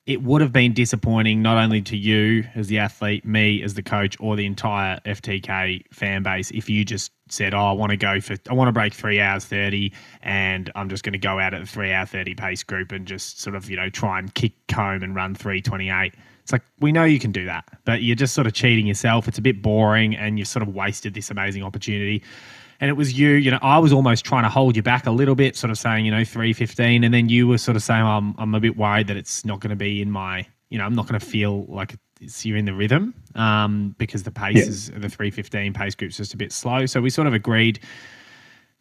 it 0.10 0.24
would 0.24 0.42
have 0.42 0.52
been 0.52 0.74
disappointing 0.74 1.44
not 1.44 1.56
only 1.58 1.84
to 1.84 1.96
you 1.96 2.44
as 2.56 2.66
the 2.68 2.80
athlete, 2.80 3.24
me 3.26 3.62
as 3.62 3.76
the 3.76 3.84
coach, 3.84 4.18
or 4.20 4.36
the 4.36 4.48
entire 4.48 5.00
FTK 5.06 5.84
fan 5.94 6.24
base 6.24 6.50
if 6.50 6.68
you 6.68 6.84
just 6.84 7.12
said, 7.30 7.54
"Oh, 7.54 7.60
I 7.60 7.72
want 7.74 7.92
to 7.92 7.98
go 7.98 8.20
for, 8.20 8.36
I 8.50 8.54
want 8.56 8.70
to 8.70 8.72
break 8.72 8.92
three 8.92 9.22
hours 9.22 9.46
thirty, 9.46 9.94
and 10.24 10.72
I'm 10.74 10.90
just 10.90 11.04
going 11.04 11.14
to 11.14 11.20
go 11.20 11.38
out 11.38 11.54
at 11.54 11.60
the 11.62 11.68
three 11.68 11.94
hour 11.94 12.08
thirty 12.08 12.34
pace 12.34 12.64
group 12.64 12.92
and 12.92 13.06
just 13.06 13.40
sort 13.40 13.56
of 13.56 13.70
you 13.70 13.76
know 13.76 13.92
try 13.92 14.18
and 14.18 14.34
kick 14.34 14.54
home 14.74 15.04
and 15.04 15.14
run 15.14 15.36
three 15.36 15.62
twenty 15.62 15.92
eight. 15.92 16.16
It's 16.42 16.52
like 16.52 16.64
we 16.80 16.92
know 16.92 17.04
you 17.04 17.20
can 17.20 17.32
do 17.32 17.46
that, 17.46 17.66
but 17.86 18.02
you're 18.02 18.16
just 18.16 18.34
sort 18.34 18.48
of 18.48 18.54
cheating 18.54 18.88
yourself. 18.88 19.28
It's 19.28 19.38
a 19.38 19.44
bit 19.44 19.62
boring, 19.62 20.16
and 20.16 20.40
you've 20.40 20.48
sort 20.48 20.64
of 20.64 20.74
wasted 20.74 21.14
this 21.14 21.30
amazing 21.30 21.62
opportunity. 21.62 22.24
And 22.82 22.90
it 22.90 22.94
was 22.94 23.18
you, 23.18 23.32
you 23.32 23.52
know, 23.52 23.60
I 23.62 23.78
was 23.78 23.92
almost 23.92 24.24
trying 24.24 24.44
to 24.44 24.50
hold 24.50 24.76
you 24.76 24.82
back 24.82 25.06
a 25.06 25.12
little 25.12 25.36
bit, 25.36 25.56
sort 25.58 25.70
of 25.72 25.78
saying, 25.78 26.06
you 26.06 26.12
know, 26.12 26.24
three 26.24 26.54
fifteen, 26.54 27.04
and 27.04 27.14
then 27.14 27.28
you 27.30 27.48
were 27.48 27.58
sort 27.58 27.76
of 27.76 27.84
saying, 27.84 28.02
I'm, 28.04 28.36
I'm 28.38 28.56
a 28.56 28.60
bit 28.60 28.78
worried 28.78 29.08
that 29.08 29.18
it's 29.18 29.44
not 29.44 29.60
going 29.60 29.72
to 29.72 29.76
be 29.76 30.02
in 30.02 30.12
my, 30.12 30.46
you 30.70 30.78
know, 30.78 30.86
I'm 30.86 30.96
not 30.96 31.08
going 31.08 31.20
to 31.20 31.26
feel 31.26 31.66
like 31.66 31.96
it's, 32.22 32.46
you're 32.46 32.58
in 32.58 32.66
the 32.66 32.74
rhythm, 32.74 33.14
um, 33.36 33.96
because 33.98 34.24
the 34.24 34.32
pace 34.32 34.56
Yeah. 34.58 34.64
is 34.64 34.92
the 34.92 35.10
three 35.10 35.30
fifteen 35.32 35.74
pace 35.74 35.94
group's 35.96 36.18
just 36.18 36.34
a 36.34 36.38
bit 36.38 36.52
slow. 36.54 36.86
So 36.86 37.02
we 37.02 37.10
sort 37.10 37.28
of 37.28 37.34
agreed 37.34 37.80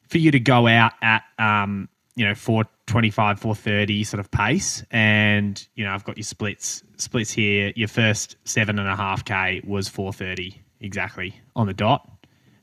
for 0.09 0.18
you 0.18 0.30
to 0.30 0.40
go 0.40 0.66
out 0.68 0.92
at 1.03 1.22
um, 1.38 1.88
you 2.14 2.24
know, 2.24 2.34
425, 2.34 3.38
430 3.38 4.03
sort 4.05 4.18
of 4.18 4.30
pace. 4.32 4.82
And, 4.90 5.64
you 5.76 5.84
know, 5.84 5.92
I've 5.92 6.03
got 6.05 6.16
your 6.16 6.24
splits 6.24 6.82
splits 6.96 7.30
here. 7.30 7.72
Your 7.76 7.86
first 7.88 8.36
seven 8.44 8.78
and 8.78 8.88
a 8.88 8.96
half 8.96 9.24
K 9.24 9.61
was 9.64 9.88
430 9.88 10.61
exactly 10.80 11.40
on 11.55 11.66
the 11.68 11.74
dot. 11.74 12.11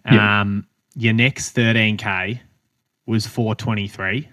Yeah. 0.09 0.41
Um, 0.41 0.67
your 0.96 1.14
next 1.14 1.56
13K 1.56 2.39
was 3.06 3.28
423. 3.28 4.30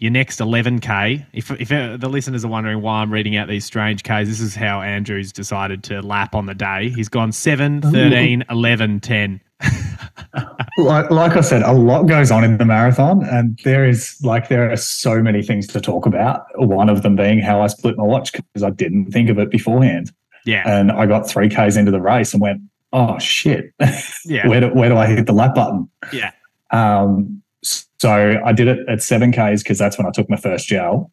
Your 0.00 0.12
next 0.12 0.38
11K, 0.38 1.26
if, 1.32 1.50
if 1.50 1.72
uh, 1.72 1.96
the 1.96 2.08
listeners 2.08 2.44
are 2.44 2.48
wondering 2.48 2.80
why 2.82 3.00
I'm 3.02 3.12
reading 3.12 3.36
out 3.36 3.48
these 3.48 3.64
strange 3.64 4.04
Ks, 4.04 4.28
this 4.28 4.40
is 4.40 4.54
how 4.54 4.80
Andrew's 4.80 5.32
decided 5.32 5.82
to 5.84 6.02
lap 6.02 6.36
on 6.36 6.46
the 6.46 6.54
day. 6.54 6.90
He's 6.90 7.08
gone 7.08 7.32
7, 7.32 7.82
13, 7.82 8.44
11, 8.48 9.00
10. 9.00 9.40
like, 10.78 11.10
like 11.10 11.36
i 11.36 11.40
said 11.40 11.62
a 11.62 11.72
lot 11.72 12.04
goes 12.04 12.30
on 12.30 12.44
in 12.44 12.58
the 12.58 12.64
marathon 12.64 13.24
and 13.24 13.58
there 13.64 13.84
is 13.84 14.16
like 14.22 14.48
there 14.48 14.70
are 14.70 14.76
so 14.76 15.20
many 15.20 15.42
things 15.42 15.66
to 15.66 15.80
talk 15.80 16.06
about 16.06 16.44
one 16.54 16.88
of 16.88 17.02
them 17.02 17.16
being 17.16 17.40
how 17.40 17.60
i 17.60 17.66
split 17.66 17.96
my 17.96 18.04
watch 18.04 18.32
because 18.32 18.62
i 18.62 18.70
didn't 18.70 19.10
think 19.10 19.28
of 19.28 19.38
it 19.38 19.50
beforehand 19.50 20.12
Yeah. 20.44 20.62
and 20.64 20.92
i 20.92 21.06
got 21.06 21.28
three 21.28 21.48
k's 21.48 21.76
into 21.76 21.90
the 21.90 22.00
race 22.00 22.32
and 22.32 22.40
went 22.40 22.60
oh 22.92 23.18
shit 23.18 23.72
Yeah. 24.24 24.46
where, 24.48 24.60
do, 24.60 24.68
where 24.68 24.88
do 24.88 24.96
i 24.96 25.06
hit 25.06 25.26
the 25.26 25.32
lap 25.32 25.54
button 25.54 25.88
Yeah. 26.12 26.30
Um, 26.70 27.42
so 27.62 28.40
I 28.44 28.52
did 28.52 28.68
it 28.68 28.88
at 28.88 29.02
seven 29.02 29.32
Ks 29.32 29.62
because 29.62 29.78
that's 29.78 29.98
when 29.98 30.06
I 30.06 30.10
took 30.10 30.28
my 30.30 30.36
first 30.36 30.68
gel. 30.68 31.10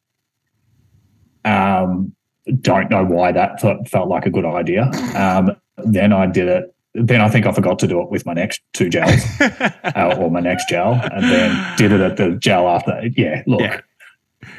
Um, 1.44 2.14
don't 2.62 2.90
know 2.92 3.04
why 3.04 3.32
that 3.32 3.60
felt, 3.60 3.88
felt 3.88 4.08
like 4.10 4.26
a 4.26 4.30
good 4.30 4.46
idea. 4.46 4.84
Um, 5.16 5.56
then 5.78 6.14
I 6.14 6.28
did 6.28 6.48
it. 6.48 6.76
Then 6.94 7.22
I 7.22 7.30
think 7.30 7.46
I 7.46 7.52
forgot 7.52 7.80
to 7.80 7.88
do 7.88 8.02
it 8.02 8.10
with 8.10 8.26
my 8.26 8.34
next 8.34 8.62
two 8.74 8.90
gels 8.90 9.22
uh, 9.42 10.16
or 10.18 10.32
my 10.32 10.40
next 10.40 10.70
gel, 10.70 10.94
and 11.12 11.24
then 11.24 11.78
did 11.78 11.92
it 11.92 12.00
at 12.00 12.16
the 12.18 12.32
gel 12.40 12.70
after. 12.70 13.02
Yeah, 13.16 13.44
look, 13.48 13.60
Yeah. 13.62 13.82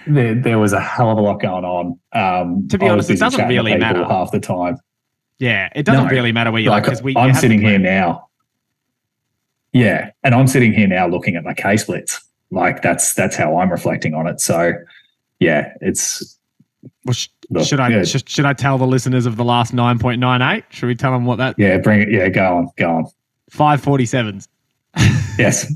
there, 0.07 0.35
there 0.35 0.59
was 0.59 0.73
a 0.75 0.81
hell 0.81 1.11
of 1.11 1.19
a 1.19 1.23
lot 1.23 1.41
going 1.41 1.64
on. 1.64 1.99
Um, 2.12 2.69
To 2.69 2.79
be 2.79 2.89
honest, 2.89 3.09
it 3.09 3.19
doesn't 3.19 3.49
really 3.49 3.77
matter. 3.79 4.05
half 4.05 4.33
the 4.33 4.41
time. 4.41 4.77
Yeah, 5.39 5.68
it 5.74 5.84
doesn't 5.84 6.05
No. 6.05 6.11
really 6.11 6.32
matter 6.32 6.51
where 6.51 6.62
you 6.62 6.70
are 6.70 6.76
Like 6.76 6.84
because 6.84 7.03
we. 7.03 7.14
I'm 7.16 7.34
sitting 7.34 7.61
here 7.61 7.78
now. 7.78 8.28
Yeah, 9.72 10.11
and 10.24 10.34
I'm 10.34 10.47
sitting 10.47 10.72
here 10.72 10.87
now 10.87 11.07
looking 11.07 11.37
at 11.37 11.45
my 11.45 11.53
K 11.55 11.76
splits. 11.76 12.22
Like 12.51 12.80
that's 12.82 13.12
that's 13.14 13.37
how 13.37 13.59
I'm 13.59 13.70
reflecting 13.70 14.14
on 14.14 14.26
it. 14.26 14.41
So, 14.41 14.72
yeah, 15.41 15.72
it's 15.80 16.39
Well, 17.05 17.12
sh- 17.12 17.28
Look, 17.51 17.66
should 17.66 17.80
I 17.80 17.89
yeah. 17.91 18.05
sh- 18.05 18.22
should 18.26 18.45
I 18.47 18.55
tell 18.55 18.78
the 18.78 18.87
listeners 18.87 19.26
of 19.26 19.37
the 19.37 19.45
last 19.45 19.74
nine 19.74 19.99
point 19.99 20.20
nine 20.20 20.41
eight? 20.43 20.64
Should 20.70 20.87
we 20.87 20.95
tell 20.95 21.12
them 21.12 21.26
what 21.26 21.37
that 21.37 21.57
yeah. 21.59 21.76
Bring 21.78 22.01
it. 22.03 22.11
Yeah, 22.11 22.28
go 22.28 22.57
on, 22.57 22.70
go 22.78 22.91
on. 22.91 23.07
five 23.51 23.80
forty 23.82 24.07
sevens? 24.07 24.49
Yes, 25.39 25.70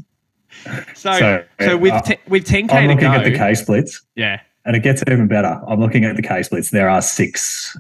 So 0.95 1.13
So, 1.13 1.45
so 1.61 1.77
with 1.77 1.93
uh, 1.93 2.01
t- 2.03 2.17
with 2.29 2.47
ten 2.47 2.67
k 2.69 2.77
I'm 2.79 2.89
looking 2.89 3.03
go, 3.11 3.13
at 3.19 3.25
the 3.25 3.37
K 3.37 3.55
splits. 3.55 4.01
yeah, 4.15 4.41
And 4.65 4.75
it 4.75 4.81
gets 4.83 5.03
even 5.07 5.29
better. 5.29 5.61
I'm 5.69 5.79
looking 5.81 6.05
at 6.05 6.17
the 6.17 6.23
K 6.23 6.43
splits. 6.43 6.71
There 6.71 6.89
are 6.89 7.03
six. 7.03 7.77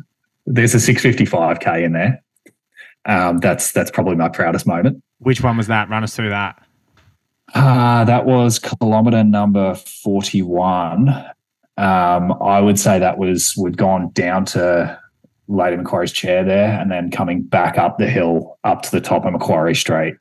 There's 0.46 0.74
a 0.74 0.78
655k 0.78 1.84
in 1.84 1.92
there. 1.92 2.22
Um, 3.06 3.38
that's 3.38 3.72
that's 3.72 3.90
probably 3.90 4.16
my 4.16 4.28
proudest 4.28 4.66
moment. 4.66 5.02
which 5.18 5.42
one 5.42 5.56
was 5.56 5.68
that? 5.68 5.88
Run 5.88 6.02
us 6.02 6.14
through 6.14 6.30
that. 6.30 6.62
Uh, 7.54 8.04
that 8.04 8.26
was 8.26 8.58
kilometer 8.58 9.24
number 9.24 9.74
41. 9.74 11.08
Um, 11.76 12.32
I 12.42 12.60
would 12.60 12.78
say 12.78 12.98
that 12.98 13.18
was 13.18 13.56
we'd 13.56 13.76
gone 13.76 14.10
down 14.12 14.44
to 14.46 14.98
Lady 15.48 15.76
Macquarie's 15.76 16.12
chair 16.12 16.44
there, 16.44 16.78
and 16.78 16.90
then 16.90 17.10
coming 17.10 17.42
back 17.42 17.78
up 17.78 17.98
the 17.98 18.08
hill 18.08 18.58
up 18.64 18.82
to 18.82 18.90
the 18.90 19.00
top 19.00 19.24
of 19.24 19.32
Macquarie 19.32 19.74
Street. 19.74 20.14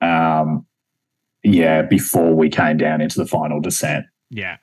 Um, 0.00 0.64
yeah, 1.42 1.82
before 1.82 2.34
we 2.34 2.48
came 2.48 2.76
down 2.76 3.00
into 3.00 3.18
the 3.18 3.26
final 3.26 3.60
descent. 3.60 4.06
Yeah, 4.30 4.56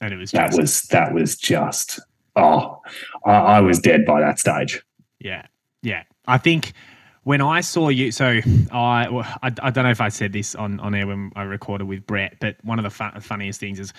and 0.00 0.12
it 0.12 0.16
was 0.16 0.32
that 0.32 0.48
just, 0.48 0.58
was 0.60 0.82
that 0.82 1.14
was 1.14 1.36
just 1.36 2.00
oh 2.36 2.80
I, 3.24 3.32
I 3.32 3.60
was 3.60 3.78
dead 3.78 4.04
by 4.04 4.20
that 4.20 4.38
stage 4.38 4.82
Yeah, 5.20 5.46
yeah. 5.82 6.02
I 6.26 6.38
think 6.38 6.72
when 7.24 7.40
I 7.40 7.60
saw 7.62 7.88
you, 7.88 8.12
so 8.12 8.40
I, 8.70 9.24
I, 9.42 9.52
I 9.62 9.70
don't 9.70 9.84
know 9.84 9.90
if 9.90 10.00
I 10.00 10.10
said 10.10 10.32
this 10.32 10.54
on, 10.54 10.78
on 10.80 10.94
air 10.94 11.06
when 11.06 11.32
I 11.34 11.42
recorded 11.42 11.86
with 11.86 12.06
Brett, 12.06 12.36
but 12.40 12.56
one 12.62 12.78
of 12.78 12.82
the 12.82 12.90
fun, 12.90 13.18
funniest 13.20 13.60
things 13.60 13.80
is, 13.80 13.92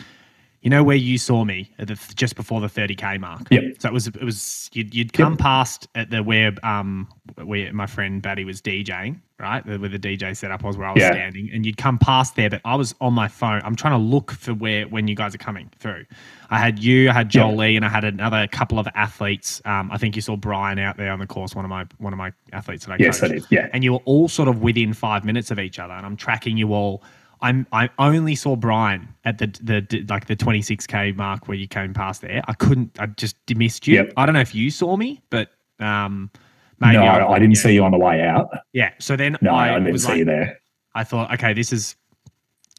you 0.65 0.71
know, 0.71 0.83
where 0.83 0.95
you 0.97 1.19
saw 1.19 1.45
me 1.45 1.69
at 1.77 1.87
the, 1.89 2.13
just 2.15 2.35
before 2.35 2.59
the 2.59 2.67
thirty 2.67 2.95
k 2.95 3.19
mark. 3.19 3.43
Yeah. 3.51 3.59
So 3.77 3.87
it 3.87 3.93
was 3.93 4.07
it 4.07 4.23
was 4.23 4.67
you'd, 4.73 4.95
you'd 4.95 5.13
come 5.13 5.37
past 5.37 5.87
at 5.93 6.09
the 6.09 6.23
where 6.23 6.53
um 6.63 7.07
where 7.43 7.71
my 7.71 7.85
friend 7.85 8.19
Batty 8.19 8.45
was 8.45 8.63
DJing 8.63 9.19
right 9.39 9.63
where 9.67 9.77
the 9.77 9.99
DJ 9.99 10.35
setup 10.35 10.63
was 10.63 10.75
where 10.75 10.87
I 10.87 10.93
was 10.93 11.01
Yeah. 11.01 11.11
standing, 11.11 11.51
and 11.53 11.67
you'd 11.67 11.77
come 11.77 11.99
past 11.99 12.35
there, 12.35 12.49
but 12.49 12.61
I 12.65 12.73
was 12.75 12.95
on 12.99 13.13
my 13.13 13.27
phone. 13.27 13.61
I'm 13.63 13.75
trying 13.75 13.93
to 13.93 14.03
look 14.03 14.31
for 14.31 14.55
where 14.55 14.87
when 14.87 15.07
you 15.07 15.13
guys 15.15 15.35
are 15.35 15.39
coming 15.39 15.69
through. 15.77 16.05
I 16.49 16.57
had 16.57 16.79
you, 16.79 17.11
I 17.11 17.13
had 17.13 17.29
Jolie, 17.29 17.73
Yep. 17.73 17.75
And 17.77 17.85
I 17.85 17.89
had 17.89 18.03
another 18.03 18.47
couple 18.47 18.79
of 18.79 18.87
athletes. 18.95 19.61
Um, 19.65 19.91
I 19.91 19.97
think 19.99 20.15
you 20.15 20.21
saw 20.23 20.35
Brian 20.35 20.79
out 20.79 20.97
there 20.97 21.11
on 21.11 21.19
the 21.19 21.27
course, 21.27 21.53
one 21.53 21.65
of 21.65 21.69
my 21.69 21.85
one 21.99 22.11
of 22.11 22.17
my 22.17 22.31
athletes 22.53 22.85
that 22.87 22.93
I 22.93 22.97
yes 22.97 23.19
coached. 23.19 23.33
I 23.33 23.35
did 23.35 23.45
yeah 23.51 23.67
And 23.71 23.83
you 23.83 23.93
were 23.93 24.01
all 24.05 24.27
sort 24.29 24.47
of 24.47 24.61
within 24.63 24.93
five 24.93 25.23
minutes 25.25 25.51
of 25.51 25.59
each 25.59 25.77
other, 25.77 25.93
and 25.93 26.07
I'm 26.07 26.15
tracking 26.15 26.57
you 26.57 26.73
all. 26.73 27.03
I'm 27.41 27.67
I 27.71 27.89
only 27.99 28.35
saw 28.35 28.55
Brian 28.55 29.07
at 29.23 29.37
the 29.37 29.47
the 29.61 30.05
like 30.09 30.27
the 30.27 30.35
26k 30.35 31.15
mark 31.15 31.47
where 31.47 31.57
you 31.57 31.67
came 31.67 31.93
past 31.93 32.21
there. 32.21 32.41
I 32.47 32.53
couldn't. 32.53 32.99
I 32.99 33.07
just 33.07 33.35
missed 33.55 33.87
you. 33.87 33.95
Yep. 33.95 34.13
I 34.17 34.25
don't 34.25 34.33
know 34.33 34.41
if 34.41 34.55
you 34.55 34.71
saw 34.71 34.95
me, 34.97 35.21
but 35.29 35.49
um, 35.79 36.31
maybe 36.79 36.97
no 36.97 37.05
I, 37.05 37.39
didn't 37.39 37.55
yeah. 37.55 37.61
see 37.61 37.73
you 37.73 37.83
on 37.83 37.91
the 37.91 37.97
way 37.97 38.21
out 38.21 38.49
Yeah. 38.73 38.91
So 38.99 39.15
then 39.15 39.37
no 39.41 39.51
I, 39.51 39.75
I, 39.75 39.79
didn't 39.79 39.99
see 39.99 40.07
like, 40.07 40.17
you 40.19 40.25
there 40.25 40.59
I 40.93 41.03
thought, 41.03 41.31
okay, 41.33 41.53
this 41.53 41.73
is 41.73 41.95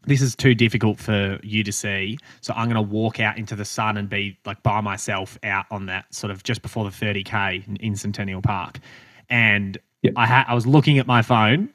this 0.06 0.22
is 0.22 0.36
too 0.36 0.54
difficult 0.54 0.98
for 0.98 1.38
you 1.42 1.64
to 1.64 1.72
see. 1.72 2.16
So 2.40 2.54
I'm 2.54 2.66
going 2.70 2.76
to 2.76 2.82
walk 2.82 3.18
out 3.18 3.36
into 3.38 3.56
the 3.56 3.64
sun 3.64 3.96
and 3.96 4.08
be 4.08 4.38
like 4.46 4.62
by 4.62 4.80
myself 4.80 5.36
out 5.42 5.66
on 5.70 5.86
that 5.86 6.12
sort 6.14 6.30
of 6.30 6.44
just 6.44 6.62
before 6.62 6.84
the 6.84 6.90
30k 6.90 7.66
in, 7.66 7.76
in 7.76 7.96
Centennial 7.96 8.40
Park. 8.40 8.78
And 9.28 9.78
Yep. 10.02 10.12
I 10.16 10.26
had 10.26 10.44
I 10.46 10.54
was 10.54 10.66
looking 10.66 10.98
at 10.98 11.06
my 11.06 11.22
phone 11.22 11.68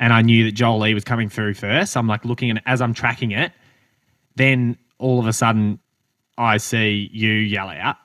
and 0.00 0.12
I 0.12 0.22
knew 0.22 0.44
that 0.44 0.52
Jolie 0.52 0.94
was 0.94 1.04
coming 1.04 1.28
through 1.28 1.54
first. 1.54 1.96
I'm 1.96 2.08
like 2.08 2.24
looking 2.24 2.50
and 2.50 2.60
as 2.66 2.80
I'm 2.80 2.92
tracking 2.94 3.30
it, 3.30 3.52
then 4.34 4.76
all 4.98 5.20
of 5.20 5.26
a 5.28 5.32
sudden 5.32 5.78
I 6.36 6.56
see 6.56 7.08
you 7.12 7.30
yell 7.30 7.68
out. 7.68 7.96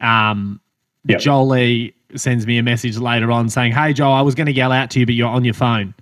Um, 0.00 0.60
Yep. 1.04 1.18
Jolie 1.20 1.94
sends 2.14 2.46
me 2.46 2.58
a 2.58 2.62
message 2.62 2.96
later 2.96 3.32
on 3.32 3.48
saying, 3.48 3.72
"Hey 3.72 3.92
Joel, 3.92 4.12
I 4.12 4.20
was 4.20 4.36
going 4.36 4.46
to 4.46 4.52
yell 4.52 4.70
out 4.70 4.88
to 4.92 5.00
you, 5.00 5.06
but 5.06 5.16
you're 5.16 5.28
on 5.28 5.42
your 5.44 5.52
phone." 5.54 5.94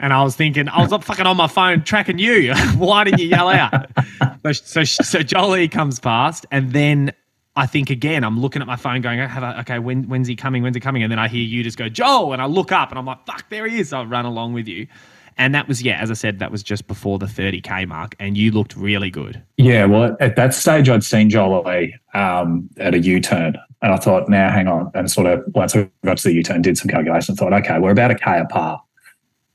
And 0.00 0.12
I 0.12 0.24
was 0.24 0.34
thinking, 0.34 0.68
I 0.68 0.82
was 0.82 0.92
up 0.92 1.04
fucking 1.04 1.24
on 1.24 1.36
my 1.36 1.46
phone 1.46 1.84
tracking 1.84 2.18
you. 2.18 2.52
Why 2.76 3.04
didn't 3.04 3.20
you 3.20 3.28
yell 3.28 3.48
out? 3.48 3.86
so, 4.52 4.82
so, 4.82 4.82
so 4.82 5.22
Jolie 5.22 5.68
comes 5.68 6.00
past, 6.00 6.46
and 6.50 6.72
then 6.72 7.12
I 7.56 7.66
think 7.66 7.90
again, 7.90 8.24
I'm 8.24 8.40
looking 8.40 8.62
at 8.62 8.66
my 8.66 8.76
phone, 8.76 9.00
going, 9.00 9.18
"Have 9.18 9.42
I, 9.44 9.60
okay, 9.60 9.78
when, 9.78 10.08
when's 10.08 10.26
he 10.26 10.34
coming? 10.36 10.62
When's 10.62 10.76
he 10.76 10.80
coming?" 10.80 11.02
And 11.02 11.12
then 11.12 11.18
I 11.18 11.28
hear 11.28 11.42
you 11.42 11.62
just 11.62 11.78
go, 11.78 11.88
"Joel," 11.88 12.32
and 12.32 12.42
I 12.42 12.46
look 12.46 12.72
up, 12.72 12.90
and 12.90 12.98
I'm 12.98 13.06
like, 13.06 13.24
"Fuck, 13.26 13.48
there 13.48 13.66
he 13.66 13.78
is!" 13.78 13.90
So 13.90 14.00
I 14.00 14.04
run 14.04 14.24
along 14.24 14.54
with 14.54 14.66
you, 14.66 14.88
and 15.36 15.54
that 15.54 15.68
was 15.68 15.82
yeah, 15.82 16.00
as 16.00 16.10
I 16.10 16.14
said, 16.14 16.38
that 16.40 16.50
was 16.50 16.62
just 16.62 16.86
before 16.86 17.18
the 17.18 17.26
30k 17.26 17.86
mark, 17.86 18.14
and 18.18 18.36
you 18.36 18.50
looked 18.50 18.76
really 18.76 19.10
good. 19.10 19.42
yeah 19.56 19.84
well 19.84 20.16
at 20.20 20.36
that 20.36 20.54
stage 20.54 20.88
I'd 20.88 21.04
seen 21.04 21.30
Jolie, 21.30 21.94
um, 22.14 22.68
at 22.78 22.94
a 22.94 22.98
U-turn 22.98 23.56
and 23.82 23.92
I 23.92 23.96
thought 23.96 24.28
now 24.28 24.50
hang 24.50 24.66
on 24.68 24.90
and 24.94 25.10
sort 25.10 25.26
of 25.26 25.44
once 25.54 25.76
I 25.76 25.88
got 26.04 26.18
to 26.18 26.28
the 26.28 26.34
U-turn 26.34 26.62
did 26.62 26.78
some 26.78 26.88
calculations 26.88 27.38
thought 27.38 27.52
okay 27.52 27.78
we're 27.78 27.90
about 27.90 28.10
a 28.10 28.14
K 28.14 28.38
apart 28.38 28.80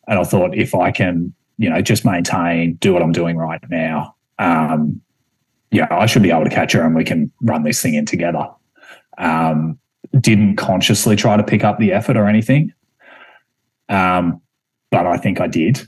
and 0.08 0.20
I 0.20 0.24
thought 0.24 0.56
if 0.56 0.76
I 0.76 0.92
can 0.92 1.34
you 1.58 1.70
know 1.70 1.82
just 1.82 2.06
maintain 2.06 2.76
do 2.76 2.94
what 2.94 3.02
I'm 3.02 3.12
doing 3.12 3.38
right 3.38 3.62
now 3.70 4.16
um, 4.38 5.02
yeah, 5.72 5.88
I 5.92 6.06
should 6.06 6.24
be 6.24 6.32
able 6.32 6.46
to 6.46 6.50
catch 6.50 6.74
her 6.74 6.82
and 6.82 6.96
we 6.96 7.04
can 7.04 7.32
run 7.42 7.64
this 7.64 7.82
thing 7.82 7.94
in 7.96 8.06
together. 8.06 8.48
Um, 9.18 9.78
didn't 10.20 10.56
consciously 10.56 11.16
try 11.16 11.38
to 11.38 11.44
pick 11.44 11.64
up 11.64 11.78
the 11.78 11.92
effort 11.92 12.18
or 12.18 12.28
anything. 12.28 12.74
Um, 13.90 14.42
but 14.92 15.06
I 15.06 15.18
think 15.18 15.40
I 15.40 15.48
did. 15.48 15.86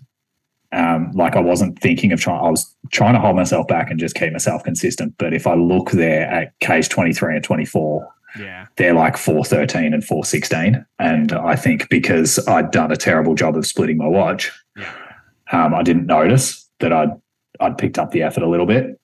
Um, 0.74 1.12
like 1.14 1.36
I 1.36 1.42
wasn't 1.42 1.80
thinking 1.80 2.12
of 2.14 2.22
trying, 2.22 2.40
I 2.46 2.50
was 2.50 2.74
trying 2.92 3.14
to 3.14 3.20
hold 3.20 3.36
myself 3.36 3.68
back 3.68 3.90
and 3.92 4.00
just 4.00 4.16
keep 4.16 4.32
myself 4.32 4.64
consistent. 4.64 5.16
But 5.18 5.34
if 5.34 5.46
I 5.46 5.56
look 5.56 5.92
there 5.92 6.28
at 6.30 6.58
case 6.60 6.88
23 6.88 7.36
and 7.36 7.44
24, 7.44 8.08
Yeah, 8.40 8.68
they're 8.78 8.94
like 8.94 9.18
413 9.18 9.94
and 9.94 10.04
416. 10.06 10.86
And 11.00 11.34
I 11.34 11.56
think 11.58 11.90
because 11.90 12.40
I'd 12.48 12.72
done 12.72 12.92
a 12.92 12.96
terrible 12.96 13.36
job 13.36 13.58
of 13.58 13.66
splitting 13.66 13.98
my 13.98 14.08
watch, 14.08 14.50
Yeah. 14.78 14.90
um, 15.52 15.74
I 15.74 15.84
didn't 15.84 16.06
notice 16.06 16.70
that 16.80 16.94
I'd 16.94 17.12
I'd 17.60 17.78
picked 17.78 18.00
up 18.00 18.12
the 18.12 18.24
effort 18.24 18.44
a 18.44 18.50
little 18.50 18.66
bit. 18.66 19.00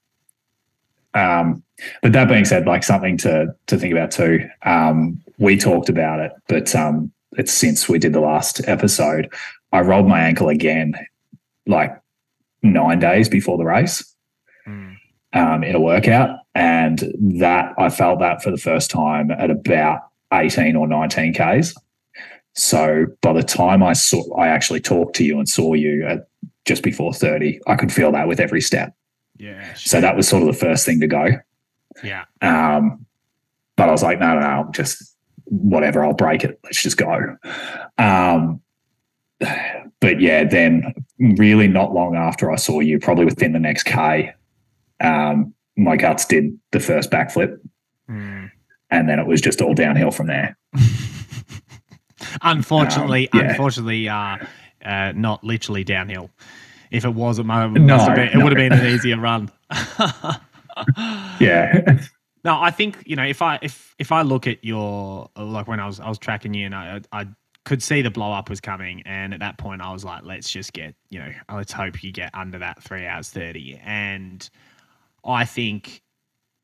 Um, 1.13 1.63
but 2.01 2.13
that 2.13 2.27
being 2.27 2.45
said, 2.45 2.65
like 2.65 2.83
something 2.83 3.17
to 3.17 3.55
to 3.67 3.77
think 3.77 3.93
about 3.93 4.11
too. 4.11 4.47
Um, 4.63 5.21
we 5.37 5.57
talked 5.57 5.89
about 5.89 6.19
it, 6.19 6.31
but 6.47 6.75
um, 6.75 7.11
it's 7.33 7.51
since 7.51 7.87
we 7.87 7.99
did 7.99 8.13
the 8.13 8.19
last 8.19 8.67
episode. 8.67 9.31
I 9.71 9.81
rolled 9.81 10.07
my 10.07 10.21
ankle 10.21 10.49
again, 10.49 10.95
like 11.65 11.91
nine 12.63 12.99
days 12.99 13.29
before 13.29 13.57
the 13.57 13.65
race 13.65 14.03
Mm. 14.67 14.95
um, 15.33 15.63
in 15.63 15.75
a 15.75 15.79
workout, 15.79 16.39
and 16.53 17.13
that 17.39 17.73
I 17.77 17.89
felt 17.89 18.19
that 18.19 18.43
for 18.43 18.51
the 18.51 18.57
first 18.57 18.89
time 18.89 19.31
at 19.31 19.49
about 19.49 20.01
eighteen 20.33 20.75
or 20.75 20.87
nineteen 20.87 21.33
k's. 21.33 21.73
So 22.55 23.05
by 23.21 23.33
the 23.33 23.43
time 23.43 23.83
I 23.83 23.93
saw, 23.93 24.35
I 24.35 24.47
actually 24.47 24.81
talked 24.81 25.15
to 25.17 25.23
you 25.23 25.37
and 25.37 25.47
saw 25.47 25.73
you 25.73 26.05
at 26.05 26.27
just 26.65 26.83
before 26.83 27.13
thirty, 27.13 27.61
I 27.67 27.75
could 27.75 27.93
feel 27.93 28.11
that 28.11 28.27
with 28.27 28.39
every 28.39 28.61
step. 28.61 28.93
Yeah, 29.39 29.73
So 29.75 30.01
that 30.01 30.15
was 30.15 30.27
sort 30.27 30.41
of 30.43 30.47
the 30.47 30.53
first 30.59 30.85
thing 30.85 30.99
to 31.01 31.07
go. 31.07 31.27
yeah, 32.03 32.25
Um, 32.41 33.05
but 33.75 33.89
I 33.89 33.91
was 33.91 34.03
like, 34.03 34.19
no, 34.19 34.33
no, 34.39 34.63
no, 34.63 34.71
just 34.71 35.15
whatever, 35.45 36.03
I'll 36.03 36.13
break 36.13 36.43
it. 36.43 36.59
Let's 36.63 36.81
just 36.81 36.97
go. 36.97 37.37
Um, 37.97 38.61
but 39.99 40.19
yeah, 40.19 40.43
then 40.43 40.93
really 41.19 41.67
not 41.67 41.93
long 41.93 42.15
after 42.15 42.51
I 42.51 42.55
saw 42.55 42.79
you, 42.79 42.99
probably 42.99 43.25
within 43.25 43.53
the 43.53 43.59
next 43.59 43.83
K, 43.83 44.33
um, 44.99 45.53
my 45.75 45.95
guts 45.95 46.25
did 46.25 46.57
the 46.71 46.79
first 46.79 47.11
backflip. 47.11 47.57
Mm. 48.09 48.49
And 48.89 49.07
then 49.09 49.19
it 49.19 49.27
was 49.27 49.41
just 49.41 49.61
all 49.61 49.73
downhill 49.73 50.11
from 50.11 50.27
there. 50.27 50.57
Unfortunately, 52.41 53.29
Um, 53.31 53.39
yeah. 53.39 53.49
unfortunately, 53.51 54.09
uh, 54.09 54.37
uh, 54.83 55.11
not 55.15 55.43
literally 55.43 55.83
downhill. 55.83 56.29
If 56.91 57.05
it 57.05 57.13
was, 57.13 57.39
it, 57.39 57.43
might, 57.43 57.67
No, 57.71 57.97
must 57.97 58.13
been, 58.15 58.27
it 58.29 58.35
no. 58.35 58.43
would 58.43 58.57
have 58.57 58.69
been 58.69 58.79
an 58.79 58.85
easier 58.87 59.17
run. 59.17 59.51
Yeah. 61.39 61.99
No, 62.43 62.61
I 62.61 62.71
think 62.71 63.03
you 63.05 63.15
know 63.15 63.25
if 63.25 63.41
I 63.41 63.59
if 63.61 63.95
if 63.99 64.11
I 64.11 64.21
look 64.21 64.47
at 64.47 64.63
your 64.63 65.29
like 65.35 65.67
when 65.67 65.79
I 65.79 65.85
was 65.85 65.99
I 65.99 66.07
was 66.07 66.17
tracking 66.17 66.53
you 66.53 66.65
and 66.67 66.75
I 66.75 67.01
I 67.11 67.27
could 67.65 67.83
see 67.83 68.01
the 68.01 68.11
blow 68.11 68.31
up 68.31 68.49
was 68.49 68.61
coming, 68.61 69.01
and 69.05 69.33
at 69.33 69.39
that 69.41 69.57
point 69.57 69.81
I 69.81 69.91
was 69.91 70.05
like, 70.05 70.23
let's 70.23 70.49
just 70.49 70.71
get 70.73 70.95
you 71.09 71.19
know 71.19 71.31
let's 71.51 71.71
hope 71.73 72.03
you 72.03 72.11
get 72.11 72.33
under 72.33 72.59
that 72.59 72.81
three 72.81 73.05
hours 73.05 73.29
thirty, 73.29 73.79
and 73.83 74.47
I 75.25 75.45
think 75.45 76.01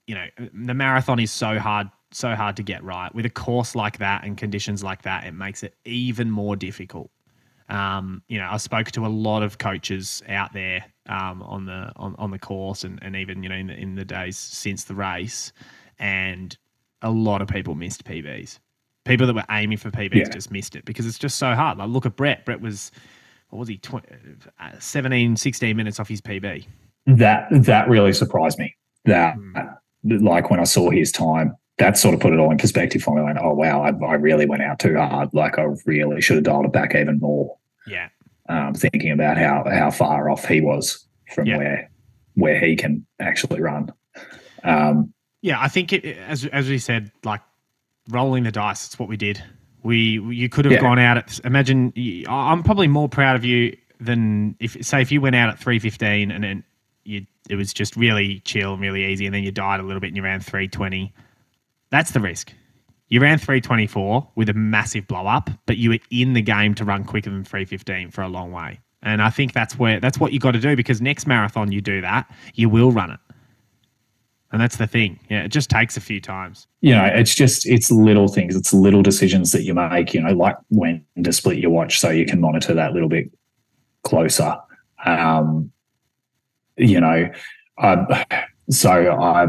you 0.08 0.16
know 0.16 0.28
the 0.54 0.74
marathon 0.74 1.20
is 1.20 1.32
so 1.32 1.60
hard 1.60 1.90
so 2.12 2.36
hard 2.36 2.56
to 2.58 2.64
get 2.64 2.84
right 2.84 3.14
with 3.16 3.26
a 3.26 3.30
course 3.30 3.76
like 3.76 3.98
that 3.98 4.24
and 4.24 4.38
conditions 4.38 4.84
like 4.84 5.02
that 5.02 5.26
it 5.26 5.32
makes 5.32 5.64
it 5.64 5.76
even 5.84 6.30
more 6.30 6.56
difficult 6.56 7.10
Um, 7.74 8.22
you 8.28 8.38
know, 8.38 8.48
I 8.52 8.58
spoke 8.58 8.92
to 8.92 9.06
a 9.06 9.08
lot 9.10 9.42
of 9.44 9.58
coaches 9.58 10.22
out 10.30 10.54
there 10.54 10.86
um, 11.10 11.42
on 11.42 11.66
the 11.66 11.92
on, 11.96 12.16
on 12.20 12.32
the 12.32 12.40
course 12.40 12.84
and, 12.84 13.00
and 13.02 13.16
even 13.16 13.42
you 13.44 13.50
know 13.50 13.56
in 13.56 13.68
the, 13.68 13.74
in 13.74 13.96
the 13.96 14.06
days 14.06 14.38
since 14.38 14.84
the 14.84 14.96
race, 14.96 15.52
and 16.00 16.56
a 17.02 17.10
lot 17.10 17.42
of 17.42 17.48
people 17.48 17.76
missed 17.76 18.04
PBs. 18.06 18.60
People 19.06 19.28
that 19.28 19.34
were 19.36 19.44
aiming 19.52 19.78
for 19.78 19.92
PBs 19.92 20.16
Yeah. 20.16 20.30
just 20.30 20.52
missed 20.52 20.76
it 20.76 20.86
because 20.86 21.06
it's 21.06 21.20
just 21.20 21.38
so 21.38 21.54
hard. 21.56 21.78
Like 21.78 21.90
look 21.90 22.06
at 22.06 22.16
Brett. 22.16 22.46
Brett 22.46 22.62
was 22.62 22.92
what 23.50 23.60
was 23.60 23.68
he 23.68 23.78
20, 23.78 24.08
uh, 24.60 24.72
17, 24.80 25.36
16 25.36 25.76
minutes 25.78 26.00
off 26.00 26.08
his 26.08 26.22
PB. 26.22 26.66
that 27.08 27.48
that 27.52 27.90
really 27.90 28.14
surprised 28.14 28.60
me. 28.60 28.76
That 29.06 29.36
Hmm. 29.36 29.58
like 30.24 30.50
when 30.50 30.60
I 30.60 30.64
saw 30.66 30.90
his 30.90 31.12
time, 31.12 31.56
that 31.80 31.98
sort 31.98 32.14
of 32.14 32.20
put 32.22 32.34
it 32.34 32.40
all 32.40 32.52
in 32.52 32.58
perspective 32.58 33.02
for 33.02 33.16
me. 33.16 33.22
Like, 33.24 33.38
oh 33.42 33.54
wow, 33.56 33.82
I, 33.82 33.90
I 34.06 34.14
really 34.14 34.46
went 34.46 34.62
out 34.62 34.80
too 34.80 34.96
hard. 34.96 35.30
Like 35.34 35.58
I 35.60 35.66
really 35.86 36.22
should 36.22 36.36
have 36.38 36.44
dialed 36.46 36.66
it 36.66 36.72
back 36.72 36.94
even 36.96 37.20
more. 37.20 37.58
Yeah, 37.88 38.10
Um, 38.50 38.74
thinking 38.74 39.12
about 39.12 39.38
how 39.38 39.64
how 39.70 39.92
far 39.92 40.30
off 40.30 40.46
he 40.48 40.62
was 40.62 41.06
from 41.34 41.48
Yeah. 41.48 41.58
where 41.58 41.90
where 42.36 42.60
he 42.60 42.76
can 42.76 43.06
actually 43.20 43.62
run. 43.62 43.92
Um, 44.64 45.14
Yeah, 45.42 45.60
I 45.62 45.68
think 45.68 45.92
it, 45.94 46.06
as 46.06 46.46
as 46.46 46.70
we 46.70 46.78
said, 46.78 47.12
like 47.24 47.42
rolling 48.10 48.44
the 48.44 48.52
dice. 48.52 48.86
It's 48.86 48.98
what 49.00 49.10
we 49.10 49.18
did. 49.18 49.44
We 49.84 50.20
you 50.34 50.48
could 50.50 50.66
have 50.66 50.72
Yeah. 50.74 50.80
gone 50.80 51.00
out 51.00 51.18
at. 51.18 51.40
Imagine 51.44 51.92
I'm 52.30 52.64
probably 52.64 52.88
more 52.88 53.10
proud 53.10 53.36
of 53.36 53.44
you 53.44 53.76
than 54.00 54.56
if 54.60 54.78
say 54.86 55.02
if 55.02 55.12
you 55.12 55.20
went 55.22 55.36
out 55.36 55.50
at 55.50 55.60
three 55.60 55.80
fifteen 55.80 56.32
and 56.32 56.44
then 56.44 56.64
you 57.04 57.26
it 57.50 57.56
was 57.58 57.74
just 57.74 57.98
really 57.98 58.40
chill 58.46 58.74
and 58.74 58.82
really 58.82 59.06
easy, 59.06 59.26
and 59.26 59.36
then 59.36 59.44
you 59.44 59.52
died 59.52 59.82
a 59.82 59.84
little 59.84 60.00
bit 60.00 60.08
and 60.08 60.16
you 60.18 60.24
ran 60.24 60.40
three 60.40 60.68
twenty. 60.70 61.14
That's 61.90 62.12
the 62.12 62.20
risk. 62.22 62.54
You 63.10 63.20
ran 63.20 63.38
three 63.38 63.62
twenty 63.62 63.88
four 63.88 64.28
with 64.36 64.50
a 64.50 64.54
massive 64.54 65.08
blow 65.08 65.28
up, 65.28 65.50
but 65.66 65.78
you 65.78 65.92
were 65.92 66.00
in 66.10 66.34
the 66.34 66.42
game 66.42 66.74
to 66.76 66.86
run 66.86 67.04
quicker 67.04 67.30
than 67.30 67.44
three 67.44 67.66
fifteen 67.66 68.10
for 68.10 68.22
a 68.22 68.28
long 68.28 68.52
way. 68.52 68.80
And 69.04 69.22
I 69.22 69.30
think 69.30 69.54
that's 69.54 69.78
where 69.78 70.00
that's 70.00 70.20
what 70.20 70.34
you 70.34 70.40
got 70.40 70.52
to 70.52 70.60
do 70.60 70.76
because 70.76 71.02
next 71.02 71.28
marathon 71.28 71.72
you 71.72 71.82
do 71.82 72.02
that, 72.02 72.30
you 72.56 72.70
will 72.70 72.92
run 72.92 73.12
it. 73.12 73.20
And 74.52 74.62
that's 74.62 74.78
the 74.78 74.88
thing. 74.88 75.20
Yeah, 75.30 75.44
it 75.44 75.50
just 75.50 75.70
takes 75.70 75.98
a 75.98 76.02
few 76.02 76.22
times. 76.22 76.68
you 76.82 76.94
know, 76.94 77.04
it's 77.06 77.34
just 77.34 77.68
it's 77.68 77.90
little 77.90 78.28
things, 78.28 78.56
it's 78.56 78.72
little 78.74 79.02
decisions 79.02 79.52
that 79.52 79.64
you 79.64 79.74
make. 79.74 80.14
You 80.14 80.22
know, 80.22 80.34
like 80.34 80.56
when 80.70 81.04
to 81.24 81.34
split 81.34 81.58
your 81.58 81.72
watch 81.72 82.00
so 82.00 82.10
you 82.12 82.26
can 82.26 82.40
monitor 82.40 82.74
that 82.76 82.94
little 82.94 83.10
bit 83.10 83.32
closer. 84.04 84.56
Um, 85.06 85.72
you 86.78 87.02
know, 87.02 87.30
I, 87.80 88.26
so 88.70 88.92
I 88.92 89.48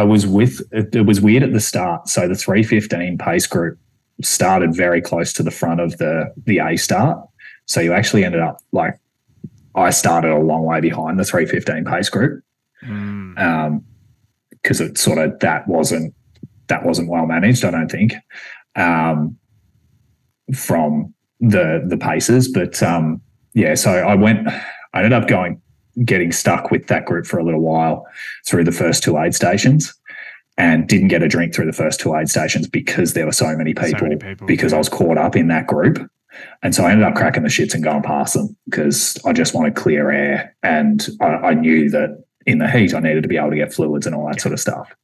I 0.00 0.04
was 0.04 0.26
with 0.26 0.60
it, 0.72 0.94
it 0.94 1.06
was 1.06 1.20
weird 1.20 1.42
at 1.42 1.52
the 1.52 1.60
start. 1.60 2.08
So 2.08 2.28
the 2.28 2.34
three 2.44 2.62
fifteen 2.62 3.16
pace 3.18 3.46
group 3.46 3.78
started 4.22 4.74
very 4.74 5.00
close 5.00 5.32
to 5.34 5.42
the 5.42 5.50
front 5.50 5.80
of 5.80 5.96
the 5.98 6.14
the 6.44 6.58
A 6.58 6.76
start. 6.76 7.18
So 7.66 7.80
you 7.80 7.92
actually 7.92 8.24
ended 8.24 8.40
up 8.48 8.58
like 8.72 8.94
I 9.74 9.90
started 9.90 10.30
a 10.30 10.38
long 10.38 10.64
way 10.64 10.80
behind 10.80 11.18
the 11.18 11.24
three 11.24 11.46
fifteen 11.46 11.84
pace 11.84 12.08
group 12.10 12.42
Mm. 12.84 13.38
um 13.38 13.84
because 14.50 14.82
it 14.82 14.98
sort 14.98 15.16
of 15.18 15.38
that 15.40 15.66
wasn't 15.66 16.14
that 16.68 16.84
wasn't 16.84 17.08
well 17.08 17.24
managed 17.26 17.64
i 17.64 17.70
don't 17.70 17.90
think 17.90 18.12
um 18.76 19.36
from 20.54 21.14
the 21.40 21.82
the 21.88 21.96
paces 21.96 22.48
but 22.52 22.82
um 22.82 23.20
yeah 23.54 23.74
so 23.74 23.90
i 23.90 24.14
went 24.14 24.46
i 24.92 24.98
ended 25.02 25.14
up 25.14 25.26
going 25.26 25.60
getting 26.04 26.32
stuck 26.32 26.70
with 26.70 26.86
that 26.88 27.04
group 27.06 27.26
for 27.26 27.38
a 27.38 27.44
little 27.44 27.60
while 27.60 28.06
through 28.46 28.64
the 28.64 28.72
first 28.72 29.02
two 29.02 29.16
aid 29.18 29.34
stations 29.34 29.94
and 30.58 30.88
didn't 30.88 31.08
get 31.08 31.22
a 31.22 31.28
drink 31.28 31.54
through 31.54 31.66
the 31.66 31.72
first 31.72 32.00
two 32.00 32.14
aid 32.14 32.28
stations 32.28 32.68
because 32.68 33.14
there 33.14 33.26
were 33.26 33.32
so 33.32 33.54
many 33.56 33.74
So 33.74 33.82
people, 33.84 34.08
many 34.08 34.16
people, 34.16 34.46
because 34.46 34.72
yeah. 34.72 34.76
I 34.76 34.78
was 34.78 34.88
caught 34.88 35.18
up 35.18 35.36
in 35.36 35.48
that 35.48 35.66
group. 35.66 35.98
And 36.62 36.74
so 36.74 36.84
I 36.84 36.90
ended 36.92 37.06
up 37.06 37.14
cracking 37.14 37.42
the 37.44 37.48
shits 37.48 37.72
and 37.74 37.82
going 37.82 38.02
past 38.02 38.34
them 38.34 38.54
because 38.66 39.18
I 39.24 39.32
just 39.32 39.54
wanted 39.54 39.74
clear 39.74 40.10
air. 40.10 40.54
And 40.62 41.06
I, 41.20 41.26
I 41.26 41.54
knew 41.54 41.88
that 41.90 42.22
in 42.46 42.58
the 42.58 42.70
heat, 42.70 42.94
I 42.94 43.00
needed 43.00 43.22
to 43.22 43.28
be 43.28 43.36
able 43.38 43.50
to 43.50 43.56
get 43.56 43.72
fluids 43.72 44.06
and 44.06 44.14
all 44.14 44.26
that 44.28 44.40
sort 44.40 44.52
of 44.52 44.60
stuff. 44.60 44.94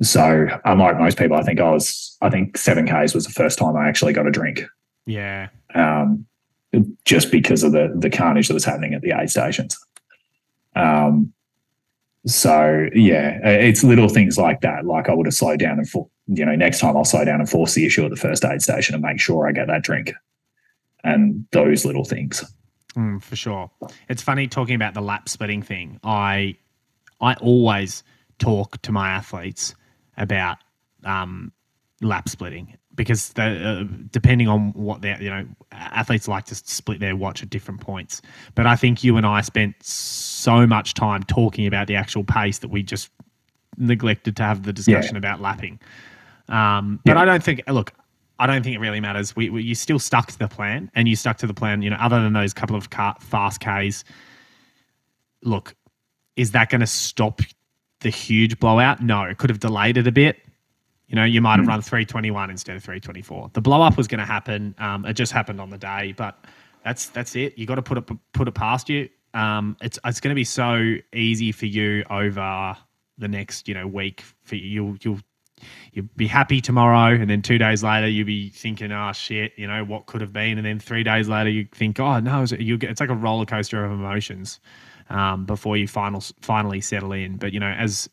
So, 0.00 0.48
unlike 0.64 0.98
most 0.98 1.16
people, 1.16 1.36
I 1.36 1.42
think 1.42 1.60
I 1.60 1.70
was, 1.70 2.16
I 2.22 2.28
think 2.28 2.56
7Ks 2.56 3.14
was 3.14 3.24
the 3.24 3.32
first 3.32 3.58
time 3.58 3.76
I 3.76 3.88
actually 3.88 4.12
got 4.12 4.26
a 4.26 4.32
drink 4.32 4.64
Yeah. 5.06 5.48
um, 5.74 6.26
just 7.04 7.30
because 7.30 7.62
of 7.62 7.72
the 7.72 7.92
the 7.96 8.10
carnage 8.10 8.48
that 8.48 8.54
was 8.54 8.64
happening 8.64 8.94
at 8.94 9.02
the 9.02 9.12
aid 9.12 9.30
stations. 9.30 9.78
Um, 10.74 11.32
so 12.26 12.88
yeah, 12.94 13.38
it's 13.44 13.82
little 13.82 14.08
things 14.08 14.38
like 14.38 14.60
that. 14.60 14.86
Like 14.86 15.08
I 15.08 15.14
would 15.14 15.26
have 15.26 15.34
slowed 15.34 15.58
down 15.58 15.78
and 15.78 15.88
for, 15.88 16.08
you 16.28 16.44
know 16.44 16.54
next 16.54 16.78
time 16.78 16.96
I'll 16.96 17.04
slow 17.04 17.24
down 17.24 17.40
and 17.40 17.50
force 17.50 17.74
the 17.74 17.84
issue 17.84 18.04
at 18.04 18.10
the 18.10 18.16
first 18.16 18.44
aid 18.44 18.62
station 18.62 18.94
and 18.94 19.02
make 19.02 19.20
sure 19.20 19.48
I 19.48 19.52
get 19.52 19.66
that 19.66 19.82
drink, 19.82 20.12
and 21.02 21.46
those 21.50 21.84
little 21.84 22.04
things. 22.04 22.44
Mm, 22.96 23.22
for 23.22 23.36
sure. 23.36 23.70
It's 24.08 24.22
funny 24.22 24.46
talking 24.46 24.74
about 24.74 24.94
the 24.94 25.00
lap 25.00 25.28
splitting 25.28 25.62
thing. 25.62 25.98
I 26.04 26.56
I 27.20 27.34
always 27.34 28.04
talk 28.38 28.80
to 28.82 28.92
my 28.92 29.10
athletes 29.10 29.74
about 30.16 30.58
um, 31.04 31.52
lap 32.02 32.28
splitting 32.28 32.76
because 32.94 33.36
uh, 33.38 33.84
depending 34.10 34.48
on 34.48 34.72
what 34.74 35.02
they 35.02 35.16
you 35.20 35.30
know 35.30 35.46
athletes 35.72 36.28
like 36.28 36.44
to 36.46 36.54
split 36.54 37.00
their 37.00 37.16
watch 37.16 37.42
at 37.42 37.50
different 37.50 37.80
points. 37.80 38.22
But 38.54 38.66
I 38.66 38.76
think 38.76 39.02
you 39.02 39.16
and 39.16 39.26
I 39.26 39.40
spent 39.40 39.82
so 39.82 40.31
much 40.46 40.94
time 40.94 41.22
talking 41.24 41.66
about 41.66 41.86
the 41.86 41.96
actual 41.96 42.24
pace 42.24 42.58
that 42.58 42.68
we 42.68 42.82
just 42.82 43.10
neglected 43.78 44.36
to 44.36 44.42
have 44.42 44.62
the 44.64 44.72
discussion 44.72 45.16
about 45.16 45.40
lapping. 45.40 45.80
Um, 46.48 47.00
but 47.04 47.16
Yeah. 47.16 47.22
I 47.22 47.24
don't 47.24 47.42
think 47.42 47.62
look. 47.68 47.92
I 48.38 48.46
don't 48.46 48.62
think 48.64 48.74
it 48.74 48.80
really 48.80 49.00
matters. 49.00 49.36
We, 49.36 49.50
we 49.50 49.62
you 49.62 49.74
still 49.74 49.98
stuck 49.98 50.26
to 50.28 50.38
the 50.38 50.48
plan, 50.48 50.90
and 50.94 51.06
you 51.08 51.14
stuck 51.14 51.38
to 51.38 51.46
the 51.46 51.54
plan. 51.54 51.82
You 51.82 51.90
know, 51.90 51.96
other 52.00 52.20
than 52.20 52.32
those 52.32 52.52
couple 52.52 52.76
of 52.76 52.90
car, 52.90 53.16
fast 53.20 53.60
Ks. 53.60 54.04
Look, 55.44 55.74
is 56.36 56.52
that 56.52 56.70
going 56.70 56.80
to 56.80 56.86
stop 56.86 57.40
the 58.00 58.10
huge 58.10 58.58
blowout? 58.58 59.02
No, 59.02 59.22
it 59.24 59.38
could 59.38 59.50
have 59.50 59.60
delayed 59.60 59.96
it 59.96 60.06
a 60.06 60.12
bit. 60.12 60.38
You 61.08 61.16
know, 61.16 61.24
you 61.24 61.42
might 61.42 61.58
have 61.58 61.66
run 61.66 61.82
321 61.82 62.48
instead 62.50 62.74
of 62.74 62.82
324. 62.82 63.50
The 63.52 63.60
blow 63.60 63.82
up 63.82 63.98
was 63.98 64.08
going 64.08 64.20
to 64.20 64.24
happen. 64.24 64.74
Um, 64.78 65.04
it 65.04 65.12
just 65.12 65.30
happened 65.30 65.60
on 65.60 65.68
the 65.68 65.76
day, 65.78 66.14
but 66.16 66.44
that's 66.84 67.08
that's 67.08 67.36
it. 67.36 67.58
You 67.58 67.66
got 67.66 67.74
to 67.74 67.82
put 67.82 67.98
it 67.98 68.10
put 68.32 68.48
it 68.48 68.52
past 68.52 68.88
you. 68.88 69.08
Um, 69.34 69.76
it's 69.80 69.98
it's 70.04 70.20
going 70.20 70.32
to 70.32 70.38
be 70.38 70.44
so 70.44 70.94
easy 71.14 71.52
for 71.52 71.66
you 71.66 72.04
over 72.10 72.76
the 73.18 73.28
next 73.28 73.68
you 73.68 73.74
know 73.74 73.86
week. 73.86 74.22
For 74.42 74.56
you, 74.56 74.68
you'll 74.68 74.96
you'll 75.02 75.20
you'll 75.92 76.08
be 76.16 76.26
happy 76.26 76.60
tomorrow, 76.60 77.14
and 77.14 77.28
then 77.28 77.42
two 77.42 77.58
days 77.58 77.82
later 77.82 78.08
you'll 78.08 78.26
be 78.26 78.50
thinking, 78.50 78.92
"Oh 78.92 79.12
shit," 79.12 79.52
you 79.56 79.66
know 79.66 79.84
what 79.84 80.06
could 80.06 80.20
have 80.20 80.32
been, 80.32 80.58
and 80.58 80.66
then 80.66 80.78
three 80.78 81.02
days 81.02 81.28
later 81.28 81.50
you 81.50 81.66
think, 81.72 81.98
"Oh 82.00 82.20
no," 82.20 82.44
you 82.58 82.78
it's 82.82 83.00
like 83.00 83.10
a 83.10 83.14
roller 83.14 83.46
coaster 83.46 83.84
of 83.84 83.92
emotions 83.92 84.60
um, 85.10 85.44
before 85.46 85.76
you 85.76 85.86
final 85.88 86.22
finally 86.40 86.80
settle 86.80 87.12
in. 87.12 87.36
But 87.36 87.52
you 87.52 87.60
know, 87.60 87.70
as 87.70 88.08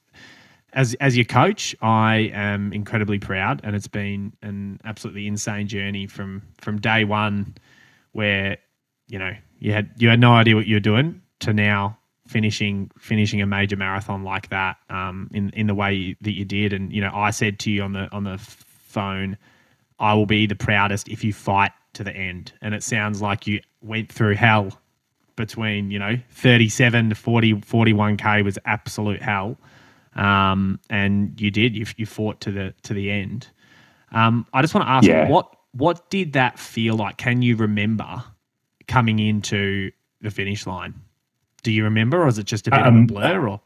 as 0.74 0.94
as 0.96 1.18
your 1.18 1.26
coach, 1.26 1.76
I 1.82 2.32
am 2.34 2.74
incredibly 2.74 3.20
proud, 3.20 3.62
and 3.64 3.76
it's 3.76 3.88
been 3.88 4.34
an 4.42 4.80
absolutely 4.84 5.28
insane 5.28 5.68
journey 5.68 6.08
from 6.08 6.44
from 6.60 6.80
day 6.80 7.04
one, 7.04 7.56
where 8.12 8.58
you 9.08 9.20
know 9.20 9.34
you 9.60 9.74
had 9.74 9.92
you 9.98 10.10
had 10.10 10.20
no 10.20 10.34
idea 10.34 10.56
what 10.56 10.68
you 10.68 10.76
were 10.76 10.80
doing, 10.82 11.22
to 11.42 11.54
now 11.54 11.98
finishing 12.28 12.92
finishing 13.00 13.42
a 13.42 13.46
major 13.46 13.76
marathon 13.76 14.24
like 14.24 14.50
that 14.50 14.78
um, 14.90 15.30
in 15.34 15.50
in 15.52 15.68
the 15.68 15.76
way 15.76 15.94
you, 15.94 16.16
that 16.22 16.32
you 16.34 16.46
did. 16.46 16.74
And 16.74 16.92
you 16.92 17.02
know, 17.02 17.12
I 17.14 17.32
said 17.32 17.60
to 17.60 17.72
you 17.72 17.84
on 17.84 17.94
the 17.94 18.10
on 18.12 18.24
the 18.24 18.38
phone, 18.38 19.38
I 20.00 20.14
will 20.14 20.26
be 20.26 20.46
the 20.48 20.56
proudest 20.56 21.08
if 21.10 21.24
you 21.24 21.34
fight 21.34 21.72
to 21.94 22.04
the 22.04 22.12
end. 22.16 22.54
And 22.62 22.74
it 22.74 22.84
sounds 22.84 23.22
like 23.22 23.48
you 23.48 23.62
went 23.82 24.12
through 24.12 24.36
hell 24.36 24.72
between 25.36 25.90
you 25.90 25.98
know 25.98 26.18
37 26.32 27.10
to 27.10 27.16
40 27.16 27.54
41k 27.54 28.44
was 28.44 28.60
absolute 28.66 29.22
hell 29.22 29.58
um, 30.16 30.82
and 30.90 31.40
you 31.40 31.50
did 31.50 31.78
you, 31.78 31.86
you 31.96 32.06
fought 32.06 32.42
to 32.42 32.52
the 32.52 32.74
to 32.84 32.94
the 32.94 33.10
end 33.10 33.48
um, 34.12 34.46
i 34.54 34.62
just 34.62 34.74
want 34.76 34.86
to 34.86 34.92
ask 34.92 35.08
Yeah. 35.08 35.30
what 35.30 35.56
what 35.72 36.10
did 36.10 36.34
that 36.34 36.60
feel 36.60 36.96
like 36.96 37.16
can 37.16 37.42
you 37.42 37.56
remember 37.56 38.22
coming 38.90 39.20
into 39.20 39.92
the 40.22 40.30
finish 40.30 40.68
line 40.68 40.94
do 41.64 41.72
you 41.72 41.84
remember 41.86 42.24
or 42.24 42.28
is 42.28 42.38
it 42.38 42.46
just 42.46 42.68
a 42.68 42.72
bit 42.72 42.82
of 42.82 42.86
a 42.88 42.90
Um, 42.90 43.08
blur 43.08 43.48
or 43.48 43.62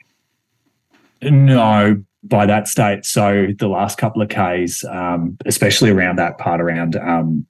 No, 1.21 2.03
by 2.23 2.45
that 2.45 2.67
state. 2.67 3.05
So 3.05 3.47
the 3.57 3.67
last 3.67 3.97
couple 3.97 4.21
of 4.21 4.29
Ks, 4.29 4.83
um, 4.85 5.37
especially 5.45 5.89
around 5.89 6.17
that 6.17 6.37
part 6.37 6.61
around 6.61 6.95
um, 6.95 7.45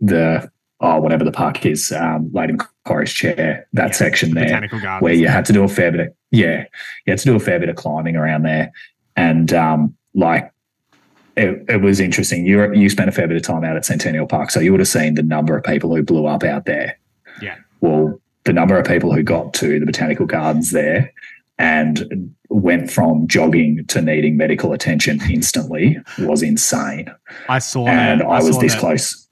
the 0.00 0.50
oh 0.80 1.00
whatever 1.00 1.24
the 1.24 1.32
park 1.32 1.64
is, 1.64 1.92
um, 1.92 2.30
Corris 2.86 3.14
chair, 3.14 3.66
that 3.72 3.88
Yeah, 3.88 3.92
section 3.92 4.30
the 4.30 4.40
there, 4.40 4.68
gardens 4.68 5.02
where 5.02 5.14
you 5.14 5.28
had 5.28 5.44
to 5.46 5.52
do 5.52 5.64
a 5.64 5.68
fair 5.68 5.90
bit 5.90 6.00
of 6.00 6.08
yeah, 6.30 6.64
you 7.06 7.12
had 7.12 7.18
to 7.20 7.24
do 7.24 7.36
a 7.36 7.40
fair 7.40 7.60
bit 7.60 7.68
of 7.68 7.76
climbing 7.76 8.16
around 8.16 8.42
there, 8.42 8.72
and 9.16 9.52
um, 9.52 9.96
like. 10.14 10.50
It, 11.36 11.64
it 11.68 11.80
was 11.82 11.98
interesting. 12.00 12.46
You 12.46 12.72
you 12.74 12.88
spent 12.88 13.08
a 13.08 13.12
fair 13.12 13.26
bit 13.26 13.36
of 13.36 13.42
time 13.42 13.64
out 13.64 13.76
at 13.76 13.84
Centennial 13.84 14.26
Park, 14.26 14.50
so 14.50 14.60
you 14.60 14.70
would 14.72 14.80
have 14.80 14.88
seen 14.88 15.14
the 15.14 15.22
number 15.22 15.56
of 15.56 15.64
people 15.64 15.94
who 15.94 16.02
blew 16.02 16.26
up 16.26 16.44
out 16.44 16.64
there. 16.66 16.98
Yeah. 17.42 17.56
Well, 17.80 18.20
the 18.44 18.52
number 18.52 18.78
of 18.78 18.86
people 18.86 19.12
who 19.12 19.22
got 19.22 19.52
to 19.54 19.80
the 19.80 19.86
botanical 19.86 20.26
gardens 20.26 20.70
there 20.70 21.12
and 21.58 22.34
went 22.50 22.90
from 22.90 23.26
jogging 23.26 23.84
to 23.86 24.00
needing 24.00 24.36
medical 24.36 24.72
attention 24.72 25.20
instantly 25.30 25.96
was 26.20 26.42
insane. 26.42 27.08
i 27.48 27.58
saw 27.58 27.86
And 27.86 28.20
that. 28.20 28.26
I 28.26 28.42
was 28.42 28.58
this 28.58 28.74
that. 28.74 28.80
close. 28.80 29.28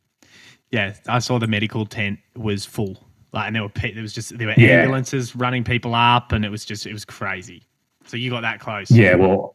yeah, 0.71 0.95
I 1.09 1.19
saw 1.21 1.39
the 1.39 1.47
medical 1.47 1.87
tent 1.87 2.19
was 2.37 2.65
full. 2.65 3.05
Like, 3.33 3.47
and 3.47 3.57
there 3.57 3.63
were 3.63 3.69
pe- 3.69 3.93
there 3.93 4.03
was 4.03 4.13
just 4.13 4.37
there 4.39 4.49
were 4.49 4.55
Yeah. 4.57 4.81
ambulances 4.83 5.35
running 5.37 5.63
people 5.65 5.95
up, 5.95 6.33
and 6.33 6.45
it 6.45 6.51
was 6.51 6.65
just 6.65 6.85
it 6.87 6.93
was 6.93 7.05
crazy. 7.05 7.63
So 8.07 8.17
you 8.17 8.29
got 8.31 8.41
that 8.43 8.59
close. 8.61 8.91
Yeah, 8.91 9.15
well, 9.15 9.55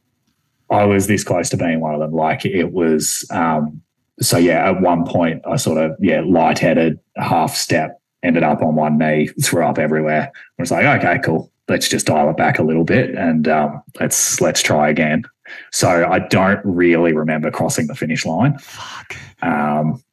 I 0.69 0.85
was 0.85 1.07
this 1.07 1.23
close 1.23 1.49
to 1.49 1.57
being 1.57 1.80
one 1.80 1.94
of 1.94 1.99
them. 1.99 2.11
Like 2.14 2.45
it 2.45 2.72
was. 2.72 3.26
Um, 3.31 3.81
so 4.19 4.38
yeah, 4.38 4.68
at 4.69 4.81
one 4.81 5.06
point 5.06 5.44
I 5.45 5.57
sort 5.57 5.77
of 5.77 5.95
yeah 5.99 6.22
lightheaded, 6.26 6.99
half 7.18 7.56
step, 7.56 8.02
ended 8.23 8.44
up 8.44 8.61
on 8.61 8.76
one 8.76 8.98
knee, 8.98 9.27
threw 9.44 9.64
up 9.64 9.77
everywhere. 9.77 10.31
I 10.34 10.61
was 10.61 10.72
like, 10.72 10.85
okay, 10.85 11.19
cool. 11.23 11.52
Let's 11.69 11.89
just 11.89 12.07
dial 12.07 12.30
it 12.30 12.38
back 12.38 12.60
a 12.60 12.64
little 12.64 12.85
bit 12.85 13.14
and 13.15 13.48
um, 13.48 13.84
let's 13.99 14.41
let's 14.41 14.61
try 14.61 14.89
again. 14.89 15.23
So 15.72 16.07
I 16.10 16.19
don't 16.19 16.60
really 16.64 17.14
remember 17.14 17.52
crossing 17.52 17.88
the 17.88 17.95
finish 17.95 18.26
line. 18.26 18.57
Fuck. 18.57 19.15
Um, 19.41 20.03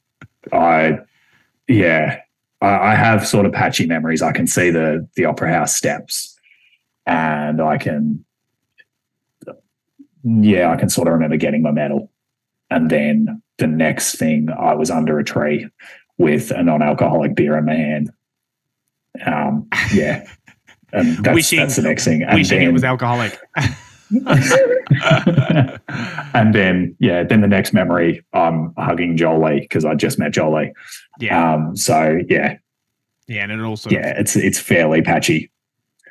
I, 0.52 0.98
yeah, 1.68 2.20
I, 2.60 2.92
I 2.92 2.94
have 2.94 3.26
sort 3.26 3.46
of 3.46 3.52
patchy 3.52 3.86
memories. 3.86 4.22
I 4.22 4.32
can 4.32 4.46
see 4.46 4.70
the 4.70 5.08
the 5.16 5.24
opera 5.24 5.52
house 5.52 5.74
steps, 5.74 6.38
and 7.06 7.60
I 7.60 7.78
can, 7.78 8.24
yeah, 10.24 10.70
I 10.72 10.76
can 10.76 10.88
sort 10.88 11.06
of 11.08 11.14
remember 11.14 11.36
getting 11.36 11.62
my 11.62 11.70
medal, 11.70 12.10
and 12.70 12.90
then 12.90 13.40
the 13.58 13.66
next 13.68 14.16
thing 14.16 14.48
I 14.58 14.74
was 14.74 14.90
under 14.90 15.18
a 15.18 15.24
tree 15.24 15.68
with 16.18 16.50
a 16.50 16.62
non-alcoholic 16.62 17.34
beer 17.36 17.56
in 17.56 17.64
my 17.66 17.74
hand. 17.74 18.10
Um, 19.24 19.68
yeah. 19.92 20.26
And 20.92 21.24
that's, 21.24 21.34
Wishing- 21.34 21.58
that's 21.60 21.76
the 21.76 21.82
next 21.82 22.04
thing. 22.04 22.22
And 22.22 22.34
Wishing 22.38 22.62
it 22.62 22.72
was 22.72 22.84
alcoholic. 22.84 23.38
and 26.34 26.54
then 26.54 26.94
yeah, 26.98 27.22
then 27.24 27.40
the 27.40 27.48
next 27.48 27.72
memory, 27.72 28.24
I'm 28.32 28.72
hugging 28.78 29.16
Jolie 29.16 29.60
because 29.60 29.84
I 29.84 29.94
just 29.94 30.18
met 30.18 30.32
Jolie. 30.32 30.72
yeah, 31.20 31.54
Um, 31.54 31.76
so 31.76 32.18
yeah, 32.28 32.56
yeah, 33.26 33.42
and 33.42 33.52
it 33.52 33.60
also 33.60 33.90
yeah, 33.90 34.18
it's 34.18 34.36
it's 34.36 34.58
fairly 34.58 35.02
patchy. 35.02 35.50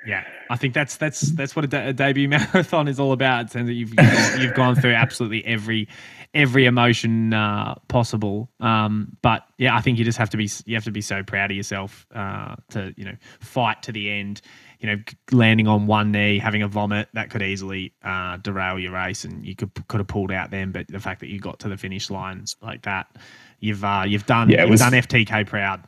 Yeah, 0.05 0.25
I 0.49 0.57
think 0.57 0.73
that's 0.73 0.97
that's 0.97 1.21
that's 1.21 1.55
what 1.55 1.63
a, 1.65 1.67
de- 1.69 1.89
a 1.89 1.93
debut 1.93 2.27
marathon 2.29 2.87
is 2.89 2.99
all 2.99 3.13
about. 3.13 3.51
Sounds 3.51 3.67
like 3.67 3.75
you've 3.77 3.89
you've 3.89 3.97
gone, 3.97 4.41
you've 4.41 4.53
gone 4.53 4.75
through 4.75 4.93
absolutely 4.93 5.45
every 5.45 5.87
every 6.33 6.65
emotion 6.65 7.33
uh, 7.33 7.75
possible. 7.87 8.49
Um, 8.59 9.15
but 9.21 9.43
yeah, 9.57 9.75
I 9.75 9.81
think 9.81 9.97
you 9.99 10.03
just 10.05 10.17
have 10.17 10.29
to 10.31 10.37
be 10.37 10.49
you 10.65 10.75
have 10.75 10.83
to 10.83 10.91
be 10.91 10.99
so 11.01 11.23
proud 11.23 11.51
of 11.51 11.57
yourself 11.57 12.05
uh, 12.13 12.55
to 12.71 12.93
you 12.97 13.05
know 13.05 13.15
fight 13.39 13.83
to 13.83 13.91
the 13.93 14.09
end. 14.11 14.41
You 14.79 14.89
know, 14.97 15.03
landing 15.31 15.69
on 15.69 15.87
one 15.87 16.11
knee, 16.11 16.39
having 16.39 16.61
a 16.61 16.67
vomit 16.67 17.07
that 17.13 17.29
could 17.29 17.41
easily 17.41 17.93
uh, 18.03 18.35
derail 18.35 18.77
your 18.77 18.91
race, 18.91 19.23
and 19.23 19.45
you 19.45 19.55
could 19.55 19.71
could 19.87 20.01
have 20.01 20.07
pulled 20.07 20.29
out 20.33 20.51
then. 20.51 20.73
But 20.73 20.87
the 20.89 20.99
fact 20.99 21.21
that 21.21 21.29
you 21.29 21.39
got 21.39 21.59
to 21.59 21.69
the 21.69 21.77
finish 21.77 22.09
lines 22.09 22.57
like 22.61 22.81
that, 22.81 23.07
you've 23.61 23.85
uh, 23.85 24.03
you've 24.05 24.25
done 24.25 24.49
Yeah, 24.49 24.57
it 24.57 24.61
you've 24.63 24.71
was- 24.71 24.81
done 24.81 24.91
FTK 24.91 25.47
proud. 25.47 25.81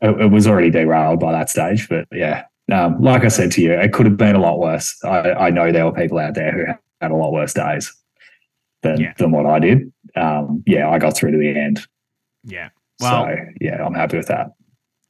It, 0.00 0.20
it 0.20 0.30
was 0.30 0.46
already 0.46 0.70
derailed 0.70 1.18
by 1.18 1.32
that 1.32 1.50
stage, 1.50 1.88
but 1.88 2.06
yeah, 2.12 2.44
um, 2.72 3.00
like 3.00 3.24
I 3.24 3.28
said 3.28 3.50
to 3.52 3.62
you, 3.62 3.72
it 3.72 3.92
could 3.92 4.06
have 4.06 4.16
been 4.16 4.34
a 4.36 4.40
lot 4.40 4.58
worse. 4.58 4.96
I, 5.04 5.32
I 5.32 5.50
know 5.50 5.70
there 5.72 5.84
were 5.84 5.92
people 5.92 6.18
out 6.18 6.34
there 6.34 6.52
who 6.52 6.64
had 7.00 7.10
a 7.10 7.16
lot 7.16 7.32
worse 7.32 7.52
days 7.54 7.94
than 8.82 9.00
Yeah. 9.00 9.12
than 9.18 9.30
what 9.32 9.46
I 9.46 9.58
did. 9.58 9.92
Um, 10.16 10.62
yeah, 10.66 10.88
I 10.88 10.98
got 10.98 11.16
through 11.16 11.32
to 11.32 11.38
the 11.38 11.48
end, 11.48 11.80
Yeah. 12.44 12.68
Well, 13.00 13.26
so 13.26 13.36
yeah, 13.60 13.84
I'm 13.84 13.94
happy 13.94 14.16
with 14.16 14.28
that. 14.28 14.52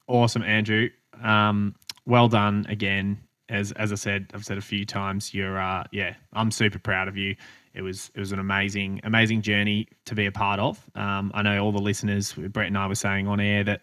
Awesome, 0.08 0.42
Andrew. 0.42 0.88
Um, 1.22 1.74
well 2.06 2.28
done 2.28 2.66
again. 2.68 3.18
As 3.50 3.72
as 3.72 3.92
I 3.92 3.96
said, 3.96 4.30
I've 4.32 4.44
said 4.44 4.56
a 4.58 4.62
few 4.62 4.84
times. 4.86 5.34
You're 5.34 5.58
uh, 5.60 5.84
yeah, 5.92 6.14
I'm 6.32 6.50
super 6.50 6.78
proud 6.78 7.08
of 7.08 7.16
you. 7.16 7.36
It 7.74 7.82
was 7.82 8.10
it 8.14 8.20
was 8.20 8.32
an 8.32 8.38
amazing 8.38 9.00
amazing 9.04 9.42
journey 9.42 9.88
to 10.06 10.14
be 10.14 10.24
a 10.26 10.32
part 10.32 10.60
of. 10.60 10.82
Um, 10.94 11.30
I 11.34 11.42
know 11.42 11.62
all 11.62 11.72
the 11.72 11.78
listeners. 11.82 12.32
Brett 12.32 12.68
and 12.68 12.78
I 12.78 12.86
were 12.86 12.94
saying 12.94 13.26
on 13.28 13.40
air 13.40 13.62
that 13.64 13.82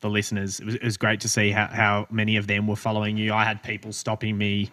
the 0.00 0.10
listeners. 0.10 0.60
It 0.60 0.66
was, 0.66 0.74
it 0.76 0.84
was 0.84 0.96
great 0.96 1.20
to 1.20 1.28
see 1.28 1.50
how 1.50 1.66
how 1.66 2.06
many 2.10 2.36
of 2.36 2.46
them 2.46 2.66
were 2.66 2.76
following 2.76 3.16
you. 3.16 3.32
I 3.32 3.44
had 3.44 3.62
people 3.62 3.92
stopping 3.92 4.36
me. 4.38 4.70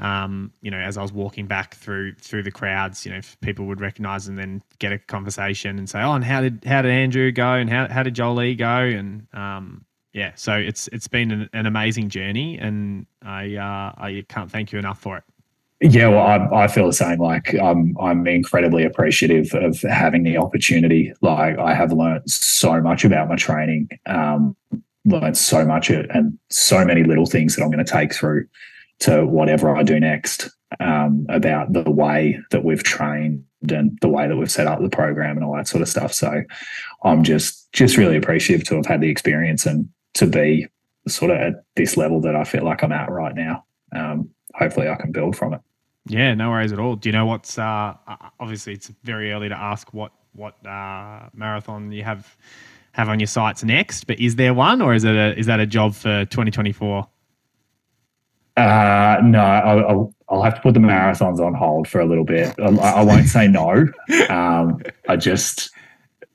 Um, 0.00 0.52
you 0.60 0.72
know, 0.72 0.78
as 0.78 0.98
I 0.98 1.02
was 1.02 1.12
walking 1.12 1.46
back 1.46 1.74
through 1.74 2.14
through 2.14 2.42
the 2.42 2.50
crowds, 2.50 3.06
you 3.06 3.12
know, 3.12 3.20
people 3.40 3.66
would 3.66 3.80
recognize 3.80 4.26
and 4.26 4.36
then 4.36 4.62
get 4.80 4.92
a 4.92 4.98
conversation 4.98 5.78
and 5.78 5.88
say, 5.88 6.00
"Oh, 6.00 6.12
and 6.12 6.24
how 6.24 6.40
did 6.40 6.64
how 6.64 6.82
did 6.82 6.90
Andrew 6.90 7.30
go? 7.30 7.52
And 7.54 7.70
how 7.70 7.88
how 7.88 8.02
did 8.02 8.14
Jolie 8.14 8.56
go?" 8.56 8.78
And 8.78 9.28
um, 9.32 9.84
yeah, 10.12 10.32
so 10.34 10.54
it's 10.56 10.88
it's 10.88 11.08
been 11.08 11.30
an, 11.30 11.50
an 11.52 11.66
amazing 11.66 12.08
journey, 12.08 12.58
and 12.58 13.06
I 13.22 13.54
uh, 13.54 13.92
I 13.96 14.24
can't 14.28 14.50
thank 14.50 14.72
you 14.72 14.78
enough 14.80 15.00
for 15.00 15.18
it. 15.18 15.24
Yeah, 15.80 16.08
well, 16.08 16.26
I, 16.26 16.64
I 16.64 16.68
feel 16.68 16.86
the 16.86 16.92
same. 16.92 17.18
Like 17.18 17.54
I'm, 17.54 17.96
I'm 18.00 18.26
incredibly 18.26 18.84
appreciative 18.84 19.52
of 19.54 19.80
having 19.82 20.22
the 20.22 20.38
opportunity. 20.38 21.12
Like 21.20 21.58
I 21.58 21.74
have 21.74 21.92
learned 21.92 22.30
so 22.30 22.80
much 22.80 23.04
about 23.04 23.28
my 23.28 23.36
training, 23.36 23.88
um, 24.06 24.56
learned 25.04 25.36
so 25.36 25.64
much 25.66 25.90
and 25.90 26.38
so 26.50 26.84
many 26.84 27.04
little 27.04 27.26
things 27.26 27.56
that 27.56 27.62
I'm 27.62 27.70
going 27.70 27.84
to 27.84 27.92
take 27.92 28.14
through 28.14 28.46
to 29.00 29.26
whatever 29.26 29.76
I 29.76 29.82
do 29.82 30.00
next. 30.00 30.50
Um, 30.80 31.24
about 31.28 31.72
the 31.72 31.88
way 31.88 32.40
that 32.50 32.64
we've 32.64 32.82
trained 32.82 33.44
and 33.70 33.96
the 34.00 34.08
way 34.08 34.26
that 34.26 34.36
we've 34.36 34.50
set 34.50 34.66
up 34.66 34.80
the 34.80 34.88
program 34.88 35.36
and 35.36 35.44
all 35.44 35.54
that 35.54 35.68
sort 35.68 35.82
of 35.82 35.88
stuff. 35.88 36.12
So 36.12 36.42
I'm 37.04 37.22
just, 37.22 37.70
just 37.72 37.96
really 37.96 38.16
appreciative 38.16 38.66
to 38.66 38.76
have 38.76 38.86
had 38.86 39.00
the 39.00 39.08
experience 39.08 39.66
and 39.66 39.88
to 40.14 40.26
be 40.26 40.66
sort 41.06 41.30
of 41.30 41.36
at 41.36 41.64
this 41.76 41.96
level 41.96 42.20
that 42.22 42.34
I 42.34 42.42
feel 42.42 42.64
like 42.64 42.82
I'm 42.82 42.90
at 42.90 43.08
right 43.08 43.36
now. 43.36 43.64
Um, 43.94 44.30
hopefully, 44.54 44.88
I 44.88 44.94
can 44.96 45.12
build 45.12 45.36
from 45.36 45.54
it. 45.54 45.60
Yeah, 46.06 46.34
no 46.34 46.50
worries 46.50 46.72
at 46.72 46.78
all. 46.78 46.96
Do 46.96 47.08
you 47.08 47.12
know 47.12 47.26
what's 47.26 47.58
uh, 47.58 47.94
obviously 48.38 48.74
it's 48.74 48.90
very 49.02 49.32
early 49.32 49.48
to 49.48 49.56
ask 49.56 49.92
what 49.94 50.12
what 50.34 50.54
uh, 50.66 51.28
marathon 51.34 51.92
you 51.92 52.02
have 52.02 52.36
have 52.92 53.08
on 53.08 53.18
your 53.18 53.26
sights 53.26 53.64
next, 53.64 54.04
but 54.06 54.20
is 54.20 54.36
there 54.36 54.54
one, 54.54 54.80
or 54.80 54.94
is 54.94 55.04
it 55.04 55.16
a, 55.16 55.36
is 55.36 55.46
that 55.46 55.58
a 55.58 55.66
job 55.66 55.94
for 55.94 56.24
2024? 56.26 57.08
Uh, 58.56 59.20
no, 59.24 59.40
I'll, 59.40 59.88
I'll, 59.88 60.14
I'll 60.28 60.42
have 60.42 60.54
to 60.54 60.60
put 60.60 60.74
the 60.74 60.80
marathons 60.80 61.40
on 61.40 61.54
hold 61.54 61.88
for 61.88 62.00
a 62.00 62.06
little 62.06 62.24
bit. 62.24 62.54
I, 62.60 62.68
I 62.68 63.02
won't 63.02 63.26
say 63.26 63.48
no. 63.48 63.88
Um, 64.30 64.80
I 65.08 65.16
just, 65.16 65.70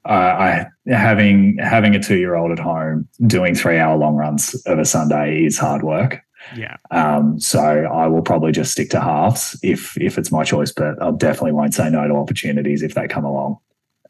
uh, 0.06 0.10
I 0.10 0.66
having 0.88 1.58
having 1.60 1.96
a 1.96 2.00
two 2.02 2.18
year 2.18 2.36
old 2.36 2.52
at 2.52 2.60
home 2.60 3.08
doing 3.26 3.56
three 3.56 3.78
hour 3.78 3.98
long 3.98 4.16
runs 4.16 4.54
of 4.66 4.80
a 4.80 4.86
Sunday 4.86 5.46
is 5.46 5.58
hard 5.58 5.84
work. 5.84 6.22
Yeah, 6.56 6.78
Um, 6.92 7.40
so 7.40 7.60
I 7.60 8.08
will 8.08 8.22
probably 8.22 8.52
just 8.52 8.72
stick 8.72 8.90
to 8.92 9.02
halves 9.02 9.60
if 9.62 9.98
if 9.98 10.18
it's 10.18 10.32
my 10.32 10.44
choice, 10.44 10.72
but 10.72 11.02
I 11.02 11.12
definitely 11.12 11.52
won't 11.52 11.74
say 11.74 11.90
no 11.90 12.08
to 12.08 12.16
opportunities 12.16 12.82
if 12.82 12.96
they 12.96 13.08
come 13.08 13.26
along. 13.26 13.58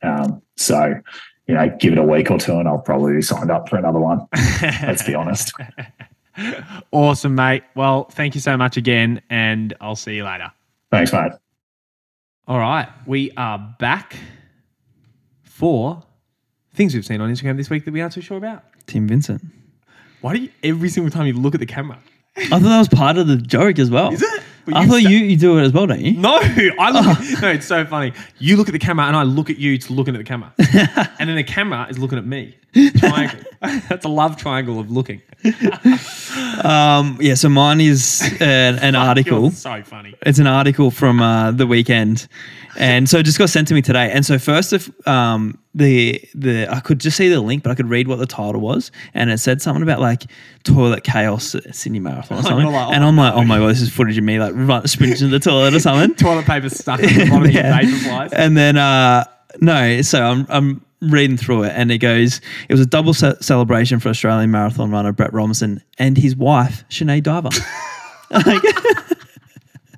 Um, 0.02 0.42
so 0.56 1.02
you 1.48 1.56
know, 1.56 1.68
give 1.80 1.94
it 1.94 1.98
a 1.98 2.04
week 2.04 2.30
or 2.30 2.38
two, 2.38 2.60
and 2.60 2.68
I'll 2.68 2.78
probably 2.78 3.14
be 3.14 3.22
signed 3.24 3.50
up 3.50 3.70
for 3.70 3.78
another 3.78 4.00
one. 4.00 4.28
Let's 4.62 5.02
be 5.02 5.16
honest. 5.16 5.52
awesome, 6.92 7.34
mate. 7.34 7.64
Well, 7.76 8.04
thank 8.04 8.36
you 8.36 8.42
so 8.42 8.56
much 8.56 8.78
again, 8.78 9.22
and 9.32 9.74
I'll 9.82 9.96
see 9.96 10.16
you 10.16 10.26
later. 10.26 10.52
Thanks, 10.92 11.12
mate. 11.12 11.32
All 12.48 12.60
right, 12.60 12.88
we 13.08 13.32
are 13.38 13.76
back 13.80 14.16
for 15.44 16.04
things 16.74 16.94
we've 16.94 17.06
seen 17.06 17.20
on 17.20 17.32
Instagram 17.32 17.58
this 17.58 17.70
week 17.70 17.86
that 17.86 17.94
we 17.94 18.02
aren't 18.02 18.14
too 18.14 18.22
sure 18.22 18.38
about. 18.38 18.64
Tim 18.86 19.08
Vincent. 19.08 19.44
Why 20.22 20.36
do 20.36 20.42
you 20.44 20.50
every 20.64 20.90
single 20.90 21.12
time 21.12 21.28
you 21.28 21.34
look 21.34 21.54
at 21.54 21.60
the 21.60 21.66
camera? 21.66 22.00
I 22.40 22.48
thought 22.48 22.62
that 22.62 22.80
was 22.80 22.90
part 22.90 23.18
of 23.18 23.28
the 23.28 23.38
joke 23.38 23.80
as 23.80 23.90
well. 23.90 24.14
Is 24.14 24.22
it? 24.22 24.44
Well, 24.66 24.78
I 24.78 24.82
you 24.84 24.88
thought 24.88 25.00
sta- 25.00 25.10
you, 25.10 25.18
you 25.20 25.38
do 25.38 25.58
it 25.58 25.64
as 25.64 25.74
well, 25.74 25.88
don't 25.88 26.00
you? 26.00 26.14
No, 26.14 26.38
I 26.42 26.92
look. 26.92 27.06
At, 27.20 27.42
no, 27.42 27.50
it's 27.50 27.66
so 27.66 27.86
funny. 27.86 28.14
You 28.38 28.56
look 28.56 28.68
at 28.68 28.72
the 28.72 28.80
camera, 28.80 29.06
and 29.06 29.16
I 29.16 29.24
look 29.24 29.50
at 29.50 29.58
you 29.58 29.78
to 29.80 29.94
looking 29.94 30.14
at 30.16 30.20
the 30.20 30.24
camera, 30.24 30.54
and 31.20 31.30
then 31.30 31.36
the 31.36 31.44
camera 31.44 31.88
is 31.90 31.98
looking 31.98 32.18
at 32.20 32.26
me. 32.26 32.56
Triangle. 32.98 33.40
That's 33.62 34.06
a 34.06 34.10
love 34.10 34.38
triangle 34.38 34.80
of 34.80 34.92
looking. 34.92 35.24
Um, 36.64 37.18
yeah, 37.20 37.34
so 37.34 37.50
mine 37.50 37.82
is 37.82 38.22
an, 38.40 38.78
an 38.80 38.96
article. 38.96 39.50
So 39.52 39.82
funny. 39.82 40.16
It's 40.22 40.38
an 40.38 40.46
article 40.48 40.92
from 40.92 41.20
uh, 41.20 41.52
the 41.52 41.66
weekend, 41.66 42.28
and 42.78 43.10
so 43.10 43.18
it 43.20 43.24
just 43.24 43.38
got 43.38 43.50
sent 43.50 43.68
to 43.70 43.74
me 43.74 43.82
today. 43.82 44.12
And 44.12 44.26
so 44.26 44.38
first, 44.40 44.74
of 44.74 44.90
um, 45.08 45.58
the 45.74 46.22
the 46.36 46.68
I 46.70 46.80
could 46.80 47.00
just 47.00 47.18
see 47.18 47.30
the 47.30 47.42
link, 47.42 47.64
but 47.64 47.72
I 47.72 47.76
could 47.76 47.90
read 47.90 48.08
what 48.08 48.20
the 48.20 48.26
title 48.26 48.62
was, 48.62 48.92
and 49.14 49.30
it 49.32 49.38
said 49.40 49.62
something 49.62 49.84
about 49.84 50.00
like 50.00 50.24
toilet 50.64 51.04
chaos 51.04 51.56
at 51.56 51.76
Sydney 51.76 52.00
Marathon 52.00 52.40
or 52.40 52.42
something. 52.44 52.62
you're 52.66 52.72
like, 52.74 52.94
and 52.96 53.04
oh, 53.04 53.08
I'm 53.08 53.18
like, 53.18 53.34
oh 53.34 53.44
my 53.44 53.58
god, 53.60 53.68
this 53.70 53.82
is 53.82 53.90
footage 53.90 54.18
of 54.18 54.24
me 54.24 54.40
like 54.40 54.54
run, 54.56 54.88
sprinting 54.88 55.18
to 55.20 55.28
the 55.28 55.40
toilet 55.40 55.74
or 55.74 55.80
something. 55.80 56.16
Toilet 56.24 56.46
paper 56.46 56.70
stuck 56.70 57.02
at 57.02 57.10
the 57.10 57.26
bottom 57.30 57.44
of 57.44 57.52
your 57.52 57.64
Yeah. 57.64 57.80
paper 57.80 57.98
flies. 57.98 58.34
And 58.34 58.56
then 58.58 58.78
uh 58.78 59.26
no, 59.62 60.02
so 60.02 60.22
I'm 60.24 60.46
I'm 60.50 60.86
reading 61.02 61.38
through 61.38 61.64
it 61.64 61.72
and 61.76 61.92
it 61.92 62.00
goes 62.00 62.42
it 62.68 62.74
was 62.74 62.82
a 62.82 62.86
double 62.86 63.14
ce- 63.14 63.40
celebration 63.40 64.00
for 64.02 64.10
Australian 64.10 64.52
marathon 64.52 64.92
runner 64.92 65.14
Brett 65.14 65.32
Robinson 65.32 65.82
and 65.98 66.18
his 66.18 66.36
wife 66.36 66.84
Sinead 66.90 67.24
Diver. 67.24 67.50
Like- 68.32 68.62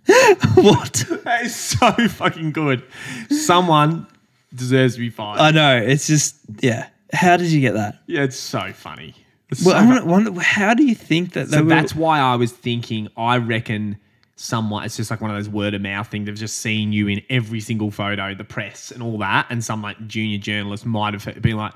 what? 0.55 1.05
That 1.23 1.41
is 1.43 1.55
so 1.55 1.91
fucking 2.07 2.51
good. 2.51 2.83
Someone 3.29 4.07
deserves 4.53 4.95
to 4.95 4.99
be 4.99 5.09
fired. 5.09 5.39
I 5.39 5.51
know. 5.51 5.77
It's 5.77 6.07
just 6.07 6.35
yeah. 6.61 6.87
How 7.13 7.37
did 7.37 7.47
you 7.47 7.59
get 7.61 7.73
that? 7.73 7.99
yeah, 8.07 8.23
it's 8.23 8.37
so 8.37 8.71
funny. 8.73 9.13
It's 9.49 9.65
Well, 9.65 9.75
so 9.75 9.91
I 9.95 9.99
fu- 9.99 10.05
wonder, 10.05 10.39
how 10.41 10.73
do 10.73 10.83
you 10.83 10.95
think 10.95 11.33
that? 11.33 11.49
So 11.49 11.61
were- 11.63 11.69
that's 11.69 11.93
why 11.95 12.19
I 12.19 12.35
was 12.35 12.51
thinking. 12.51 13.09
I 13.17 13.37
reckon 13.37 13.97
someone. 14.37 14.83
It's 14.85 14.97
just 14.97 15.11
like 15.11 15.21
one 15.21 15.29
of 15.29 15.37
those 15.37 15.49
word 15.49 15.73
of 15.73 15.81
mouth 15.81 16.07
things. 16.07 16.25
They've 16.25 16.35
just 16.35 16.57
seen 16.57 16.93
you 16.93 17.07
in 17.09 17.21
every 17.29 17.59
single 17.59 17.91
photo, 17.91 18.33
the 18.33 18.43
press 18.45 18.91
and 18.91 19.03
all 19.03 19.17
that, 19.19 19.47
and 19.49 19.63
some 19.63 19.81
like 19.81 20.07
junior 20.07 20.37
journalist 20.37 20.85
might 20.85 21.13
have 21.13 21.41
been 21.41 21.57
like, 21.57 21.73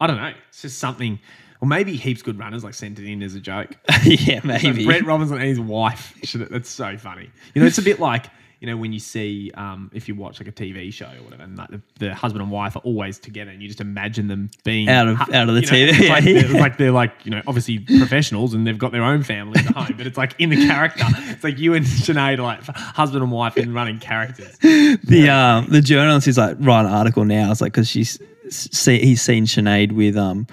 I 0.00 0.06
don't 0.06 0.16
know. 0.16 0.32
It's 0.48 0.62
just 0.62 0.78
something, 0.78 1.18
or 1.60 1.68
maybe 1.68 1.96
heaps 1.96 2.22
good 2.22 2.38
runners 2.38 2.64
like 2.64 2.74
sent 2.74 2.98
it 2.98 3.04
in 3.10 3.22
as 3.22 3.34
a 3.34 3.40
joke. 3.40 3.76
yeah, 4.04 4.40
So 4.40 4.46
maybe. 4.46 4.84
Brett 4.84 5.04
Robinson 5.04 5.36
and 5.38 5.46
his 5.46 5.60
wife. 5.60 6.14
Should, 6.24 6.48
that's 6.50 6.70
so 6.70 6.96
funny. 6.96 7.30
You 7.54 7.60
know, 7.62 7.66
it's 7.66 7.78
a 7.78 7.82
bit 7.82 7.98
like 8.00 8.26
you 8.60 8.66
know 8.66 8.76
when 8.76 8.92
you 8.92 8.98
see 8.98 9.52
um, 9.54 9.88
if 9.94 10.08
you 10.08 10.16
watch 10.16 10.40
like 10.40 10.48
a 10.48 10.52
TV 10.52 10.92
show 10.92 11.06
or 11.06 11.22
whatever, 11.22 11.44
and 11.44 11.56
like 11.56 11.68
the, 11.70 11.80
the 12.00 12.12
husband 12.14 12.42
and 12.42 12.50
wife 12.50 12.74
are 12.74 12.80
always 12.80 13.16
together, 13.20 13.52
and 13.52 13.62
you 13.62 13.68
just 13.68 13.80
imagine 13.80 14.26
them 14.26 14.50
being 14.64 14.88
Out 14.88 15.06
of- 15.06 15.20
out 15.32 15.48
of 15.48 15.54
the 15.54 15.60
you 15.60 15.66
know, 15.66 15.72
TV, 15.72 15.88
It's 16.00 16.08
like, 16.08 16.24
yeah. 16.24 16.42
they're, 16.42 16.60
like 16.60 16.76
they're 16.76 16.90
like 16.90 17.12
you 17.24 17.30
know 17.30 17.40
obviously 17.46 17.78
professionals 17.78 18.54
and 18.54 18.66
they've 18.66 18.76
got 18.76 18.90
their 18.90 19.04
own 19.04 19.22
family 19.22 19.60
at 19.60 19.66
home, 19.66 19.94
but 19.96 20.08
it's 20.08 20.18
like 20.18 20.34
in 20.40 20.50
the 20.50 20.66
character. 20.66 21.04
It's 21.06 21.44
like 21.44 21.58
you 21.58 21.74
and 21.74 21.86
Sinead 21.86 22.38
are 22.38 22.42
like 22.42 22.64
husband 22.64 23.22
and 23.22 23.30
wife 23.30 23.56
in 23.56 23.72
running 23.72 24.00
characters. 24.00 24.58
the 24.58 25.28
um 25.32 25.66
the 25.68 25.80
journalist 25.80 26.26
is 26.26 26.36
like 26.38 26.56
writing 26.58 26.90
an 26.90 26.96
article 26.98 27.24
now. 27.24 27.52
It's 27.52 27.60
like 27.60 27.72
because 27.72 27.88
she's 27.88 28.18
see 28.50 28.98
he's 28.98 29.22
seen 29.22 29.44
Sinead 29.44 29.92
with 29.92 30.16
um 30.16 30.48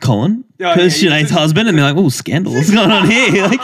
Colin 0.00 0.44
because 0.56 1.02
yeah, 1.02 1.10
yeah. 1.10 1.20
Sinead's 1.22 1.30
husband, 1.30 1.68
and 1.68 1.78
they're 1.78 1.92
like, 1.92 1.96
oh, 2.02 2.08
scandal, 2.08 2.52
what's 2.54 2.70
going 2.74 2.90
on 2.90 3.06
here? 3.10 3.48
Like, 3.48 3.60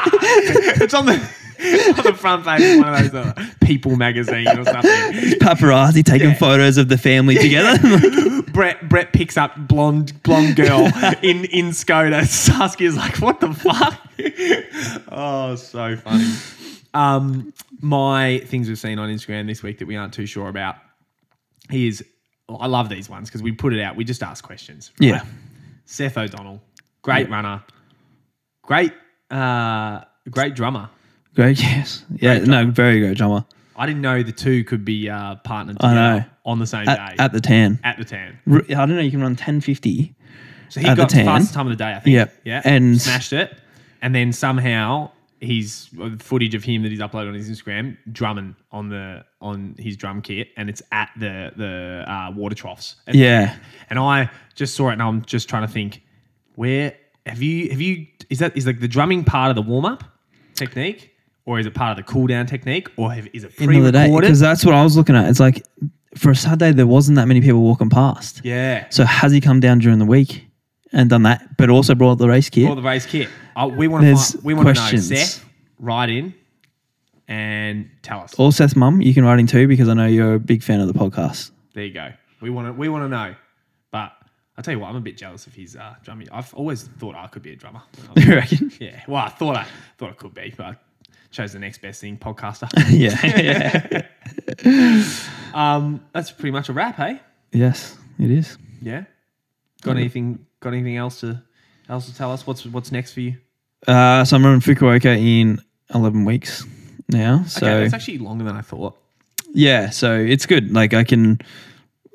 it's 0.80 0.94
on 0.94 1.06
the 1.06 1.14
on 1.14 2.04
the 2.04 2.14
front 2.14 2.44
page 2.44 2.60
of 2.62 2.84
one 2.84 2.94
of 2.94 3.12
those 3.12 3.14
uh, 3.14 3.46
People 3.62 3.96
magazine 3.96 4.46
or 4.48 4.64
something. 4.64 4.90
paparazzi 5.40 6.04
taking 6.04 6.34
photos 6.34 6.76
of 6.76 6.88
the 6.88 6.98
family 6.98 7.36
together. 7.36 8.42
Brett 8.52 8.88
Brett 8.88 9.12
picks 9.12 9.36
up 9.36 9.52
blonde 9.56 10.22
blonde 10.22 10.56
girl 10.56 10.86
in 11.22 11.44
in 11.46 11.70
Skoda. 11.70 12.22
Saskia's 12.26 12.96
like, 12.96 13.16
what 13.18 13.40
the 13.40 13.52
fuck? 13.54 13.98
oh, 15.10 15.54
so 15.56 15.96
funny. 15.96 16.26
Um, 16.92 17.52
my 17.80 18.38
things 18.46 18.68
we've 18.68 18.78
seen 18.78 18.98
on 18.98 19.08
Instagram 19.08 19.46
this 19.46 19.62
week 19.62 19.78
that 19.78 19.86
we 19.88 19.96
aren't 19.96 20.14
too 20.14 20.26
sure 20.26 20.48
about 20.48 20.76
is 21.72 22.04
I 22.48 22.66
love 22.66 22.88
these 22.88 23.08
ones 23.08 23.28
because 23.28 23.42
we 23.42 23.52
put 23.52 23.72
it 23.72 23.80
out. 23.80 23.96
We 23.96 24.04
just 24.04 24.22
ask 24.22 24.44
questions. 24.44 24.92
right? 25.00 25.08
Yeah. 25.08 25.24
Seth 25.84 26.16
O'Donnell, 26.18 26.62
great 27.02 27.28
runner, 27.30 27.62
great 28.62 28.92
uh, 29.30 30.00
great 30.30 30.54
drummer. 30.54 30.90
Great, 31.34 31.60
yes, 31.60 32.04
yeah, 32.14 32.38
no, 32.38 32.70
very 32.70 33.00
great 33.00 33.16
drummer 33.16 33.44
I 33.76 33.86
didn't 33.86 34.02
know 34.02 34.22
the 34.22 34.32
two 34.32 34.62
could 34.64 34.84
be 34.84 35.10
uh, 35.10 35.34
partnered 35.36 35.78
I 35.80 35.94
know. 35.94 36.24
on 36.44 36.58
the 36.58 36.66
same 36.66 36.88
at, 36.88 37.16
day 37.16 37.16
at 37.22 37.32
the 37.32 37.40
tan. 37.40 37.80
at 37.82 37.98
the 37.98 38.04
tan. 38.04 38.38
I 38.48 38.60
don't 38.86 38.90
know. 38.90 39.00
You 39.00 39.10
can 39.10 39.20
run 39.20 39.34
ten 39.36 39.60
fifty. 39.60 40.14
So 40.68 40.80
he 40.80 40.86
At 40.86 40.94
the 40.94 41.02
got 41.02 41.10
tan. 41.10 41.24
fastest 41.26 41.54
time 41.54 41.66
of 41.66 41.70
the 41.72 41.76
day, 41.84 41.92
I 41.92 42.00
think. 42.00 42.14
Yep. 42.14 42.34
Yeah. 42.44 42.62
And- 42.64 43.00
smashed 43.00 43.32
it. 43.32 43.56
And 44.00 44.14
then 44.14 44.32
somehow 44.32 45.10
he's 45.44 45.88
uh, 46.00 46.10
footage 46.18 46.54
of 46.54 46.64
him 46.64 46.82
that 46.82 46.90
he's 46.90 47.00
uploaded 47.00 47.28
on 47.28 47.34
his 47.34 47.50
Instagram 47.50 47.96
drumming 48.12 48.56
on 48.72 48.88
the 48.88 49.24
on 49.40 49.74
his 49.78 49.96
drum 49.96 50.22
kit, 50.22 50.48
and 50.56 50.68
it's 50.68 50.82
at 50.92 51.10
the 51.18 51.52
the 51.56 52.04
uh, 52.10 52.30
water 52.32 52.54
troughs. 52.54 52.96
And, 53.06 53.16
Yeah, 53.16 53.56
and 53.90 53.98
I 53.98 54.30
just 54.54 54.74
saw 54.74 54.88
it, 54.90 54.94
and 54.94 55.02
I'm 55.02 55.24
just 55.24 55.48
trying 55.48 55.66
to 55.66 55.72
think, 55.72 56.02
where 56.56 56.94
have 57.26 57.42
you 57.42 57.70
have 57.70 57.80
you 57.80 58.06
is 58.30 58.38
that 58.38 58.56
is 58.56 58.66
like 58.66 58.80
the 58.80 58.88
drumming 58.88 59.24
part 59.24 59.50
of 59.50 59.56
the 59.56 59.62
warm 59.62 59.84
up 59.84 60.04
technique, 60.54 61.12
or 61.46 61.58
is 61.58 61.66
it 61.66 61.74
part 61.74 61.98
of 61.98 62.04
the 62.04 62.10
cool 62.10 62.26
down 62.26 62.46
technique, 62.46 62.88
or 62.96 63.12
have, 63.12 63.28
is 63.32 63.44
it 63.44 63.52
end 63.60 63.76
of 63.76 63.84
the 63.84 63.92
day, 63.92 63.98
pre-recorded? 63.98 64.26
because 64.26 64.40
that's 64.40 64.64
what 64.64 64.74
I 64.74 64.82
was 64.82 64.96
looking 64.96 65.16
at. 65.16 65.28
It's 65.28 65.40
like 65.40 65.64
for 66.16 66.30
a 66.30 66.36
Saturday, 66.36 66.72
there 66.72 66.86
wasn't 66.86 67.16
that 67.16 67.26
many 67.26 67.40
people 67.40 67.60
walking 67.60 67.90
past. 67.90 68.40
yeah. 68.44 68.88
So 68.90 69.04
has 69.04 69.32
he 69.32 69.40
come 69.40 69.60
down 69.60 69.78
during 69.78 69.98
the 69.98 70.04
week 70.04 70.46
and 70.94 71.10
done 71.10 71.24
that, 71.24 71.56
but 71.58 71.68
also 71.68 71.94
brought 71.94 72.16
the 72.16 72.28
race 72.28 72.48
kit? 72.48 72.68
Or 72.70 72.76
the 72.76 72.82
race 72.82 73.04
kit. 73.04 73.28
Oh, 73.56 73.68
we 73.68 73.88
want 73.88 74.02
to 74.02 74.06
There's 74.06 74.32
find, 74.32 74.44
we 74.44 74.54
want 74.54 74.68
to 74.68 74.74
know. 74.74 74.80
questions. 74.80 75.08
Seth, 75.08 75.44
write 75.78 76.08
in 76.08 76.34
and 77.28 77.90
tell 78.02 78.20
us. 78.20 78.34
or 78.38 78.52
Seth's 78.52 78.76
mum, 78.76 79.00
you 79.00 79.12
can 79.14 79.24
write 79.24 79.38
in 79.38 79.46
too 79.46 79.66
because 79.68 79.88
I 79.88 79.94
know 79.94 80.06
you're 80.06 80.34
a 80.34 80.40
big 80.40 80.62
fan 80.62 80.80
of 80.80 80.88
the 80.88 80.94
podcast. 80.94 81.50
There 81.74 81.84
you 81.84 81.92
go. 81.92 82.12
We 82.40 82.50
want 82.50 82.68
to 82.68 82.72
we 82.72 82.88
want 82.88 83.04
to 83.04 83.08
know. 83.08 83.34
But 83.90 84.12
I'll 84.56 84.62
tell 84.64 84.74
you 84.74 84.80
what, 84.80 84.88
I'm 84.88 84.96
a 84.96 85.00
bit 85.00 85.16
jealous 85.16 85.46
of 85.46 85.54
his 85.54 85.76
uh, 85.76 85.94
drumming. 86.02 86.28
I've 86.30 86.52
always 86.54 86.84
thought 86.98 87.14
I 87.16 87.26
could 87.26 87.42
be 87.42 87.52
a 87.52 87.56
drummer. 87.56 87.82
You 88.16 88.34
reckon? 88.36 88.72
yeah. 88.80 89.02
Well, 89.08 89.24
I 89.24 89.28
thought 89.28 89.56
I 89.56 89.66
thought 89.98 90.10
I 90.10 90.14
could 90.14 90.34
be, 90.34 90.54
but 90.56 90.66
I 90.66 90.76
chose 91.30 91.52
the 91.52 91.58
next 91.58 91.80
best 91.82 92.00
thing, 92.00 92.16
podcaster. 92.16 92.68
yeah. 92.90 94.02
um, 95.54 96.04
that's 96.12 96.30
pretty 96.30 96.52
much 96.52 96.68
a 96.68 96.72
wrap, 96.72 96.96
hey? 96.96 97.20
yes, 97.52 97.96
it 98.18 98.30
is. 98.30 98.58
Yeah. 98.82 99.04
Got 99.82 99.96
anything? 99.96 100.46
Got 100.64 100.72
anything 100.72 100.96
else 100.96 101.20
to 101.20 101.42
else 101.90 102.06
to 102.06 102.14
tell 102.16 102.32
us? 102.32 102.46
What's 102.46 102.64
what's 102.64 102.90
next 102.90 103.12
for 103.12 103.20
you? 103.20 103.36
Uh, 103.86 104.24
so 104.24 104.34
I'm 104.36 104.44
running 104.44 104.60
Fukuoka 104.60 105.14
in 105.16 105.60
11 105.94 106.24
weeks 106.24 106.64
now. 107.10 107.44
So 107.44 107.66
okay, 107.66 107.82
that's 107.82 107.92
actually 107.92 108.16
longer 108.18 108.42
than 108.44 108.56
I 108.56 108.62
thought. 108.62 108.96
yeah, 109.52 109.90
so 109.90 110.16
it's 110.18 110.46
good. 110.46 110.72
Like 110.72 110.94
I 110.94 111.04
can, 111.04 111.38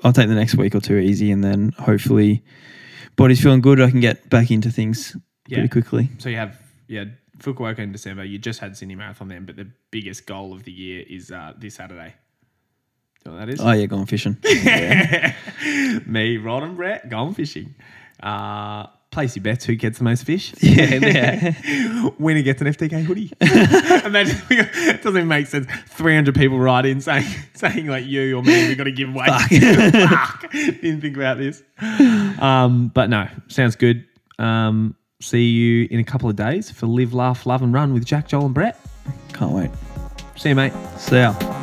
I'll 0.03 0.11
take 0.11 0.27
the 0.29 0.33
next 0.35 0.55
week 0.55 0.73
or 0.73 0.79
two 0.81 0.97
easy, 0.97 1.29
and 1.31 1.43
then 1.43 1.73
hopefully, 1.77 2.43
body's 3.15 3.39
feeling 3.39 3.61
good. 3.61 3.79
I 3.79 3.91
can 3.91 3.99
get 3.99 4.27
back 4.31 4.49
into 4.49 4.71
things 4.71 5.15
Yeah. 5.47 5.57
pretty 5.59 5.69
quickly. 5.69 6.09
So 6.17 6.29
you 6.29 6.37
have 6.37 6.59
yeah 6.87 7.05
Fukuoka 7.37 7.77
in 7.79 7.91
December. 7.91 8.23
You 8.25 8.39
just 8.39 8.59
had 8.59 8.75
Sydney 8.75 8.95
Marathon 8.95 9.27
then, 9.27 9.45
but 9.45 9.55
the 9.57 9.67
biggest 9.91 10.25
goal 10.25 10.53
of 10.53 10.63
the 10.63 10.71
year 10.71 11.05
is 11.07 11.29
uh, 11.31 11.53
this 11.55 11.75
Saturday. 11.75 12.15
You 13.25 13.31
know 13.31 13.37
what 13.37 13.45
that 13.45 13.53
is? 13.53 13.61
Oh 13.61 13.71
yeah, 13.73 13.85
going 13.85 14.07
fishing. 14.07 14.37
Me, 16.07 16.37
Rod, 16.37 16.63
and 16.63 16.75
Brett 16.75 17.09
going 17.09 17.33
fishing. 17.35 17.75
Uh, 18.21 18.87
place 19.11 19.35
your 19.35 19.43
bets. 19.43 19.65
Who 19.65 19.75
gets 19.75 19.97
the 19.97 20.03
most 20.03 20.25
fish? 20.25 20.53
yeah, 20.61 20.95
yeah. 20.95 22.09
Winner 22.19 22.41
gets 22.41 22.61
an 22.61 22.67
FTK 22.67 23.03
hoodie. 23.03 23.31
Imagine 23.41 24.41
it 24.49 25.03
doesn't 25.03 25.17
even 25.17 25.27
make 25.27 25.47
sense. 25.47 25.67
Three 25.87 26.15
hundred 26.15 26.35
people 26.35 26.59
write 26.59 26.85
in 26.85 27.01
saying 27.01 27.27
saying 27.53 27.87
like 27.87 28.05
you 28.05 28.37
or 28.37 28.43
me. 28.43 28.67
We 28.67 28.75
got 28.75 28.85
to 28.85 28.91
give 28.91 29.09
away. 29.09 29.27
Fuck. 29.27 30.51
Didn't 30.51 31.01
think 31.01 31.17
about 31.17 31.37
this. 31.37 31.63
Um, 32.39 32.91
but 32.93 33.09
no, 33.09 33.27
sounds 33.47 33.75
good. 33.75 34.05
Um, 34.37 34.95
see 35.21 35.49
you 35.49 35.87
in 35.91 35.99
a 35.99 36.03
couple 36.03 36.29
of 36.29 36.35
days 36.35 36.71
for 36.71 36.87
Live, 36.87 37.13
Laugh, 37.13 37.45
Love, 37.45 37.61
and 37.61 37.73
Run 37.73 37.93
with 37.93 38.05
Jack, 38.05 38.27
Joel, 38.27 38.45
and 38.45 38.53
Brett. 38.53 38.79
Can't 39.33 39.51
wait. 39.51 39.71
See 40.35 40.49
you, 40.49 40.55
mate. 40.55 40.73
See 40.97 41.17
ya. 41.17 41.58